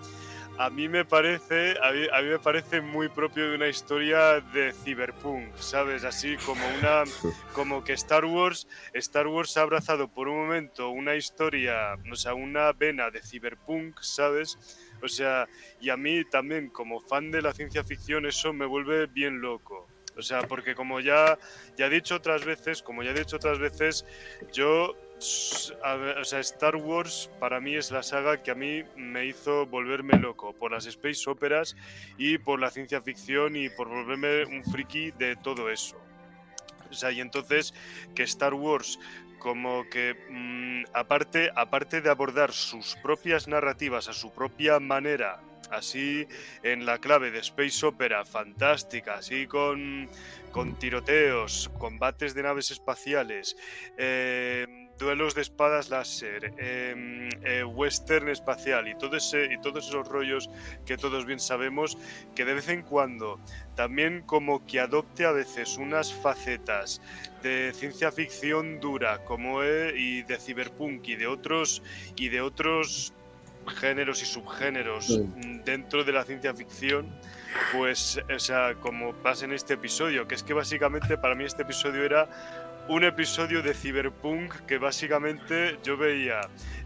a 0.58 0.70
mí 0.70 0.88
me 0.88 1.04
parece 1.04 1.76
a 1.82 1.92
mí, 1.92 2.06
a 2.12 2.20
mí 2.20 2.28
me 2.28 2.38
parece 2.40 2.80
muy 2.80 3.08
propio 3.08 3.48
de 3.48 3.56
una 3.56 3.68
historia 3.68 4.40
de 4.40 4.72
cyberpunk 4.72 5.56
sabes 5.56 6.04
así 6.04 6.36
como 6.38 6.60
una 6.78 7.04
como 7.54 7.84
que 7.84 7.92
Star 7.92 8.24
Wars 8.24 8.66
Star 8.94 9.28
Wars 9.28 9.56
ha 9.56 9.62
abrazado 9.62 10.08
por 10.08 10.28
un 10.28 10.46
momento 10.46 10.90
una 10.90 11.14
historia 11.14 11.96
o 12.10 12.16
sea 12.16 12.34
una 12.34 12.72
vena 12.72 13.10
de 13.10 13.22
cyberpunk 13.22 14.00
sabes 14.00 14.58
o 15.00 15.08
sea 15.08 15.48
y 15.80 15.90
a 15.90 15.96
mí 15.96 16.24
también 16.24 16.70
como 16.70 17.00
fan 17.00 17.30
de 17.30 17.40
la 17.40 17.52
ciencia 17.52 17.84
ficción 17.84 18.26
eso 18.26 18.52
me 18.52 18.66
vuelve 18.66 19.06
bien 19.06 19.40
loco. 19.40 19.86
O 20.16 20.22
sea 20.22 20.42
porque 20.42 20.74
como 20.74 20.98
ya 20.98 21.38
ya 21.76 21.86
he 21.86 21.90
dicho 21.90 22.16
otras 22.16 22.44
veces 22.44 22.82
como 22.82 23.04
ya 23.04 23.12
he 23.12 23.14
dicho 23.14 23.36
otras 23.36 23.60
veces 23.60 24.04
yo 24.52 24.96
o 25.18 26.24
sea, 26.24 26.40
Star 26.40 26.76
Wars 26.76 27.30
para 27.40 27.60
mí 27.60 27.74
es 27.74 27.90
la 27.90 28.02
saga 28.02 28.42
que 28.42 28.50
a 28.50 28.54
mí 28.54 28.84
me 28.96 29.26
hizo 29.26 29.66
volverme 29.66 30.18
loco 30.18 30.52
por 30.52 30.72
las 30.72 30.86
space 30.86 31.28
operas 31.28 31.76
y 32.16 32.38
por 32.38 32.60
la 32.60 32.70
ciencia 32.70 33.00
ficción 33.02 33.56
y 33.56 33.68
por 33.68 33.88
volverme 33.88 34.44
un 34.44 34.64
friki 34.64 35.10
de 35.12 35.36
todo 35.36 35.70
eso. 35.70 36.00
O 36.90 36.94
sea, 36.94 37.10
y 37.10 37.20
entonces 37.20 37.74
que 38.14 38.22
Star 38.22 38.54
Wars 38.54 38.98
como 39.38 39.88
que 39.88 40.16
mm, 40.30 40.84
aparte 40.94 41.50
aparte 41.54 42.00
de 42.00 42.10
abordar 42.10 42.52
sus 42.52 42.96
propias 42.96 43.46
narrativas 43.46 44.08
a 44.08 44.12
su 44.12 44.32
propia 44.32 44.80
manera, 44.80 45.40
así 45.70 46.26
en 46.62 46.86
la 46.86 46.98
clave 46.98 47.30
de 47.30 47.38
space 47.40 47.86
opera 47.86 48.24
fantástica, 48.24 49.14
así 49.14 49.46
con 49.46 50.08
con 50.50 50.78
tiroteos, 50.78 51.70
combates 51.78 52.34
de 52.34 52.42
naves 52.42 52.70
espaciales, 52.70 53.56
eh, 53.96 54.87
duelos 54.98 55.34
de 55.34 55.42
espadas 55.42 55.90
láser, 55.90 56.52
eh, 56.58 57.28
eh, 57.44 57.64
western 57.64 58.28
espacial 58.28 58.88
y, 58.88 58.96
todo 58.96 59.16
ese, 59.16 59.46
y 59.52 59.58
todos 59.60 59.88
esos 59.88 60.08
rollos 60.08 60.50
que 60.84 60.96
todos 60.96 61.24
bien 61.24 61.38
sabemos, 61.40 61.96
que 62.34 62.44
de 62.44 62.54
vez 62.54 62.68
en 62.68 62.82
cuando 62.82 63.38
también 63.76 64.22
como 64.22 64.66
que 64.66 64.80
adopte 64.80 65.24
a 65.24 65.32
veces 65.32 65.76
unas 65.78 66.12
facetas 66.12 67.00
de 67.42 67.72
ciencia 67.74 68.10
ficción 68.10 68.80
dura 68.80 69.24
como 69.24 69.62
e- 69.62 69.94
y 69.96 70.22
de 70.22 70.36
cyberpunk 70.38 71.06
y 71.08 71.14
de 71.16 71.28
otros 71.28 71.82
y 72.16 72.28
de 72.28 72.40
otros 72.40 73.12
géneros 73.80 74.22
y 74.22 74.26
subgéneros 74.26 75.06
Sí. 75.06 75.20
dentro 75.64 76.02
de 76.02 76.12
la 76.12 76.24
ciencia 76.24 76.54
ficción 76.54 77.06
pues 77.72 78.18
o 78.34 78.38
sea 78.38 78.74
como 78.80 79.12
pasa 79.12 79.44
en 79.44 79.52
este 79.52 79.74
episodio 79.74 80.26
que 80.26 80.34
es 80.36 80.42
que 80.42 80.54
básicamente 80.54 81.18
para 81.18 81.34
mí 81.34 81.44
este 81.44 81.62
episodio 81.64 82.02
era 82.02 82.28
un 82.88 83.04
episodio 83.04 83.62
de 83.62 83.74
cyberpunk 83.74 84.54
que 84.66 84.78
básicamente 84.78 85.78
yo 85.82 85.96
veía 85.96 86.40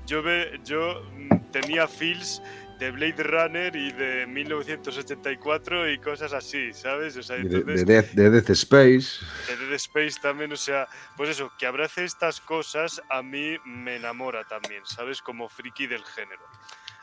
yo 0.07 0.23
ve 0.23 0.61
yo 0.65 1.03
mm, 1.17 1.51
tenía 1.53 1.87
feels 1.87 2.43
de 2.79 2.91
Blade 2.91 3.23
Runner 3.23 3.77
y 3.77 3.93
de 3.93 4.27
1984 4.27 5.89
y 5.93 5.99
cosas 5.99 6.33
así, 6.33 6.73
¿sabes? 6.73 7.17
O 7.17 7.23
sea, 7.23 7.37
De, 7.37 7.43
entonces, 7.43 7.87
de 7.87 7.95
Death, 7.95 8.11
de 8.13 8.31
Death 8.31 8.51
Space. 8.51 9.25
de 9.47 9.57
Dead 9.57 9.73
Space 9.75 10.17
también, 10.21 10.53
o 10.53 10.57
sea, 10.57 10.89
pues 11.17 11.31
eso, 11.31 11.53
que 11.59 11.67
abrace 11.67 12.05
estas 12.05 12.41
cosas 12.41 13.01
a 13.09 13.23
mí 13.23 13.57
me 13.65 13.97
enamora 13.97 14.43
también, 14.49 14.85
¿sabes? 14.85 15.23
Como 15.23 15.49
friki 15.49 15.87
del 15.87 16.05
género. 16.05 16.43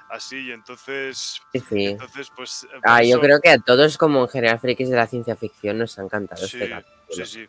Así, 0.10 0.48
y 0.48 0.52
entonces, 0.52 1.40
Sí, 1.54 1.60
sí. 1.70 1.86
entonces 1.86 2.30
pues... 2.36 2.68
Ah, 2.84 3.02
yo 3.04 3.10
eso- 3.12 3.22
creo 3.22 3.40
que 3.40 3.50
a 3.50 3.60
todos, 3.60 3.98
como 3.98 4.24
en 4.24 4.28
general 4.30 4.60
frikis 4.60 4.90
de 4.90 4.96
la 4.98 5.08
ciencia 5.08 5.36
ficción, 5.38 5.78
nos 5.78 5.98
ha 5.98 6.02
encantado 6.04 6.46
Sí, 6.46 6.58
este 6.58 6.70
capítulo. 6.70 7.26
sí, 7.26 7.26
sí. 7.26 7.48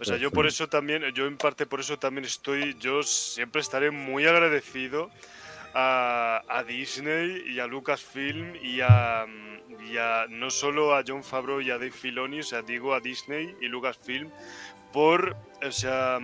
O 0.00 0.04
sea, 0.04 0.16
yo 0.16 0.30
por 0.30 0.46
eso 0.46 0.66
también, 0.66 1.02
yo 1.12 1.26
en 1.26 1.36
parte 1.36 1.66
por 1.66 1.80
eso 1.80 1.98
también 1.98 2.24
estoy, 2.24 2.74
yo 2.80 3.02
siempre 3.02 3.60
estaré 3.60 3.90
muy 3.90 4.26
agradecido 4.26 5.10
a, 5.74 6.42
a 6.48 6.64
Disney 6.64 7.44
y 7.46 7.60
a 7.60 7.66
Lucasfilm 7.66 8.56
y 8.56 8.80
a, 8.80 9.26
y 9.90 9.98
a 9.98 10.26
no 10.30 10.48
solo 10.50 10.94
a 10.94 11.04
John 11.06 11.22
Favreau 11.22 11.60
y 11.60 11.70
a 11.70 11.74
Dave 11.74 11.90
Filoni, 11.90 12.40
o 12.40 12.42
sea, 12.42 12.62
digo 12.62 12.94
a 12.94 13.00
Disney 13.00 13.54
y 13.60 13.68
Lucasfilm 13.68 14.30
por, 14.90 15.36
o 15.62 15.70
sea, 15.70 16.18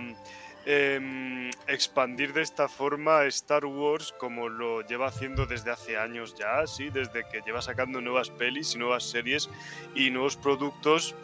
em, 0.65 1.51
expandir 1.67 2.33
de 2.33 2.41
esta 2.41 2.67
forma 2.67 3.25
Star 3.25 3.63
Wars 3.65 4.11
como 4.17 4.49
lo 4.49 4.81
lleva 4.81 5.07
haciendo 5.07 5.45
desde 5.45 5.69
hace 5.69 5.97
años 5.97 6.35
ya, 6.35 6.65
sí, 6.65 6.89
desde 6.89 7.23
que 7.29 7.41
lleva 7.45 7.61
sacando 7.61 8.01
nuevas 8.01 8.31
pelis 8.31 8.73
y 8.73 8.79
nuevas 8.79 9.03
series 9.03 9.49
y 9.93 10.09
nuevos 10.09 10.35
productos. 10.35 11.15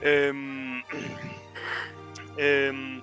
Em, 0.00 0.82
em, 2.36 3.02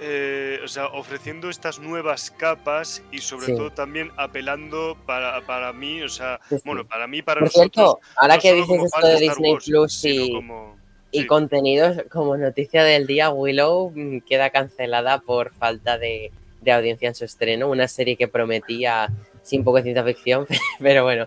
eh, 0.00 0.60
o 0.64 0.68
sea, 0.68 0.86
ofreciendo 0.88 1.50
estas 1.50 1.78
nuevas 1.80 2.30
capas 2.30 3.02
y 3.10 3.18
sobre 3.18 3.46
Sí. 3.46 3.56
todo 3.56 3.70
también 3.72 4.12
apelando 4.16 4.96
para, 5.06 5.40
para 5.44 5.72
mí, 5.72 6.02
o 6.02 6.08
sea, 6.08 6.38
Sí, 6.48 6.56
sí. 6.56 6.62
bueno, 6.64 6.86
para 6.86 7.06
mí, 7.08 7.20
para 7.22 7.40
Por 7.40 7.48
nosotros, 7.48 7.72
cierto, 7.74 8.00
ahora 8.16 8.36
no 8.36 8.40
que 8.40 8.54
dices 8.54 8.80
esto 8.84 9.06
de 9.06 9.16
Disney 9.20 9.52
Wars, 9.54 9.64
Plus 9.64 10.04
y, 10.04 10.32
como- 10.32 10.76
y 11.10 11.26
contenidos, 11.26 11.96
como 12.10 12.36
noticia 12.36 12.84
del 12.84 13.06
día, 13.06 13.30
Willow 13.30 13.90
mm, 13.94 14.20
queda 14.20 14.50
cancelada 14.50 15.18
por 15.20 15.52
falta 15.52 15.98
de, 15.98 16.30
de 16.60 16.72
audiencia 16.72 17.08
en 17.08 17.14
su 17.14 17.24
estreno. 17.24 17.68
Una 17.68 17.88
serie 17.88 18.16
que 18.16 18.28
prometía, 18.28 19.08
sí, 19.48 19.58
un 19.58 19.64
poco 19.64 19.78
de 19.78 19.84
ciencia 19.84 20.04
ficción, 20.04 20.46
pero 20.80 21.04
bueno. 21.04 21.26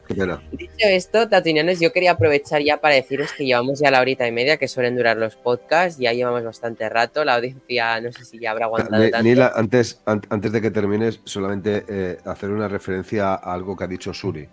Dicho 0.51 0.73
esto, 0.79 1.27
Tatunianos, 1.27 1.79
yo 1.79 1.91
quería 1.91 2.11
aprovechar 2.11 2.61
ya 2.61 2.77
para 2.77 2.95
deciros 2.95 3.31
que 3.33 3.45
llevamos 3.45 3.79
ya 3.79 3.89
la 3.91 3.99
horita 4.01 4.27
y 4.27 4.31
media 4.31 4.57
que 4.57 4.67
suelen 4.67 4.95
durar 4.95 5.17
los 5.17 5.35
podcasts, 5.35 5.99
ya 5.99 6.13
llevamos 6.13 6.43
bastante 6.43 6.87
rato, 6.89 7.25
la 7.25 7.35
audiencia 7.35 7.99
no 8.01 8.11
sé 8.11 8.25
si 8.25 8.39
ya 8.39 8.51
habrá 8.51 8.65
aguantado 8.65 9.03
Ni- 9.03 9.11
tanto. 9.11 9.23
Nila, 9.27 9.51
antes, 9.55 10.01
an- 10.05 10.21
antes 10.29 10.51
de 10.51 10.61
que 10.61 10.71
termines, 10.71 11.19
solamente 11.23 11.83
eh, 11.89 12.17
hacer 12.25 12.49
una 12.49 12.67
referencia 12.67 13.33
a 13.33 13.53
algo 13.53 13.75
que 13.75 13.83
ha 13.83 13.87
dicho 13.87 14.13
Suri. 14.13 14.47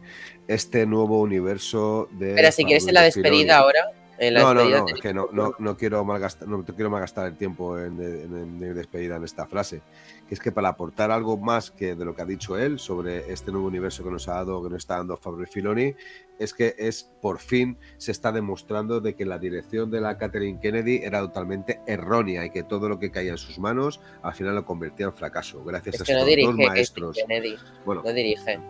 Este 0.46 0.86
nuevo 0.86 1.20
universo 1.20 2.08
de. 2.12 2.34
Pero 2.34 2.50
si 2.52 2.64
quieres 2.64 2.86
en 2.88 2.94
la 2.94 3.02
despedida 3.02 3.58
ahora, 3.58 3.80
En 4.20 4.34
la 4.34 4.40
No, 4.42 4.54
no, 4.54 4.68
no, 4.68 4.86
es 4.88 5.00
que 5.00 5.14
no, 5.14 5.28
no, 5.32 5.54
no 5.58 5.76
quiero 5.76 6.04
malgastar, 6.04 6.48
no 6.48 6.64
quiero 6.64 6.90
malgastar 6.90 7.26
el 7.28 7.36
tiempo 7.36 7.78
en, 7.78 8.00
en- 8.02 8.36
en 8.36 8.58
mi 8.58 8.66
despedida 8.68 9.16
en 9.16 9.24
esta 9.24 9.46
frase. 9.46 9.80
Que 10.28 10.34
es 10.34 10.40
que 10.40 10.50
para 10.52 10.68
aportar 10.70 11.10
algo 11.10 11.36
más 11.38 11.70
que 11.70 11.94
de 11.94 12.04
lo 12.04 12.14
que 12.16 12.22
ha 12.22 12.24
dicho 12.24 12.58
él 12.58 12.78
sobre 12.78 13.32
este 13.32 13.52
nuevo 13.52 13.66
universo 13.68 14.02
que 14.02 14.10
nos 14.10 14.28
ha 14.28 14.34
dado, 14.34 14.62
que 14.62 14.70
nos 14.70 14.78
está 14.78 14.96
dando 14.96 15.16
Fabio 15.16 15.46
Filoni, 15.46 15.94
es 16.38 16.52
que 16.52 16.74
es 16.78 17.10
por 17.22 17.38
fin 17.38 17.78
se 17.96 18.10
está 18.12 18.30
demostrando 18.32 19.00
de 19.00 19.14
que 19.14 19.24
la 19.24 19.38
dirección 19.38 19.90
de 19.90 20.00
la 20.00 20.18
Catherine 20.18 20.58
Kennedy 20.60 20.96
era 21.02 21.20
totalmente 21.20 21.80
errónea 21.86 22.44
y 22.44 22.50
que 22.50 22.62
todo 22.64 22.88
lo 22.88 22.98
que 22.98 23.10
caía 23.10 23.30
en 23.32 23.38
sus 23.38 23.58
manos 23.58 24.00
al 24.22 24.34
final 24.34 24.54
lo 24.56 24.64
convertía 24.64 25.06
en 25.06 25.12
fracaso. 25.14 25.64
Gracias 25.64 25.94
Es 25.94 26.00
a 26.02 26.12
no 26.12 26.18
estos 26.18 26.26
dirige 26.28 26.46
dos 26.48 26.56
maestros. 26.56 27.16
Kennedy, 27.16 27.56
Bueno, 27.84 28.02
no 28.04 28.12
dirige. 28.12 28.60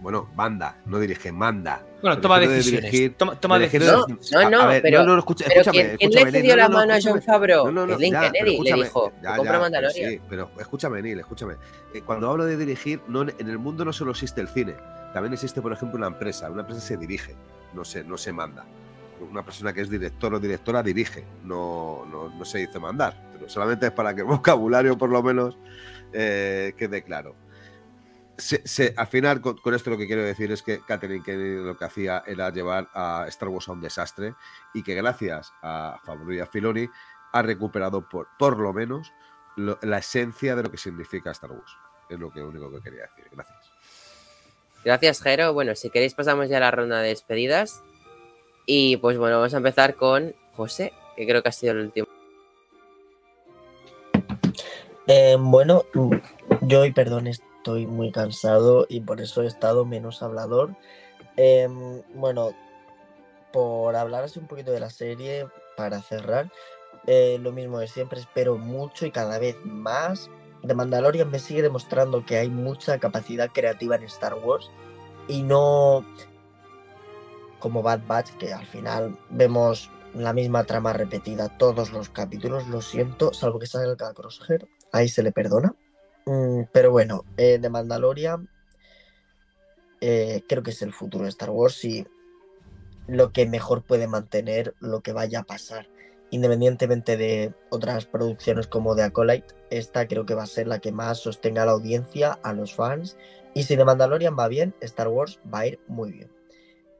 Bueno, 0.00 0.28
manda, 0.34 0.76
no 0.86 0.98
dirige, 0.98 1.30
manda. 1.32 1.82
Bueno, 2.00 2.18
toma 2.20 2.38
decisiones. 2.40 2.90
dirigir- 2.92 3.14
toma 3.16 3.38
toma 3.38 3.58
decisiones. 3.58 4.30
No, 4.32 4.48
no, 4.50 4.60
A- 4.60 4.64
a 4.64 4.66
ver, 4.68 4.82
pero- 4.82 5.04
no, 5.04 5.12
no, 5.14 5.18
escucha- 5.18 5.44
Pero 5.46 5.60
escúchame, 5.60 5.96
¿quién, 5.98 6.10
le 6.12 6.30
cedió 6.32 6.50
no, 6.52 6.56
la 6.62 6.68
no, 6.68 6.74
mano 6.76 6.94
a. 6.94 6.98
John 7.02 7.20
Favreau? 7.22 7.66
No, 7.66 7.72
no, 7.72 7.80
no, 7.86 7.92
Kathleen 7.92 8.12
ya, 8.14 8.20
Kennedy 8.32 8.44
le 8.44 8.50
escúchame, 8.52 8.82
dijo, 8.84 9.12
ya, 9.22 9.30
"Tú 9.32 9.36
compra 9.36 9.52
ya, 9.54 9.60
Mandalorian". 9.60 9.94
pero 10.10 10.10
sí, 10.10 10.20
pero 10.30 10.50
escúchame, 10.60 11.02
Neil, 11.02 11.20
escúchame. 11.20 11.54
Eh, 11.94 12.02
Cuando 12.04 12.30
hablo 12.30 12.46
de 12.46 12.56
dirigir, 12.56 13.00
no, 13.08 13.22
en 13.22 13.48
el 13.48 13.58
mundo 13.58 13.84
no 13.84 13.92
solo 13.92 14.12
existe 14.12 14.40
el 14.40 14.48
cine, 14.48 14.74
también 15.12 15.34
existe, 15.34 15.60
por 15.60 15.72
ejemplo, 15.72 15.98
una 15.98 16.06
empresa. 16.06 16.50
Una 16.50 16.62
empresa 16.62 16.80
se 16.80 16.96
dirige, 16.96 17.34
no 17.74 17.84
se, 17.84 18.02
no 18.02 18.16
se 18.16 18.32
manda. 18.32 18.64
Una 19.30 19.44
persona 19.44 19.74
que 19.74 19.82
es 19.82 19.90
director 19.90 20.32
o 20.32 20.40
directora 20.40 20.82
dirige, 20.82 21.24
no, 21.44 22.06
no, 22.10 22.30
no 22.30 22.44
se 22.46 22.58
dice 22.58 22.78
mandar, 22.78 23.14
pero 23.34 23.46
solamente 23.50 23.84
es 23.86 23.92
para 23.92 24.14
que 24.14 24.22
el 24.22 24.26
vocabulario, 24.26 24.96
por 24.96 25.10
lo 25.10 25.22
menos, 25.22 25.58
eh, 26.14 26.72
quede 26.78 27.02
claro. 27.02 27.34
Se- 28.40 28.66
se- 28.66 28.94
al 28.96 29.06
final, 29.06 29.40
con, 29.40 29.56
con 29.58 29.74
esto 29.74 29.90
lo 29.90 29.96
que 29.98 30.06
quiero 30.06 30.22
decir 30.24 30.50
es 30.50 30.62
que 30.62 30.80
Catherine 30.80 31.22
Kennedy 31.24 31.62
lo 31.64 31.76
que 31.76 31.84
hacía 31.84 32.22
era 32.26 32.50
llevar 32.50 32.88
a 32.94 33.26
Star 33.28 33.48
Wars 33.50 33.68
a 33.68 33.72
un 33.72 33.80
desastre 33.80 34.34
y 34.74 34.82
que 34.82 34.94
gracias 34.94 35.52
a 35.62 36.00
Favreau 36.04 36.32
y 36.32 36.40
a 36.40 36.46
Filoni 36.46 36.88
ha 37.32 37.42
recuperado 37.42 38.08
por, 38.08 38.26
por 38.38 38.58
lo 38.58 38.72
menos 38.72 39.12
lo- 39.56 39.78
la 39.82 39.98
esencia 39.98 40.56
de 40.56 40.62
lo 40.64 40.70
que 40.70 40.78
significa 40.78 41.30
Star 41.30 41.52
Wars. 41.52 41.72
Es 42.08 42.18
lo 42.18 42.30
que 42.32 42.42
único 42.42 42.70
que 42.72 42.80
quería 42.80 43.02
decir. 43.02 43.26
Gracias. 43.30 43.70
Gracias, 44.84 45.22
Jero. 45.22 45.52
Bueno, 45.52 45.74
si 45.76 45.90
queréis 45.90 46.14
pasamos 46.14 46.48
ya 46.48 46.56
a 46.56 46.60
la 46.60 46.70
ronda 46.70 47.00
de 47.00 47.08
despedidas. 47.10 47.82
Y 48.66 48.96
pues 48.96 49.18
bueno, 49.18 49.36
vamos 49.36 49.52
a 49.54 49.58
empezar 49.58 49.94
con 49.96 50.34
José, 50.54 50.92
que 51.16 51.26
creo 51.26 51.42
que 51.42 51.48
ha 51.50 51.52
sido 51.52 51.72
el 51.72 51.80
último. 51.80 52.08
Eh, 55.06 55.36
bueno, 55.38 55.84
yo 56.62 56.84
y 56.84 56.92
perdón, 56.92 57.26
estoy 57.60 57.86
muy 57.86 58.10
cansado 58.10 58.86
y 58.88 59.00
por 59.00 59.20
eso 59.20 59.42
he 59.42 59.46
estado 59.46 59.84
menos 59.84 60.22
hablador. 60.22 60.74
Em, 61.36 62.02
bueno, 62.14 62.52
por 63.52 63.94
hablar 63.96 64.24
así 64.24 64.38
un 64.38 64.46
poquito 64.46 64.72
de 64.72 64.80
la 64.80 64.88
serie, 64.90 65.46
para 65.76 66.00
cerrar, 66.00 66.50
eh, 67.06 67.38
lo 67.40 67.52
mismo 67.52 67.78
de 67.78 67.86
siempre, 67.86 68.20
espero 68.20 68.56
mucho 68.56 69.06
y 69.06 69.10
cada 69.10 69.38
vez 69.38 69.56
más. 69.64 70.30
The 70.66 70.74
Mandalorian 70.74 71.30
me 71.30 71.38
sigue 71.38 71.62
demostrando 71.62 72.24
que 72.24 72.38
hay 72.38 72.48
mucha 72.48 72.98
capacidad 72.98 73.50
creativa 73.50 73.96
en 73.96 74.04
Star 74.04 74.34
Wars 74.34 74.70
y 75.28 75.42
no 75.42 76.04
como 77.58 77.82
Bad 77.82 78.00
Batch, 78.06 78.30
que 78.38 78.54
al 78.54 78.66
final 78.66 79.18
vemos 79.28 79.90
la 80.14 80.32
misma 80.32 80.64
trama 80.64 80.94
repetida 80.94 81.56
todos 81.58 81.92
los 81.92 82.08
capítulos, 82.08 82.66
lo 82.68 82.80
siento, 82.80 83.34
salvo 83.34 83.58
que 83.58 83.66
salga 83.66 84.14
Crosshair, 84.14 84.66
ahí 84.92 85.08
se 85.08 85.22
le 85.22 85.30
perdona. 85.30 85.74
Mm, 86.26 86.62
pero 86.72 86.90
bueno, 86.90 87.24
eh, 87.36 87.58
de 87.58 87.70
Mandalorian 87.70 88.48
eh, 90.00 90.42
creo 90.48 90.62
que 90.62 90.70
es 90.70 90.82
el 90.82 90.92
futuro 90.92 91.24
de 91.24 91.30
Star 91.30 91.50
Wars 91.50 91.84
y 91.84 92.06
lo 93.06 93.32
que 93.32 93.46
mejor 93.46 93.82
puede 93.82 94.06
mantener 94.06 94.74
lo 94.80 95.00
que 95.00 95.12
vaya 95.12 95.40
a 95.40 95.44
pasar. 95.44 95.88
Independientemente 96.30 97.16
de 97.16 97.52
otras 97.70 98.06
producciones 98.06 98.68
como 98.68 98.94
de 98.94 99.02
Acolyte, 99.02 99.54
esta 99.70 100.06
creo 100.06 100.26
que 100.26 100.34
va 100.34 100.44
a 100.44 100.46
ser 100.46 100.68
la 100.68 100.78
que 100.78 100.92
más 100.92 101.18
sostenga 101.18 101.62
a 101.62 101.66
la 101.66 101.72
audiencia, 101.72 102.38
a 102.42 102.52
los 102.52 102.74
fans. 102.74 103.16
Y 103.52 103.64
si 103.64 103.74
de 103.74 103.84
Mandalorian 103.84 104.36
va 104.38 104.46
bien, 104.46 104.74
Star 104.80 105.08
Wars 105.08 105.40
va 105.52 105.60
a 105.60 105.66
ir 105.66 105.80
muy 105.88 106.12
bien. 106.12 106.30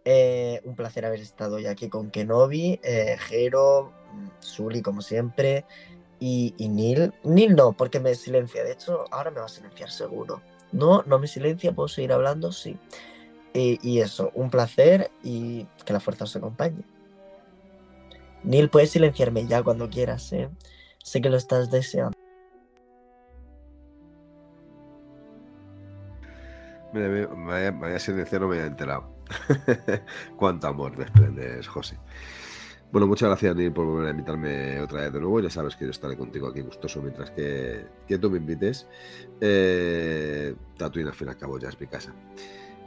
Eh, 0.04 0.60
un 0.64 0.74
placer 0.74 1.04
haber 1.04 1.20
estado 1.20 1.56
hoy 1.56 1.66
aquí 1.66 1.88
con 1.88 2.10
Kenobi, 2.10 2.80
eh, 2.82 3.16
Jero, 3.20 3.92
mm, 4.12 4.28
Sully 4.40 4.82
como 4.82 5.02
siempre 5.02 5.64
y, 6.20 6.54
y 6.58 6.68
Neil. 6.68 7.12
Neil 7.24 7.56
no, 7.56 7.72
porque 7.72 7.98
me 7.98 8.14
silencia. 8.14 8.62
De 8.62 8.72
hecho, 8.72 9.04
ahora 9.10 9.30
me 9.30 9.40
va 9.40 9.46
a 9.46 9.48
silenciar 9.48 9.90
seguro. 9.90 10.40
No, 10.70 11.02
no 11.06 11.18
me 11.18 11.26
silencia, 11.26 11.72
puedo 11.72 11.88
seguir 11.88 12.12
hablando, 12.12 12.52
sí. 12.52 12.78
Y, 13.52 13.80
y 13.82 14.00
eso, 14.00 14.30
un 14.34 14.50
placer 14.50 15.10
y 15.24 15.66
que 15.84 15.92
la 15.92 15.98
fuerza 16.00 16.24
os 16.24 16.36
acompañe. 16.36 16.84
Neil, 18.44 18.70
puedes 18.70 18.90
silenciarme 18.90 19.46
ya 19.46 19.62
cuando 19.62 19.90
quieras, 19.90 20.32
¿eh? 20.32 20.48
Sé 21.02 21.20
que 21.20 21.30
lo 21.30 21.36
estás 21.36 21.70
deseando. 21.70 22.16
Me, 26.92 27.08
me, 27.08 27.26
me 27.26 27.70
me 27.70 27.70
vaya 27.70 27.96
a 27.96 28.00
silenciar, 28.00 28.40
no 28.42 28.48
me 28.48 28.56
había 28.56 28.66
enterado. 28.66 29.14
Cuánto 30.36 30.66
amor 30.68 30.96
desprendes, 30.96 31.66
José. 31.68 31.98
Bueno, 32.92 33.06
muchas 33.06 33.28
gracias, 33.28 33.54
Neil, 33.54 33.72
por 33.72 33.86
volver 33.86 34.08
a 34.08 34.10
invitarme 34.10 34.80
otra 34.80 35.02
vez 35.02 35.12
de 35.12 35.20
nuevo. 35.20 35.40
Ya 35.40 35.48
sabes 35.48 35.76
que 35.76 35.84
yo 35.84 35.92
estaré 35.92 36.16
contigo 36.16 36.48
aquí 36.48 36.60
gustoso 36.60 37.00
mientras 37.00 37.30
que, 37.30 37.86
que 38.08 38.18
tú 38.18 38.30
me 38.30 38.38
invites. 38.38 38.88
Eh, 39.40 40.54
Tatooine, 40.76 41.08
al 41.08 41.14
fin 41.14 41.28
y 41.28 41.30
al 41.30 41.36
cabo, 41.36 41.58
ya 41.58 41.68
es 41.68 41.78
mi 41.78 41.86
casa. 41.86 42.12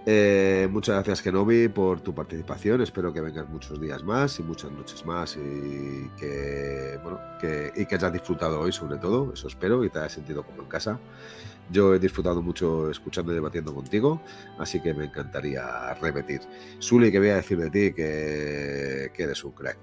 Eh, 0.06 0.68
muchas 0.70 0.96
gracias, 0.96 1.22
Kenobi, 1.22 1.70
por 1.70 2.02
tu 2.02 2.14
participación. 2.14 2.82
Espero 2.82 3.14
que 3.14 3.22
vengas 3.22 3.48
muchos 3.48 3.80
días 3.80 4.04
más 4.04 4.38
y 4.40 4.44
muchas 4.44 4.72
noches 4.72 5.06
más 5.06 5.38
y 5.38 6.10
que, 6.18 7.00
bueno, 7.02 7.22
que, 7.40 7.72
y 7.74 7.86
que 7.86 7.96
hayas 7.96 8.12
disfrutado 8.12 8.60
hoy, 8.60 8.74
sobre 8.74 8.98
todo. 8.98 9.32
Eso 9.34 9.48
espero 9.48 9.86
y 9.86 9.90
te 9.90 10.00
hayas 10.00 10.12
sentido 10.12 10.44
como 10.44 10.64
en 10.64 10.68
casa. 10.68 11.00
Yo 11.70 11.96
he 11.96 12.00
disfrutado 12.00 12.42
mucho 12.42 12.90
escuchando 12.90 13.32
y 13.32 13.36
debatiendo 13.36 13.74
contigo, 13.74 14.22
así 14.60 14.82
que 14.82 14.94
me 14.94 15.06
encantaría 15.06 15.94
repetir. 15.96 16.42
Zuli, 16.82 17.12
que 17.12 17.20
voy 17.20 17.30
a 17.30 17.38
decir 17.38 17.58
de 17.58 17.70
ti 17.70 17.94
que, 17.94 19.12
que 19.14 19.24
eres 19.24 19.44
un 19.44 19.54
crack, 19.54 19.78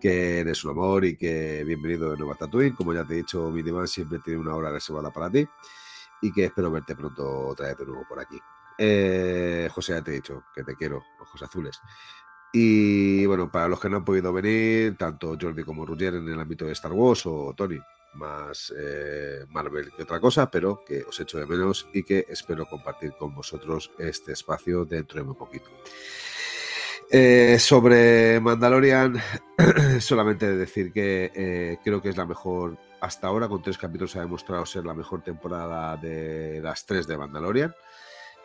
que 0.00 0.40
eres 0.40 0.64
un 0.64 0.72
amor 0.72 1.04
y 1.04 1.16
que 1.16 1.62
bienvenido 1.64 2.10
de 2.10 2.16
nuevo 2.16 2.32
a 2.32 2.36
Tatooine. 2.36 2.74
Como 2.74 2.92
ya 2.92 3.04
te 3.04 3.14
he 3.14 3.16
dicho, 3.18 3.50
mi 3.50 3.62
diván 3.62 3.88
siempre 3.88 4.18
tiene 4.18 4.40
una 4.40 4.54
hora 4.54 4.70
reservada 4.70 5.10
para 5.10 5.30
ti 5.30 5.46
y 6.22 6.32
que 6.32 6.46
espero 6.46 6.70
verte 6.70 6.94
pronto 6.94 7.48
otra 7.48 7.68
vez 7.68 7.78
de 7.78 7.86
nuevo 7.86 8.04
por 8.08 8.20
aquí. 8.20 8.38
Eh, 8.76 9.68
José, 9.72 9.92
ya 9.92 10.02
te 10.02 10.10
he 10.10 10.14
dicho 10.14 10.44
que 10.54 10.64
te 10.64 10.74
quiero, 10.74 11.02
ojos 11.20 11.42
azules. 11.42 11.80
Y 12.52 13.24
bueno, 13.26 13.50
para 13.50 13.68
los 13.68 13.78
que 13.78 13.88
no 13.88 13.98
han 13.98 14.04
podido 14.04 14.32
venir, 14.32 14.96
tanto 14.96 15.36
Jordi 15.40 15.62
como 15.62 15.86
Roger 15.86 16.14
en 16.14 16.28
el 16.28 16.40
ámbito 16.40 16.64
de 16.64 16.72
Star 16.72 16.92
Wars 16.92 17.24
o 17.26 17.54
Tony, 17.56 17.78
más 18.14 18.72
eh, 18.76 19.44
Marvel 19.48 19.92
que 19.96 20.02
otra 20.02 20.20
cosa, 20.20 20.50
pero 20.50 20.84
que 20.84 21.02
os 21.02 21.18
echo 21.20 21.38
de 21.38 21.46
menos 21.46 21.86
y 21.92 22.02
que 22.02 22.26
espero 22.28 22.66
compartir 22.66 23.12
con 23.12 23.34
vosotros 23.34 23.90
este 23.98 24.32
espacio 24.32 24.84
dentro 24.84 25.20
de 25.20 25.24
muy 25.24 25.34
poquito. 25.34 25.70
Eh, 27.12 27.58
sobre 27.58 28.38
Mandalorian, 28.38 29.20
solamente 30.00 30.56
decir 30.56 30.92
que 30.92 31.32
eh, 31.34 31.78
creo 31.82 32.00
que 32.00 32.10
es 32.10 32.16
la 32.16 32.24
mejor, 32.24 32.78
hasta 33.00 33.26
ahora 33.26 33.48
con 33.48 33.62
tres 33.62 33.78
capítulos 33.78 34.14
ha 34.14 34.20
demostrado 34.20 34.64
ser 34.64 34.86
la 34.86 34.94
mejor 34.94 35.22
temporada 35.22 35.96
de 35.96 36.60
las 36.62 36.86
tres 36.86 37.08
de 37.08 37.18
Mandalorian. 37.18 37.74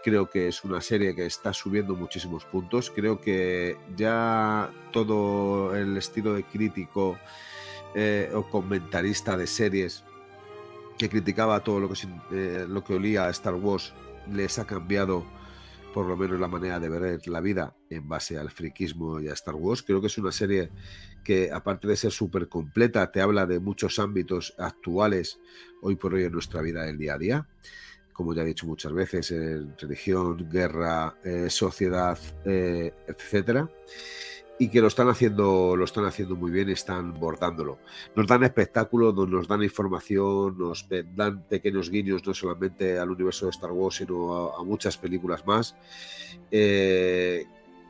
Creo 0.04 0.30
que 0.30 0.48
es 0.48 0.64
una 0.64 0.82
serie 0.82 1.16
que 1.16 1.26
está 1.28 1.54
subiendo 1.54 1.96
muchísimos 1.96 2.46
puntos. 2.46 2.92
Creo 2.92 3.22
que 3.22 3.78
ya 3.96 4.72
todo 4.92 5.76
el 5.76 5.98
estilo 5.98 6.34
de 6.34 6.44
crítico 6.44 7.20
eh, 7.96 8.30
o 8.34 8.44
comentarista 8.44 9.38
de 9.38 9.48
series 9.48 10.04
que 10.98 11.10
criticaba 11.10 11.64
todo 11.64 11.80
lo 11.80 11.90
que, 11.90 11.96
eh, 12.32 12.66
lo 12.68 12.84
que 12.84 12.94
olía 12.94 13.26
a 13.26 13.30
Star 13.30 13.56
Wars 13.56 13.94
les 14.32 14.60
ha 14.60 14.66
cambiado 14.66 15.26
por 15.96 16.08
lo 16.08 16.18
menos 16.18 16.38
la 16.38 16.50
manera 16.50 16.78
de 16.78 16.90
ver 16.90 17.26
la 17.28 17.40
vida 17.40 17.74
en 17.90 18.10
base 18.10 18.38
al 18.38 18.52
friquismo 18.52 19.22
y 19.22 19.30
a 19.30 19.34
Star 19.34 19.56
Wars. 19.56 19.82
Creo 19.82 20.02
que 20.02 20.08
es 20.08 20.18
una 20.18 20.34
serie 20.34 20.70
que, 21.24 21.50
aparte 21.54 21.88
de 21.88 21.96
ser 21.96 22.12
súper 22.12 22.50
completa, 22.50 23.10
te 23.14 23.22
habla 23.22 23.46
de 23.46 23.62
muchos 23.62 23.98
ámbitos 23.98 24.54
actuales 24.58 25.40
hoy 25.82 25.96
por 25.96 26.14
hoy 26.14 26.26
en 26.26 26.34
nuestra 26.34 26.62
vida 26.62 26.84
del 26.84 26.98
día 26.98 27.14
a 27.14 27.18
día. 27.18 27.48
Como 28.12 28.34
ya 28.34 28.42
he 28.42 28.46
dicho 28.46 28.68
muchas 28.68 28.92
veces, 28.92 29.32
en 29.32 29.74
religión, 29.78 30.50
guerra, 30.50 31.18
eh, 31.24 31.50
sociedad, 31.50 32.20
eh, 32.44 32.94
etcétera. 33.08 33.70
Y 34.58 34.70
que 34.70 34.80
lo 34.80 34.88
están 34.88 35.10
haciendo, 35.10 35.76
lo 35.76 35.84
están 35.84 36.06
haciendo 36.06 36.36
muy 36.36 36.50
bien 36.50 36.70
están 36.70 37.14
bordándolo. 37.20 37.78
Nos 38.16 38.26
dan 38.26 38.44
espectáculos, 38.44 39.14
nos- 39.28 39.48
dan 39.50 39.64
información, 39.64 40.58
nos 40.58 40.88
dan 41.14 41.44
pequeños 41.44 41.90
guiños 41.90 42.26
no 42.26 42.34
solamente 42.34 42.98
al 42.98 43.10
universo 43.10 43.46
de 43.48 43.52
Star 43.52 43.72
Wars, 43.72 43.98
sino 43.98 44.54
a, 44.54 44.64
muchas 44.64 44.98
películas 44.98 45.46
más. 45.46 45.76
Eh, 46.52 47.46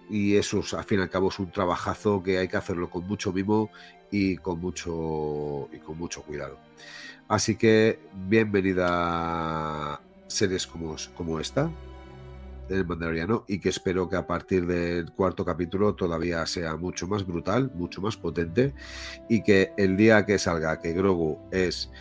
y 0.10 0.36
eso, 0.36 0.60
es, 0.60 0.74
al 0.74 0.84
fin 0.86 1.00
y 1.00 1.02
al 1.04 1.10
cabo, 1.10 1.30
es 1.30 1.38
un 1.38 1.52
trabajazo 1.52 2.24
que 2.24 2.40
hay 2.40 2.48
que 2.48 2.58
hacerlo 2.58 2.90
con 2.90 3.06
mucho 3.08 3.32
mimo 3.32 3.70
y 4.10 4.38
con 4.38 4.60
mucho, 4.60 5.70
y 5.72 5.78
con 5.80 5.98
mucho 6.00 6.24
cuidado. 6.24 6.58
Así 7.28 7.56
que 7.56 8.00
bienvenida 8.28 8.88
a 9.94 10.02
series 10.28 10.66
como, 10.66 10.96
como 11.16 11.40
esta. 11.40 11.72
El 12.70 12.86
Mandaloriano 12.86 13.46
y 13.48 13.60
que 13.60 13.70
espero 13.70 14.10
que 14.10 14.16
a 14.16 14.28
partir 14.28 14.66
del 14.66 15.12
cuarto 15.12 15.46
capítulo 15.46 15.96
todavía 15.96 16.46
sea 16.46 16.76
mucho 16.76 17.08
más 17.08 17.26
brutal, 17.26 17.72
mucho 17.76 18.02
más 18.02 18.18
potente 18.18 18.74
y 19.30 19.44
que 19.44 19.74
el 19.78 19.98
día 19.98 20.26
que 20.26 20.40
salga 20.40 20.80
que 20.80 20.94
Grogu 20.94 21.40
es 21.52 21.92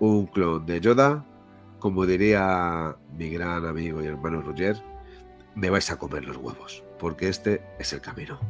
un 0.00 0.26
clon 0.26 0.66
de 0.66 0.80
Yoda, 0.80 1.24
como 1.78 2.06
diría 2.06 2.96
mi 3.16 3.30
gran 3.30 3.66
amigo 3.66 4.02
y 4.02 4.06
hermano 4.06 4.42
Roger, 4.42 4.76
me 5.54 5.70
vais 5.70 5.90
a 5.90 5.96
comer 5.96 6.24
los 6.24 6.36
huevos, 6.36 6.82
porque 6.98 7.28
este 7.28 7.62
es 7.78 7.92
el 7.92 8.00
camino. 8.00 8.40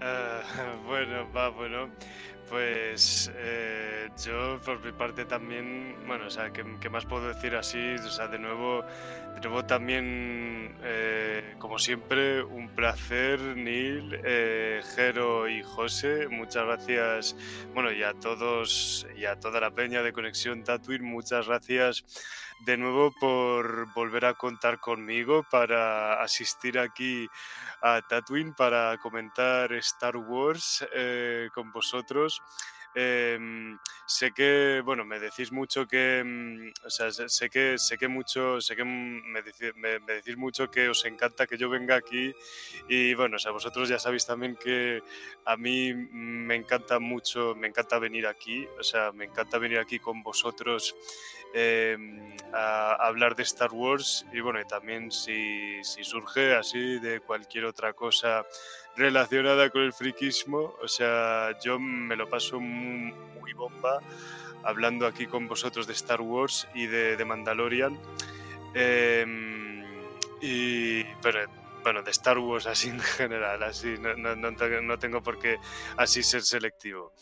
Ah, 0.00 0.42
bueno, 0.86 1.32
va, 1.32 1.48
bueno. 1.48 1.88
Pues 2.48 3.32
eh, 3.36 4.08
yo 4.22 4.60
por 4.64 4.84
mi 4.84 4.92
parte 4.92 5.24
también, 5.24 5.96
bueno, 6.06 6.26
o 6.26 6.30
sea, 6.30 6.52
¿qué, 6.52 6.88
más 6.90 7.06
puedo 7.06 7.28
decir 7.28 7.54
así? 7.56 7.94
O 7.94 8.10
sea, 8.10 8.28
de 8.28 8.38
nuevo, 8.38 8.84
de 9.34 9.40
nuevo 9.40 9.64
también, 9.64 10.76
eh, 10.82 11.54
como 11.58 11.78
siempre, 11.78 12.42
un 12.42 12.68
placer, 12.68 13.40
Neil, 13.40 14.20
eh, 14.24 14.82
Jero 14.94 15.48
y 15.48 15.62
José. 15.62 16.28
Muchas 16.28 16.64
gracias, 16.64 17.36
bueno, 17.72 17.90
y 17.92 18.02
a 18.02 18.12
todos 18.12 19.06
y 19.16 19.24
a 19.24 19.40
toda 19.40 19.60
la 19.60 19.70
peña 19.70 20.02
de 20.02 20.12
Conexión 20.12 20.62
Tatooine, 20.64 21.04
muchas 21.04 21.46
gracias 21.46 22.04
de 22.64 22.76
nuevo 22.78 23.12
por 23.12 23.92
volver 23.92 24.24
a 24.24 24.34
contar 24.34 24.80
conmigo 24.80 25.44
para 25.50 26.22
asistir 26.22 26.78
aquí 26.78 27.28
a 27.82 28.00
Tatooine 28.00 28.54
para 28.54 28.96
comentar 28.98 29.72
Star 29.74 30.16
Wars 30.16 30.86
eh, 30.94 31.50
con 31.54 31.70
vosotros. 31.72 32.42
Em, 32.96 33.76
sé 34.06 34.30
que, 34.32 34.80
bueno, 34.84 35.04
me 35.04 35.18
decís 35.18 35.50
mucho 35.50 35.86
que, 35.86 36.22
mm, 36.24 36.86
o 36.86 36.90
sea, 36.90 37.10
sé 37.10 37.50
que, 37.50 37.76
sé 37.76 37.98
que 37.98 38.06
mucho, 38.06 38.60
sé 38.60 38.76
que 38.76 38.84
me, 38.84 39.42
deci- 39.42 39.74
me- 39.74 39.98
decís 40.00 40.36
mucho 40.36 40.70
que 40.70 40.88
os 40.88 41.04
encanta 41.04 41.46
que 41.46 41.58
yo 41.58 41.68
venga 41.68 41.96
aquí 41.96 42.32
y 42.88 43.14
bueno, 43.14 43.36
o 43.36 43.38
sea, 43.38 43.50
vosotros 43.50 43.88
ya 43.88 43.98
sabéis 43.98 44.26
también 44.26 44.56
que 44.56 45.02
a 45.44 45.56
mí 45.56 45.92
me 45.94 46.54
encanta 46.54 46.98
mucho, 47.00 47.54
me 47.56 47.66
encanta 47.66 47.98
venir 47.98 48.26
aquí, 48.26 48.66
o 48.78 48.82
sea, 48.82 49.10
me 49.12 49.24
encanta 49.24 49.58
venir 49.58 49.78
aquí 49.78 49.98
con 49.98 50.22
vosotros 50.22 50.94
em, 51.52 52.36
a, 52.52 52.94
hablar 53.06 53.34
de 53.34 53.42
Star 53.44 53.70
Wars 53.72 54.24
y 54.32 54.40
bueno, 54.40 54.60
también 54.68 55.10
si, 55.10 55.82
si 55.84 56.04
surge 56.04 56.54
así 56.54 56.98
de 57.00 57.20
cualquier 57.20 57.64
otra 57.64 57.92
cosa 57.92 58.44
relacionada 58.96 59.70
con 59.70 59.82
el 59.82 59.92
friquismo, 59.92 60.74
o 60.82 60.88
sea, 60.88 61.58
yo 61.60 61.78
me 61.78 62.16
lo 62.16 62.28
paso 62.28 62.60
muy, 62.60 63.12
muy 63.40 63.52
bomba 63.52 64.00
hablando 64.64 65.06
aquí 65.06 65.26
con 65.26 65.46
vosotros 65.46 65.86
de 65.86 65.92
Star 65.92 66.20
Wars 66.20 66.66
y 66.74 66.86
de, 66.86 67.22
Mandalorian. 67.24 67.98
Em, 68.74 69.84
y, 70.40 71.04
pero, 71.22 71.40
bueno, 71.82 72.02
de 72.02 72.10
Star 72.10 72.38
Wars 72.38 72.66
así 72.66 72.88
en 72.88 73.00
general, 73.00 73.62
así, 73.62 73.96
no, 73.98 74.14
no, 74.16 74.34
no 74.34 74.50
no 74.50 74.98
tengo 74.98 75.22
por 75.22 75.38
qué 75.38 75.58
así 75.96 76.22
ser 76.22 76.42
selectivo. 76.42 77.12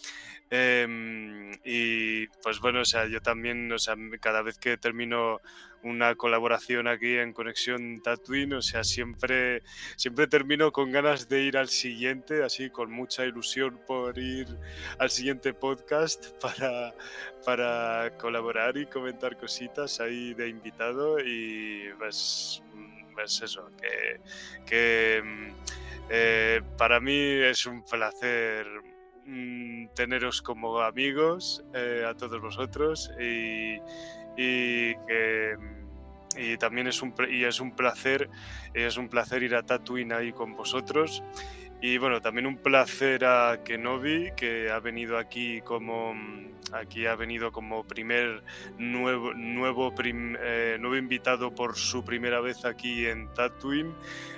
Em, 0.55 1.51
y 1.65 2.27
pues 2.43 2.61
bueno, 2.61 2.81
o 2.83 2.85
sea, 2.85 3.07
yo 3.07 3.23
también, 3.23 3.73
o 3.73 3.79
sea, 3.79 3.97
cada 4.21 4.43
vez 4.43 4.59
que 4.59 4.77
termino 4.77 5.41
una 5.83 6.15
colaboración 6.15 6.89
aquí 6.89 7.17
en 7.17 7.33
Conexión 7.33 8.03
Tatooine, 8.03 8.53
o 8.53 8.61
sea, 8.61 8.85
siempre, 8.85 9.63
siempre 9.97 10.27
termino 10.27 10.71
con 10.71 10.93
ganas 10.93 11.31
de 11.31 11.41
ir 11.41 11.57
al 11.57 11.69
siguiente, 11.71 12.45
así 12.45 12.69
con 12.69 12.91
mucha 12.93 13.25
ilusión 13.25 13.81
por 13.87 14.19
ir 14.19 14.47
al 14.99 15.09
siguiente 15.09 15.55
podcast 15.55 16.27
para, 16.43 16.93
para 17.47 18.15
colaborar 18.19 18.77
y 18.77 18.85
comentar 18.85 19.39
cositas 19.39 20.01
ahí 20.01 20.35
de 20.35 20.51
invitado 20.51 21.19
y 21.19 21.89
pues, 21.97 22.63
mm, 22.75 23.15
pues 23.15 23.41
eso, 23.41 23.71
que, 23.81 24.21
que 24.67 25.23
mm, 25.25 25.53
eh, 26.11 26.61
para 26.77 27.01
mí 27.01 27.17
es 27.17 27.65
un 27.65 27.83
placer 27.83 28.92
mm, 29.27 29.89
teneros 29.95 30.43
como 30.43 30.81
amigos 30.81 31.65
eh, 31.75 32.05
a 32.07 32.15
todos 32.15 32.41
vosotros 32.41 33.11
y, 33.21 33.79
que 34.37 35.57
y 36.35 36.57
también 36.57 36.87
es 36.87 37.03
un 37.03 37.15
y 37.29 37.45
es 37.45 37.61
un 37.61 37.77
placer 37.77 38.31
es 38.73 38.97
un 38.97 39.09
placer 39.09 39.43
ir 39.43 39.55
a 39.55 39.63
Tatooine 39.63 40.13
ahí 40.13 40.33
con 40.33 40.57
vosotros. 40.57 41.23
Y 41.83 41.99
bueno 41.99 42.21
también 42.21 42.47
un 42.47 42.59
placer 42.59 43.25
a 43.25 43.65
Kenobi 43.65 44.31
que 44.37 44.71
ha 44.71 44.79
venido 44.79 45.19
aquí 45.19 45.61
como 45.63 46.15
aquí 46.73 47.07
ha 47.07 47.17
venido 47.17 47.51
como 47.53 47.85
primer 47.85 48.43
nuevo 48.79 49.35
nuevo 49.35 49.93
eh, 49.99 50.77
nuevo 50.81 50.97
invitado 50.97 51.55
por 51.55 51.77
su 51.77 52.05
primera 52.05 52.41
vez 52.41 52.65
aquí 52.65 53.07
en 53.07 53.29
Tatooine 53.35 53.93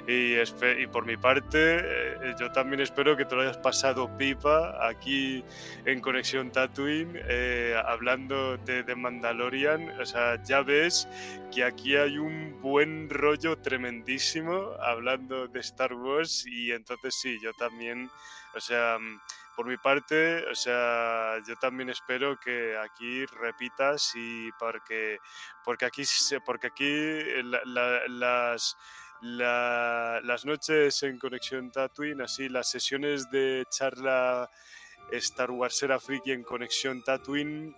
y, 0.06 0.34
y 0.38 0.86
por 0.86 1.06
mi 1.06 1.16
parte 1.16 1.78
eh, 1.80 2.34
yo 2.38 2.52
también 2.52 2.80
espero 2.80 3.16
que 3.16 3.24
te 3.24 3.34
lo 3.34 3.42
hayas 3.42 3.56
pasado 3.58 4.14
pipa 4.18 4.86
aquí 4.86 5.44
en 5.86 6.00
Conexión 6.00 6.50
Tatooine 6.50 7.18
eh, 7.28 7.74
hablando 7.86 8.56
de, 8.58 8.94
Mandalorian. 8.94 10.00
O 10.00 10.04
sea 10.04 10.42
ya 10.44 10.62
ves 10.62 11.08
que 11.52 11.64
aquí 11.64 11.96
hay 11.96 12.18
un 12.18 12.60
buen 12.60 13.08
rollo 13.10 13.56
tremendísimo 13.58 14.72
hablando 14.80 15.48
de 15.48 15.60
Star 15.60 15.92
Wars 15.94 16.44
y 16.46 16.72
entonces 16.72 17.14
sí, 17.20 17.38
yo 17.42 17.52
también, 17.54 18.10
o 18.54 18.60
sea, 18.60 18.98
mm, 18.98 19.20
por 19.56 19.66
mi 19.66 19.76
parte, 19.76 20.44
o 20.50 20.54
sea, 20.54 21.36
yo 21.46 21.54
también 21.56 21.88
espero 21.88 22.38
que 22.40 22.76
aquí 22.76 23.24
repitas 23.26 24.12
y 24.16 24.50
porque, 24.58 25.18
porque 25.64 25.84
aquí, 25.84 26.02
porque 26.44 26.66
aquí 26.66 27.42
la- 27.44 27.60
la- 27.64 28.08
las, 28.08 28.76
la- 29.24 30.20
las 30.22 30.44
noches 30.44 31.02
en 31.02 31.18
Conexión 31.18 31.70
Tatooine, 31.72 32.20
así, 32.22 32.48
las 32.48 32.70
sesiones 32.70 33.30
de 33.30 33.64
charla 33.70 34.50
Star 35.12 35.50
Warsera 35.50 35.98
Friki 35.98 36.32
en 36.32 36.42
Conexión 36.42 37.02
Tatooine 37.02 37.74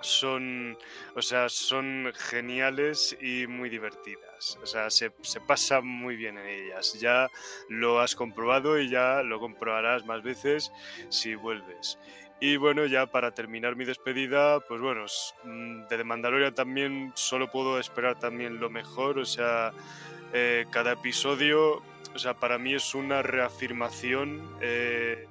son, 0.00 0.76
o 1.14 1.22
sea, 1.22 1.48
son 1.48 2.12
geniales 2.16 3.16
y 3.20 3.46
muy 3.46 3.68
divertidas. 3.70 4.58
O 4.60 4.66
sea, 4.66 4.90
se, 4.90 5.12
se 5.22 5.40
pasa 5.40 5.80
muy 5.80 6.16
bien 6.16 6.36
en 6.38 6.46
ellas. 6.46 6.94
Ya 7.00 7.28
lo 7.68 8.00
has 8.00 8.16
comprobado 8.16 8.78
y 8.80 8.90
ya 8.90 9.22
lo 9.22 9.38
comprobarás 9.38 10.04
más 10.04 10.22
veces 10.24 10.72
si 11.08 11.36
vuelves. 11.36 11.98
Y 12.40 12.56
bueno, 12.56 12.86
ya 12.86 13.06
para 13.06 13.30
terminar 13.32 13.76
mi 13.76 13.84
despedida, 13.84 14.58
pues 14.58 14.80
bueno, 14.80 15.04
mm, 15.44 15.82
de 15.86 15.96
The 15.96 16.02
Mandalorian 16.02 16.52
también 16.54 17.12
solo 17.14 17.48
puedo 17.52 17.78
esperar 17.78 18.18
también 18.18 18.58
lo 18.58 18.68
mejor. 18.68 19.20
O 19.20 19.24
sea, 19.24 19.72
eh, 20.32 20.66
cada 20.70 20.92
episodio, 20.92 21.82
o 22.14 22.18
sea, 22.18 22.34
para 22.34 22.58
mí 22.58 22.74
es 22.74 22.94
una 22.94 23.22
reafirmación. 23.22 24.42
eh, 24.60 25.28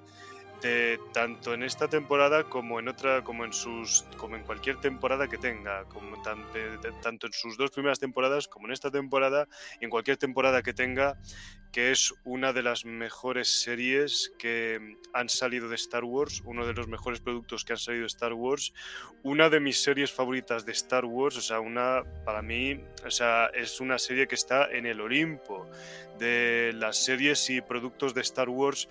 tanto 1.12 1.54
en 1.54 1.64
esta 1.64 1.88
temporada 1.88 2.44
como 2.44 2.80
en 2.80 2.88
otra 2.88 3.24
como 3.24 3.46
en 3.46 3.54
sus 3.54 4.06
como 4.18 4.36
en 4.36 4.44
cualquier 4.44 4.80
temporada 4.80 5.28
que 5.28 5.38
tenga 5.38 5.86
como 5.86 6.18
de- 6.54 6.92
tanto 7.02 7.28
en 7.28 7.34
sus 7.34 7.58
dos 7.58 7.72
primeras 7.72 8.00
temporadas 8.00 8.48
como 8.48 8.68
en 8.68 8.74
esta 8.74 8.92
temporada 8.92 9.48
y 9.80 9.86
en 9.86 9.90
cualquier 9.90 10.18
temporada 10.18 10.62
que 10.62 10.74
tenga 10.74 11.18
que 11.72 11.92
es 11.92 12.14
una 12.26 12.52
de 12.54 12.62
las 12.64 12.84
mejores 12.84 13.62
series 13.62 14.34
que 14.38 14.98
han 15.14 15.30
salido 15.30 15.68
de 15.70 15.76
Star 15.76 16.04
Wars 16.04 16.44
uno 16.46 16.66
de 16.66 16.74
los 16.74 16.88
mejores 16.88 17.22
productos 17.22 17.66
que 17.66 17.74
han 17.74 17.80
salido 17.80 18.02
de 18.04 18.08
Star 18.08 18.34
Wars 18.34 18.72
una 19.24 19.50
de 19.50 19.60
mis 19.60 19.82
series 19.82 20.12
favoritas 20.12 20.66
de 20.66 20.74
Star 20.74 21.06
Wars 21.06 21.38
o 21.38 21.42
sea 21.42 21.60
una 21.60 22.04
para 22.24 22.42
mí 22.42 22.80
o 23.06 23.10
sea 23.10 23.48
es 23.48 23.80
una 23.80 23.98
serie 23.98 24.28
que 24.28 24.36
está 24.36 24.70
en 24.72 24.86
el 24.86 25.02
Olimpo 25.02 25.68
de 26.20 26.72
las 26.76 27.04
series 27.04 27.50
y 27.50 27.62
productos 27.62 28.14
de 28.14 28.22
Star 28.22 28.50
Wars 28.50 28.88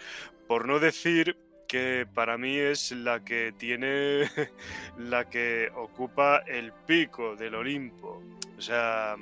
por 0.48 0.66
no 0.66 0.80
decir 0.80 1.36
que 1.70 2.05
para 2.12 2.36
mí 2.36 2.59
es 2.59 2.90
la 2.90 3.24
que 3.24 3.55
tiene, 3.56 4.24
la 4.98 5.30
que 5.30 5.70
ocupa 5.76 6.38
el 6.38 6.72
pico 6.72 7.36
del 7.36 7.55
Olimpo. 7.55 8.20
O 8.59 8.60
sea, 8.60 9.14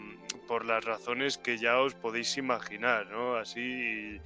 por 0.46 0.64
las 0.64 0.82
razones 0.82 1.36
que 1.36 1.58
ya 1.58 1.78
os 1.78 1.94
podéis 1.94 2.38
imaginar, 2.38 3.06
¿no? 3.10 3.36
Así. 3.36 4.18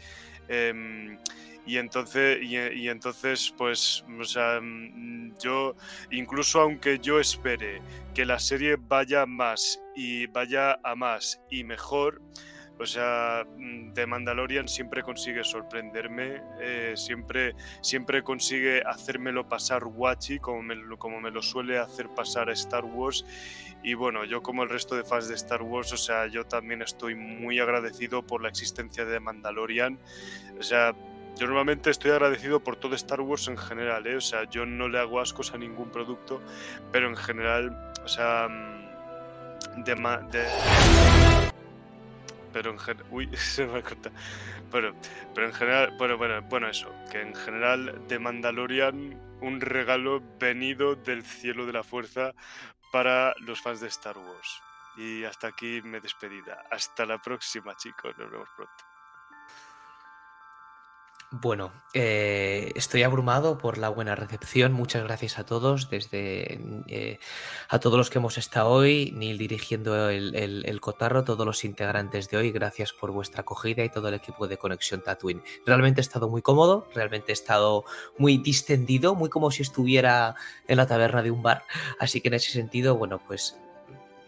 em, 0.48 1.18
y 1.66 1.78
entonces, 1.78 2.38
y 2.42 2.88
entonces, 2.88 3.52
pues, 3.58 4.04
o 4.20 4.24
sea, 4.24 4.60
mm, 4.60 5.34
yo, 5.42 5.74
incluso 6.12 6.60
aunque 6.60 7.00
yo 7.00 7.18
espere 7.18 7.80
que 8.14 8.24
la 8.24 8.38
serie 8.38 8.76
vaya 8.78 9.26
más 9.26 9.80
y 9.96 10.26
vaya 10.28 10.78
a 10.84 10.94
más 10.94 11.40
y 11.50 11.64
mejor, 11.64 12.20
o 12.82 12.86
sea, 12.86 13.44
mm, 13.56 13.92
The 13.94 14.06
Mandalorian 14.06 14.68
siempre 14.68 15.02
consigue 15.02 15.42
sorprenderme, 15.44 16.42
eh, 16.60 16.92
siempre, 16.96 17.54
siempre 17.80 18.22
consigue 18.22 18.82
hacérmelo 18.84 19.48
pasar 19.48 19.84
guachi, 19.84 20.38
como 20.38 20.62
me, 20.62 20.76
como 20.98 21.20
me 21.20 21.30
lo 21.30 21.40
suele 21.42 21.78
hacer 21.78 22.08
pasar 22.10 22.50
a 22.50 22.52
Star 22.52 22.84
Wars. 22.84 23.24
Y 23.82 23.94
bueno, 23.94 24.24
yo 24.24 24.42
como 24.42 24.62
el 24.62 24.68
resto 24.68 24.94
de 24.94 25.02
fans 25.04 25.28
de 25.28 25.34
Star 25.34 25.62
Wars, 25.62 25.92
o 25.92 25.96
sea, 25.96 26.26
yo 26.26 26.44
también 26.44 26.82
estoy 26.82 27.14
muy 27.14 27.58
agradecido 27.58 28.22
por 28.26 28.42
la 28.42 28.48
existencia 28.48 29.04
de 29.04 29.14
The 29.14 29.20
Mandalorian. 29.20 29.98
O 30.58 30.62
sea, 30.62 30.94
yo 31.36 31.46
normalmente 31.46 31.90
estoy 31.90 32.10
agradecido 32.10 32.60
por 32.62 32.76
todo 32.76 32.94
Star 32.94 33.20
Wars 33.22 33.48
en 33.48 33.56
general, 33.56 34.06
¿eh? 34.06 34.16
O 34.16 34.20
sea, 34.20 34.44
yo 34.50 34.66
no 34.66 34.88
le 34.88 34.98
hago 34.98 35.18
ascos 35.20 35.54
a 35.54 35.58
ningún 35.58 35.90
producto, 35.90 36.42
pero 36.92 37.08
en 37.08 37.16
general, 37.16 37.92
o 38.04 38.08
sea... 38.08 38.48
mm, 38.48 38.82
de, 39.84 39.94
ma- 39.96 40.18
de- 40.18 41.51
pero 42.52 42.70
en 42.70 42.78
general 42.78 43.06
uy 43.10 43.28
se 43.36 43.66
me 43.66 43.82
corta 43.82 44.10
bueno 44.70 44.94
pero 45.34 45.46
en 45.46 45.52
general 45.52 45.94
bueno 45.98 46.16
bueno 46.16 46.42
bueno 46.42 46.68
eso 46.68 46.92
que 47.10 47.20
en 47.20 47.34
general 47.34 48.06
de 48.08 48.18
Mandalorian 48.18 49.32
un 49.42 49.60
regalo 49.60 50.22
venido 50.38 50.94
del 50.94 51.24
cielo 51.24 51.66
de 51.66 51.72
la 51.72 51.82
fuerza 51.82 52.32
para 52.92 53.34
los 53.40 53.60
fans 53.60 53.80
de 53.80 53.88
Star 53.88 54.16
Wars. 54.16 54.62
Y 54.96 55.24
hasta 55.24 55.48
aquí 55.48 55.80
me 55.82 56.00
despedida. 56.00 56.64
Hasta 56.70 57.04
la 57.06 57.20
próxima 57.20 57.74
chicos 57.76 58.16
nos 58.18 58.30
vemos 58.30 58.48
pronto 58.56 58.91
Bueno, 61.34 61.72
eh, 61.94 62.72
estoy 62.74 63.04
abrumado 63.04 63.56
por 63.56 63.78
la 63.78 63.88
buena 63.88 64.14
recepción. 64.14 64.74
Muchas 64.74 65.02
gracias 65.02 65.38
a 65.38 65.46
todos, 65.46 65.88
desde 65.88 66.60
eh, 66.88 67.18
a 67.70 67.78
todos 67.80 67.96
los 67.96 68.10
que 68.10 68.18
hemos 68.18 68.36
estado 68.36 68.68
hoy, 68.68 69.12
Neil 69.16 69.38
dirigiendo 69.38 70.10
el, 70.10 70.34
el- 70.34 70.62
el 70.66 70.80
cotarro, 70.82 71.24
todos 71.24 71.46
los 71.46 71.64
integrantes 71.64 72.28
de 72.28 72.36
hoy. 72.36 72.52
Gracias 72.52 72.92
por 72.92 73.12
vuestra 73.12 73.40
acogida 73.40 73.82
y 73.82 73.88
todo 73.88 74.08
el 74.08 74.14
equipo 74.14 74.46
de 74.46 74.58
Conexión 74.58 75.00
Tatooine. 75.02 75.42
Realmente 75.64 76.02
he 76.02 76.04
estado 76.04 76.28
muy 76.28 76.42
cómodo, 76.42 76.86
realmente 76.94 77.32
he 77.32 77.34
estado 77.34 77.84
muy 78.18 78.36
distendido, 78.36 79.14
muy 79.14 79.30
como 79.30 79.50
si 79.50 79.62
estuviera 79.62 80.34
en 80.68 80.76
la 80.76 80.86
taberna 80.86 81.22
de 81.22 81.30
un 81.30 81.42
bar. 81.42 81.64
Así 81.98 82.20
que 82.20 82.28
en 82.28 82.34
ese 82.34 82.52
sentido, 82.52 82.96
bueno, 82.98 83.18
pues 83.26 83.56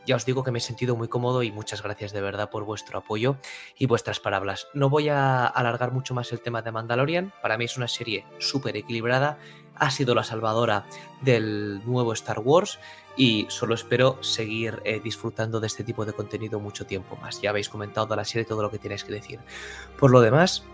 ya 0.06 0.16
os 0.16 0.26
digo 0.26 0.42
que 0.44 0.50
me 0.50 0.58
he 0.58 0.60
sentido 0.60 0.96
muy 0.96 1.08
cómodo 1.08 1.42
y 1.42 1.50
muchas 1.50 1.82
gracias 1.82 2.12
de 2.12 2.20
verdad 2.20 2.50
por 2.50 2.64
vuestro 2.64 2.98
apoyo 2.98 3.36
y 3.78 3.86
vuestras 3.86 4.20
palabras. 4.20 4.68
No 4.74 4.90
voy 4.90 5.08
a 5.08 5.46
alargar 5.46 5.92
mucho 5.92 6.14
más 6.14 6.32
el 6.32 6.40
tema 6.40 6.62
de 6.62 6.72
Mandalorian. 6.72 7.32
Para 7.42 7.56
mí 7.56 7.64
es 7.64 7.76
una 7.76 7.88
serie 7.88 8.24
súper 8.38 8.76
equilibrada. 8.76 9.38
Ha 9.76 9.90
sido 9.90 10.14
la 10.14 10.22
salvadora 10.22 10.84
del 11.22 11.84
nuevo 11.84 12.12
Star 12.12 12.38
Wars 12.40 12.78
y 13.16 13.46
solo 13.48 13.74
espero 13.74 14.22
seguir 14.22 14.80
eh, 14.84 15.00
disfrutando 15.02 15.60
de 15.60 15.66
este 15.66 15.84
tipo 15.84 16.04
de 16.04 16.12
contenido 16.12 16.60
mucho 16.60 16.86
tiempo 16.86 17.16
más. 17.16 17.40
Ya 17.40 17.50
habéis 17.50 17.68
comentado 17.68 18.14
la 18.14 18.24
serie 18.24 18.44
todo 18.44 18.62
lo 18.62 18.70
que 18.70 18.78
tenéis 18.78 19.04
que 19.04 19.12
decir. 19.12 19.40
Por 19.98 20.10
lo 20.10 20.20
demás, 20.20 20.64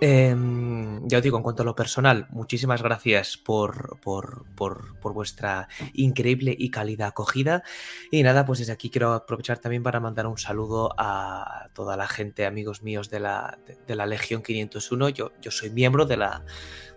em, 0.00 1.06
ya 1.08 1.18
os 1.18 1.22
digo, 1.24 1.36
en 1.36 1.42
cuanto 1.42 1.62
a 1.62 1.66
lo 1.66 1.74
personal, 1.74 2.26
muchísimas 2.30 2.82
gracias 2.82 3.36
por, 3.36 3.98
por, 4.00 4.44
por- 4.54 4.96
por 4.98 5.12
vuestra 5.12 5.68
increíble 5.92 6.54
y 6.56 6.70
cálida 6.70 7.06
acogida. 7.08 7.62
Y 8.10 8.22
nada, 8.22 8.44
pues 8.46 8.58
desde 8.60 8.72
aquí 8.72 8.90
quiero 8.90 9.12
aprovechar 9.12 9.58
también 9.58 9.82
para 9.82 10.00
mandar 10.00 10.26
un 10.26 10.38
saludo 10.38 10.94
a 10.98 11.68
toda 11.72 11.96
la 11.96 12.06
gente, 12.06 12.46
amigos 12.46 12.82
míos 12.82 13.10
de 13.10 13.20
la, 13.20 13.58
de, 13.86 13.94
la 13.96 14.06
Legión 14.06 14.42
501. 14.42 15.08
Yo, 15.10 15.32
yo 15.40 15.50
soy 15.50 15.70
miembro 15.70 16.04
de 16.06 16.16
la, 16.16 16.44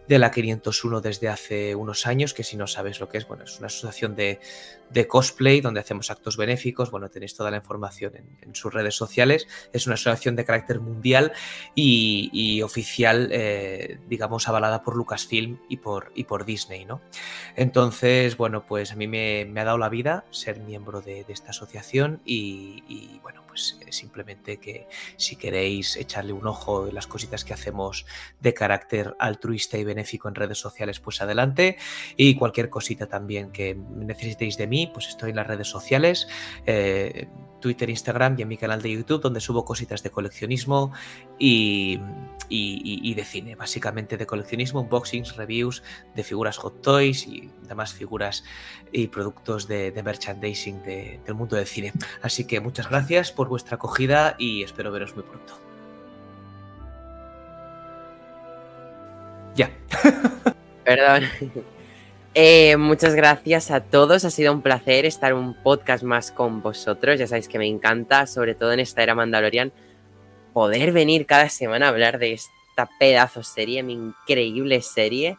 de 0.07 0.19
la 0.19 0.31
501 0.31 1.01
desde 1.01 1.29
hace 1.29 1.75
unos 1.75 2.05
años, 2.07 2.33
que 2.33 2.43
si 2.43 2.57
no 2.57 2.67
sabes 2.67 2.99
lo 2.99 3.09
que 3.09 3.17
es, 3.17 3.27
bueno, 3.27 3.43
es 3.43 3.57
una 3.59 3.67
asociación 3.67 4.15
de, 4.15 4.39
de 4.93 5.07
cosplay 5.07 5.61
donde 5.61 5.79
hacemos 5.79 6.11
actos 6.11 6.37
benéficos. 6.37 6.91
Bueno, 6.91 7.09
tenéis 7.09 7.35
toda 7.35 7.51
la 7.51 7.57
información 7.57 8.13
en, 8.41 8.55
sus 8.55 8.73
redes 8.73 8.95
sociales. 8.95 9.47
Es 9.73 9.85
una 9.85 9.95
asociación 9.95 10.35
de 10.35 10.45
carácter 10.45 10.79
mundial 10.79 11.31
y, 11.75 12.29
y 12.33 12.61
oficial, 12.61 13.29
eh, 13.31 13.99
digamos, 14.07 14.47
avalada 14.47 14.83
por 14.83 14.95
Lucasfilm 14.95 15.59
y 15.69 15.77
por, 15.77 16.11
y 16.15 16.25
por 16.25 16.45
Disney, 16.45 16.85
¿no? 16.85 17.01
Entonces, 17.55 18.37
bueno, 18.37 18.65
pues 18.65 18.91
a 18.91 18.95
mí 18.95 19.07
me, 19.07 19.41
ha 19.55 19.63
dado 19.63 19.77
la 19.77 19.89
vida 19.89 20.25
ser 20.31 20.59
miembro 20.59 21.01
de, 21.01 21.25
esta 21.27 21.51
asociación 21.51 22.21
y, 22.25 23.19
bueno, 23.21 23.40
pues 23.51 23.77
eh, 23.85 23.91
simplemente 23.91 24.59
que 24.59 24.87
si 25.17 25.35
queréis 25.35 25.97
echarle 25.97 26.31
un 26.31 26.47
ojo 26.47 26.87
en 26.87 26.95
las 26.95 27.05
cositas 27.05 27.43
que 27.43 27.53
hacemos 27.53 28.05
de 28.39 28.53
carácter 28.53 29.13
altruista 29.19 29.77
y 29.77 29.83
benéfico 29.83 30.29
en 30.29 30.35
redes 30.35 30.57
sociales, 30.57 31.01
pues 31.01 31.21
adelante. 31.21 31.75
Y 32.15 32.35
cualquier 32.35 32.69
cosita 32.69 33.07
también 33.07 33.51
que 33.51 33.75
necesitéis 33.75 34.55
de 34.55 34.67
mí, 34.67 34.87
pues 34.87 35.09
estoy 35.09 35.31
en 35.31 35.35
las 35.35 35.47
redes 35.47 35.67
sociales, 35.67 36.29
eh, 36.65 37.27
Twitter, 37.61 37.89
Instagram 37.89 38.35
y 38.37 38.41
en 38.41 38.47
mi 38.49 38.57
canal 38.57 38.81
de 38.81 38.91
YouTube, 38.91 39.21
donde 39.21 39.39
subo 39.39 39.63
cositas 39.63 40.03
de 40.03 40.09
coleccionismo 40.09 40.91
y, 41.39 41.99
y- 42.49 43.13
de 43.13 43.23
cine, 43.23 43.55
básicamente 43.55 44.17
de 44.17 44.25
coleccionismo, 44.25 44.81
unboxings, 44.81 45.37
reviews 45.37 45.83
de 46.15 46.23
figuras 46.23 46.57
hot 46.57 46.81
toys 46.81 47.25
y 47.27 47.49
demás 47.69 47.93
figuras 47.93 48.43
y 48.91 49.07
productos 49.07 49.67
de, 49.67 49.91
de 49.91 50.03
merchandising 50.03 50.83
de- 50.83 51.19
del 51.25 51.35
mundo 51.35 51.55
del 51.55 51.65
cine. 51.67 51.93
Así 52.21 52.45
que 52.45 52.59
muchas 52.59 52.89
gracias 52.89 53.31
por 53.31 53.47
vuestra 53.47 53.75
acogida 53.75 54.35
y 54.37 54.63
espero 54.63 54.91
veros 54.91 55.15
muy 55.15 55.23
pronto. 55.23 55.57
Ya. 59.55 59.69
Perdón. 60.83 61.23
Eh, 62.33 62.77
muchas 62.77 63.13
gracias 63.13 63.71
a 63.71 63.81
todos. 63.81 64.23
Ha 64.23 64.29
sido 64.29 64.53
un 64.53 64.61
placer 64.61 65.05
estar 65.05 65.33
un 65.33 65.53
podcast 65.53 66.03
más 66.03 66.31
con 66.31 66.61
vosotros. 66.61 67.19
Ya 67.19 67.27
sabéis 67.27 67.49
que 67.49 67.59
me 67.59 67.67
encanta, 67.67 68.25
sobre 68.25 68.55
todo 68.55 68.71
en 68.71 68.79
esta 68.79 69.03
era 69.03 69.15
Mandalorian, 69.15 69.73
poder 70.53 70.93
venir 70.93 71.25
cada 71.25 71.49
semana 71.49 71.87
a 71.87 71.89
hablar 71.89 72.19
de 72.19 72.33
esta 72.33 72.89
pedazo 72.99 73.43
serie, 73.43 73.83
mi 73.83 73.93
increíble 73.93 74.81
serie. 74.81 75.37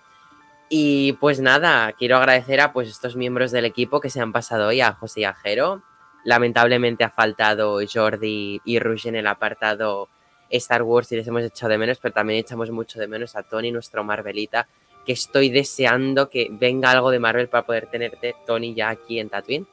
Y 0.68 1.14
pues 1.14 1.40
nada, 1.40 1.92
quiero 1.92 2.16
agradecer 2.18 2.60
a 2.60 2.74
pues 2.74 2.88
estos 2.88 3.16
miembros 3.16 3.52
del 3.52 3.64
equipo 3.64 4.00
que 4.00 4.10
se 4.10 4.20
han 4.20 4.32
pasado 4.32 4.68
hoy, 4.68 4.82
a 4.82 4.92
José 4.92 5.20
y 5.20 5.24
a 5.24 5.34
Jero. 5.34 5.82
Lamentablemente 6.24 7.04
ha 7.04 7.10
faltado 7.10 7.80
Jordi 7.90 8.60
y 8.64 8.78
Rush 8.78 9.06
en 9.06 9.16
el 9.16 9.26
apartado 9.26 10.08
Star 10.50 10.82
Wars 10.82 11.10
y 11.12 11.16
les 11.16 11.26
hemos 11.26 11.42
echado 11.42 11.70
de 11.70 11.78
menos, 11.78 11.98
pero 12.00 12.12
también 12.12 12.40
echamos 12.40 12.70
mucho 12.70 13.00
de 13.00 13.08
menos 13.08 13.34
a 13.34 13.42
Tony, 13.42 13.72
nuestro 13.72 14.04
Marvelita, 14.04 14.68
que 15.04 15.12
estoy 15.12 15.50
deseando 15.50 16.28
que 16.28 16.48
venga 16.50 16.90
algo 16.90 17.10
de 17.10 17.18
Marvel 17.18 17.48
para 17.48 17.66
poder 17.66 17.86
tenerte, 17.86 18.34
Tony, 18.46 18.74
ya 18.74 18.90
aquí 18.90 19.18
en 19.18 19.28
Tatooine. 19.28 19.66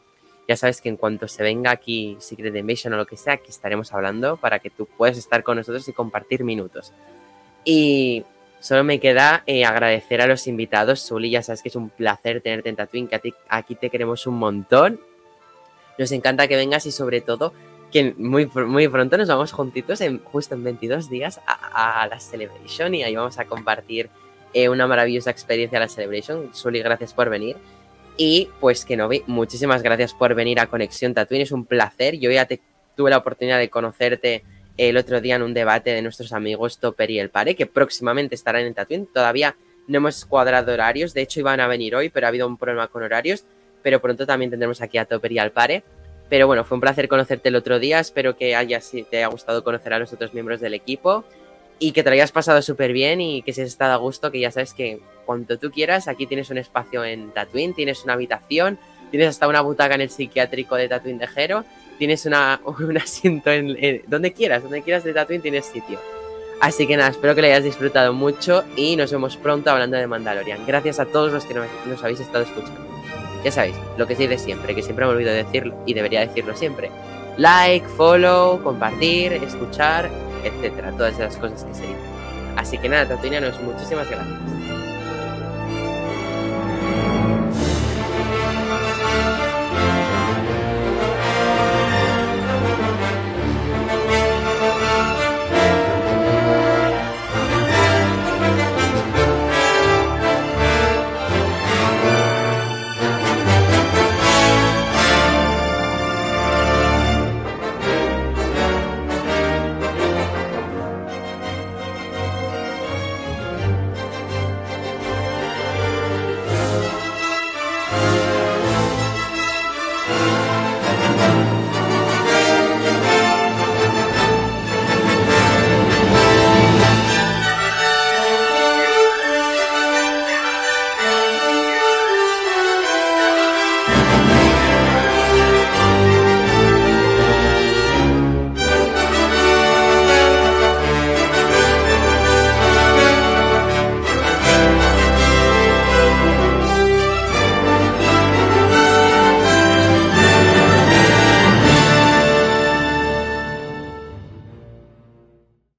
Ya 0.48 0.58
sabes 0.58 0.82
que 0.82 0.90
en 0.90 0.98
cuanto 0.98 1.28
se 1.28 1.44
venga 1.44 1.70
aquí 1.70 2.18
Secret 2.20 2.56
Invasion 2.56 2.94
o 2.94 2.98
lo 2.98 3.06
que 3.06 3.18
sea, 3.18 3.34
aquí 3.34 3.50
estaremos 3.50 3.94
hablando 3.94 4.38
para 4.38 4.58
que 4.60 4.72
tú 4.72 4.88
puedas 4.88 5.18
estar 5.18 5.44
con 5.44 5.58
nosotros 5.58 5.88
y 5.88 5.94
compartir 5.94 6.44
minutos. 6.44 6.92
Y 7.64 8.26
solo 8.60 8.84
me 8.84 9.00
queda 9.00 9.44
eh, 9.46 9.66
agradecer 9.66 10.22
a 10.22 10.28
los 10.28 10.48
invitados. 10.48 11.02
Sully, 11.02 11.30
ya 11.30 11.44
sabes 11.44 11.62
que 11.62 11.70
es 11.70 11.76
un 11.76 11.90
placer 11.90 12.42
tenerte 12.42 12.70
en 12.70 12.76
Tatooine, 12.76 13.08
que 13.08 13.34
aquí 13.48 13.76
te 13.76 13.92
queremos 13.92 14.26
un 14.26 14.40
montón. 14.40 15.00
Nos 16.00 16.12
encanta 16.12 16.48
que 16.48 16.56
vengas 16.56 16.88
y 16.88 16.92
sobre 16.92 17.22
todo 17.22 17.54
que 17.92 18.16
muy, 18.18 18.46
muy 18.46 18.88
pronto 18.88 19.18
nos 19.18 19.28
vamos 19.28 19.52
juntitos, 19.52 20.02
en, 20.02 20.20
justo 20.24 20.56
en 20.56 20.64
22 20.64 21.10
días, 21.10 21.42
a, 21.46 22.02
a 22.02 22.08
la 22.08 22.20
Celebration 22.20 22.94
y 22.96 23.04
ahí 23.04 23.16
vamos 23.16 23.40
a 23.40 23.46
compartir 23.46 24.10
eh, 24.54 24.70
una 24.70 24.88
maravillosa 24.88 25.30
experiencia 25.30 25.80
la 25.80 25.88
Celebration. 25.88 26.50
Sully, 26.54 26.82
gracias 26.82 27.14
por 27.14 27.30
venir. 27.30 27.58
Y 28.18 28.50
pues 28.60 28.86
no 28.90 29.10
muchísimas 29.28 29.82
gracias 29.82 30.14
por 30.14 30.36
venir 30.36 30.60
a 30.60 30.68
Conexión 30.68 31.14
Tatooine, 31.14 31.44
es 31.44 31.52
un 31.52 31.66
placer. 31.66 32.20
Yo 32.20 32.30
ya 32.30 32.46
te, 32.46 32.60
tuve 32.96 33.10
la 33.10 33.18
oportunidad 33.18 33.60
de 33.60 33.70
conocerte 33.70 34.44
el 34.76 34.98
otro 34.98 35.22
día 35.22 35.36
en 35.36 35.42
un 35.42 35.54
debate 35.54 35.92
de 35.92 36.02
nuestros 36.02 36.34
amigos 36.34 36.80
Topper 36.80 37.12
y 37.12 37.20
el 37.20 37.30
Pare, 37.30 37.56
que 37.56 37.66
próximamente 37.66 38.36
estarán 38.36 38.66
en 38.66 38.74
Tatooine. 38.74 39.08
Todavía 39.14 39.56
no 39.88 39.98
hemos 39.98 40.26
cuadrado 40.26 40.74
horarios, 40.74 41.14
de 41.14 41.22
hecho 41.22 41.40
iban 41.40 41.60
a 41.60 41.68
venir 41.68 41.96
hoy, 41.96 42.10
pero 42.10 42.28
ha 42.28 42.30
habido 42.30 42.48
un 42.48 42.58
problema 42.58 42.88
con 42.88 43.04
horarios. 43.04 43.46
Pero 43.84 44.02
pronto 44.02 44.26
también 44.26 44.50
tendremos 44.50 44.82
aquí 44.82 44.98
a 44.98 45.06
Topper 45.06 45.32
y 45.32 45.40
al 45.40 45.52
Pare. 45.52 45.84
Pero 46.30 46.46
bueno, 46.46 46.66
fue 46.66 46.76
un 46.76 46.82
placer 46.82 47.08
conocerte 47.08 47.48
el 47.50 47.56
otro 47.56 47.80
día. 47.80 48.00
Espero 48.00 48.36
que 48.36 48.56
haya, 48.56 48.82
si 48.82 49.04
te 49.04 49.18
haya 49.18 49.28
gustado 49.28 49.64
conocer 49.64 49.94
a 49.94 50.00
los 50.00 50.12
otros 50.12 50.34
miembros 50.34 50.60
del 50.60 50.74
equipo 50.74 51.24
y 51.80 51.92
que 51.94 52.04
te 52.04 52.10
lo 52.10 52.14
hayas 52.14 52.32
pasado 52.32 52.62
súper 52.62 52.92
bien 52.94 53.22
y 53.22 53.42
que 53.42 53.54
si 53.54 53.62
has 53.62 53.68
estado 53.68 53.94
a 53.94 53.98
gusto, 53.98 54.32
que 54.32 54.40
ya 54.40 54.52
sabes 54.52 54.74
que 54.74 55.00
cuando 55.26 55.58
tú 55.58 55.72
quieras, 55.72 56.08
aquí 56.08 56.26
tienes 56.28 56.50
un 56.50 56.58
espacio 56.58 57.04
en 57.06 57.32
Tatooine, 57.32 57.74
tienes 57.74 58.04
una 58.04 58.14
habitación, 58.14 58.78
tienes 59.12 59.30
hasta 59.30 59.48
una 59.48 59.62
butaca 59.62 59.96
en 59.96 60.02
el 60.02 60.10
psiquiátrico 60.10 60.76
de 60.76 60.90
Tatooine 60.90 61.20
de 61.20 61.28
Jero, 61.28 61.64
tienes 61.98 62.26
una, 62.26 62.60
un 62.80 62.98
asiento 62.98 63.50
en, 63.52 63.76
en- 63.84 64.04
donde 64.08 64.34
quieras, 64.34 64.64
donde 64.64 64.82
quieras 64.82 65.04
de 65.04 65.14
Tatooine 65.14 65.42
tienes 65.42 65.66
sitio. 65.66 66.00
Así 66.62 66.86
que 66.86 66.98
nada, 66.98 67.12
espero 67.12 67.34
que 67.36 67.42
lo 67.42 67.48
hayas 67.48 67.64
disfrutado 67.64 68.12
mucho 68.12 68.66
y 68.76 68.98
nos 68.98 69.12
vemos 69.14 69.38
pronto 69.38 69.70
hablando 69.72 69.96
de 69.96 70.06
Mandalorian. 70.08 70.66
Gracias 70.68 71.00
a 71.00 71.06
todos 71.06 71.32
los 71.32 71.46
que 71.46 71.54
nos, 71.54 71.68
nos 71.86 72.04
habéis 72.04 72.20
estado 72.20 72.44
escuchando. 72.44 72.82
Ya 73.46 73.52
sabéis, 73.54 73.76
lo 73.98 74.06
que 74.06 74.18
se 74.18 74.24
dice 74.28 74.38
siempre, 74.38 74.76
que 74.76 74.84
siempre 74.84 75.06
me 75.06 75.12
olvido 75.14 75.32
de 75.32 75.46
decirlo 75.46 75.82
y 75.86 75.94
debería 75.94 76.20
decirlo 76.20 76.54
siempre. 76.58 76.92
Like, 77.38 77.88
follow, 77.96 78.62
compartir, 78.62 79.32
escuchar, 79.32 80.10
etcétera. 80.44 80.92
Todas 80.92 81.14
esas 81.14 81.38
cosas 81.38 81.64
que 81.64 81.74
se 81.74 81.82
dicen. 81.82 81.98
Así 82.56 82.78
que 82.78 82.90
nada, 82.90 83.08
Tatuinianos, 83.08 83.60
muchísimas 83.62 84.10
gracias. 84.10 84.69